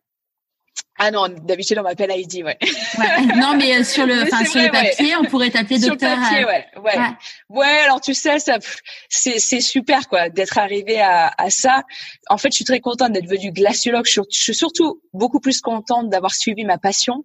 Ah 1.03 1.11
non, 1.11 1.29
d'habitude 1.31 1.79
on 1.79 1.83
m'appelle 1.83 2.11
Heidi, 2.11 2.45
ouais. 2.45 2.59
ouais. 2.99 3.27
Non, 3.37 3.57
mais 3.57 3.75
euh, 3.79 3.85
sur 3.85 4.05
le, 4.05 4.23
enfin 4.23 4.45
sur 4.45 4.61
le 4.61 4.71
papier, 4.71 5.17
on 5.17 5.25
pourrait 5.25 5.49
t'appeler 5.49 5.79
docteur. 5.79 6.11
Sur 6.11 6.19
le 6.19 6.23
papier, 6.23 6.45
ouais, 6.45 6.67
ouais, 6.77 6.99
ouais. 6.99 7.09
Ouais, 7.49 7.79
alors 7.87 8.03
tu 8.03 8.13
sais, 8.13 8.39
ça, 8.39 8.59
c'est 9.09 9.39
c'est 9.39 9.63
super 9.63 10.09
quoi, 10.09 10.29
d'être 10.29 10.59
arrivé 10.59 11.01
à, 11.01 11.33
à 11.39 11.49
ça. 11.49 11.85
En 12.29 12.37
fait, 12.37 12.51
je 12.51 12.57
suis 12.57 12.65
très 12.67 12.81
contente 12.81 13.13
d'être 13.13 13.25
devenue 13.25 13.51
glaciologue. 13.51 14.05
Je, 14.05 14.21
suis 14.29 14.55
surtout 14.55 15.01
beaucoup 15.15 15.41
plus 15.41 15.63
contente 15.63 16.11
d'avoir 16.11 16.35
suivi 16.35 16.65
ma 16.65 16.77
passion. 16.77 17.25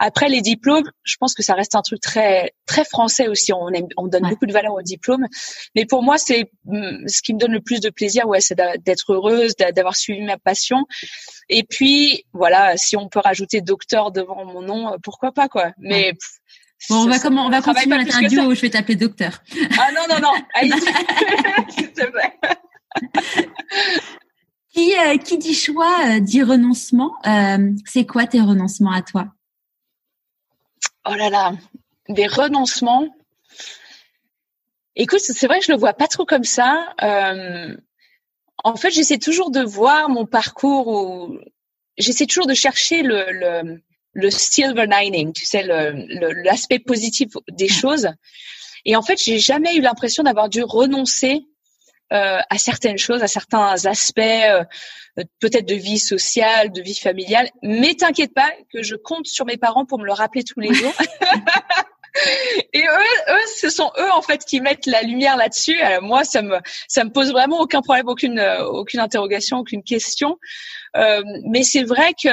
Après 0.00 0.28
les 0.28 0.40
diplômes, 0.40 0.90
je 1.04 1.14
pense 1.20 1.34
que 1.34 1.44
ça 1.44 1.54
reste 1.54 1.76
un 1.76 1.82
truc 1.82 2.00
très 2.00 2.54
très 2.66 2.84
français 2.84 3.28
aussi. 3.28 3.52
On 3.52 3.68
aime, 3.68 3.86
on 3.96 4.08
donne 4.08 4.28
beaucoup 4.28 4.46
de 4.46 4.52
valeur 4.52 4.74
aux 4.74 4.82
diplômes, 4.82 5.28
mais 5.76 5.86
pour 5.86 6.02
moi, 6.02 6.18
c'est 6.18 6.50
mm, 6.64 7.06
ce 7.06 7.22
qui 7.22 7.34
me 7.34 7.38
donne 7.38 7.52
le 7.52 7.60
plus 7.60 7.78
de 7.78 7.90
plaisir, 7.90 8.26
ouais, 8.26 8.40
c'est 8.40 8.58
d'être 8.84 9.12
heureuse, 9.12 9.54
d'avoir 9.54 9.94
suivi 9.94 10.22
ma 10.22 10.38
passion. 10.38 10.86
Et 11.48 11.62
puis 11.62 12.24
voilà, 12.32 12.76
si 12.76 12.96
on 12.96 13.08
peut 13.12 13.20
rajouter 13.20 13.60
docteur 13.60 14.10
devant 14.10 14.44
mon 14.44 14.62
nom, 14.62 14.92
euh, 14.92 14.96
pourquoi 15.02 15.32
pas 15.32 15.48
quoi. 15.48 15.72
Mais 15.78 16.14
Bon, 16.90 17.04
on 17.04 17.06
va 17.06 17.20
comment 17.20 17.46
on 17.46 17.50
va 17.50 17.62
continuer 17.62 17.96
l'interview 17.96 18.40
où 18.40 18.56
je 18.56 18.60
vais 18.60 18.70
t'appeler 18.70 18.96
docteur. 18.96 19.40
Ah 19.78 19.90
non 19.94 20.02
non 20.08 20.18
non, 20.20 20.32
qui 24.74 24.92
euh, 24.98 25.16
qui 25.18 25.38
dit 25.38 25.54
choix 25.54 26.08
euh, 26.08 26.18
dit 26.18 26.42
renoncement. 26.42 27.14
c'est 27.84 28.04
quoi 28.04 28.26
tes 28.26 28.40
renoncements 28.40 28.90
à 28.90 29.02
toi? 29.02 29.26
Oh 31.08 31.14
là 31.14 31.30
là, 31.30 31.52
des 32.08 32.26
renoncements. 32.26 33.06
Écoute, 34.96 35.20
c'est 35.20 35.46
vrai 35.46 35.60
que 35.60 35.66
je 35.66 35.72
le 35.72 35.78
vois 35.78 35.94
pas 35.94 36.08
trop 36.08 36.24
comme 36.24 36.44
ça. 36.44 36.92
En 38.64 38.76
fait, 38.76 38.90
j'essaie 38.90 39.18
toujours 39.18 39.50
de 39.50 39.60
voir 39.60 40.08
mon 40.08 40.26
parcours 40.26 40.88
ou 40.88 41.38
j'essaie 41.98 42.26
toujours 42.26 42.46
de 42.46 42.54
chercher 42.54 43.02
le, 43.02 43.26
le, 43.30 43.82
le 44.12 44.30
silver 44.30 44.86
lining, 44.86 45.32
tu 45.32 45.44
sais, 45.44 45.62
l'aspect 46.44 46.78
positif 46.78 47.30
des 47.50 47.68
choses. 47.68 48.08
Et 48.84 48.96
en 48.96 49.02
fait, 49.02 49.18
j'ai 49.22 49.38
jamais 49.38 49.76
eu 49.76 49.80
l'impression 49.80 50.22
d'avoir 50.22 50.48
dû 50.48 50.62
renoncer 50.62 51.44
euh, 52.12 52.40
à 52.50 52.58
certaines 52.58 52.98
choses, 52.98 53.22
à 53.22 53.28
certains 53.28 53.86
aspects, 53.86 54.20
euh, 54.20 54.64
peut-être 55.40 55.66
de 55.66 55.74
vie 55.74 55.98
sociale, 55.98 56.70
de 56.70 56.82
vie 56.82 56.94
familiale. 56.94 57.48
Mais 57.62 57.94
t'inquiète 57.94 58.34
pas 58.34 58.50
que 58.72 58.82
je 58.82 58.96
compte 58.96 59.26
sur 59.26 59.46
mes 59.46 59.56
parents 59.56 59.86
pour 59.86 59.98
me 59.98 60.04
le 60.04 60.12
rappeler 60.12 60.44
tous 60.44 60.60
les 60.60 60.74
jours. 60.74 60.92
Et 62.72 62.82
eux, 62.82 63.32
eux, 63.34 63.46
ce 63.56 63.70
sont 63.70 63.90
eux 63.98 64.10
en 64.12 64.22
fait 64.22 64.44
qui 64.44 64.60
mettent 64.60 64.86
la 64.86 65.02
lumière 65.02 65.36
là-dessus. 65.36 65.78
moi, 66.02 66.24
ça 66.24 66.42
me 66.42 66.58
ça 66.88 67.04
me 67.04 67.10
pose 67.10 67.32
vraiment 67.32 67.60
aucun 67.60 67.80
problème, 67.80 68.08
aucune 68.08 68.40
aucune 68.40 69.00
interrogation, 69.00 69.58
aucune 69.58 69.82
question. 69.82 70.38
Euh, 70.96 71.22
mais 71.44 71.62
c'est 71.62 71.84
vrai 71.84 72.12
que 72.12 72.28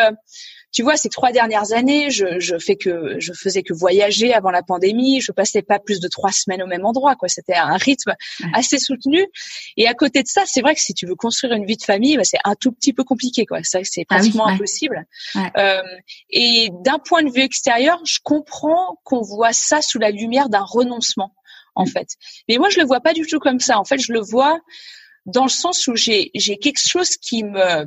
tu 0.72 0.84
vois, 0.84 0.98
ces 0.98 1.10
trois 1.10 1.32
dernières 1.32 1.74
années, 1.74 2.12
je, 2.12 2.40
je 2.40 2.58
fais 2.58 2.76
que 2.76 3.20
je 3.20 3.34
faisais 3.34 3.64
que 3.64 3.74
voyager 3.74 4.34
avant 4.34 4.52
la 4.52 4.62
pandémie. 4.62 5.20
Je 5.20 5.32
passais 5.32 5.62
pas 5.62 5.80
plus 5.80 6.00
de 6.00 6.08
trois 6.08 6.32
semaines 6.32 6.62
au 6.62 6.68
même 6.68 6.86
endroit, 6.86 7.16
quoi. 7.16 7.28
C'était 7.28 7.56
un 7.56 7.76
rythme 7.76 8.14
assez 8.54 8.78
soutenu. 8.78 9.26
Et 9.78 9.88
à 9.88 9.94
côté 9.94 10.22
de 10.22 10.28
ça, 10.28 10.44
c'est 10.46 10.62
vrai 10.62 10.76
que 10.76 10.82
si 10.82 10.94
tu 10.94 11.08
veux 11.08 11.16
construire 11.16 11.54
une 11.54 11.66
vie 11.66 11.78
de 11.78 11.84
famille, 11.84 12.18
bah, 12.18 12.24
c'est 12.24 12.38
un 12.44 12.56
tout 12.56 12.72
petit 12.72 12.94
peu 12.94 13.04
compliqué, 13.04 13.46
quoi. 13.46 13.64
Ça, 13.64 13.80
c'est 13.84 14.06
ah 14.10 14.16
pratiquement 14.16 14.48
impossible. 14.48 15.06
Euh, 15.58 15.82
et 16.30 16.70
d'un 16.84 17.00
point 17.00 17.24
de 17.24 17.32
vue 17.32 17.42
extérieur, 17.42 18.00
je 18.06 18.20
comprends 18.24 19.00
qu'on 19.04 19.22
voit 19.22 19.54
ça 19.54 19.82
sous 19.82 19.98
la 19.98 20.12
lumière 20.12 20.50
d'un 20.50 20.64
renoncement, 20.64 21.34
en 21.76 21.86
mm. 21.86 21.90
fait. 21.90 22.08
Mais 22.48 22.58
moi, 22.58 22.70
je 22.70 22.80
le 22.80 22.86
vois 22.86 23.02
pas 23.02 23.14
du 23.14 23.26
tout 23.26 23.40
comme 23.40 23.60
ça. 23.60 23.80
En 23.80 23.86
fait, 23.86 23.98
je 23.98 24.14
le 24.14 24.22
vois 24.22 24.60
dans 25.26 25.44
le 25.44 25.50
sens 25.50 25.88
où 25.88 25.96
j'ai 25.96 26.32
j'ai 26.34 26.58
quelque 26.58 26.80
chose 26.80 27.18
qui 27.18 27.44
me 27.44 27.86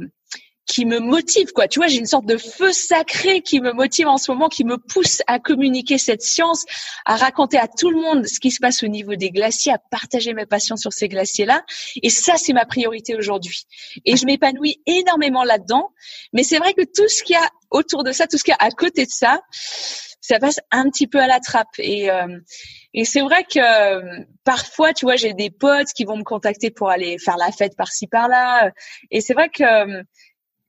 qui 0.67 0.85
me 0.87 0.99
motive 0.99 1.53
quoi. 1.53 1.69
Tu 1.69 1.79
vois, 1.79 1.89
j'ai 1.89 1.99
une 1.99 2.07
sorte 2.07 2.27
de 2.27 2.37
feu 2.37 2.73
sacré 2.73 3.41
qui 3.41 3.61
me 3.61 3.73
motive 3.73 4.09
en 4.09 4.17
ce 4.17 4.31
moment, 4.31 4.49
qui 4.49 4.65
me 4.65 4.79
pousse 4.79 5.23
à 5.27 5.39
communiquer 5.39 5.99
cette 5.99 6.23
science, 6.23 6.65
à 7.05 7.17
raconter 7.17 7.59
à 7.59 7.69
tout 7.69 7.91
le 7.91 8.01
monde 8.01 8.27
ce 8.27 8.39
qui 8.41 8.51
se 8.51 8.61
passe 8.61 8.83
au 8.83 8.89
niveau 8.89 9.17
des 9.17 9.31
glaciers, 9.31 9.73
à 9.73 9.79
partager 9.91 10.35
mes 10.35 10.47
passions 10.47 10.77
sur 10.77 10.93
ces 10.93 11.09
glaciers-là. 11.09 11.63
Et 12.03 12.11
ça, 12.11 12.35
c'est 12.37 12.53
ma 12.53 12.65
priorité 12.65 13.17
aujourd'hui. 13.17 13.65
Et 14.05 14.17
je 14.17 14.25
m'épanouis 14.25 14.81
énormément 14.87 15.45
là-dedans. 15.45 15.91
Mais 16.33 16.45
c'est 16.45 16.59
vrai 16.59 16.75
que 16.75 16.83
tout 16.83 17.09
ce 17.09 17.23
qu'il 17.23 17.35
y 17.35 17.39
a 17.39 17.49
autour 17.71 18.05
de 18.05 18.13
ça, 18.13 18.27
tout 18.27 18.39
ce 18.39 18.45
qu'il 18.45 18.53
y 18.53 18.63
a 18.63 18.65
à 18.65 18.71
côté 18.71 19.05
de 19.05 19.11
ça, 19.11 19.41
ça 20.21 20.39
passe 20.39 20.61
un 20.71 20.89
petit 20.89 21.09
peu 21.09 21.19
à 21.19 21.27
la 21.27 21.41
trappe. 21.41 21.75
Et 21.79 22.11
euh, 22.11 22.39
et 22.95 23.05
c'est 23.05 23.21
vrai 23.21 23.45
que 23.45 23.59
euh, 23.59 24.25
parfois, 24.45 24.93
tu 24.93 25.07
vois, 25.07 25.17
j'ai 25.17 25.33
des 25.33 25.51
potes 25.51 25.89
qui 25.95 26.05
vont 26.05 26.17
me 26.17 26.25
contacter 26.25 26.71
pour 26.71 26.91
aller 26.91 27.19
faire 27.19 27.37
la 27.37 27.51
fête 27.51 27.77
par-ci 27.77 28.07
par-là. 28.07 28.71
Et 29.11 29.21
c'est 29.21 29.35
vrai 29.35 29.49
que 29.49 29.63
euh, 29.63 30.03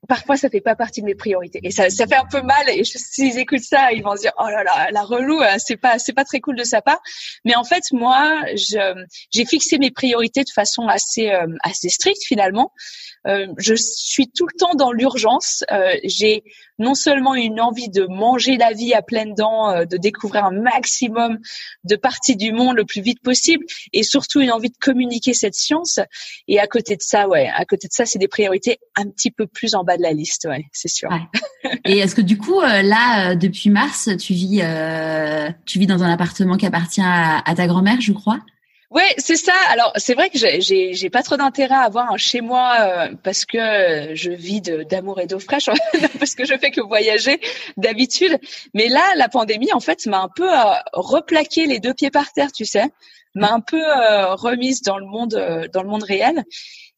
parfois 0.08 0.36
ça 0.36 0.48
fait 0.48 0.60
pas 0.60 0.76
partie 0.76 1.00
de 1.00 1.06
mes 1.06 1.14
priorités. 1.14 1.60
Et 1.62 1.70
ça, 1.70 1.90
ça 1.90 2.06
fait 2.06 2.16
un 2.16 2.26
peu 2.26 2.42
mal. 2.42 2.68
Et 2.68 2.84
s'ils 2.84 3.38
écoutent 3.38 3.60
ça 3.60 3.92
ils 3.92 4.02
vont 4.02 4.16
se 4.16 4.22
dire 4.22 4.32
oh 4.38 4.48
là 4.48 4.62
là 4.62 4.88
la 4.90 5.02
relou 5.02 5.40
euh, 5.40 5.54
c'est 5.58 5.76
pas 5.76 5.98
c'est 5.98 6.12
pas 6.12 6.24
très 6.24 6.40
cool 6.40 6.56
de 6.56 6.64
sa 6.64 6.82
part. 6.82 7.00
Mais 7.44 7.56
en 7.56 7.64
fait 7.64 7.84
moi 7.92 8.42
j'ai 8.54 9.44
fixé 9.46 9.78
mes 9.78 9.90
priorités 9.90 10.44
de 10.44 10.50
façon 10.50 10.88
assez 10.88 11.30
euh, 11.30 11.46
assez 11.62 11.88
stricte 11.88 12.24
finalement. 12.24 12.72
Euh, 13.26 13.46
je 13.58 13.74
suis 13.74 14.30
tout 14.30 14.46
le 14.46 14.58
temps 14.58 14.74
dans 14.74 14.92
l'urgence. 14.92 15.64
Euh, 15.70 15.94
j'ai 16.04 16.44
non 16.78 16.94
seulement 16.94 17.34
une 17.34 17.60
envie 17.60 17.88
de 17.88 18.04
manger 18.06 18.56
la 18.56 18.72
vie 18.72 18.94
à 18.94 19.02
pleines 19.02 19.34
dents, 19.34 19.70
euh, 19.70 19.84
de 19.84 19.96
découvrir 19.96 20.44
un 20.44 20.50
maximum 20.50 21.38
de 21.84 21.96
parties 21.96 22.36
du 22.36 22.52
monde 22.52 22.76
le 22.76 22.84
plus 22.84 23.00
vite 23.00 23.22
possible, 23.22 23.64
et 23.92 24.02
surtout 24.02 24.40
une 24.40 24.50
envie 24.50 24.70
de 24.70 24.76
communiquer 24.80 25.34
cette 25.34 25.54
science. 25.54 26.00
Et 26.48 26.58
à 26.58 26.66
côté 26.66 26.96
de 26.96 27.02
ça, 27.02 27.28
ouais, 27.28 27.48
à 27.48 27.64
côté 27.64 27.88
de 27.88 27.92
ça, 27.92 28.04
c'est 28.04 28.18
des 28.18 28.28
priorités 28.28 28.78
un 28.96 29.08
petit 29.08 29.30
peu 29.30 29.46
plus 29.46 29.74
en 29.74 29.84
bas 29.84 29.93
de 29.96 30.02
la 30.02 30.12
liste, 30.12 30.46
ouais, 30.48 30.66
c'est 30.72 30.88
sûr. 30.88 31.08
Et 31.84 31.98
est-ce 31.98 32.14
que 32.14 32.20
du 32.20 32.38
coup, 32.38 32.60
là, 32.60 33.34
depuis 33.34 33.70
mars, 33.70 34.10
tu 34.18 34.32
vis, 34.32 34.62
tu 35.66 35.78
vis 35.78 35.86
dans 35.86 36.02
un 36.02 36.10
appartement 36.10 36.56
qui 36.56 36.66
appartient 36.66 37.02
à 37.02 37.54
ta 37.56 37.66
grand-mère, 37.66 38.00
je 38.00 38.12
crois? 38.12 38.40
Ouais, 38.94 39.12
c'est 39.18 39.36
ça. 39.36 39.54
Alors, 39.70 39.92
c'est 39.96 40.14
vrai 40.14 40.30
que 40.30 40.38
j'ai 40.38 40.60
j'ai 40.60 41.10
pas 41.10 41.24
trop 41.24 41.36
d'intérêt 41.36 41.74
à 41.74 41.80
avoir 41.80 42.12
un 42.12 42.16
chez 42.16 42.40
moi 42.40 42.76
euh, 42.80 43.08
parce 43.24 43.44
que 43.44 44.14
je 44.14 44.30
vis 44.30 44.60
d'amour 44.60 45.20
et 45.20 45.26
d'eau 45.26 45.40
fraîche 45.40 45.68
parce 46.20 46.36
que 46.36 46.44
je 46.44 46.56
fais 46.56 46.70
que 46.70 46.80
voyager 46.80 47.40
d'habitude. 47.76 48.38
Mais 48.72 48.88
là, 48.88 49.02
la 49.16 49.28
pandémie 49.28 49.72
en 49.72 49.80
fait 49.80 50.06
m'a 50.06 50.20
un 50.20 50.28
peu 50.28 50.48
euh, 50.48 50.74
replaqué 50.92 51.66
les 51.66 51.80
deux 51.80 51.92
pieds 51.92 52.12
par 52.12 52.32
terre, 52.32 52.52
tu 52.52 52.66
sais, 52.66 52.84
m'a 53.34 53.52
un 53.52 53.58
peu 53.58 53.82
euh, 53.82 54.36
remise 54.36 54.80
dans 54.82 54.98
le 54.98 55.06
monde 55.06 55.68
dans 55.72 55.82
le 55.82 55.88
monde 55.88 56.04
réel. 56.04 56.44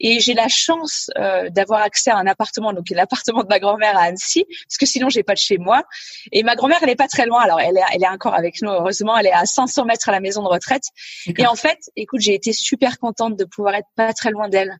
Et 0.00 0.20
j'ai 0.20 0.34
la 0.34 0.48
chance 0.48 1.10
euh, 1.16 1.48
d'avoir 1.50 1.82
accès 1.82 2.10
à 2.10 2.16
un 2.16 2.26
appartement, 2.26 2.72
donc 2.72 2.88
l'appartement 2.90 3.42
de 3.42 3.48
ma 3.48 3.58
grand-mère 3.58 3.96
à 3.96 4.02
Annecy, 4.02 4.44
parce 4.66 4.78
que 4.78 4.86
sinon 4.86 5.08
j'ai 5.08 5.22
pas 5.22 5.34
de 5.34 5.38
chez 5.38 5.58
moi. 5.58 5.82
Et 6.32 6.42
ma 6.42 6.54
grand-mère, 6.54 6.78
elle 6.82 6.90
est 6.90 6.96
pas 6.96 7.08
très 7.08 7.26
loin. 7.26 7.42
Alors 7.42 7.60
elle 7.60 7.76
est, 7.76 7.84
elle 7.92 8.02
est 8.02 8.08
encore 8.08 8.34
avec 8.34 8.60
nous, 8.62 8.70
heureusement. 8.70 9.16
Elle 9.16 9.26
est 9.26 9.32
à 9.32 9.44
500 9.46 9.84
mètres 9.84 10.08
à 10.08 10.12
la 10.12 10.20
maison 10.20 10.42
de 10.42 10.48
retraite. 10.48 10.84
Et 11.38 11.46
en 11.46 11.54
fait, 11.54 11.78
écoute, 11.96 12.20
j'ai 12.20 12.34
été 12.34 12.52
super 12.52 12.98
contente 12.98 13.36
de 13.36 13.44
pouvoir 13.44 13.74
être 13.74 13.88
pas 13.96 14.12
très 14.12 14.30
loin 14.30 14.48
d'elle, 14.48 14.76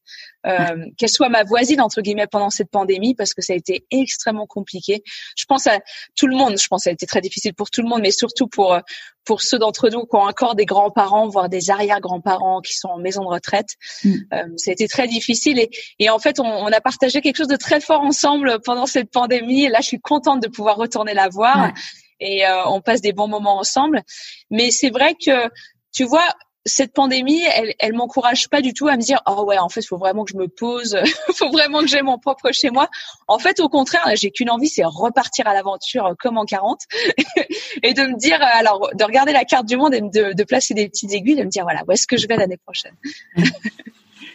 euh, 0.46 0.84
qu'elle 0.96 1.08
soit 1.08 1.28
ma 1.28 1.44
voisine 1.44 1.80
entre 1.80 2.00
guillemets 2.00 2.26
pendant 2.26 2.50
cette 2.50 2.70
pandémie, 2.70 3.14
parce 3.14 3.34
que 3.34 3.42
ça 3.42 3.52
a 3.52 3.56
été 3.56 3.86
extrêmement 3.90 4.46
compliqué. 4.46 5.02
Je 5.36 5.44
pense 5.46 5.66
à 5.66 5.78
tout 6.16 6.26
le 6.26 6.36
monde. 6.36 6.58
Je 6.58 6.66
pense 6.68 6.82
que 6.82 6.84
ça 6.84 6.90
a 6.90 6.92
été 6.92 7.06
très 7.06 7.20
difficile 7.20 7.54
pour 7.54 7.70
tout 7.70 7.82
le 7.82 7.88
monde, 7.88 8.02
mais 8.02 8.10
surtout 8.10 8.46
pour 8.46 8.78
pour 9.26 9.42
ceux 9.42 9.58
d'entre 9.58 9.90
nous 9.90 10.06
qui 10.06 10.16
ont 10.16 10.20
encore 10.20 10.54
des 10.54 10.64
grands-parents, 10.64 11.28
voire 11.28 11.48
des 11.48 11.70
arrière-grands-parents 11.70 12.60
qui 12.60 12.74
sont 12.74 12.88
en 12.88 12.98
maison 12.98 13.22
de 13.22 13.28
retraite. 13.28 13.70
Mm. 14.04 14.14
Euh, 14.32 14.44
ça 14.56 14.70
a 14.70 14.72
été 14.72 14.88
très 14.88 15.08
difficile 15.08 15.58
et, 15.58 15.70
et 15.98 16.08
en 16.08 16.18
fait, 16.18 16.40
on, 16.40 16.46
on, 16.46 16.66
a 16.66 16.80
partagé 16.80 17.20
quelque 17.20 17.36
chose 17.36 17.48
de 17.48 17.56
très 17.56 17.80
fort 17.80 18.00
ensemble 18.00 18.60
pendant 18.64 18.86
cette 18.86 19.10
pandémie. 19.10 19.64
Et 19.64 19.68
là, 19.68 19.80
je 19.80 19.88
suis 19.88 20.00
contente 20.00 20.42
de 20.42 20.48
pouvoir 20.48 20.76
retourner 20.76 21.12
la 21.12 21.28
voir. 21.28 21.72
Et 22.20 22.46
euh, 22.46 22.64
on 22.66 22.80
passe 22.80 23.00
des 23.00 23.12
bons 23.12 23.28
moments 23.28 23.58
ensemble. 23.58 24.02
Mais 24.50 24.70
c'est 24.70 24.90
vrai 24.90 25.14
que, 25.14 25.50
tu 25.92 26.04
vois, 26.04 26.26
cette 26.66 26.92
pandémie, 26.92 27.42
elle, 27.54 27.74
elle 27.78 27.94
m'encourage 27.94 28.48
pas 28.48 28.60
du 28.60 28.74
tout 28.74 28.88
à 28.88 28.96
me 28.96 29.00
dire 29.00 29.22
oh 29.26 29.44
ouais 29.44 29.56
en 29.58 29.68
fait 29.68 29.80
il 29.80 29.86
faut 29.86 29.96
vraiment 29.96 30.24
que 30.24 30.32
je 30.32 30.36
me 30.36 30.48
pose, 30.48 30.98
il 31.28 31.34
faut 31.34 31.50
vraiment 31.50 31.80
que 31.80 31.86
j'ai 31.86 32.02
mon 32.02 32.18
propre 32.18 32.50
chez 32.52 32.70
moi. 32.70 32.88
En 33.28 33.38
fait 33.38 33.60
au 33.60 33.68
contraire, 33.68 34.02
j'ai 34.14 34.30
qu'une 34.30 34.50
envie, 34.50 34.68
c'est 34.68 34.84
repartir 34.84 35.46
à 35.46 35.54
l'aventure 35.54 36.14
comme 36.18 36.36
en 36.36 36.44
40 36.44 36.80
et 37.82 37.94
de 37.94 38.02
me 38.02 38.18
dire 38.18 38.38
alors 38.42 38.90
de 38.94 39.04
regarder 39.04 39.32
la 39.32 39.44
carte 39.44 39.66
du 39.66 39.76
monde 39.76 39.94
et 39.94 40.00
de, 40.00 40.34
de 40.34 40.44
placer 40.44 40.74
des 40.74 40.88
petites 40.88 41.12
aiguilles, 41.12 41.36
de 41.36 41.44
me 41.44 41.50
dire 41.50 41.62
voilà 41.62 41.82
où 41.86 41.92
est-ce 41.92 42.06
que 42.06 42.16
je 42.16 42.26
vais 42.26 42.36
l'année 42.36 42.58
prochaine? 42.58 42.94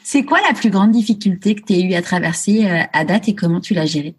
c'est 0.04 0.24
quoi 0.24 0.40
la 0.42 0.54
plus 0.54 0.70
grande 0.70 0.92
difficulté 0.92 1.56
que 1.56 1.62
tu 1.62 1.74
as 1.74 1.80
eu 1.80 1.94
à 1.94 2.02
traverser 2.02 2.66
euh, 2.66 2.84
à 2.94 3.06
date 3.06 3.28
et 3.28 3.36
comment 3.36 3.60
tu 3.60 3.74
l'as 3.74 3.86
gérée? 3.86 4.16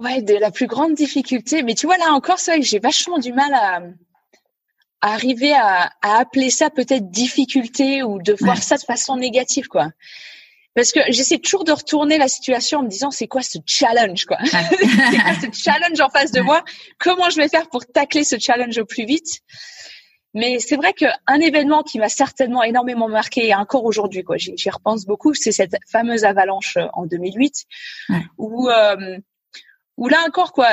Ouais, 0.00 0.22
de 0.22 0.34
la 0.34 0.50
plus 0.50 0.66
grande 0.66 0.94
difficulté. 0.94 1.62
Mais 1.62 1.74
tu 1.74 1.86
vois 1.86 1.96
là 1.98 2.12
encore, 2.12 2.38
c'est 2.38 2.50
vrai 2.50 2.60
que 2.60 2.66
j'ai 2.66 2.80
vachement 2.80 3.18
du 3.18 3.32
mal 3.32 3.54
à 3.54 3.80
arriver 5.12 5.52
à, 5.52 5.92
à 6.02 6.18
appeler 6.18 6.50
ça 6.50 6.70
peut-être 6.70 7.10
difficulté 7.10 8.02
ou 8.02 8.20
de 8.20 8.34
voir 8.40 8.62
ça 8.62 8.76
de 8.76 8.82
façon 8.82 9.16
négative, 9.16 9.68
quoi. 9.68 9.88
Parce 10.74 10.90
que 10.90 11.00
j'essaie 11.08 11.38
toujours 11.38 11.64
de 11.64 11.72
retourner 11.72 12.18
la 12.18 12.26
situation 12.26 12.80
en 12.80 12.82
me 12.82 12.88
disant 12.88 13.12
c'est 13.12 13.28
quoi 13.28 13.42
ce 13.42 13.58
challenge 13.64 14.24
quoi? 14.24 14.38
C'est 14.44 14.58
quoi 14.58 15.34
ce 15.40 15.62
challenge 15.62 16.00
en 16.00 16.10
face 16.10 16.32
de 16.32 16.40
moi? 16.40 16.64
Comment 16.98 17.30
je 17.30 17.36
vais 17.36 17.48
faire 17.48 17.68
pour 17.68 17.86
tacler 17.86 18.24
ce 18.24 18.38
challenge 18.40 18.76
au 18.78 18.84
plus 18.84 19.04
vite? 19.04 19.40
Mais 20.36 20.58
c'est 20.58 20.74
vrai 20.74 20.92
qu'un 20.92 21.40
événement 21.40 21.84
qui 21.84 22.00
m'a 22.00 22.08
certainement 22.08 22.64
énormément 22.64 23.08
marqué 23.08 23.46
et 23.46 23.54
encore 23.54 23.84
aujourd'hui 23.84 24.24
quoi, 24.24 24.36
j'y 24.36 24.70
repense 24.70 25.06
beaucoup, 25.06 25.32
c'est 25.32 25.52
cette 25.52 25.76
fameuse 25.88 26.24
avalanche 26.24 26.76
en 26.92 27.06
2008 27.06 27.66
où 28.36 28.68
euh, 28.68 29.18
où 29.96 30.08
là 30.08 30.24
encore 30.26 30.52
quoi, 30.52 30.70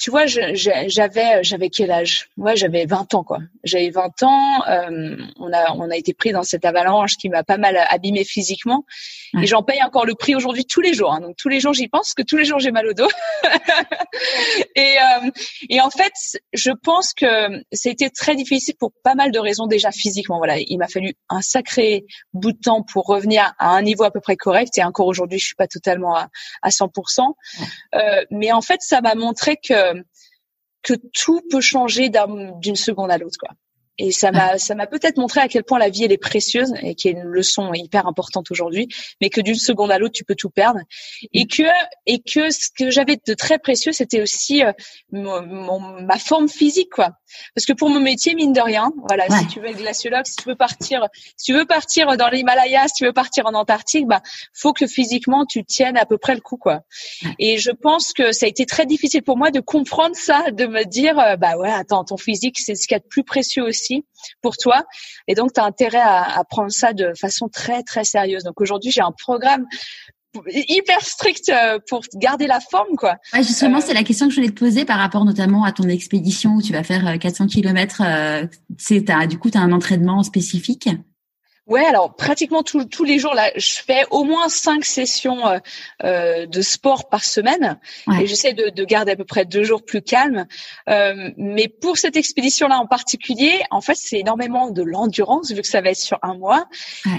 tu 0.00 0.10
vois, 0.10 0.24
j'avais 0.26 1.44
j'avais 1.44 1.68
quel 1.68 1.90
âge? 1.90 2.30
Ouais, 2.38 2.56
j'avais 2.56 2.86
20 2.86 3.14
ans 3.14 3.22
quoi. 3.24 3.40
J'avais 3.62 3.90
20 3.90 4.22
ans. 4.22 4.66
Euh, 4.66 5.16
on 5.38 5.52
a 5.52 5.72
on 5.74 5.90
a 5.90 5.96
été 5.96 6.14
pris 6.14 6.32
dans 6.32 6.42
cette 6.42 6.64
avalanche 6.64 7.16
qui 7.18 7.28
m'a 7.28 7.42
pas 7.44 7.58
mal 7.58 7.78
abîmé 7.90 8.24
physiquement 8.24 8.86
et 9.40 9.46
j'en 9.46 9.62
paye 9.62 9.82
encore 9.82 10.06
le 10.06 10.14
prix 10.14 10.34
aujourd'hui 10.34 10.64
tous 10.64 10.80
les 10.80 10.94
jours. 10.94 11.12
Hein. 11.12 11.20
Donc 11.20 11.36
tous 11.36 11.48
les 11.48 11.60
jours 11.60 11.74
j'y 11.74 11.88
pense 11.88 12.14
que 12.14 12.22
tous 12.22 12.38
les 12.38 12.44
jours 12.46 12.58
j'ai 12.58 12.70
mal 12.70 12.86
au 12.86 12.94
dos. 12.94 13.08
et 14.74 14.96
euh, 14.98 15.30
et 15.68 15.80
en 15.80 15.90
fait, 15.90 16.12
je 16.52 16.70
pense 16.70 17.12
que 17.12 17.26
c'était 17.72 18.10
très 18.10 18.34
difficile 18.34 18.74
pour 18.78 18.92
pas 19.02 19.14
mal 19.14 19.30
de 19.30 19.38
raisons 19.38 19.66
déjà 19.66 19.90
physiquement. 19.90 20.38
Voilà, 20.38 20.58
il 20.58 20.76
m'a 20.78 20.88
fallu 20.88 21.14
un 21.28 21.42
sacré 21.42 22.04
bout 22.32 22.52
de 22.52 22.58
temps 22.58 22.82
pour 22.82 23.06
revenir 23.06 23.54
à 23.58 23.70
un 23.70 23.82
niveau 23.82 24.04
à 24.04 24.10
peu 24.10 24.20
près 24.20 24.36
correct 24.36 24.76
et 24.78 24.84
encore 24.84 25.06
aujourd'hui 25.06 25.38
je 25.38 25.46
suis 25.46 25.54
pas 25.54 25.68
totalement 25.68 26.16
à, 26.16 26.28
à 26.62 26.68
100%. 26.70 27.32
Euh, 27.94 28.24
mais 28.30 28.52
en 28.52 28.62
fait, 28.62 28.80
ça 28.82 29.00
m'a 29.00 29.14
montré 29.14 29.56
que 29.56 30.02
que 30.82 30.94
tout 31.12 31.40
peut 31.50 31.60
changer 31.60 32.10
d'une 32.60 32.76
seconde 32.76 33.10
à 33.10 33.18
l'autre, 33.18 33.36
quoi. 33.38 33.50
Et 33.98 34.10
ça 34.10 34.32
m'a 34.32 34.56
ça 34.58 34.74
m'a 34.74 34.86
peut-être 34.86 35.18
montré 35.18 35.40
à 35.40 35.48
quel 35.48 35.64
point 35.64 35.78
la 35.78 35.90
vie 35.90 36.04
elle 36.04 36.12
est 36.12 36.18
précieuse 36.18 36.72
et 36.82 36.94
qui 36.94 37.08
est 37.08 37.12
une 37.12 37.24
leçon 37.24 37.74
hyper 37.74 38.06
importante 38.06 38.50
aujourd'hui, 38.50 38.88
mais 39.20 39.28
que 39.28 39.42
d'une 39.42 39.54
seconde 39.54 39.90
à 39.90 39.98
l'autre 39.98 40.14
tu 40.14 40.24
peux 40.24 40.34
tout 40.34 40.48
perdre. 40.48 40.80
Et 41.34 41.46
que 41.46 41.64
et 42.06 42.20
que 42.20 42.50
ce 42.50 42.68
que 42.76 42.90
j'avais 42.90 43.18
de 43.26 43.34
très 43.34 43.58
précieux 43.58 43.92
c'était 43.92 44.22
aussi 44.22 44.64
euh, 44.64 44.72
mon, 45.10 45.78
ma 46.02 46.18
forme 46.18 46.48
physique 46.48 46.88
quoi. 46.90 47.10
Parce 47.54 47.66
que 47.66 47.74
pour 47.74 47.90
mon 47.90 48.00
métier 48.00 48.34
mine 48.34 48.52
de 48.52 48.60
rien, 48.60 48.92
voilà, 49.08 49.26
si 49.28 49.46
tu 49.48 49.60
veux 49.60 49.68
être 49.68 49.78
glaciologue, 49.78 50.26
si 50.26 50.36
tu 50.36 50.48
veux 50.48 50.56
partir 50.56 51.06
si 51.36 51.52
tu 51.52 51.52
veux 51.52 51.66
partir 51.66 52.16
dans 52.16 52.28
l'Himalaya, 52.28 52.88
si 52.88 52.94
tu 52.94 53.04
veux 53.04 53.12
partir 53.12 53.46
en 53.46 53.54
Antarctique, 53.54 54.06
bah 54.06 54.22
faut 54.54 54.72
que 54.72 54.86
physiquement 54.86 55.44
tu 55.44 55.64
tiennes 55.64 55.98
à 55.98 56.06
peu 56.06 56.16
près 56.16 56.34
le 56.34 56.40
coup 56.40 56.56
quoi. 56.56 56.80
Et 57.38 57.58
je 57.58 57.70
pense 57.70 58.14
que 58.14 58.32
ça 58.32 58.46
a 58.46 58.48
été 58.48 58.64
très 58.64 58.86
difficile 58.86 59.22
pour 59.22 59.36
moi 59.36 59.50
de 59.50 59.60
comprendre 59.60 60.16
ça, 60.16 60.50
de 60.50 60.64
me 60.64 60.84
dire 60.84 61.18
euh, 61.18 61.36
bah 61.36 61.58
ouais, 61.58 61.70
attends, 61.70 62.04
ton 62.04 62.16
physique 62.16 62.58
c'est 62.58 62.74
ce 62.74 62.88
qu'il 62.88 62.94
y 62.94 62.96
a 62.96 63.00
de 63.00 63.08
plus 63.08 63.24
précieux 63.24 63.62
aussi 63.62 63.81
pour 64.40 64.56
toi. 64.56 64.84
Et 65.28 65.34
donc, 65.34 65.52
tu 65.52 65.60
as 65.60 65.64
intérêt 65.64 66.02
à, 66.02 66.42
prendre 66.48 66.70
ça 66.70 66.92
de 66.92 67.12
façon 67.18 67.48
très, 67.48 67.82
très 67.82 68.04
sérieuse. 68.04 68.44
Donc, 68.44 68.60
aujourd'hui, 68.60 68.90
j'ai 68.90 69.02
un 69.02 69.12
programme 69.12 69.66
hyper 70.48 71.00
strict 71.02 71.50
euh, 71.50 71.78
pour 71.88 72.00
garder 72.14 72.46
la 72.46 72.58
forme 72.58 72.96
quoi. 72.96 73.16
justement, 73.36 73.82
c'est 73.82 73.92
la 73.92 74.02
question 74.02 74.28
que 74.28 74.32
je 74.32 74.40
voulais 74.40 74.50
te 74.50 74.58
poser 74.58 74.86
par 74.86 74.98
rapport 74.98 75.26
notamment 75.26 75.62
à 75.64 75.72
ton 75.72 75.84
expédition 75.84 76.54
où 76.54 76.62
tu 76.62 76.72
vas 76.72 76.82
faire 76.82 77.18
400 77.18 77.48
km. 77.48 78.00
Euh, 78.00 78.46
c'est 78.78 79.04
du 79.28 79.38
coup 79.38 79.50
tu 79.50 79.58
as 79.58 79.60
un 79.60 79.72
entraînement 79.72 80.22
spécifique? 80.22 80.88
Ouais, 81.68 81.84
alors 81.84 82.16
pratiquement 82.16 82.64
tous 82.64 83.04
les 83.04 83.20
jours 83.20 83.34
là, 83.34 83.52
je 83.54 83.74
fais 83.74 84.04
au 84.10 84.24
moins 84.24 84.48
cinq 84.48 84.84
sessions 84.84 85.46
euh, 85.46 85.58
euh, 86.02 86.46
de 86.46 86.60
sport 86.60 87.08
par 87.08 87.22
semaine 87.22 87.78
et 88.20 88.26
j'essaie 88.26 88.52
de, 88.52 88.68
de, 88.70 88.84
garder 88.84 89.12
à 89.12 89.16
peu 89.16 89.24
près 89.24 89.44
deux 89.44 89.62
jours 89.62 89.84
plus 89.84 90.02
calmes. 90.02 90.46
Euh, 90.88 91.30
mais 91.36 91.68
pour 91.68 91.98
cette 91.98 92.16
expédition-là 92.16 92.78
en 92.78 92.86
particulier, 92.86 93.60
en 93.70 93.80
fait, 93.80 93.94
c'est 93.94 94.18
énormément 94.18 94.70
de 94.70 94.82
l'endurance 94.82 95.52
vu 95.52 95.62
que 95.62 95.68
ça 95.68 95.80
va 95.80 95.90
être 95.90 96.00
sur 96.00 96.18
un 96.22 96.34
mois, 96.34 96.66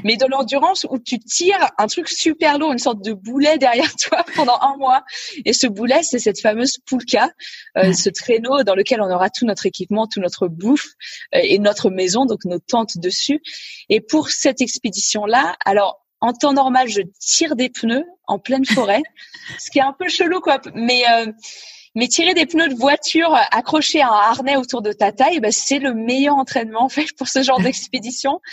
mais 0.03 0.18
de 0.18 0.26
l'endurance 0.26 0.86
où 0.90 0.99
tu 0.99 1.20
tires 1.20 1.70
un 1.78 1.88
truc 1.88 2.10
super 2.10 2.60
lourd, 2.60 2.74
une 2.74 2.80
sorte 2.80 3.02
de 3.02 3.14
boulet 3.14 3.57
derrière 3.57 3.95
toi 4.10 4.26
pendant 4.36 4.60
un 4.60 4.76
mois. 4.76 5.03
Et 5.45 5.53
ce 5.53 5.68
boulet, 5.68 6.03
c'est 6.03 6.20
cette 6.20 6.41
fameuse 6.41 6.80
poulka, 6.86 7.30
euh, 7.78 7.94
ce 7.94 8.10
traîneau 8.10 8.64
dans 8.64 8.76
lequel 8.76 9.02
on 9.02 9.10
aura 9.10 9.30
tout 9.30 9.45
notre 9.45 9.65
équipement, 9.65 10.06
tout 10.06 10.20
notre 10.20 10.49
bouffe 10.49 10.90
euh, 11.34 11.40
et 11.41 11.60
notre 11.60 11.90
maison, 11.90 12.26
donc 12.26 12.44
nos 12.44 12.60
tentes 12.60 12.98
dessus. 12.98 13.41
Et 13.88 14.02
pour 14.02 14.33
cette 14.34 14.62
expédition-là, 14.62 15.56
alors 15.66 16.02
en 16.22 16.34
temps 16.34 16.54
normal, 16.54 16.88
je 16.88 17.02
tire 17.20 17.56
des 17.56 17.70
pneus 17.70 18.06
en 18.28 18.40
pleine 18.40 18.66
forêt, 18.66 19.02
ce 19.60 19.70
qui 19.70 19.80
est 19.80 19.84
un 19.84 19.96
peu 19.98 20.08
chelou, 20.08 20.40
quoi. 20.40 20.60
Mais 20.74 21.04
euh, 21.12 21.32
mais 21.96 22.08
tirer 22.08 22.34
des 22.34 22.46
pneus 22.46 22.70
de 22.70 22.76
voiture 22.76 23.36
accrochés 23.52 24.02
à 24.02 24.08
un 24.08 24.32
harnais 24.32 24.56
autour 24.56 24.82
de 24.82 24.92
ta 24.92 25.12
taille, 25.12 25.40
bah, 25.40 25.52
c'est 25.52 25.80
le 25.80 25.94
meilleur 25.94 26.36
entraînement 26.36 26.84
en 26.84 26.90
fait 26.90 27.08
pour 27.18 27.28
ce 27.28 27.44
genre 27.44 27.60
d'expédition. 27.60 28.40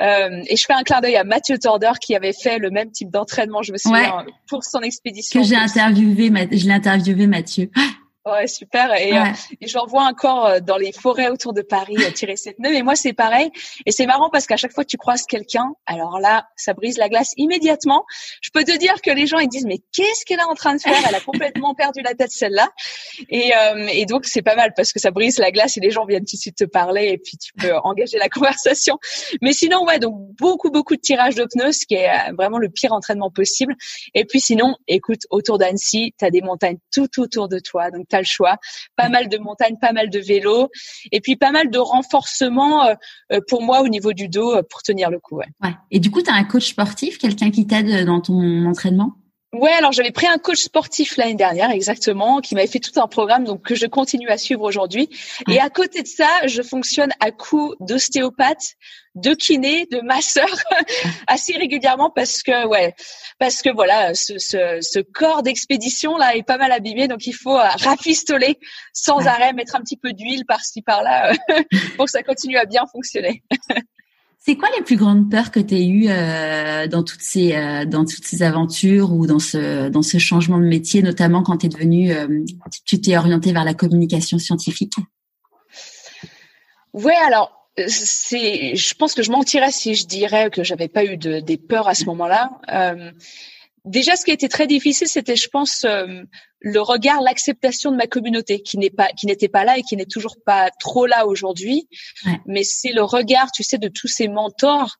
Euh, 0.00 0.42
et 0.46 0.56
je 0.56 0.64
fais 0.64 0.72
un 0.72 0.84
clin 0.84 1.02
d'œil 1.02 1.16
à 1.16 1.22
Mathieu 1.22 1.58
Torder 1.58 1.92
qui 2.00 2.16
avait 2.16 2.32
fait 2.32 2.58
le 2.58 2.70
même 2.70 2.90
type 2.90 3.10
d'entraînement, 3.10 3.62
je 3.62 3.72
me 3.72 3.76
souviens, 3.76 4.24
pour 4.48 4.64
son 4.64 4.80
expédition. 4.80 5.38
Que 5.38 5.46
j'ai 5.46 5.54
interviewé, 5.54 6.32
je 6.50 6.66
l'ai 6.66 6.72
interviewé 6.72 7.26
Mathieu. 7.26 7.70
Ouais, 8.24 8.46
super. 8.46 8.94
Et, 8.94 9.18
euh, 9.18 9.24
et 9.60 9.66
je 9.66 9.76
revois 9.78 10.04
encore 10.04 10.46
euh, 10.46 10.60
dans 10.60 10.76
les 10.76 10.92
forêts 10.92 11.28
autour 11.28 11.52
de 11.52 11.60
Paris 11.60 11.96
euh, 11.98 12.12
tirer 12.12 12.36
cette 12.36 12.56
pneus. 12.56 12.70
Mais 12.70 12.82
moi, 12.82 12.94
c'est 12.94 13.12
pareil. 13.12 13.50
Et 13.84 13.90
c'est 13.90 14.06
marrant 14.06 14.30
parce 14.30 14.46
qu'à 14.46 14.56
chaque 14.56 14.72
fois 14.72 14.84
que 14.84 14.90
tu 14.90 14.96
croises 14.96 15.26
quelqu'un, 15.26 15.72
alors 15.86 16.20
là, 16.20 16.46
ça 16.54 16.72
brise 16.72 16.98
la 16.98 17.08
glace 17.08 17.32
immédiatement. 17.36 18.04
Je 18.40 18.50
peux 18.54 18.62
te 18.62 18.78
dire 18.78 18.94
que 19.02 19.10
les 19.10 19.26
gens 19.26 19.38
ils 19.38 19.48
disent 19.48 19.66
mais 19.66 19.80
qu'est-ce 19.92 20.24
qu'elle 20.24 20.38
est 20.38 20.44
en 20.44 20.54
train 20.54 20.76
de 20.76 20.80
faire? 20.80 20.94
Elle 21.08 21.14
a 21.16 21.20
complètement 21.20 21.74
perdu 21.74 22.00
la 22.02 22.14
tête 22.14 22.30
celle-là. 22.30 22.68
Et, 23.28 23.52
et 23.92 24.06
donc 24.06 24.24
c'est 24.26 24.42
pas 24.42 24.54
mal 24.54 24.72
parce 24.76 24.92
que 24.92 25.00
ça 25.00 25.10
brise 25.10 25.38
la 25.38 25.50
glace 25.50 25.76
et 25.76 25.80
les 25.80 25.90
gens 25.90 26.04
viennent 26.04 26.24
tout 26.24 26.36
de 26.36 26.40
suite 26.40 26.56
te 26.56 26.64
parler 26.64 27.08
et 27.08 27.18
puis 27.18 27.36
tu 27.38 27.52
peux 27.54 27.74
engager 27.84 28.18
la 28.18 28.28
conversation. 28.28 28.98
Mais 29.40 29.52
sinon 29.52 29.84
ouais 29.84 29.98
donc 29.98 30.14
beaucoup 30.38 30.70
beaucoup 30.70 30.94
de 30.94 31.00
tirage 31.00 31.34
de 31.34 31.44
pneus, 31.44 31.72
ce 31.72 31.86
qui 31.86 31.94
est 31.94 32.32
vraiment 32.36 32.58
le 32.58 32.68
pire 32.68 32.92
entraînement 32.92 33.30
possible. 33.30 33.74
Et 34.14 34.24
puis 34.24 34.40
sinon, 34.40 34.76
écoute, 34.86 35.22
autour 35.30 35.58
d'Annecy, 35.58 36.14
tu 36.18 36.24
as 36.24 36.30
des 36.30 36.42
montagnes 36.42 36.78
tout 36.92 37.08
autour 37.20 37.48
de 37.48 37.58
toi. 37.58 37.90
Donc 37.90 38.06
Pas 38.96 39.08
mal 39.08 39.28
de 39.28 39.38
montagnes, 39.38 39.76
pas 39.80 39.92
mal 39.92 40.10
de 40.10 40.18
vélos, 40.18 40.68
et 41.10 41.20
puis 41.20 41.36
pas 41.36 41.50
mal 41.50 41.70
de 41.70 41.78
renforcement 41.78 42.84
euh, 42.84 42.94
euh, 43.32 43.40
pour 43.48 43.62
moi 43.62 43.82
au 43.82 43.88
niveau 43.88 44.12
du 44.12 44.28
dos 44.28 44.52
euh, 44.54 44.62
pour 44.68 44.82
tenir 44.82 45.10
le 45.10 45.18
coup. 45.18 45.38
Ouais. 45.38 45.74
Et 45.90 46.00
du 46.00 46.10
coup, 46.10 46.22
tu 46.22 46.30
un 46.30 46.44
coach 46.44 46.70
sportif, 46.70 47.18
quelqu'un 47.18 47.50
qui 47.50 47.66
t'aide 47.66 48.06
dans 48.06 48.20
ton 48.20 48.66
entraînement? 48.66 49.14
Ouais, 49.52 49.72
alors 49.72 49.92
j'avais 49.92 50.12
pris 50.12 50.26
un 50.26 50.38
coach 50.38 50.62
sportif 50.62 51.18
l'année 51.18 51.34
dernière, 51.34 51.70
exactement, 51.70 52.40
qui 52.40 52.54
m'avait 52.54 52.66
fait 52.66 52.80
tout 52.80 52.98
un 52.98 53.06
programme, 53.06 53.44
donc 53.44 53.60
que 53.60 53.74
je 53.74 53.84
continue 53.84 54.30
à 54.30 54.38
suivre 54.38 54.62
aujourd'hui. 54.62 55.10
Et 55.50 55.60
à 55.60 55.68
côté 55.68 56.02
de 56.02 56.08
ça, 56.08 56.46
je 56.46 56.62
fonctionne 56.62 57.10
à 57.20 57.32
coup 57.32 57.74
d'ostéopathe, 57.78 58.76
de 59.14 59.34
kiné, 59.34 59.86
de 59.90 60.00
masseur, 60.00 60.48
assez 61.26 61.52
régulièrement 61.52 62.08
parce 62.08 62.42
que, 62.42 62.66
ouais, 62.66 62.94
parce 63.38 63.60
que 63.60 63.68
voilà, 63.68 64.14
ce, 64.14 64.38
ce, 64.38 64.78
ce 64.80 65.00
corps 65.00 65.42
d'expédition 65.42 66.16
là 66.16 66.34
est 66.34 66.44
pas 66.44 66.56
mal 66.56 66.72
abîmé, 66.72 67.06
donc 67.06 67.26
il 67.26 67.34
faut 67.34 67.58
euh, 67.58 67.68
rafistoler 67.82 68.58
sans 68.94 69.26
arrêt, 69.26 69.52
mettre 69.52 69.76
un 69.76 69.80
petit 69.80 69.98
peu 69.98 70.14
d'huile 70.14 70.46
par-ci 70.46 70.80
par-là 70.80 71.34
pour 71.96 72.06
que 72.06 72.10
ça 72.10 72.22
continue 72.22 72.56
à 72.56 72.64
bien 72.64 72.86
fonctionner. 72.90 73.42
C'est 74.44 74.56
quoi 74.56 74.68
les 74.76 74.82
plus 74.82 74.96
grandes 74.96 75.30
peurs 75.30 75.52
que 75.52 75.60
tu 75.60 75.74
as 75.74 75.78
eues 75.78 76.08
euh, 76.08 76.88
dans 76.88 77.04
toutes 77.04 77.22
ces 77.22 77.54
euh, 77.54 77.84
dans 77.84 78.04
toutes 78.04 78.24
ces 78.24 78.42
aventures 78.42 79.12
ou 79.12 79.24
dans 79.28 79.38
ce 79.38 79.88
dans 79.88 80.02
ce 80.02 80.18
changement 80.18 80.58
de 80.58 80.64
métier, 80.64 81.00
notamment 81.00 81.44
quand 81.44 81.58
tu 81.58 81.66
es 81.66 81.68
devenu 81.68 82.10
euh, 82.10 82.26
tu 82.84 83.00
t'es 83.00 83.16
orienté 83.16 83.52
vers 83.52 83.64
la 83.64 83.72
communication 83.72 84.38
scientifique? 84.38 84.94
Ouais, 86.92 87.14
alors 87.24 87.52
c'est 87.86 88.74
je 88.74 88.94
pense 88.94 89.14
que 89.14 89.22
je 89.22 89.30
mentirais 89.30 89.70
si 89.70 89.94
je 89.94 90.08
dirais 90.08 90.50
que 90.50 90.64
j'avais 90.64 90.88
pas 90.88 91.04
eu 91.04 91.16
de, 91.16 91.38
des 91.38 91.56
peurs 91.56 91.86
à 91.86 91.94
ce 91.94 92.04
moment-là. 92.06 92.50
Déjà, 93.84 94.14
ce 94.14 94.24
qui 94.24 94.30
a 94.30 94.34
été 94.34 94.48
très 94.48 94.68
difficile, 94.68 95.08
c'était, 95.08 95.34
je 95.34 95.48
pense, 95.48 95.84
euh, 95.84 96.06
le 96.60 96.80
regard, 96.80 97.20
l'acceptation 97.20 97.90
de 97.90 97.96
ma 97.96 98.06
communauté, 98.06 98.62
qui 98.62 98.78
n'est 98.78 98.90
pas, 98.90 99.08
qui 99.08 99.26
n'était 99.26 99.48
pas 99.48 99.64
là 99.64 99.76
et 99.76 99.82
qui 99.82 99.96
n'est 99.96 100.06
toujours 100.06 100.36
pas 100.46 100.70
trop 100.78 101.06
là 101.06 101.26
aujourd'hui. 101.26 101.88
Mais 102.46 102.62
c'est 102.62 102.92
le 102.92 103.02
regard, 103.02 103.50
tu 103.50 103.64
sais, 103.64 103.78
de 103.78 103.88
tous 103.88 104.06
ces 104.06 104.28
mentors, 104.28 104.98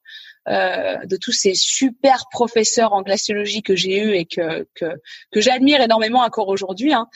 euh, 0.49 0.97
de 1.07 1.17
tous 1.17 1.31
ces 1.31 1.55
super 1.55 2.25
professeurs 2.33 2.93
en 2.93 3.03
glaciologie 3.03 3.63
que 3.63 3.77
j'ai 3.77 4.03
eu 4.03 4.15
et 4.15 4.25
que 4.25 4.67
que, 4.75 4.87
que 5.31 5.41
j'admire 5.41 5.81
énormément 5.81 6.23
encore 6.23 6.49
aujourd'hui. 6.49 6.93
Hein. 6.93 7.07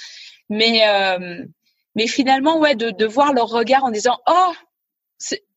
Mais 0.48 0.86
euh, 0.86 1.44
mais 1.96 2.06
finalement, 2.06 2.58
ouais, 2.60 2.76
de, 2.76 2.90
de 2.90 3.06
voir 3.06 3.32
leur 3.32 3.48
regard 3.48 3.82
en 3.82 3.90
disant, 3.90 4.18
oh, 4.28 4.52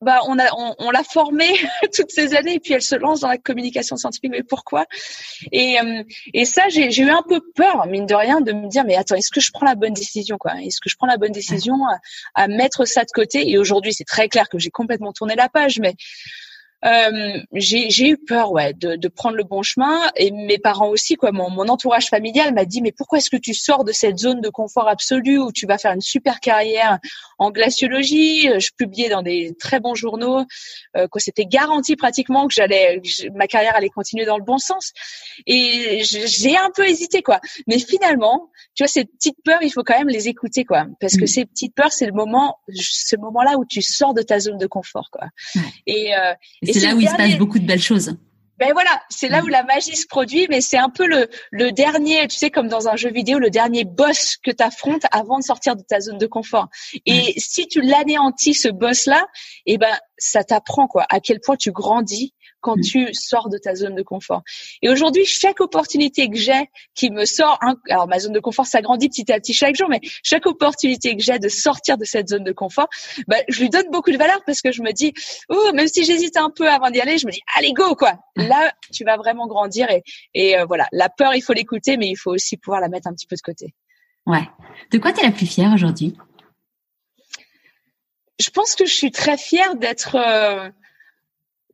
bah 0.00 0.20
on 0.26 0.38
a 0.38 0.46
on, 0.78 0.90
l'a 0.90 1.04
formée 1.04 1.52
toutes 1.94 2.10
ces 2.10 2.34
années 2.34 2.54
et 2.54 2.60
puis 2.60 2.72
elle 2.72 2.82
se 2.82 2.94
lance 2.94 3.20
dans 3.20 3.28
la 3.28 3.38
communication 3.38 3.96
scientifique. 3.96 4.30
Mais 4.30 4.42
pourquoi? 4.42 4.86
Et 5.52 5.78
euh, 5.80 6.02
et 6.32 6.44
ça 6.44 6.68
j'ai 6.68 6.90
j'ai 6.90 7.02
eu 7.02 7.10
un 7.10 7.22
peu 7.28 7.40
peur 7.54 7.86
mine 7.86 8.06
de 8.06 8.14
rien 8.14 8.40
de 8.40 8.52
me 8.52 8.68
dire 8.68 8.84
mais 8.84 8.96
attends 8.96 9.16
est-ce 9.16 9.30
que 9.30 9.40
je 9.40 9.50
prends 9.52 9.66
la 9.66 9.74
bonne 9.74 9.92
décision 9.92 10.38
quoi? 10.38 10.54
Est-ce 10.62 10.80
que 10.80 10.88
je 10.88 10.96
prends 10.96 11.06
la 11.06 11.18
bonne 11.18 11.32
décision 11.32 11.76
à, 11.86 12.42
à 12.42 12.48
mettre 12.48 12.86
ça 12.86 13.02
de 13.02 13.10
côté? 13.12 13.50
Et 13.50 13.58
aujourd'hui 13.58 13.92
c'est 13.92 14.04
très 14.04 14.28
clair 14.28 14.48
que 14.48 14.58
j'ai 14.58 14.70
complètement 14.70 15.12
tourné 15.12 15.34
la 15.34 15.48
page 15.48 15.78
mais 15.78 15.94
euh, 16.84 17.38
j'ai 17.52 18.08
eu 18.08 18.16
peur 18.16 18.52
ouais 18.52 18.72
de, 18.72 18.96
de, 18.96 19.08
prendre 19.08 19.36
le 19.36 19.44
bon 19.44 19.62
chemin. 19.62 20.00
Et 20.16 20.30
mes 20.30 20.58
parents 20.58 20.88
aussi 20.88 21.16
quoi. 21.16 21.30
Mon, 21.32 21.50
mon 21.50 21.68
entourage 21.68 22.08
familial 22.08 22.54
m'a 22.54 22.64
dit 22.64 22.80
mais 22.80 22.92
pourquoi 22.92 23.18
est-ce 23.18 23.30
que 23.30 23.36
tu 23.36 23.54
sors 23.54 23.84
de 23.84 23.92
cette 23.92 24.18
zone 24.18 24.40
de 24.40 24.48
confort 24.48 24.88
absolu 24.88 25.38
où 25.38 25.52
tu 25.52 25.66
vas 25.66 25.78
faire 25.78 25.92
une 25.92 26.00
super 26.00 26.40
carrière 26.40 26.98
en 27.38 27.50
glaciologie? 27.50 28.48
Je 28.58 28.70
publiais 28.76 29.10
dans 29.10 29.22
des 29.22 29.54
très 29.58 29.80
bons 29.80 29.94
journaux 29.94 30.44
euh, 30.96 31.06
quoi 31.08 31.20
c'était 31.20 31.46
garanti 31.46 31.96
pratiquement 31.96 32.48
que 32.48 32.54
j'allais 32.54 33.00
ma 33.34 33.46
carrière 33.46 33.76
allait 33.76 33.90
continuer 33.90 34.24
dans 34.24 34.38
le 34.38 34.44
bon 34.44 34.58
sens. 34.58 34.92
Et 35.46 36.02
j'ai 36.04 36.56
un 36.56 36.70
peu 36.74 36.88
hésité 36.88 37.22
quoi. 37.22 37.40
Mais 37.66 37.78
finalement 37.78 38.50
tu 38.74 38.84
vois 38.84 38.88
ces 38.88 39.04
petites 39.04 39.42
peurs 39.44 39.62
il 39.62 39.70
faut 39.70 39.82
quand 39.82 39.98
même 39.98 40.08
les 40.08 40.28
écouter 40.28 40.64
quoi. 40.64 40.86
Parce 41.00 41.16
que 41.16 41.24
mm. 41.24 41.28
ces 41.28 41.44
petites 41.44 41.74
peurs 41.74 41.92
c'est 41.92 42.06
le 42.06 42.12
moment 42.12 42.58
ce 42.72 43.16
moment 43.16 43.42
là 43.42 43.58
où 43.58 43.64
tu 43.66 43.82
sors 43.82 44.14
de 44.14 44.22
ta 44.22 44.40
zone 44.40 44.56
de 44.56 44.66
confort 44.66 45.10
quoi. 45.10 45.28
Et, 45.86 46.14
euh, 46.16 46.32
c'est 46.72 46.80
là 46.80 46.94
où 46.94 47.00
il 47.00 47.08
se 47.08 47.16
passe 47.16 47.36
beaucoup 47.36 47.58
de 47.58 47.66
belles 47.66 47.82
choses. 47.82 48.14
Ben 48.58 48.74
voilà, 48.74 49.00
c'est 49.08 49.30
là 49.30 49.42
où 49.42 49.46
la 49.46 49.62
magie 49.62 49.96
se 49.96 50.06
produit, 50.06 50.46
mais 50.50 50.60
c'est 50.60 50.76
un 50.76 50.90
peu 50.90 51.06
le, 51.06 51.28
le 51.50 51.72
dernier, 51.72 52.28
tu 52.28 52.36
sais, 52.36 52.50
comme 52.50 52.68
dans 52.68 52.88
un 52.88 52.96
jeu 52.96 53.10
vidéo, 53.10 53.38
le 53.38 53.48
dernier 53.48 53.84
boss 53.84 54.36
que 54.36 54.50
tu 54.50 54.62
affrontes 54.62 55.06
avant 55.12 55.38
de 55.38 55.44
sortir 55.44 55.76
de 55.76 55.82
ta 55.82 55.98
zone 56.00 56.18
de 56.18 56.26
confort. 56.26 56.68
Et 57.06 57.32
si 57.38 57.66
tu 57.68 57.80
l'anéantis, 57.80 58.52
ce 58.52 58.68
boss-là, 58.68 59.26
eh 59.64 59.78
ben, 59.78 59.96
ça 60.18 60.44
t'apprend, 60.44 60.88
quoi, 60.88 61.06
à 61.08 61.20
quel 61.20 61.40
point 61.40 61.56
tu 61.56 61.72
grandis 61.72 62.34
quand 62.60 62.76
mm. 62.76 62.82
tu 62.82 63.14
sors 63.14 63.48
de 63.48 63.58
ta 63.58 63.74
zone 63.74 63.94
de 63.94 64.02
confort. 64.02 64.42
Et 64.82 64.88
aujourd'hui, 64.88 65.24
chaque 65.24 65.60
opportunité 65.60 66.28
que 66.28 66.36
j'ai 66.36 66.70
qui 66.94 67.10
me 67.10 67.24
sort, 67.24 67.58
alors 67.88 68.08
ma 68.08 68.18
zone 68.18 68.32
de 68.32 68.40
confort 68.40 68.66
s'agrandit 68.66 69.08
petit 69.08 69.30
à 69.32 69.40
petit 69.40 69.54
chaque 69.54 69.76
jour, 69.76 69.88
mais 69.88 70.00
chaque 70.22 70.46
opportunité 70.46 71.16
que 71.16 71.22
j'ai 71.22 71.38
de 71.38 71.48
sortir 71.48 71.98
de 71.98 72.04
cette 72.04 72.28
zone 72.28 72.44
de 72.44 72.52
confort, 72.52 72.88
bah, 73.26 73.36
je 73.48 73.60
lui 73.60 73.70
donne 73.70 73.90
beaucoup 73.90 74.10
de 74.10 74.18
valeur 74.18 74.42
parce 74.46 74.62
que 74.62 74.72
je 74.72 74.82
me 74.82 74.92
dis, 74.92 75.12
oh, 75.48 75.72
même 75.74 75.88
si 75.88 76.04
j'hésite 76.04 76.36
un 76.36 76.50
peu 76.50 76.68
avant 76.68 76.90
d'y 76.90 77.00
aller, 77.00 77.18
je 77.18 77.26
me 77.26 77.32
dis, 77.32 77.40
allez 77.56 77.72
go 77.72 77.94
quoi. 77.94 78.14
Là, 78.36 78.72
tu 78.92 79.04
vas 79.04 79.16
vraiment 79.16 79.46
grandir 79.46 79.90
et, 79.90 80.02
et 80.34 80.58
euh, 80.58 80.64
voilà, 80.64 80.86
la 80.92 81.08
peur, 81.08 81.34
il 81.34 81.42
faut 81.42 81.52
l'écouter, 81.52 81.96
mais 81.96 82.08
il 82.08 82.16
faut 82.16 82.30
aussi 82.30 82.56
pouvoir 82.56 82.80
la 82.80 82.88
mettre 82.88 83.08
un 83.08 83.12
petit 83.12 83.26
peu 83.26 83.36
de 83.36 83.40
côté. 83.40 83.74
Ouais. 84.26 84.48
De 84.92 84.98
quoi 84.98 85.12
tu 85.12 85.20
es 85.20 85.22
la 85.24 85.32
plus 85.32 85.46
fière 85.46 85.72
aujourd'hui? 85.72 86.16
Je 88.40 88.50
pense 88.50 88.74
que 88.74 88.86
je 88.86 88.92
suis 88.92 89.10
très 89.10 89.36
fière 89.36 89.76
d'être 89.76 90.16
euh, 90.16 90.70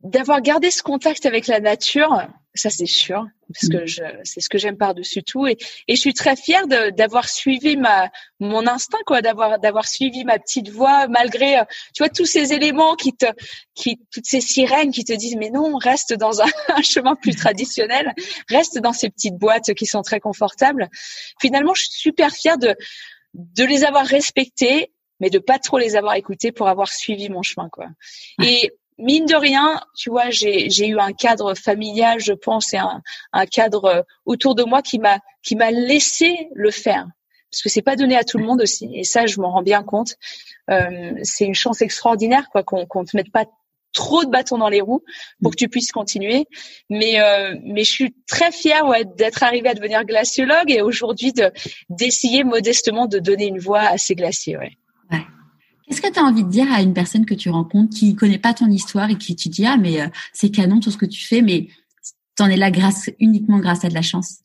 d'avoir 0.01 0.41
gardé 0.41 0.71
ce 0.71 0.83
contact 0.83 1.25
avec 1.25 1.47
la 1.47 1.59
nature, 1.59 2.27
ça 2.53 2.69
c'est 2.69 2.85
sûr, 2.85 3.25
parce 3.53 3.69
que 3.69 3.85
je, 3.85 4.03
c'est 4.23 4.41
ce 4.41 4.49
que 4.49 4.57
j'aime 4.57 4.77
par-dessus 4.77 5.23
tout, 5.23 5.47
et, 5.47 5.57
et 5.87 5.95
je 5.95 5.99
suis 5.99 6.13
très 6.13 6.35
fière 6.35 6.67
de, 6.67 6.91
d'avoir 6.91 7.29
suivi 7.29 7.77
ma 7.77 8.09
mon 8.39 8.67
instinct, 8.67 8.99
quoi, 9.05 9.21
d'avoir 9.21 9.59
d'avoir 9.59 9.87
suivi 9.87 10.23
ma 10.23 10.37
petite 10.39 10.69
voix 10.69 11.07
malgré, 11.07 11.59
euh, 11.59 11.63
tu 11.93 12.03
vois, 12.03 12.09
tous 12.09 12.25
ces 12.25 12.53
éléments 12.53 12.95
qui 12.95 13.13
te, 13.13 13.25
qui 13.73 13.99
toutes 14.11 14.25
ces 14.25 14.41
sirènes 14.41 14.91
qui 14.91 15.03
te 15.03 15.13
disent 15.13 15.35
mais 15.37 15.49
non, 15.49 15.75
reste 15.77 16.13
dans 16.13 16.41
un, 16.41 16.47
un 16.75 16.81
chemin 16.81 17.15
plus 17.15 17.35
traditionnel, 17.35 18.13
reste 18.49 18.79
dans 18.79 18.93
ces 18.93 19.09
petites 19.09 19.35
boîtes 19.35 19.73
qui 19.73 19.85
sont 19.85 20.01
très 20.01 20.19
confortables. 20.19 20.89
Finalement, 21.41 21.73
je 21.73 21.83
suis 21.83 21.93
super 21.93 22.31
fière 22.31 22.57
de 22.57 22.75
de 23.33 23.63
les 23.63 23.83
avoir 23.83 24.05
respectées 24.05 24.91
mais 25.19 25.29
de 25.31 25.39
pas 25.39 25.57
trop 25.57 25.79
les 25.79 25.95
avoir 25.95 26.13
écoutées 26.13 26.51
pour 26.51 26.67
avoir 26.67 26.93
suivi 26.93 27.29
mon 27.29 27.41
chemin 27.41 27.69
quoi. 27.69 27.87
Et 28.43 28.71
mine 28.97 29.25
de 29.25 29.35
rien, 29.35 29.81
tu 29.95 30.09
vois, 30.09 30.29
j'ai 30.29 30.87
eu 30.87 30.99
un 30.99 31.13
cadre 31.13 31.53
familial, 31.53 32.19
je 32.19 32.33
pense, 32.33 32.73
et 32.73 32.77
un, 32.77 33.01
un 33.33 33.45
cadre 33.45 33.85
euh, 33.85 34.01
autour 34.25 34.55
de 34.55 34.63
moi 34.63 34.81
qui 34.81 34.99
m'a 34.99 35.19
qui 35.43 35.55
m'a 35.55 35.71
laissé 35.71 36.49
le 36.53 36.71
faire, 36.71 37.07
parce 37.51 37.61
que 37.61 37.69
c'est 37.69 37.81
pas 37.81 37.95
donné 37.95 38.17
à 38.17 38.23
tout 38.23 38.37
le 38.37 38.45
monde 38.45 38.61
aussi, 38.61 38.89
et 38.93 39.03
ça, 39.03 39.25
je 39.25 39.39
m'en 39.39 39.51
rends 39.51 39.63
bien 39.63 39.83
compte. 39.83 40.15
Euh, 40.69 41.13
c'est 41.23 41.45
une 41.45 41.55
chance 41.55 41.81
extraordinaire, 41.81 42.49
quoi, 42.51 42.63
qu'on 42.63 42.85
qu'on 42.85 43.05
te 43.05 43.15
mette 43.15 43.31
pas 43.31 43.45
trop 43.93 44.23
de 44.23 44.29
bâtons 44.29 44.57
dans 44.57 44.69
les 44.69 44.81
roues 44.81 45.03
pour 45.41 45.51
que 45.51 45.57
tu 45.57 45.69
puisses 45.69 45.91
continuer. 45.91 46.45
Mais 46.89 47.19
euh, 47.21 47.55
mais 47.63 47.83
je 47.83 47.91
suis 47.91 48.15
très 48.27 48.51
fière 48.51 48.85
ouais, 48.85 49.05
d'être 49.05 49.43
arrivée 49.43 49.69
à 49.69 49.73
devenir 49.73 50.03
glaciologue 50.05 50.69
et 50.71 50.81
aujourd'hui 50.81 51.33
de 51.33 51.51
d'essayer 51.89 52.43
modestement 52.43 53.07
de 53.07 53.19
donner 53.19 53.47
une 53.47 53.59
voix 53.59 53.81
à 53.81 53.97
ces 53.97 54.15
glaciers. 54.15 54.57
Ouais. 54.57 54.77
ouais. 55.11 55.25
Qu'est-ce 55.87 56.01
que 56.01 56.11
tu 56.11 56.19
as 56.19 56.23
envie 56.23 56.43
de 56.43 56.49
dire 56.49 56.71
à 56.71 56.81
une 56.81 56.93
personne 56.93 57.25
que 57.25 57.33
tu 57.33 57.49
rencontres 57.49 57.95
qui 57.95 58.13
connaît 58.15 58.39
pas 58.39 58.53
ton 58.53 58.69
histoire 58.69 59.09
et 59.09 59.17
qui 59.17 59.35
te 59.35 59.47
dit 59.47 59.65
ah 59.65 59.77
mais 59.77 60.01
euh, 60.01 60.07
c'est 60.33 60.49
canon 60.49 60.79
tout 60.79 60.91
ce 60.91 60.97
que 60.97 61.05
tu 61.05 61.25
fais 61.25 61.41
mais 61.41 61.69
t'en 62.35 62.49
es 62.49 62.57
là 62.57 62.71
grâce 62.71 63.09
uniquement 63.19 63.59
grâce 63.59 63.85
à 63.85 63.89
de 63.89 63.93
la 63.93 64.01
chance? 64.01 64.39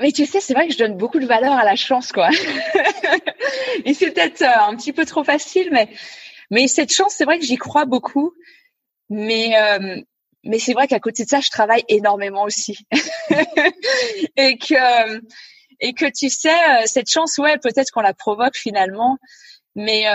Oui, 0.00 0.12
tu 0.12 0.26
sais, 0.26 0.40
c'est 0.40 0.54
vrai 0.54 0.68
que 0.68 0.72
je 0.72 0.78
donne 0.78 0.96
beaucoup 0.96 1.18
de 1.18 1.26
valeur 1.26 1.54
à 1.54 1.64
la 1.64 1.74
chance, 1.74 2.12
quoi. 2.12 2.30
et 3.84 3.94
c'est 3.94 4.12
peut-être 4.12 4.42
euh, 4.42 4.68
un 4.68 4.76
petit 4.76 4.92
peu 4.92 5.04
trop 5.04 5.24
facile, 5.24 5.70
mais 5.72 5.88
mais 6.50 6.68
cette 6.68 6.92
chance, 6.92 7.14
c'est 7.16 7.24
vrai 7.24 7.38
que 7.38 7.44
j'y 7.44 7.56
crois 7.56 7.84
beaucoup. 7.84 8.32
Mais 9.10 9.56
euh, 9.56 10.00
mais 10.44 10.58
c'est 10.60 10.72
vrai 10.72 10.86
qu'à 10.86 11.00
côté 11.00 11.24
de 11.24 11.28
ça, 11.28 11.40
je 11.40 11.50
travaille 11.50 11.82
énormément 11.88 12.44
aussi. 12.44 12.78
et 14.36 14.56
que 14.58 15.20
et 15.80 15.92
que 15.92 16.06
tu 16.06 16.28
sais, 16.30 16.50
euh, 16.50 16.82
cette 16.86 17.10
chance, 17.10 17.38
ouais, 17.38 17.58
peut-être 17.58 17.90
qu'on 17.90 18.00
la 18.00 18.14
provoque 18.14 18.56
finalement, 18.56 19.18
mais 19.74 20.06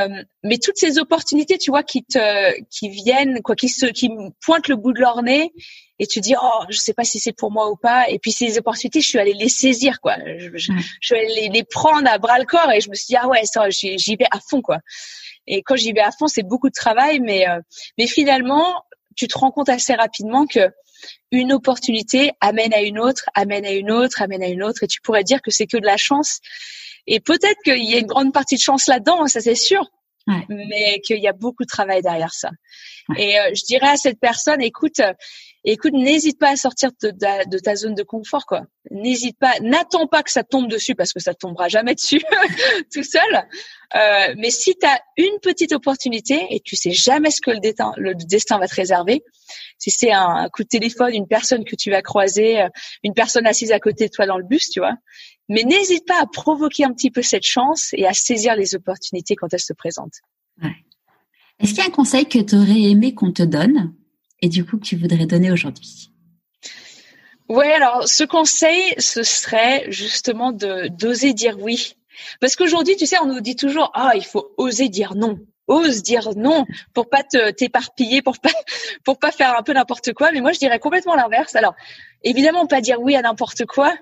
mais 0.43 0.57
toutes 0.57 0.77
ces 0.77 0.99
opportunités, 0.99 1.57
tu 1.57 1.71
vois, 1.71 1.83
qui 1.83 2.03
te 2.03 2.59
qui 2.69 2.89
viennent, 2.89 3.41
quoi, 3.41 3.55
qui 3.55 3.69
se 3.69 3.85
qui 3.85 4.09
pointent 4.41 4.67
le 4.67 4.75
bout 4.75 4.91
de 4.91 4.99
leur 4.99 5.23
nez 5.23 5.53
et 5.99 6.07
tu 6.07 6.19
dis 6.19 6.35
oh 6.41 6.63
je 6.69 6.77
sais 6.77 6.93
pas 6.93 7.03
si 7.03 7.19
c'est 7.19 7.31
pour 7.31 7.51
moi 7.51 7.69
ou 7.69 7.75
pas. 7.75 8.09
Et 8.09 8.19
puis 8.19 8.31
ces 8.31 8.57
opportunités 8.57 9.01
je 9.01 9.07
suis 9.07 9.19
allée 9.19 9.33
les 9.33 9.49
saisir 9.49 10.01
quoi. 10.01 10.17
Je, 10.37 10.49
je, 10.55 10.71
suis 11.01 11.15
allée 11.15 11.49
les, 11.49 11.63
prendre 11.63 12.09
à 12.09 12.17
bras 12.17 12.39
le 12.39 12.45
corps 12.45 12.71
et 12.71 12.81
je 12.81 12.89
me 12.89 12.95
suis 12.95 13.07
dit 13.07 13.15
ah 13.15 13.27
ouais 13.27 13.41
ça 13.45 13.69
j'y 13.69 14.15
vais 14.17 14.27
à 14.31 14.39
fond 14.39 14.61
quoi. 14.61 14.79
Et 15.47 15.61
quand 15.61 15.75
j'y 15.75 15.93
vais 15.93 16.01
à 16.01 16.11
fond 16.11 16.27
c'est 16.27 16.43
beaucoup 16.43 16.69
de 16.69 16.75
travail 16.75 17.19
mais 17.19 17.47
euh, 17.47 17.59
mais 17.97 18.07
finalement 18.07 18.83
tu 19.15 19.27
te 19.27 19.37
rends 19.37 19.51
compte 19.51 19.69
assez 19.69 19.93
rapidement 19.93 20.45
que 20.45 20.69
une 21.31 21.53
opportunité 21.53 22.31
amène 22.41 22.73
à 22.73 22.81
une 22.81 22.99
autre 22.99 23.25
amène 23.33 23.65
à 23.65 23.71
une 23.71 23.91
autre 23.91 24.21
amène 24.21 24.43
à 24.43 24.47
une 24.47 24.63
autre. 24.63 24.83
Et 24.83 24.87
tu 24.87 25.01
pourrais 25.01 25.23
dire 25.23 25.41
que 25.41 25.51
c'est 25.51 25.67
que 25.67 25.77
de 25.77 25.85
la 25.85 25.97
chance. 25.97 26.39
Et 27.07 27.19
peut-être 27.19 27.59
qu'il 27.63 27.83
y 27.83 27.95
a 27.95 27.99
une 27.99 28.07
grande 28.07 28.33
partie 28.33 28.55
de 28.55 28.61
chance 28.61 28.87
là-dedans 28.87 29.27
ça 29.27 29.41
c'est 29.41 29.55
sûr. 29.55 29.89
Mais 30.47 31.01
qu'il 31.01 31.21
y 31.21 31.27
a 31.27 31.33
beaucoup 31.33 31.63
de 31.63 31.67
travail 31.67 32.01
derrière 32.01 32.33
ça. 32.33 32.49
Et 33.17 33.37
euh, 33.37 33.51
je 33.53 33.65
dirais 33.65 33.89
à 33.89 33.97
cette 33.97 34.21
personne, 34.21 34.61
écoute, 34.61 35.01
écoute, 35.71 35.93
n'hésite 35.93 36.39
pas 36.39 36.51
à 36.51 36.55
sortir 36.55 36.91
de 37.01 37.59
ta, 37.59 37.75
zone 37.75 37.95
de 37.95 38.03
confort, 38.03 38.45
quoi. 38.45 38.63
N'hésite 38.91 39.37
pas, 39.39 39.53
n'attends 39.61 40.07
pas 40.07 40.23
que 40.23 40.31
ça 40.31 40.43
tombe 40.43 40.69
dessus 40.69 40.95
parce 40.95 41.13
que 41.13 41.19
ça 41.19 41.33
tombera 41.33 41.69
jamais 41.69 41.95
dessus 41.95 42.21
tout 42.93 43.03
seul. 43.03 43.47
Euh, 43.95 44.33
mais 44.37 44.49
si 44.49 44.75
tu 44.75 44.85
as 44.85 44.99
une 45.17 45.39
petite 45.41 45.71
opportunité 45.71 46.47
et 46.49 46.59
tu 46.59 46.75
sais 46.75 46.91
jamais 46.91 47.31
ce 47.31 47.39
que 47.39 47.51
le 47.51 47.59
destin, 47.59 47.93
va 48.57 48.67
te 48.67 48.75
réserver, 48.75 49.23
si 49.77 49.89
c'est 49.89 50.11
un, 50.11 50.49
coup 50.49 50.63
de 50.63 50.67
téléphone, 50.67 51.13
une 51.13 51.27
personne 51.27 51.63
que 51.63 51.75
tu 51.75 51.91
vas 51.91 52.01
croiser, 52.01 52.61
euh, 52.61 52.69
une 53.03 53.13
personne 53.13 53.47
assise 53.47 53.71
à 53.71 53.79
côté 53.79 54.07
de 54.07 54.11
toi 54.11 54.25
dans 54.25 54.37
le 54.37 54.45
bus, 54.45 54.69
tu 54.69 54.79
vois. 54.79 54.95
Mais 55.49 55.63
n'hésite 55.63 56.05
pas 56.05 56.21
à 56.21 56.25
provoquer 56.25 56.83
un 56.83 56.93
petit 56.93 57.11
peu 57.11 57.21
cette 57.21 57.45
chance 57.45 57.89
et 57.93 58.05
à 58.05 58.13
saisir 58.13 58.55
les 58.55 58.75
opportunités 58.75 59.35
quand 59.35 59.53
elles 59.53 59.59
se 59.59 59.73
présentent. 59.73 60.19
Ouais. 60.61 60.75
Est-ce 61.59 61.71
qu'il 61.71 61.79
y 61.79 61.81
a 61.81 61.87
un 61.87 61.91
conseil 61.91 62.25
que 62.25 62.39
tu 62.39 62.55
aurais 62.55 62.81
aimé 62.91 63.13
qu'on 63.13 63.31
te 63.31 63.43
donne? 63.43 63.93
Et 64.43 64.49
du 64.49 64.65
coup 64.65 64.77
que 64.77 64.83
tu 64.83 64.97
voudrais 64.97 65.25
donner 65.25 65.51
aujourd'hui? 65.51 66.11
Oui, 67.47 67.65
alors 67.65 68.07
ce 68.07 68.25
conseil, 68.25 68.93
ce 68.97 69.23
serait 69.23 69.85
justement 69.89 70.51
d'oser 70.51 71.33
dire 71.33 71.57
oui. 71.59 71.95
Parce 72.41 72.55
qu'aujourd'hui, 72.55 72.95
tu 72.97 73.05
sais, 73.05 73.17
on 73.19 73.25
nous 73.25 73.39
dit 73.39 73.55
toujours 73.55 73.89
ah 73.93 74.11
il 74.15 74.25
faut 74.25 74.53
oser 74.57 74.89
dire 74.89 75.15
non, 75.15 75.39
ose 75.67 76.03
dire 76.03 76.29
non 76.35 76.65
pour 76.93 77.09
pas 77.09 77.23
te 77.23 77.51
t'éparpiller, 77.51 78.21
pour 78.21 78.37
pas 78.39 78.51
pour 79.05 79.17
pas 79.17 79.31
faire 79.31 79.57
un 79.57 79.63
peu 79.63 79.73
n'importe 79.73 80.11
quoi. 80.13 80.31
Mais 80.33 80.41
moi, 80.41 80.51
je 80.51 80.59
dirais 80.59 80.79
complètement 80.79 81.15
l'inverse. 81.15 81.55
Alors 81.55 81.73
évidemment, 82.21 82.67
pas 82.67 82.81
dire 82.81 82.99
oui 82.99 83.15
à 83.15 83.21
n'importe 83.21 83.65
quoi, 83.65 83.93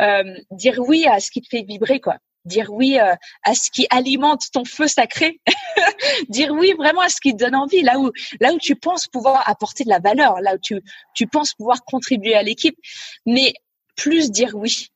euh, 0.00 0.24
dire 0.50 0.80
oui 0.80 1.06
à 1.06 1.20
ce 1.20 1.30
qui 1.30 1.40
te 1.40 1.48
fait 1.48 1.62
vibrer, 1.62 2.00
quoi 2.00 2.16
dire 2.44 2.70
oui 2.70 2.98
euh, 2.98 3.14
à 3.42 3.54
ce 3.54 3.70
qui 3.70 3.86
alimente 3.90 4.50
ton 4.52 4.64
feu 4.64 4.86
sacré, 4.86 5.40
dire 6.28 6.52
oui 6.52 6.72
vraiment 6.76 7.00
à 7.00 7.08
ce 7.08 7.20
qui 7.20 7.32
te 7.32 7.38
donne 7.38 7.54
envie, 7.54 7.82
là 7.82 7.98
où 7.98 8.10
là 8.40 8.52
où 8.52 8.58
tu 8.58 8.76
penses 8.76 9.06
pouvoir 9.06 9.48
apporter 9.48 9.84
de 9.84 9.88
la 9.88 9.98
valeur, 9.98 10.40
là 10.40 10.54
où 10.54 10.58
tu 10.58 10.80
tu 11.14 11.26
penses 11.26 11.54
pouvoir 11.54 11.84
contribuer 11.84 12.34
à 12.34 12.42
l'équipe, 12.42 12.76
mais 13.26 13.54
plus 13.96 14.30
dire 14.30 14.54
oui. 14.54 14.88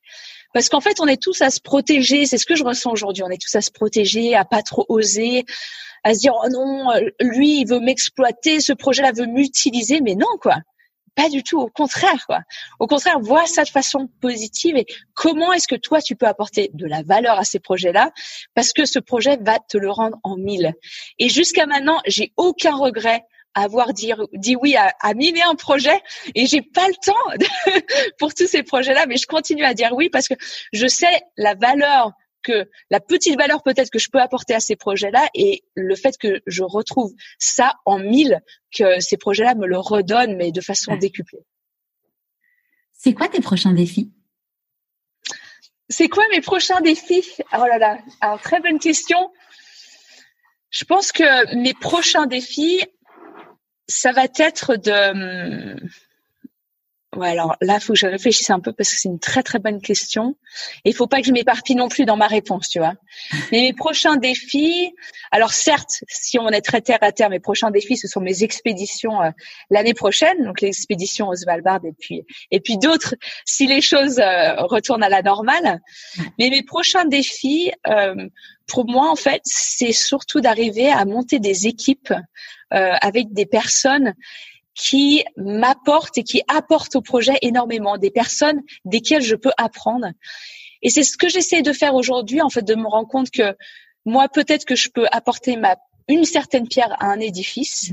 Parce 0.54 0.70
qu'en 0.70 0.80
fait, 0.80 0.98
on 1.00 1.06
est 1.06 1.22
tous 1.22 1.42
à 1.42 1.50
se 1.50 1.60
protéger, 1.60 2.24
c'est 2.24 2.38
ce 2.38 2.46
que 2.46 2.56
je 2.56 2.64
ressens 2.64 2.90
aujourd'hui, 2.90 3.22
on 3.22 3.30
est 3.30 3.40
tous 3.40 3.54
à 3.54 3.60
se 3.60 3.70
protéger, 3.70 4.34
à 4.34 4.44
pas 4.44 4.62
trop 4.62 4.86
oser, 4.88 5.44
à 6.04 6.14
se 6.14 6.20
dire 6.20 6.32
oh 6.42 6.48
non, 6.48 6.92
lui 7.20 7.60
il 7.60 7.68
veut 7.68 7.80
m'exploiter, 7.80 8.60
ce 8.60 8.72
projet-là 8.72 9.12
veut 9.12 9.26
m'utiliser, 9.26 10.00
mais 10.00 10.14
non 10.14 10.26
quoi. 10.40 10.56
Pas 11.18 11.28
du 11.30 11.42
tout, 11.42 11.58
au 11.58 11.66
contraire 11.66 12.24
quoi. 12.26 12.42
Au 12.78 12.86
contraire, 12.86 13.18
vois 13.18 13.44
ça 13.46 13.64
de 13.64 13.68
façon 13.68 14.08
positive 14.20 14.76
et 14.76 14.86
comment 15.14 15.52
est-ce 15.52 15.66
que 15.66 15.74
toi 15.74 16.00
tu 16.00 16.14
peux 16.14 16.26
apporter 16.26 16.70
de 16.74 16.86
la 16.86 17.02
valeur 17.02 17.40
à 17.40 17.44
ces 17.44 17.58
projets-là? 17.58 18.12
Parce 18.54 18.72
que 18.72 18.84
ce 18.84 19.00
projet 19.00 19.36
va 19.40 19.58
te 19.58 19.76
le 19.76 19.90
rendre 19.90 20.16
en 20.22 20.36
mille. 20.36 20.74
Et 21.18 21.28
jusqu'à 21.28 21.66
maintenant, 21.66 22.00
j'ai 22.06 22.32
aucun 22.36 22.76
regret 22.76 23.24
avoir 23.54 23.92
dit, 23.94 24.12
oui 24.62 24.76
à, 24.76 24.92
à 25.00 25.14
mille 25.14 25.36
et 25.36 25.42
un 25.42 25.56
projets 25.56 26.00
et 26.36 26.46
j'ai 26.46 26.62
pas 26.62 26.86
le 26.86 26.94
temps 27.04 27.72
pour 28.20 28.32
tous 28.32 28.46
ces 28.46 28.62
projets-là, 28.62 29.06
mais 29.06 29.16
je 29.16 29.26
continue 29.26 29.64
à 29.64 29.74
dire 29.74 29.90
oui 29.94 30.10
parce 30.10 30.28
que 30.28 30.34
je 30.72 30.86
sais 30.86 31.20
la 31.36 31.56
valeur 31.56 32.12
que 32.42 32.68
la 32.90 33.00
petite 33.00 33.36
valeur 33.36 33.62
peut-être 33.62 33.90
que 33.90 33.98
je 33.98 34.08
peux 34.10 34.20
apporter 34.20 34.54
à 34.54 34.60
ces 34.60 34.76
projets-là 34.76 35.28
et 35.34 35.64
le 35.74 35.94
fait 35.94 36.16
que 36.18 36.40
je 36.46 36.62
retrouve 36.62 37.12
ça 37.38 37.74
en 37.84 37.98
mille, 37.98 38.40
que 38.76 39.00
ces 39.00 39.16
projets-là 39.16 39.54
me 39.54 39.66
le 39.66 39.78
redonnent, 39.78 40.36
mais 40.36 40.52
de 40.52 40.60
façon 40.60 40.96
décuplée. 40.96 41.44
C'est 42.92 43.14
quoi 43.14 43.28
tes 43.28 43.40
prochains 43.40 43.72
défis? 43.72 44.12
C'est 45.88 46.08
quoi 46.08 46.24
mes 46.30 46.40
prochains 46.40 46.80
défis? 46.80 47.24
Oh 47.52 47.64
là 47.66 47.78
là, 47.78 47.98
alors 48.20 48.40
très 48.40 48.60
bonne 48.60 48.78
question. 48.78 49.32
Je 50.70 50.84
pense 50.84 51.12
que 51.12 51.56
mes 51.56 51.72
prochains 51.74 52.26
défis, 52.26 52.84
ça 53.86 54.12
va 54.12 54.24
être 54.38 54.76
de 54.76 55.76
Ouais, 57.16 57.30
alors 57.30 57.56
là, 57.62 57.80
faut 57.80 57.94
que 57.94 57.98
je 57.98 58.06
réfléchisse 58.06 58.50
un 58.50 58.60
peu 58.60 58.70
parce 58.72 58.90
que 58.90 58.96
c'est 58.98 59.08
une 59.08 59.18
très 59.18 59.42
très 59.42 59.58
bonne 59.58 59.80
question. 59.80 60.36
Il 60.84 60.94
faut 60.94 61.06
pas 61.06 61.22
que 61.22 61.26
je 61.26 61.32
m'éparpille 61.32 61.74
non 61.74 61.88
plus 61.88 62.04
dans 62.04 62.18
ma 62.18 62.26
réponse, 62.26 62.68
tu 62.68 62.80
vois. 62.80 62.94
Mais 63.50 63.62
mes 63.62 63.72
prochains 63.72 64.16
défis, 64.16 64.92
alors 65.30 65.52
certes, 65.52 66.04
si 66.06 66.38
on 66.38 66.50
est 66.50 66.60
très 66.60 66.82
terre 66.82 66.98
à 67.00 67.10
terre, 67.10 67.30
mes 67.30 67.40
prochains 67.40 67.70
défis, 67.70 67.96
ce 67.96 68.08
sont 68.08 68.20
mes 68.20 68.42
expéditions 68.42 69.22
euh, 69.22 69.30
l'année 69.70 69.94
prochaine, 69.94 70.44
donc 70.44 70.60
l'expédition 70.60 71.28
au 71.28 71.34
Svalbard 71.34 71.80
et 71.84 71.94
puis 71.98 72.26
et 72.50 72.60
puis 72.60 72.76
d'autres 72.76 73.14
si 73.46 73.66
les 73.66 73.80
choses 73.80 74.18
euh, 74.18 74.56
retournent 74.56 75.02
à 75.02 75.08
la 75.08 75.22
normale. 75.22 75.80
Mais 76.38 76.50
mes 76.50 76.62
prochains 76.62 77.06
défis, 77.06 77.72
euh, 77.86 78.28
pour 78.66 78.86
moi, 78.86 79.10
en 79.10 79.16
fait, 79.16 79.40
c'est 79.44 79.92
surtout 79.92 80.42
d'arriver 80.42 80.90
à 80.90 81.06
monter 81.06 81.38
des 81.38 81.66
équipes 81.66 82.12
avec 82.70 83.32
des 83.32 83.46
personnes 83.46 84.12
qui 84.78 85.24
m'apportent 85.36 86.16
et 86.16 86.22
qui 86.22 86.40
apportent 86.48 86.96
au 86.96 87.02
projet 87.02 87.36
énormément, 87.42 87.98
des 87.98 88.12
personnes 88.12 88.62
desquelles 88.84 89.22
je 89.22 89.34
peux 89.34 89.50
apprendre. 89.58 90.06
Et 90.82 90.88
c'est 90.88 91.02
ce 91.02 91.18
que 91.18 91.28
j'essaie 91.28 91.62
de 91.62 91.72
faire 91.72 91.94
aujourd'hui, 91.94 92.40
en 92.40 92.48
fait, 92.48 92.62
de 92.62 92.76
me 92.76 92.86
rendre 92.86 93.08
compte 93.08 93.30
que 93.30 93.56
moi, 94.06 94.28
peut-être 94.28 94.64
que 94.64 94.76
je 94.76 94.88
peux 94.88 95.06
apporter 95.10 95.56
ma 95.56 95.76
une 96.08 96.24
certaine 96.24 96.66
pierre 96.66 96.96
à 97.00 97.06
un 97.06 97.20
édifice, 97.20 97.92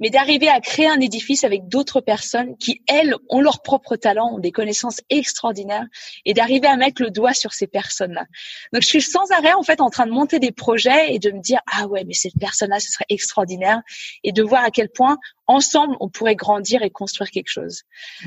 mais 0.00 0.10
d'arriver 0.10 0.48
à 0.48 0.60
créer 0.60 0.88
un 0.88 1.00
édifice 1.00 1.44
avec 1.44 1.68
d'autres 1.68 2.00
personnes 2.00 2.56
qui, 2.58 2.82
elles, 2.88 3.14
ont 3.28 3.40
leur 3.40 3.62
propre 3.62 3.94
talent, 3.94 4.34
ont 4.34 4.40
des 4.40 4.50
connaissances 4.50 5.00
extraordinaires, 5.10 5.86
et 6.24 6.34
d'arriver 6.34 6.66
à 6.66 6.76
mettre 6.76 7.00
le 7.00 7.10
doigt 7.10 7.34
sur 7.34 7.52
ces 7.52 7.68
personnes-là. 7.68 8.26
Donc, 8.72 8.82
je 8.82 8.88
suis 8.88 9.00
sans 9.00 9.30
arrêt, 9.30 9.52
en 9.52 9.62
fait, 9.62 9.80
en 9.80 9.90
train 9.90 10.06
de 10.06 10.10
monter 10.10 10.40
des 10.40 10.50
projets 10.50 11.14
et 11.14 11.20
de 11.20 11.30
me 11.30 11.40
dire, 11.40 11.60
ah 11.72 11.86
ouais, 11.86 12.02
mais 12.04 12.14
cette 12.14 12.36
personne-là, 12.38 12.80
ce 12.80 12.90
serait 12.90 13.06
extraordinaire, 13.08 13.80
et 14.24 14.32
de 14.32 14.42
voir 14.42 14.64
à 14.64 14.72
quel 14.72 14.88
point, 14.88 15.18
ensemble, 15.54 15.96
on 16.00 16.08
pourrait 16.08 16.34
grandir 16.34 16.82
et 16.82 16.90
construire 16.90 17.30
quelque 17.30 17.50
chose. 17.50 17.82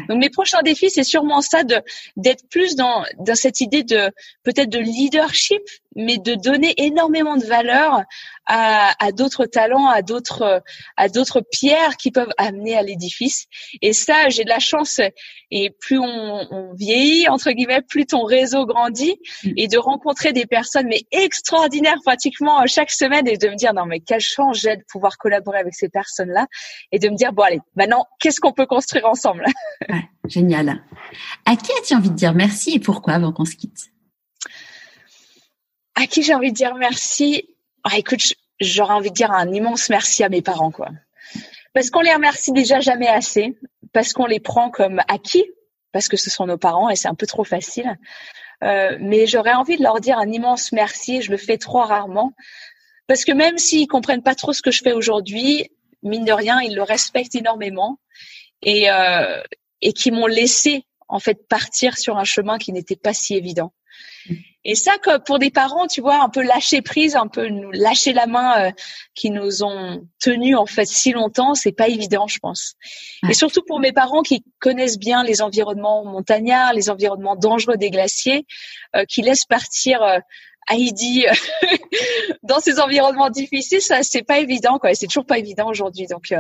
Donc, 0.09 0.19
mes 0.19 0.29
prochains 0.29 0.61
défis, 0.61 0.89
c'est 0.89 1.03
sûrement 1.03 1.41
ça, 1.41 1.63
de 1.63 1.81
d'être 2.15 2.47
plus 2.49 2.75
dans, 2.75 3.03
dans 3.19 3.35
cette 3.35 3.61
idée 3.61 3.83
de 3.83 4.11
peut-être 4.43 4.69
de 4.69 4.79
leadership, 4.79 5.61
mais 5.95 6.17
de 6.17 6.35
donner 6.35 6.73
énormément 6.77 7.37
de 7.37 7.45
valeur 7.45 8.03
à, 8.45 8.93
à 9.03 9.11
d'autres 9.11 9.45
talents, 9.45 9.87
à 9.87 10.01
d'autres 10.01 10.61
à 10.97 11.09
d'autres 11.09 11.41
pierres 11.41 11.97
qui 11.97 12.11
peuvent 12.11 12.33
amener 12.37 12.75
à 12.77 12.83
l'édifice. 12.83 13.45
Et 13.81 13.93
ça, 13.93 14.29
j'ai 14.29 14.43
de 14.43 14.49
la 14.49 14.59
chance. 14.59 14.99
Et 15.51 15.69
plus 15.69 15.99
on, 15.99 16.47
on, 16.51 16.73
vieillit 16.73 17.29
entre 17.29 17.51
guillemets, 17.51 17.81
plus 17.81 18.05
ton 18.05 18.23
réseau 18.23 18.65
grandit 18.65 19.15
mm. 19.43 19.51
et 19.57 19.67
de 19.67 19.77
rencontrer 19.77 20.33
des 20.33 20.45
personnes 20.45 20.87
mais 20.87 21.03
extraordinaires 21.11 21.99
pratiquement 22.03 22.65
chaque 22.65 22.91
semaine 22.91 23.27
et 23.27 23.37
de 23.37 23.47
me 23.47 23.55
dire 23.55 23.73
non 23.73 23.85
mais 23.85 23.99
quelle 23.99 24.19
chance 24.19 24.59
j'ai 24.59 24.75
de 24.75 24.83
pouvoir 24.89 25.17
collaborer 25.17 25.59
avec 25.59 25.73
ces 25.73 25.89
personnes-là 25.89 26.47
et 26.91 26.99
de 26.99 27.09
me 27.09 27.14
dire 27.15 27.33
bon 27.33 27.43
allez 27.43 27.59
maintenant 27.75 28.07
qu'est-ce 28.19 28.39
qu'on 28.39 28.53
peut 28.53 28.65
construire 28.65 29.05
ensemble? 29.05 29.45
génial. 30.27 30.83
À 31.45 31.55
qui 31.55 31.71
as-tu 31.79 31.95
envie 31.95 32.09
de 32.09 32.15
dire 32.15 32.33
merci 32.33 32.75
et 32.75 32.79
pourquoi 32.79 33.13
avant 33.13 33.31
qu'on 33.31 33.45
se 33.45 33.55
quitte? 33.55 33.91
À 35.95 36.07
qui 36.07 36.23
j'ai 36.23 36.33
envie 36.33 36.51
de 36.51 36.57
dire 36.57 36.75
merci? 36.75 37.49
Ah, 37.83 37.97
écoute, 37.97 38.33
j'aurais 38.59 38.93
envie 38.93 39.09
de 39.09 39.15
dire 39.15 39.31
un 39.31 39.51
immense 39.51 39.89
merci 39.89 40.23
à 40.23 40.29
mes 40.29 40.41
parents, 40.41 40.71
quoi. 40.71 40.89
Parce 41.73 41.89
qu'on 41.89 42.01
les 42.01 42.13
remercie 42.13 42.51
déjà 42.51 42.79
jamais 42.79 43.07
assez, 43.07 43.57
parce 43.93 44.13
qu'on 44.13 44.25
les 44.25 44.39
prend 44.39 44.69
comme 44.69 45.01
acquis, 45.07 45.45
parce 45.91 46.07
que 46.07 46.17
ce 46.17 46.29
sont 46.29 46.47
nos 46.47 46.57
parents 46.57 46.89
et 46.89 46.95
c'est 46.95 47.07
un 47.07 47.15
peu 47.15 47.27
trop 47.27 47.43
facile. 47.43 47.97
Euh, 48.63 48.97
mais 48.99 49.27
j'aurais 49.27 49.53
envie 49.53 49.77
de 49.77 49.83
leur 49.83 49.99
dire 49.99 50.17
un 50.17 50.31
immense 50.31 50.71
merci. 50.71 51.21
Je 51.21 51.31
le 51.31 51.37
fais 51.37 51.57
trop 51.57 51.81
rarement, 51.81 52.33
parce 53.07 53.25
que 53.25 53.31
même 53.31 53.57
s'ils 53.57 53.87
comprennent 53.87 54.23
pas 54.23 54.35
trop 54.35 54.53
ce 54.53 54.61
que 54.61 54.71
je 54.71 54.81
fais 54.81 54.93
aujourd'hui, 54.93 55.69
mine 56.05 56.25
de 56.25 56.31
rien, 56.31 56.61
ils 56.61 56.75
le 56.75 56.83
respectent 56.83 57.35
énormément 57.35 57.99
et 58.61 58.89
euh, 58.89 59.41
et 59.81 59.93
qui 59.93 60.11
m'ont 60.11 60.27
laissé 60.27 60.85
en 61.07 61.19
fait 61.19 61.47
partir 61.47 61.97
sur 61.97 62.17
un 62.17 62.23
chemin 62.23 62.57
qui 62.57 62.71
n'était 62.71 62.95
pas 62.95 63.13
si 63.13 63.35
évident. 63.35 63.73
Et 64.67 64.73
ça, 64.73 64.93
pour 65.27 65.37
des 65.37 65.51
parents, 65.51 65.85
tu 65.85 66.01
vois, 66.01 66.23
un 66.23 66.29
peu 66.29 66.41
lâcher 66.41 66.81
prise, 66.81 67.15
un 67.15 67.27
peu 67.27 67.47
nous 67.49 67.69
lâcher 67.71 68.13
la 68.13 68.25
main, 68.25 68.59
euh, 68.59 68.71
qui 69.13 69.29
nous 69.29 69.63
ont 69.63 70.01
tenus 70.19 70.57
en 70.57 70.65
fait 70.65 70.87
si 70.87 71.11
longtemps, 71.11 71.53
c'est 71.53 71.71
pas 71.71 71.87
évident, 71.87 72.25
je 72.25 72.39
pense. 72.39 72.73
Et 73.29 73.35
surtout 73.35 73.61
pour 73.67 73.79
mes 73.79 73.91
parents 73.91 74.23
qui 74.23 74.43
connaissent 74.59 74.97
bien 74.97 75.23
les 75.23 75.43
environnements 75.43 76.03
montagnards, 76.03 76.73
les 76.73 76.89
environnements 76.89 77.35
dangereux 77.35 77.77
des 77.77 77.91
glaciers, 77.91 78.47
euh, 78.95 79.05
qui 79.05 79.21
laissent 79.21 79.45
partir 79.45 80.01
euh, 80.01 80.17
Heidi 80.69 81.25
dans 82.43 82.59
ces 82.59 82.79
environnements 82.79 83.29
difficiles, 83.29 83.81
ça 83.81 84.03
c'est 84.03 84.23
pas 84.23 84.39
évident, 84.39 84.79
quoi. 84.79 84.93
C'est 84.93 85.07
toujours 85.07 85.25
pas 85.25 85.37
évident 85.37 85.69
aujourd'hui. 85.69 86.07
Donc, 86.07 86.33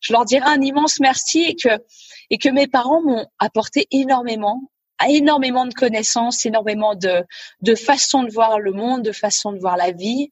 je 0.00 0.12
leur 0.12 0.24
dirais 0.24 0.46
un 0.46 0.60
immense 0.60 1.00
merci 1.00 1.42
et 1.42 1.56
que 1.56 1.82
et 2.30 2.38
que 2.38 2.48
mes 2.48 2.66
parents 2.66 3.02
m'ont 3.02 3.26
apporté 3.38 3.86
énormément 3.90 4.70
énormément 5.08 5.66
de 5.66 5.74
connaissances, 5.74 6.46
énormément 6.46 6.94
de, 6.94 7.24
de 7.62 7.74
façons 7.74 8.22
de 8.22 8.30
voir 8.30 8.58
le 8.58 8.72
monde, 8.72 9.02
de 9.02 9.12
façons 9.12 9.52
de 9.52 9.58
voir 9.58 9.76
la 9.76 9.90
vie, 9.90 10.30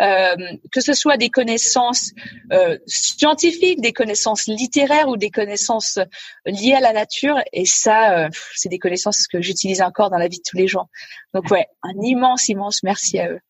euh, 0.00 0.36
que 0.70 0.80
ce 0.80 0.92
soit 0.92 1.16
des 1.16 1.30
connaissances 1.30 2.10
euh, 2.52 2.78
scientifiques, 2.86 3.80
des 3.80 3.92
connaissances 3.92 4.46
littéraires 4.46 5.08
ou 5.08 5.16
des 5.16 5.30
connaissances 5.30 5.98
liées 6.44 6.74
à 6.74 6.80
la 6.80 6.92
nature. 6.92 7.38
Et 7.52 7.64
ça, 7.64 8.18
euh, 8.18 8.28
c'est 8.54 8.68
des 8.68 8.78
connaissances 8.78 9.26
que 9.26 9.40
j'utilise 9.40 9.82
encore 9.82 10.10
dans 10.10 10.18
la 10.18 10.28
vie 10.28 10.38
de 10.38 10.44
tous 10.48 10.56
les 10.56 10.68
jours. 10.68 10.88
Donc 11.34 11.50
ouais, 11.50 11.66
un 11.82 12.00
immense, 12.02 12.48
immense 12.48 12.82
merci 12.82 13.18
à 13.18 13.30
eux. 13.30 13.40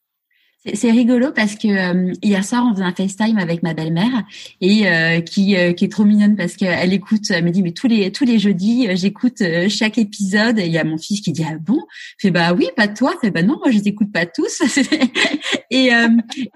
C'est 0.74 0.92
rigolo 0.92 1.32
parce 1.34 1.56
que 1.56 1.66
euh, 1.66 2.12
hier 2.22 2.44
soir 2.44 2.64
on 2.64 2.72
faisait 2.72 2.84
un 2.84 2.94
FaceTime 2.94 3.36
avec 3.38 3.64
ma 3.64 3.74
belle-mère 3.74 4.22
et 4.60 4.86
euh, 4.86 5.20
qui 5.20 5.56
euh, 5.56 5.72
qui 5.72 5.86
est 5.86 5.88
trop 5.88 6.04
mignonne 6.04 6.36
parce 6.36 6.54
qu'elle 6.54 6.92
écoute, 6.92 7.30
elle 7.30 7.44
me 7.44 7.50
dit 7.50 7.64
mais 7.64 7.72
tous 7.72 7.88
les 7.88 8.12
tous 8.12 8.24
les 8.24 8.38
jeudis 8.38 8.86
j'écoute 8.94 9.42
chaque 9.68 9.98
épisode. 9.98 10.60
Et 10.60 10.66
il 10.66 10.72
y 10.72 10.78
a 10.78 10.84
mon 10.84 10.98
fils 10.98 11.20
qui 11.20 11.32
dit 11.32 11.44
ah 11.44 11.58
bon, 11.60 11.80
fait 12.18 12.30
bah 12.30 12.52
oui 12.52 12.68
pas 12.76 12.86
toi, 12.86 13.12
fait 13.20 13.32
bah 13.32 13.42
non 13.42 13.58
moi 13.58 13.72
je 13.72 13.78
les 13.78 13.88
écoute 13.88 14.12
pas 14.12 14.24
tous. 14.24 14.62
Et 15.70 15.90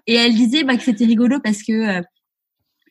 et 0.07 0.15
elle 0.15 0.35
disait 0.35 0.63
bah 0.63 0.77
que 0.77 0.83
c'était 0.83 1.07
rigolo 1.07 1.39
parce 1.43 1.63
que 1.63 2.03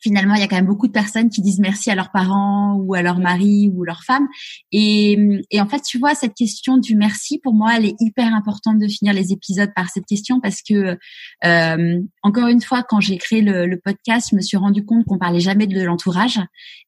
finalement, 0.01 0.35
il 0.35 0.41
y 0.41 0.43
a 0.43 0.47
quand 0.47 0.55
même 0.55 0.65
beaucoup 0.65 0.87
de 0.87 0.91
personnes 0.91 1.29
qui 1.29 1.41
disent 1.41 1.59
merci 1.59 1.89
à 1.89 1.95
leurs 1.95 2.11
parents 2.11 2.75
ou 2.75 2.93
à 2.93 3.01
leur 3.01 3.19
mari 3.19 3.71
ou 3.73 3.83
leur 3.83 4.03
femme. 4.03 4.27
Et, 4.71 5.17
et 5.51 5.61
en 5.61 5.67
fait, 5.67 5.81
tu 5.81 5.97
vois, 5.97 6.15
cette 6.15 6.33
question 6.33 6.77
du 6.77 6.95
merci, 6.95 7.39
pour 7.39 7.53
moi, 7.53 7.73
elle 7.77 7.85
est 7.85 7.95
hyper 7.99 8.33
importante 8.33 8.79
de 8.79 8.87
finir 8.87 9.13
les 9.13 9.31
épisodes 9.31 9.71
par 9.75 9.89
cette 9.89 10.05
question 10.05 10.39
parce 10.39 10.61
que, 10.61 10.97
euh, 11.45 12.01
encore 12.23 12.47
une 12.47 12.61
fois, 12.61 12.83
quand 12.83 12.99
j'ai 12.99 13.17
créé 13.17 13.41
le, 13.41 13.65
le, 13.65 13.79
podcast, 13.83 14.29
je 14.31 14.35
me 14.35 14.41
suis 14.41 14.57
rendu 14.57 14.85
compte 14.85 15.05
qu'on 15.05 15.17
parlait 15.17 15.39
jamais 15.39 15.67
de 15.67 15.81
l'entourage 15.81 16.39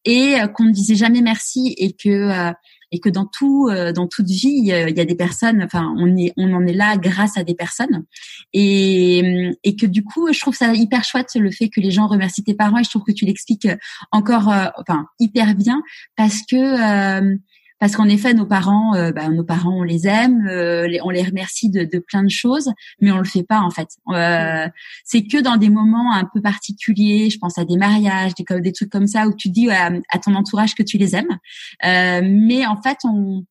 et 0.06 0.36
qu'on 0.54 0.66
ne 0.66 0.72
disait 0.72 0.96
jamais 0.96 1.22
merci 1.22 1.76
et 1.78 1.94
que 1.94 2.10
euh, 2.10 2.52
et 2.92 3.00
que 3.00 3.10
dans 3.10 3.26
tout 3.26 3.68
euh, 3.70 3.92
dans 3.92 4.08
toute 4.08 4.28
vie 4.28 4.54
il 4.62 4.66
y, 4.66 4.72
a, 4.72 5.06
des 5.06 5.16
personnes 5.16 5.62
enfin 5.64 5.94
on 5.98 6.16
est 6.16 6.34
on 6.38 6.54
en 6.54 6.66
est 6.66 6.74
là 6.74 6.98
grâce 6.98 7.38
à 7.38 7.44
des 7.44 7.56
personnes. 7.56 8.06
Et 8.54 9.52
et 9.64 9.76
que 9.76 9.86
du 9.86 10.04
coup 10.04 10.32
je 10.32 10.40
trouve 10.40 10.56
ça 10.56 10.74
hyper 10.74 11.04
chouette 11.04 11.30
le 11.36 11.52
fait 11.52 11.70
que 11.70 11.82
les 11.82 11.92
gens 11.92 12.08
remercient 12.08 12.44
tes 12.44 12.54
parents. 12.56 12.80
Et 12.80 12.84
je 12.84 12.90
trouve 12.90 13.04
que 13.04 13.12
tu 13.12 13.26
l'expliques 13.26 13.68
encore 14.12 14.50
euh, 14.50 14.68
enfin 14.80 15.06
hyper 15.20 15.56
bien 15.56 15.82
parce 16.16 16.42
que 16.50 16.56
euh, 16.56 17.36
parce 17.80 17.96
qu'en 17.96 18.10
effet, 18.10 18.34
nos 18.34 18.46
parents, 18.46 18.96
euh, 18.96 19.12
bah, 19.12 19.30
nos 19.30 19.44
parents, 19.44 19.80
on 19.80 19.84
les 19.84 20.08
aime, 20.08 20.48
euh, 20.48 20.88
on 21.04 21.10
les 21.10 21.22
remercie 21.22 21.70
de, 21.70 21.84
de, 21.84 22.00
plein 22.00 22.24
de 22.24 22.30
choses, 22.30 22.72
mais 23.02 23.12
on 23.12 23.20
le 23.20 23.26
fait 23.26 23.44
pas 23.44 23.60
en 23.60 23.70
fait. 23.70 23.90
Euh, 24.10 24.68
c'est 25.04 25.24
que 25.24 25.42
dans 25.42 25.58
des 25.58 25.70
moments 25.70 26.14
un 26.14 26.26
peu 26.34 26.42
particuliers, 26.42 27.30
je 27.30 27.38
pense 27.38 27.58
à 27.58 27.66
des 27.66 27.78
mariages, 27.78 28.34
des, 28.34 28.62
des 28.62 28.72
trucs 28.72 28.90
comme 28.90 29.08
ça, 29.08 29.28
où 29.28 29.34
tu 29.36 29.50
dis 29.50 29.70
à, 29.70 29.92
à 30.12 30.20
ton 30.20 30.34
entourage 30.34 30.74
que 30.74 30.84
tu 30.84 30.98
les 30.98 31.16
aimes, 31.16 31.38
mais 31.84 32.66
en 32.66 32.82
fait, 32.82 32.98
on, 33.04 33.46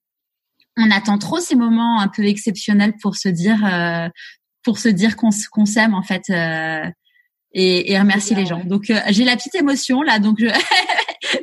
on 0.77 0.91
attend 0.91 1.19
trop 1.19 1.39
ces 1.39 1.55
moments 1.55 2.01
un 2.01 2.09
peu 2.09 2.25
exceptionnels 2.25 2.95
pour 3.01 3.17
se 3.17 3.29
dire, 3.29 4.11
pour 4.65 4.79
se 4.79 4.89
dire 4.89 5.17
qu'on 5.17 5.31
qu'on 5.53 5.67
s'aime 5.67 5.95
en 5.95 6.03
fait. 6.03 6.31
Et, 7.59 7.93
et, 7.93 7.99
remercier 7.99 8.37
les 8.37 8.45
gens. 8.45 8.63
Donc 8.65 8.93
j'ai 9.09 9.25
la 9.25 9.35
petite 9.35 9.55
émotion 9.55 10.03
là, 10.03 10.19
donc 10.19 10.37
je 10.39 10.47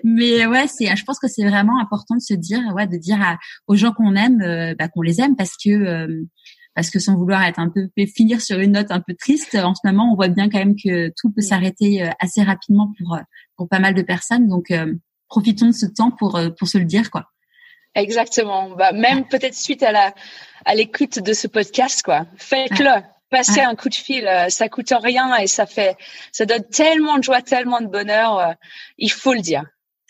mais 0.03 0.45
ouais, 0.45 0.67
c'est, 0.67 0.95
je 0.95 1.03
pense 1.03 1.19
que 1.19 1.27
c'est 1.27 1.47
vraiment 1.47 1.79
important 1.79 2.15
de 2.15 2.21
se 2.21 2.33
dire, 2.33 2.61
ouais, 2.75 2.87
de 2.87 2.97
dire 2.97 3.19
aux 3.67 3.75
gens 3.75 3.91
qu'on 3.91 4.15
aime, 4.15 4.41
euh, 4.41 4.75
bah, 4.77 4.87
qu'on 4.87 5.01
les 5.01 5.21
aime 5.21 5.35
parce 5.35 5.55
que 5.63 5.69
euh, 5.69 6.23
parce 6.75 6.89
que 6.89 6.97
sans 6.97 7.15
vouloir 7.15 7.43
être 7.43 7.59
un 7.59 7.69
peu 7.69 7.87
finir 8.07 8.41
sur 8.41 8.57
une 8.59 8.71
note 8.71 8.89
un 8.89 8.99
peu 8.99 9.13
triste, 9.13 9.53
en 9.55 9.75
ce 9.75 9.81
moment, 9.85 10.11
on 10.11 10.15
voit 10.15 10.27
bien 10.27 10.49
quand 10.49 10.57
même 10.57 10.75
que 10.75 11.11
tout 11.15 11.31
peut 11.31 11.41
s'arrêter 11.41 12.03
euh, 12.03 12.09
assez 12.19 12.41
rapidement 12.41 12.91
pour 12.97 13.17
pour 13.57 13.69
pas 13.69 13.79
mal 13.79 13.93
de 13.93 14.01
personnes. 14.01 14.47
Donc 14.47 14.73
profitons 15.27 15.67
de 15.67 15.71
ce 15.71 15.85
temps 15.85 16.11
pour 16.11 16.39
pour 16.57 16.67
se 16.67 16.77
le 16.79 16.85
dire, 16.85 17.11
quoi. 17.11 17.25
Exactement. 17.95 18.75
Bah, 18.75 18.91
même 18.91 19.27
peut-être 19.27 19.53
suite 19.53 19.83
à 19.83 19.91
la 19.91 20.15
à 20.65 20.73
l'écoute 20.73 21.19
de 21.19 21.33
ce 21.33 21.47
podcast, 21.47 22.01
quoi. 22.01 22.25
Faites-le. 22.37 23.03
Passez 23.33 23.61
un 23.61 23.75
coup 23.75 23.89
de 23.89 23.95
fil, 23.95 24.29
ça 24.49 24.69
coûte 24.69 24.93
rien 25.01 25.35
et 25.37 25.47
ça 25.47 25.65
fait, 25.65 25.97
ça 26.31 26.45
donne 26.45 26.63
tellement 26.65 27.17
de 27.17 27.23
joie, 27.23 27.41
tellement 27.41 27.81
de 27.81 27.87
bonheur. 27.87 28.55
il 28.99 29.11
faut 29.11 29.33
le 29.33 29.41
dire. 29.41 29.63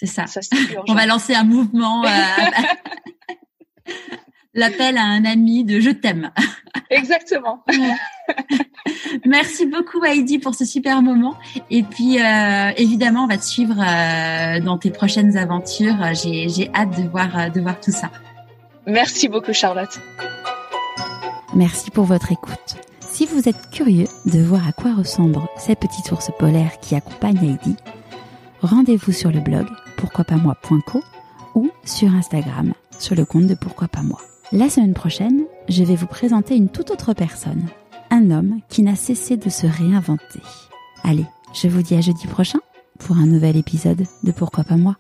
C'est 0.04 0.08
ça. 0.08 0.26
On 0.88 0.94
va 0.94 1.06
lancer 1.06 1.34
un 1.34 1.44
mouvement. 1.44 2.04
Euh, 2.06 2.10
l'appel 4.54 4.98
à 4.98 5.04
un 5.04 5.26
ami 5.26 5.64
de 5.64 5.80
je 5.80 5.90
t'aime. 5.90 6.32
Exactement. 6.90 7.64
Merci 9.26 9.66
beaucoup 9.66 10.04
Heidi 10.04 10.40
pour 10.40 10.56
ce 10.56 10.66
super 10.66 11.02
moment. 11.02 11.36
Et 11.70 11.84
puis 11.84 12.20
euh, 12.20 12.72
évidemment, 12.78 13.24
on 13.24 13.28
va 13.28 13.38
te 13.38 13.46
suivre 13.46 13.76
euh, 13.80 14.60
dans 14.60 14.78
tes 14.78 14.92
prochaines 14.92 15.38
aventures. 15.38 16.14
J'ai 16.14 16.70
hâte 16.76 17.02
de 17.02 17.08
voir, 17.08 17.52
de 17.52 17.62
voir 17.62 17.80
tout 17.80 17.92
ça. 17.92 18.12
Merci 18.86 19.30
beaucoup 19.30 19.54
Charlotte. 19.54 20.00
Merci 21.56 21.92
pour 21.92 22.06
votre 22.06 22.32
écoute. 22.32 22.76
Si 23.14 23.28
vous 23.28 23.48
êtes 23.48 23.70
curieux 23.70 24.08
de 24.26 24.40
voir 24.40 24.68
à 24.68 24.72
quoi 24.72 24.96
ressemblent 24.96 25.48
ces 25.56 25.76
petits 25.76 26.12
ours 26.12 26.32
polaires 26.40 26.80
qui 26.82 26.96
accompagnent 26.96 27.46
Heidi, 27.46 27.76
rendez-vous 28.62 29.12
sur 29.12 29.32
le 29.32 29.40
blog 29.40 29.68
pourquoi 29.98 30.24
pas 30.24 30.38
moi.co 30.38 31.00
ou 31.54 31.70
sur 31.86 32.12
Instagram 32.16 32.74
sur 32.98 33.14
le 33.14 33.24
compte 33.24 33.46
de 33.46 33.54
Pourquoi 33.54 33.88
pas 33.88 34.02
moi. 34.02 34.20
La 34.52 34.68
semaine 34.68 34.96
prochaine, 34.96 35.44
je 35.70 35.84
vais 35.84 35.96
vous 35.96 36.08
présenter 36.08 36.56
une 36.56 36.70
toute 36.70 36.90
autre 36.90 37.14
personne, 37.14 37.68
un 38.10 38.32
homme 38.32 38.62
qui 38.68 38.82
n'a 38.82 38.96
cessé 38.96 39.38
de 39.38 39.50
se 39.52 39.68
réinventer. 39.68 40.42
Allez, 41.04 41.28
je 41.54 41.68
vous 41.68 41.84
dis 41.84 41.94
à 41.94 42.02
jeudi 42.02 42.26
prochain 42.26 42.60
pour 42.98 43.18
un 43.18 43.28
nouvel 43.28 43.58
épisode 43.58 44.06
de 44.24 44.32
Pourquoi 44.32 44.64
pas 44.64 44.78
moi. 44.78 44.98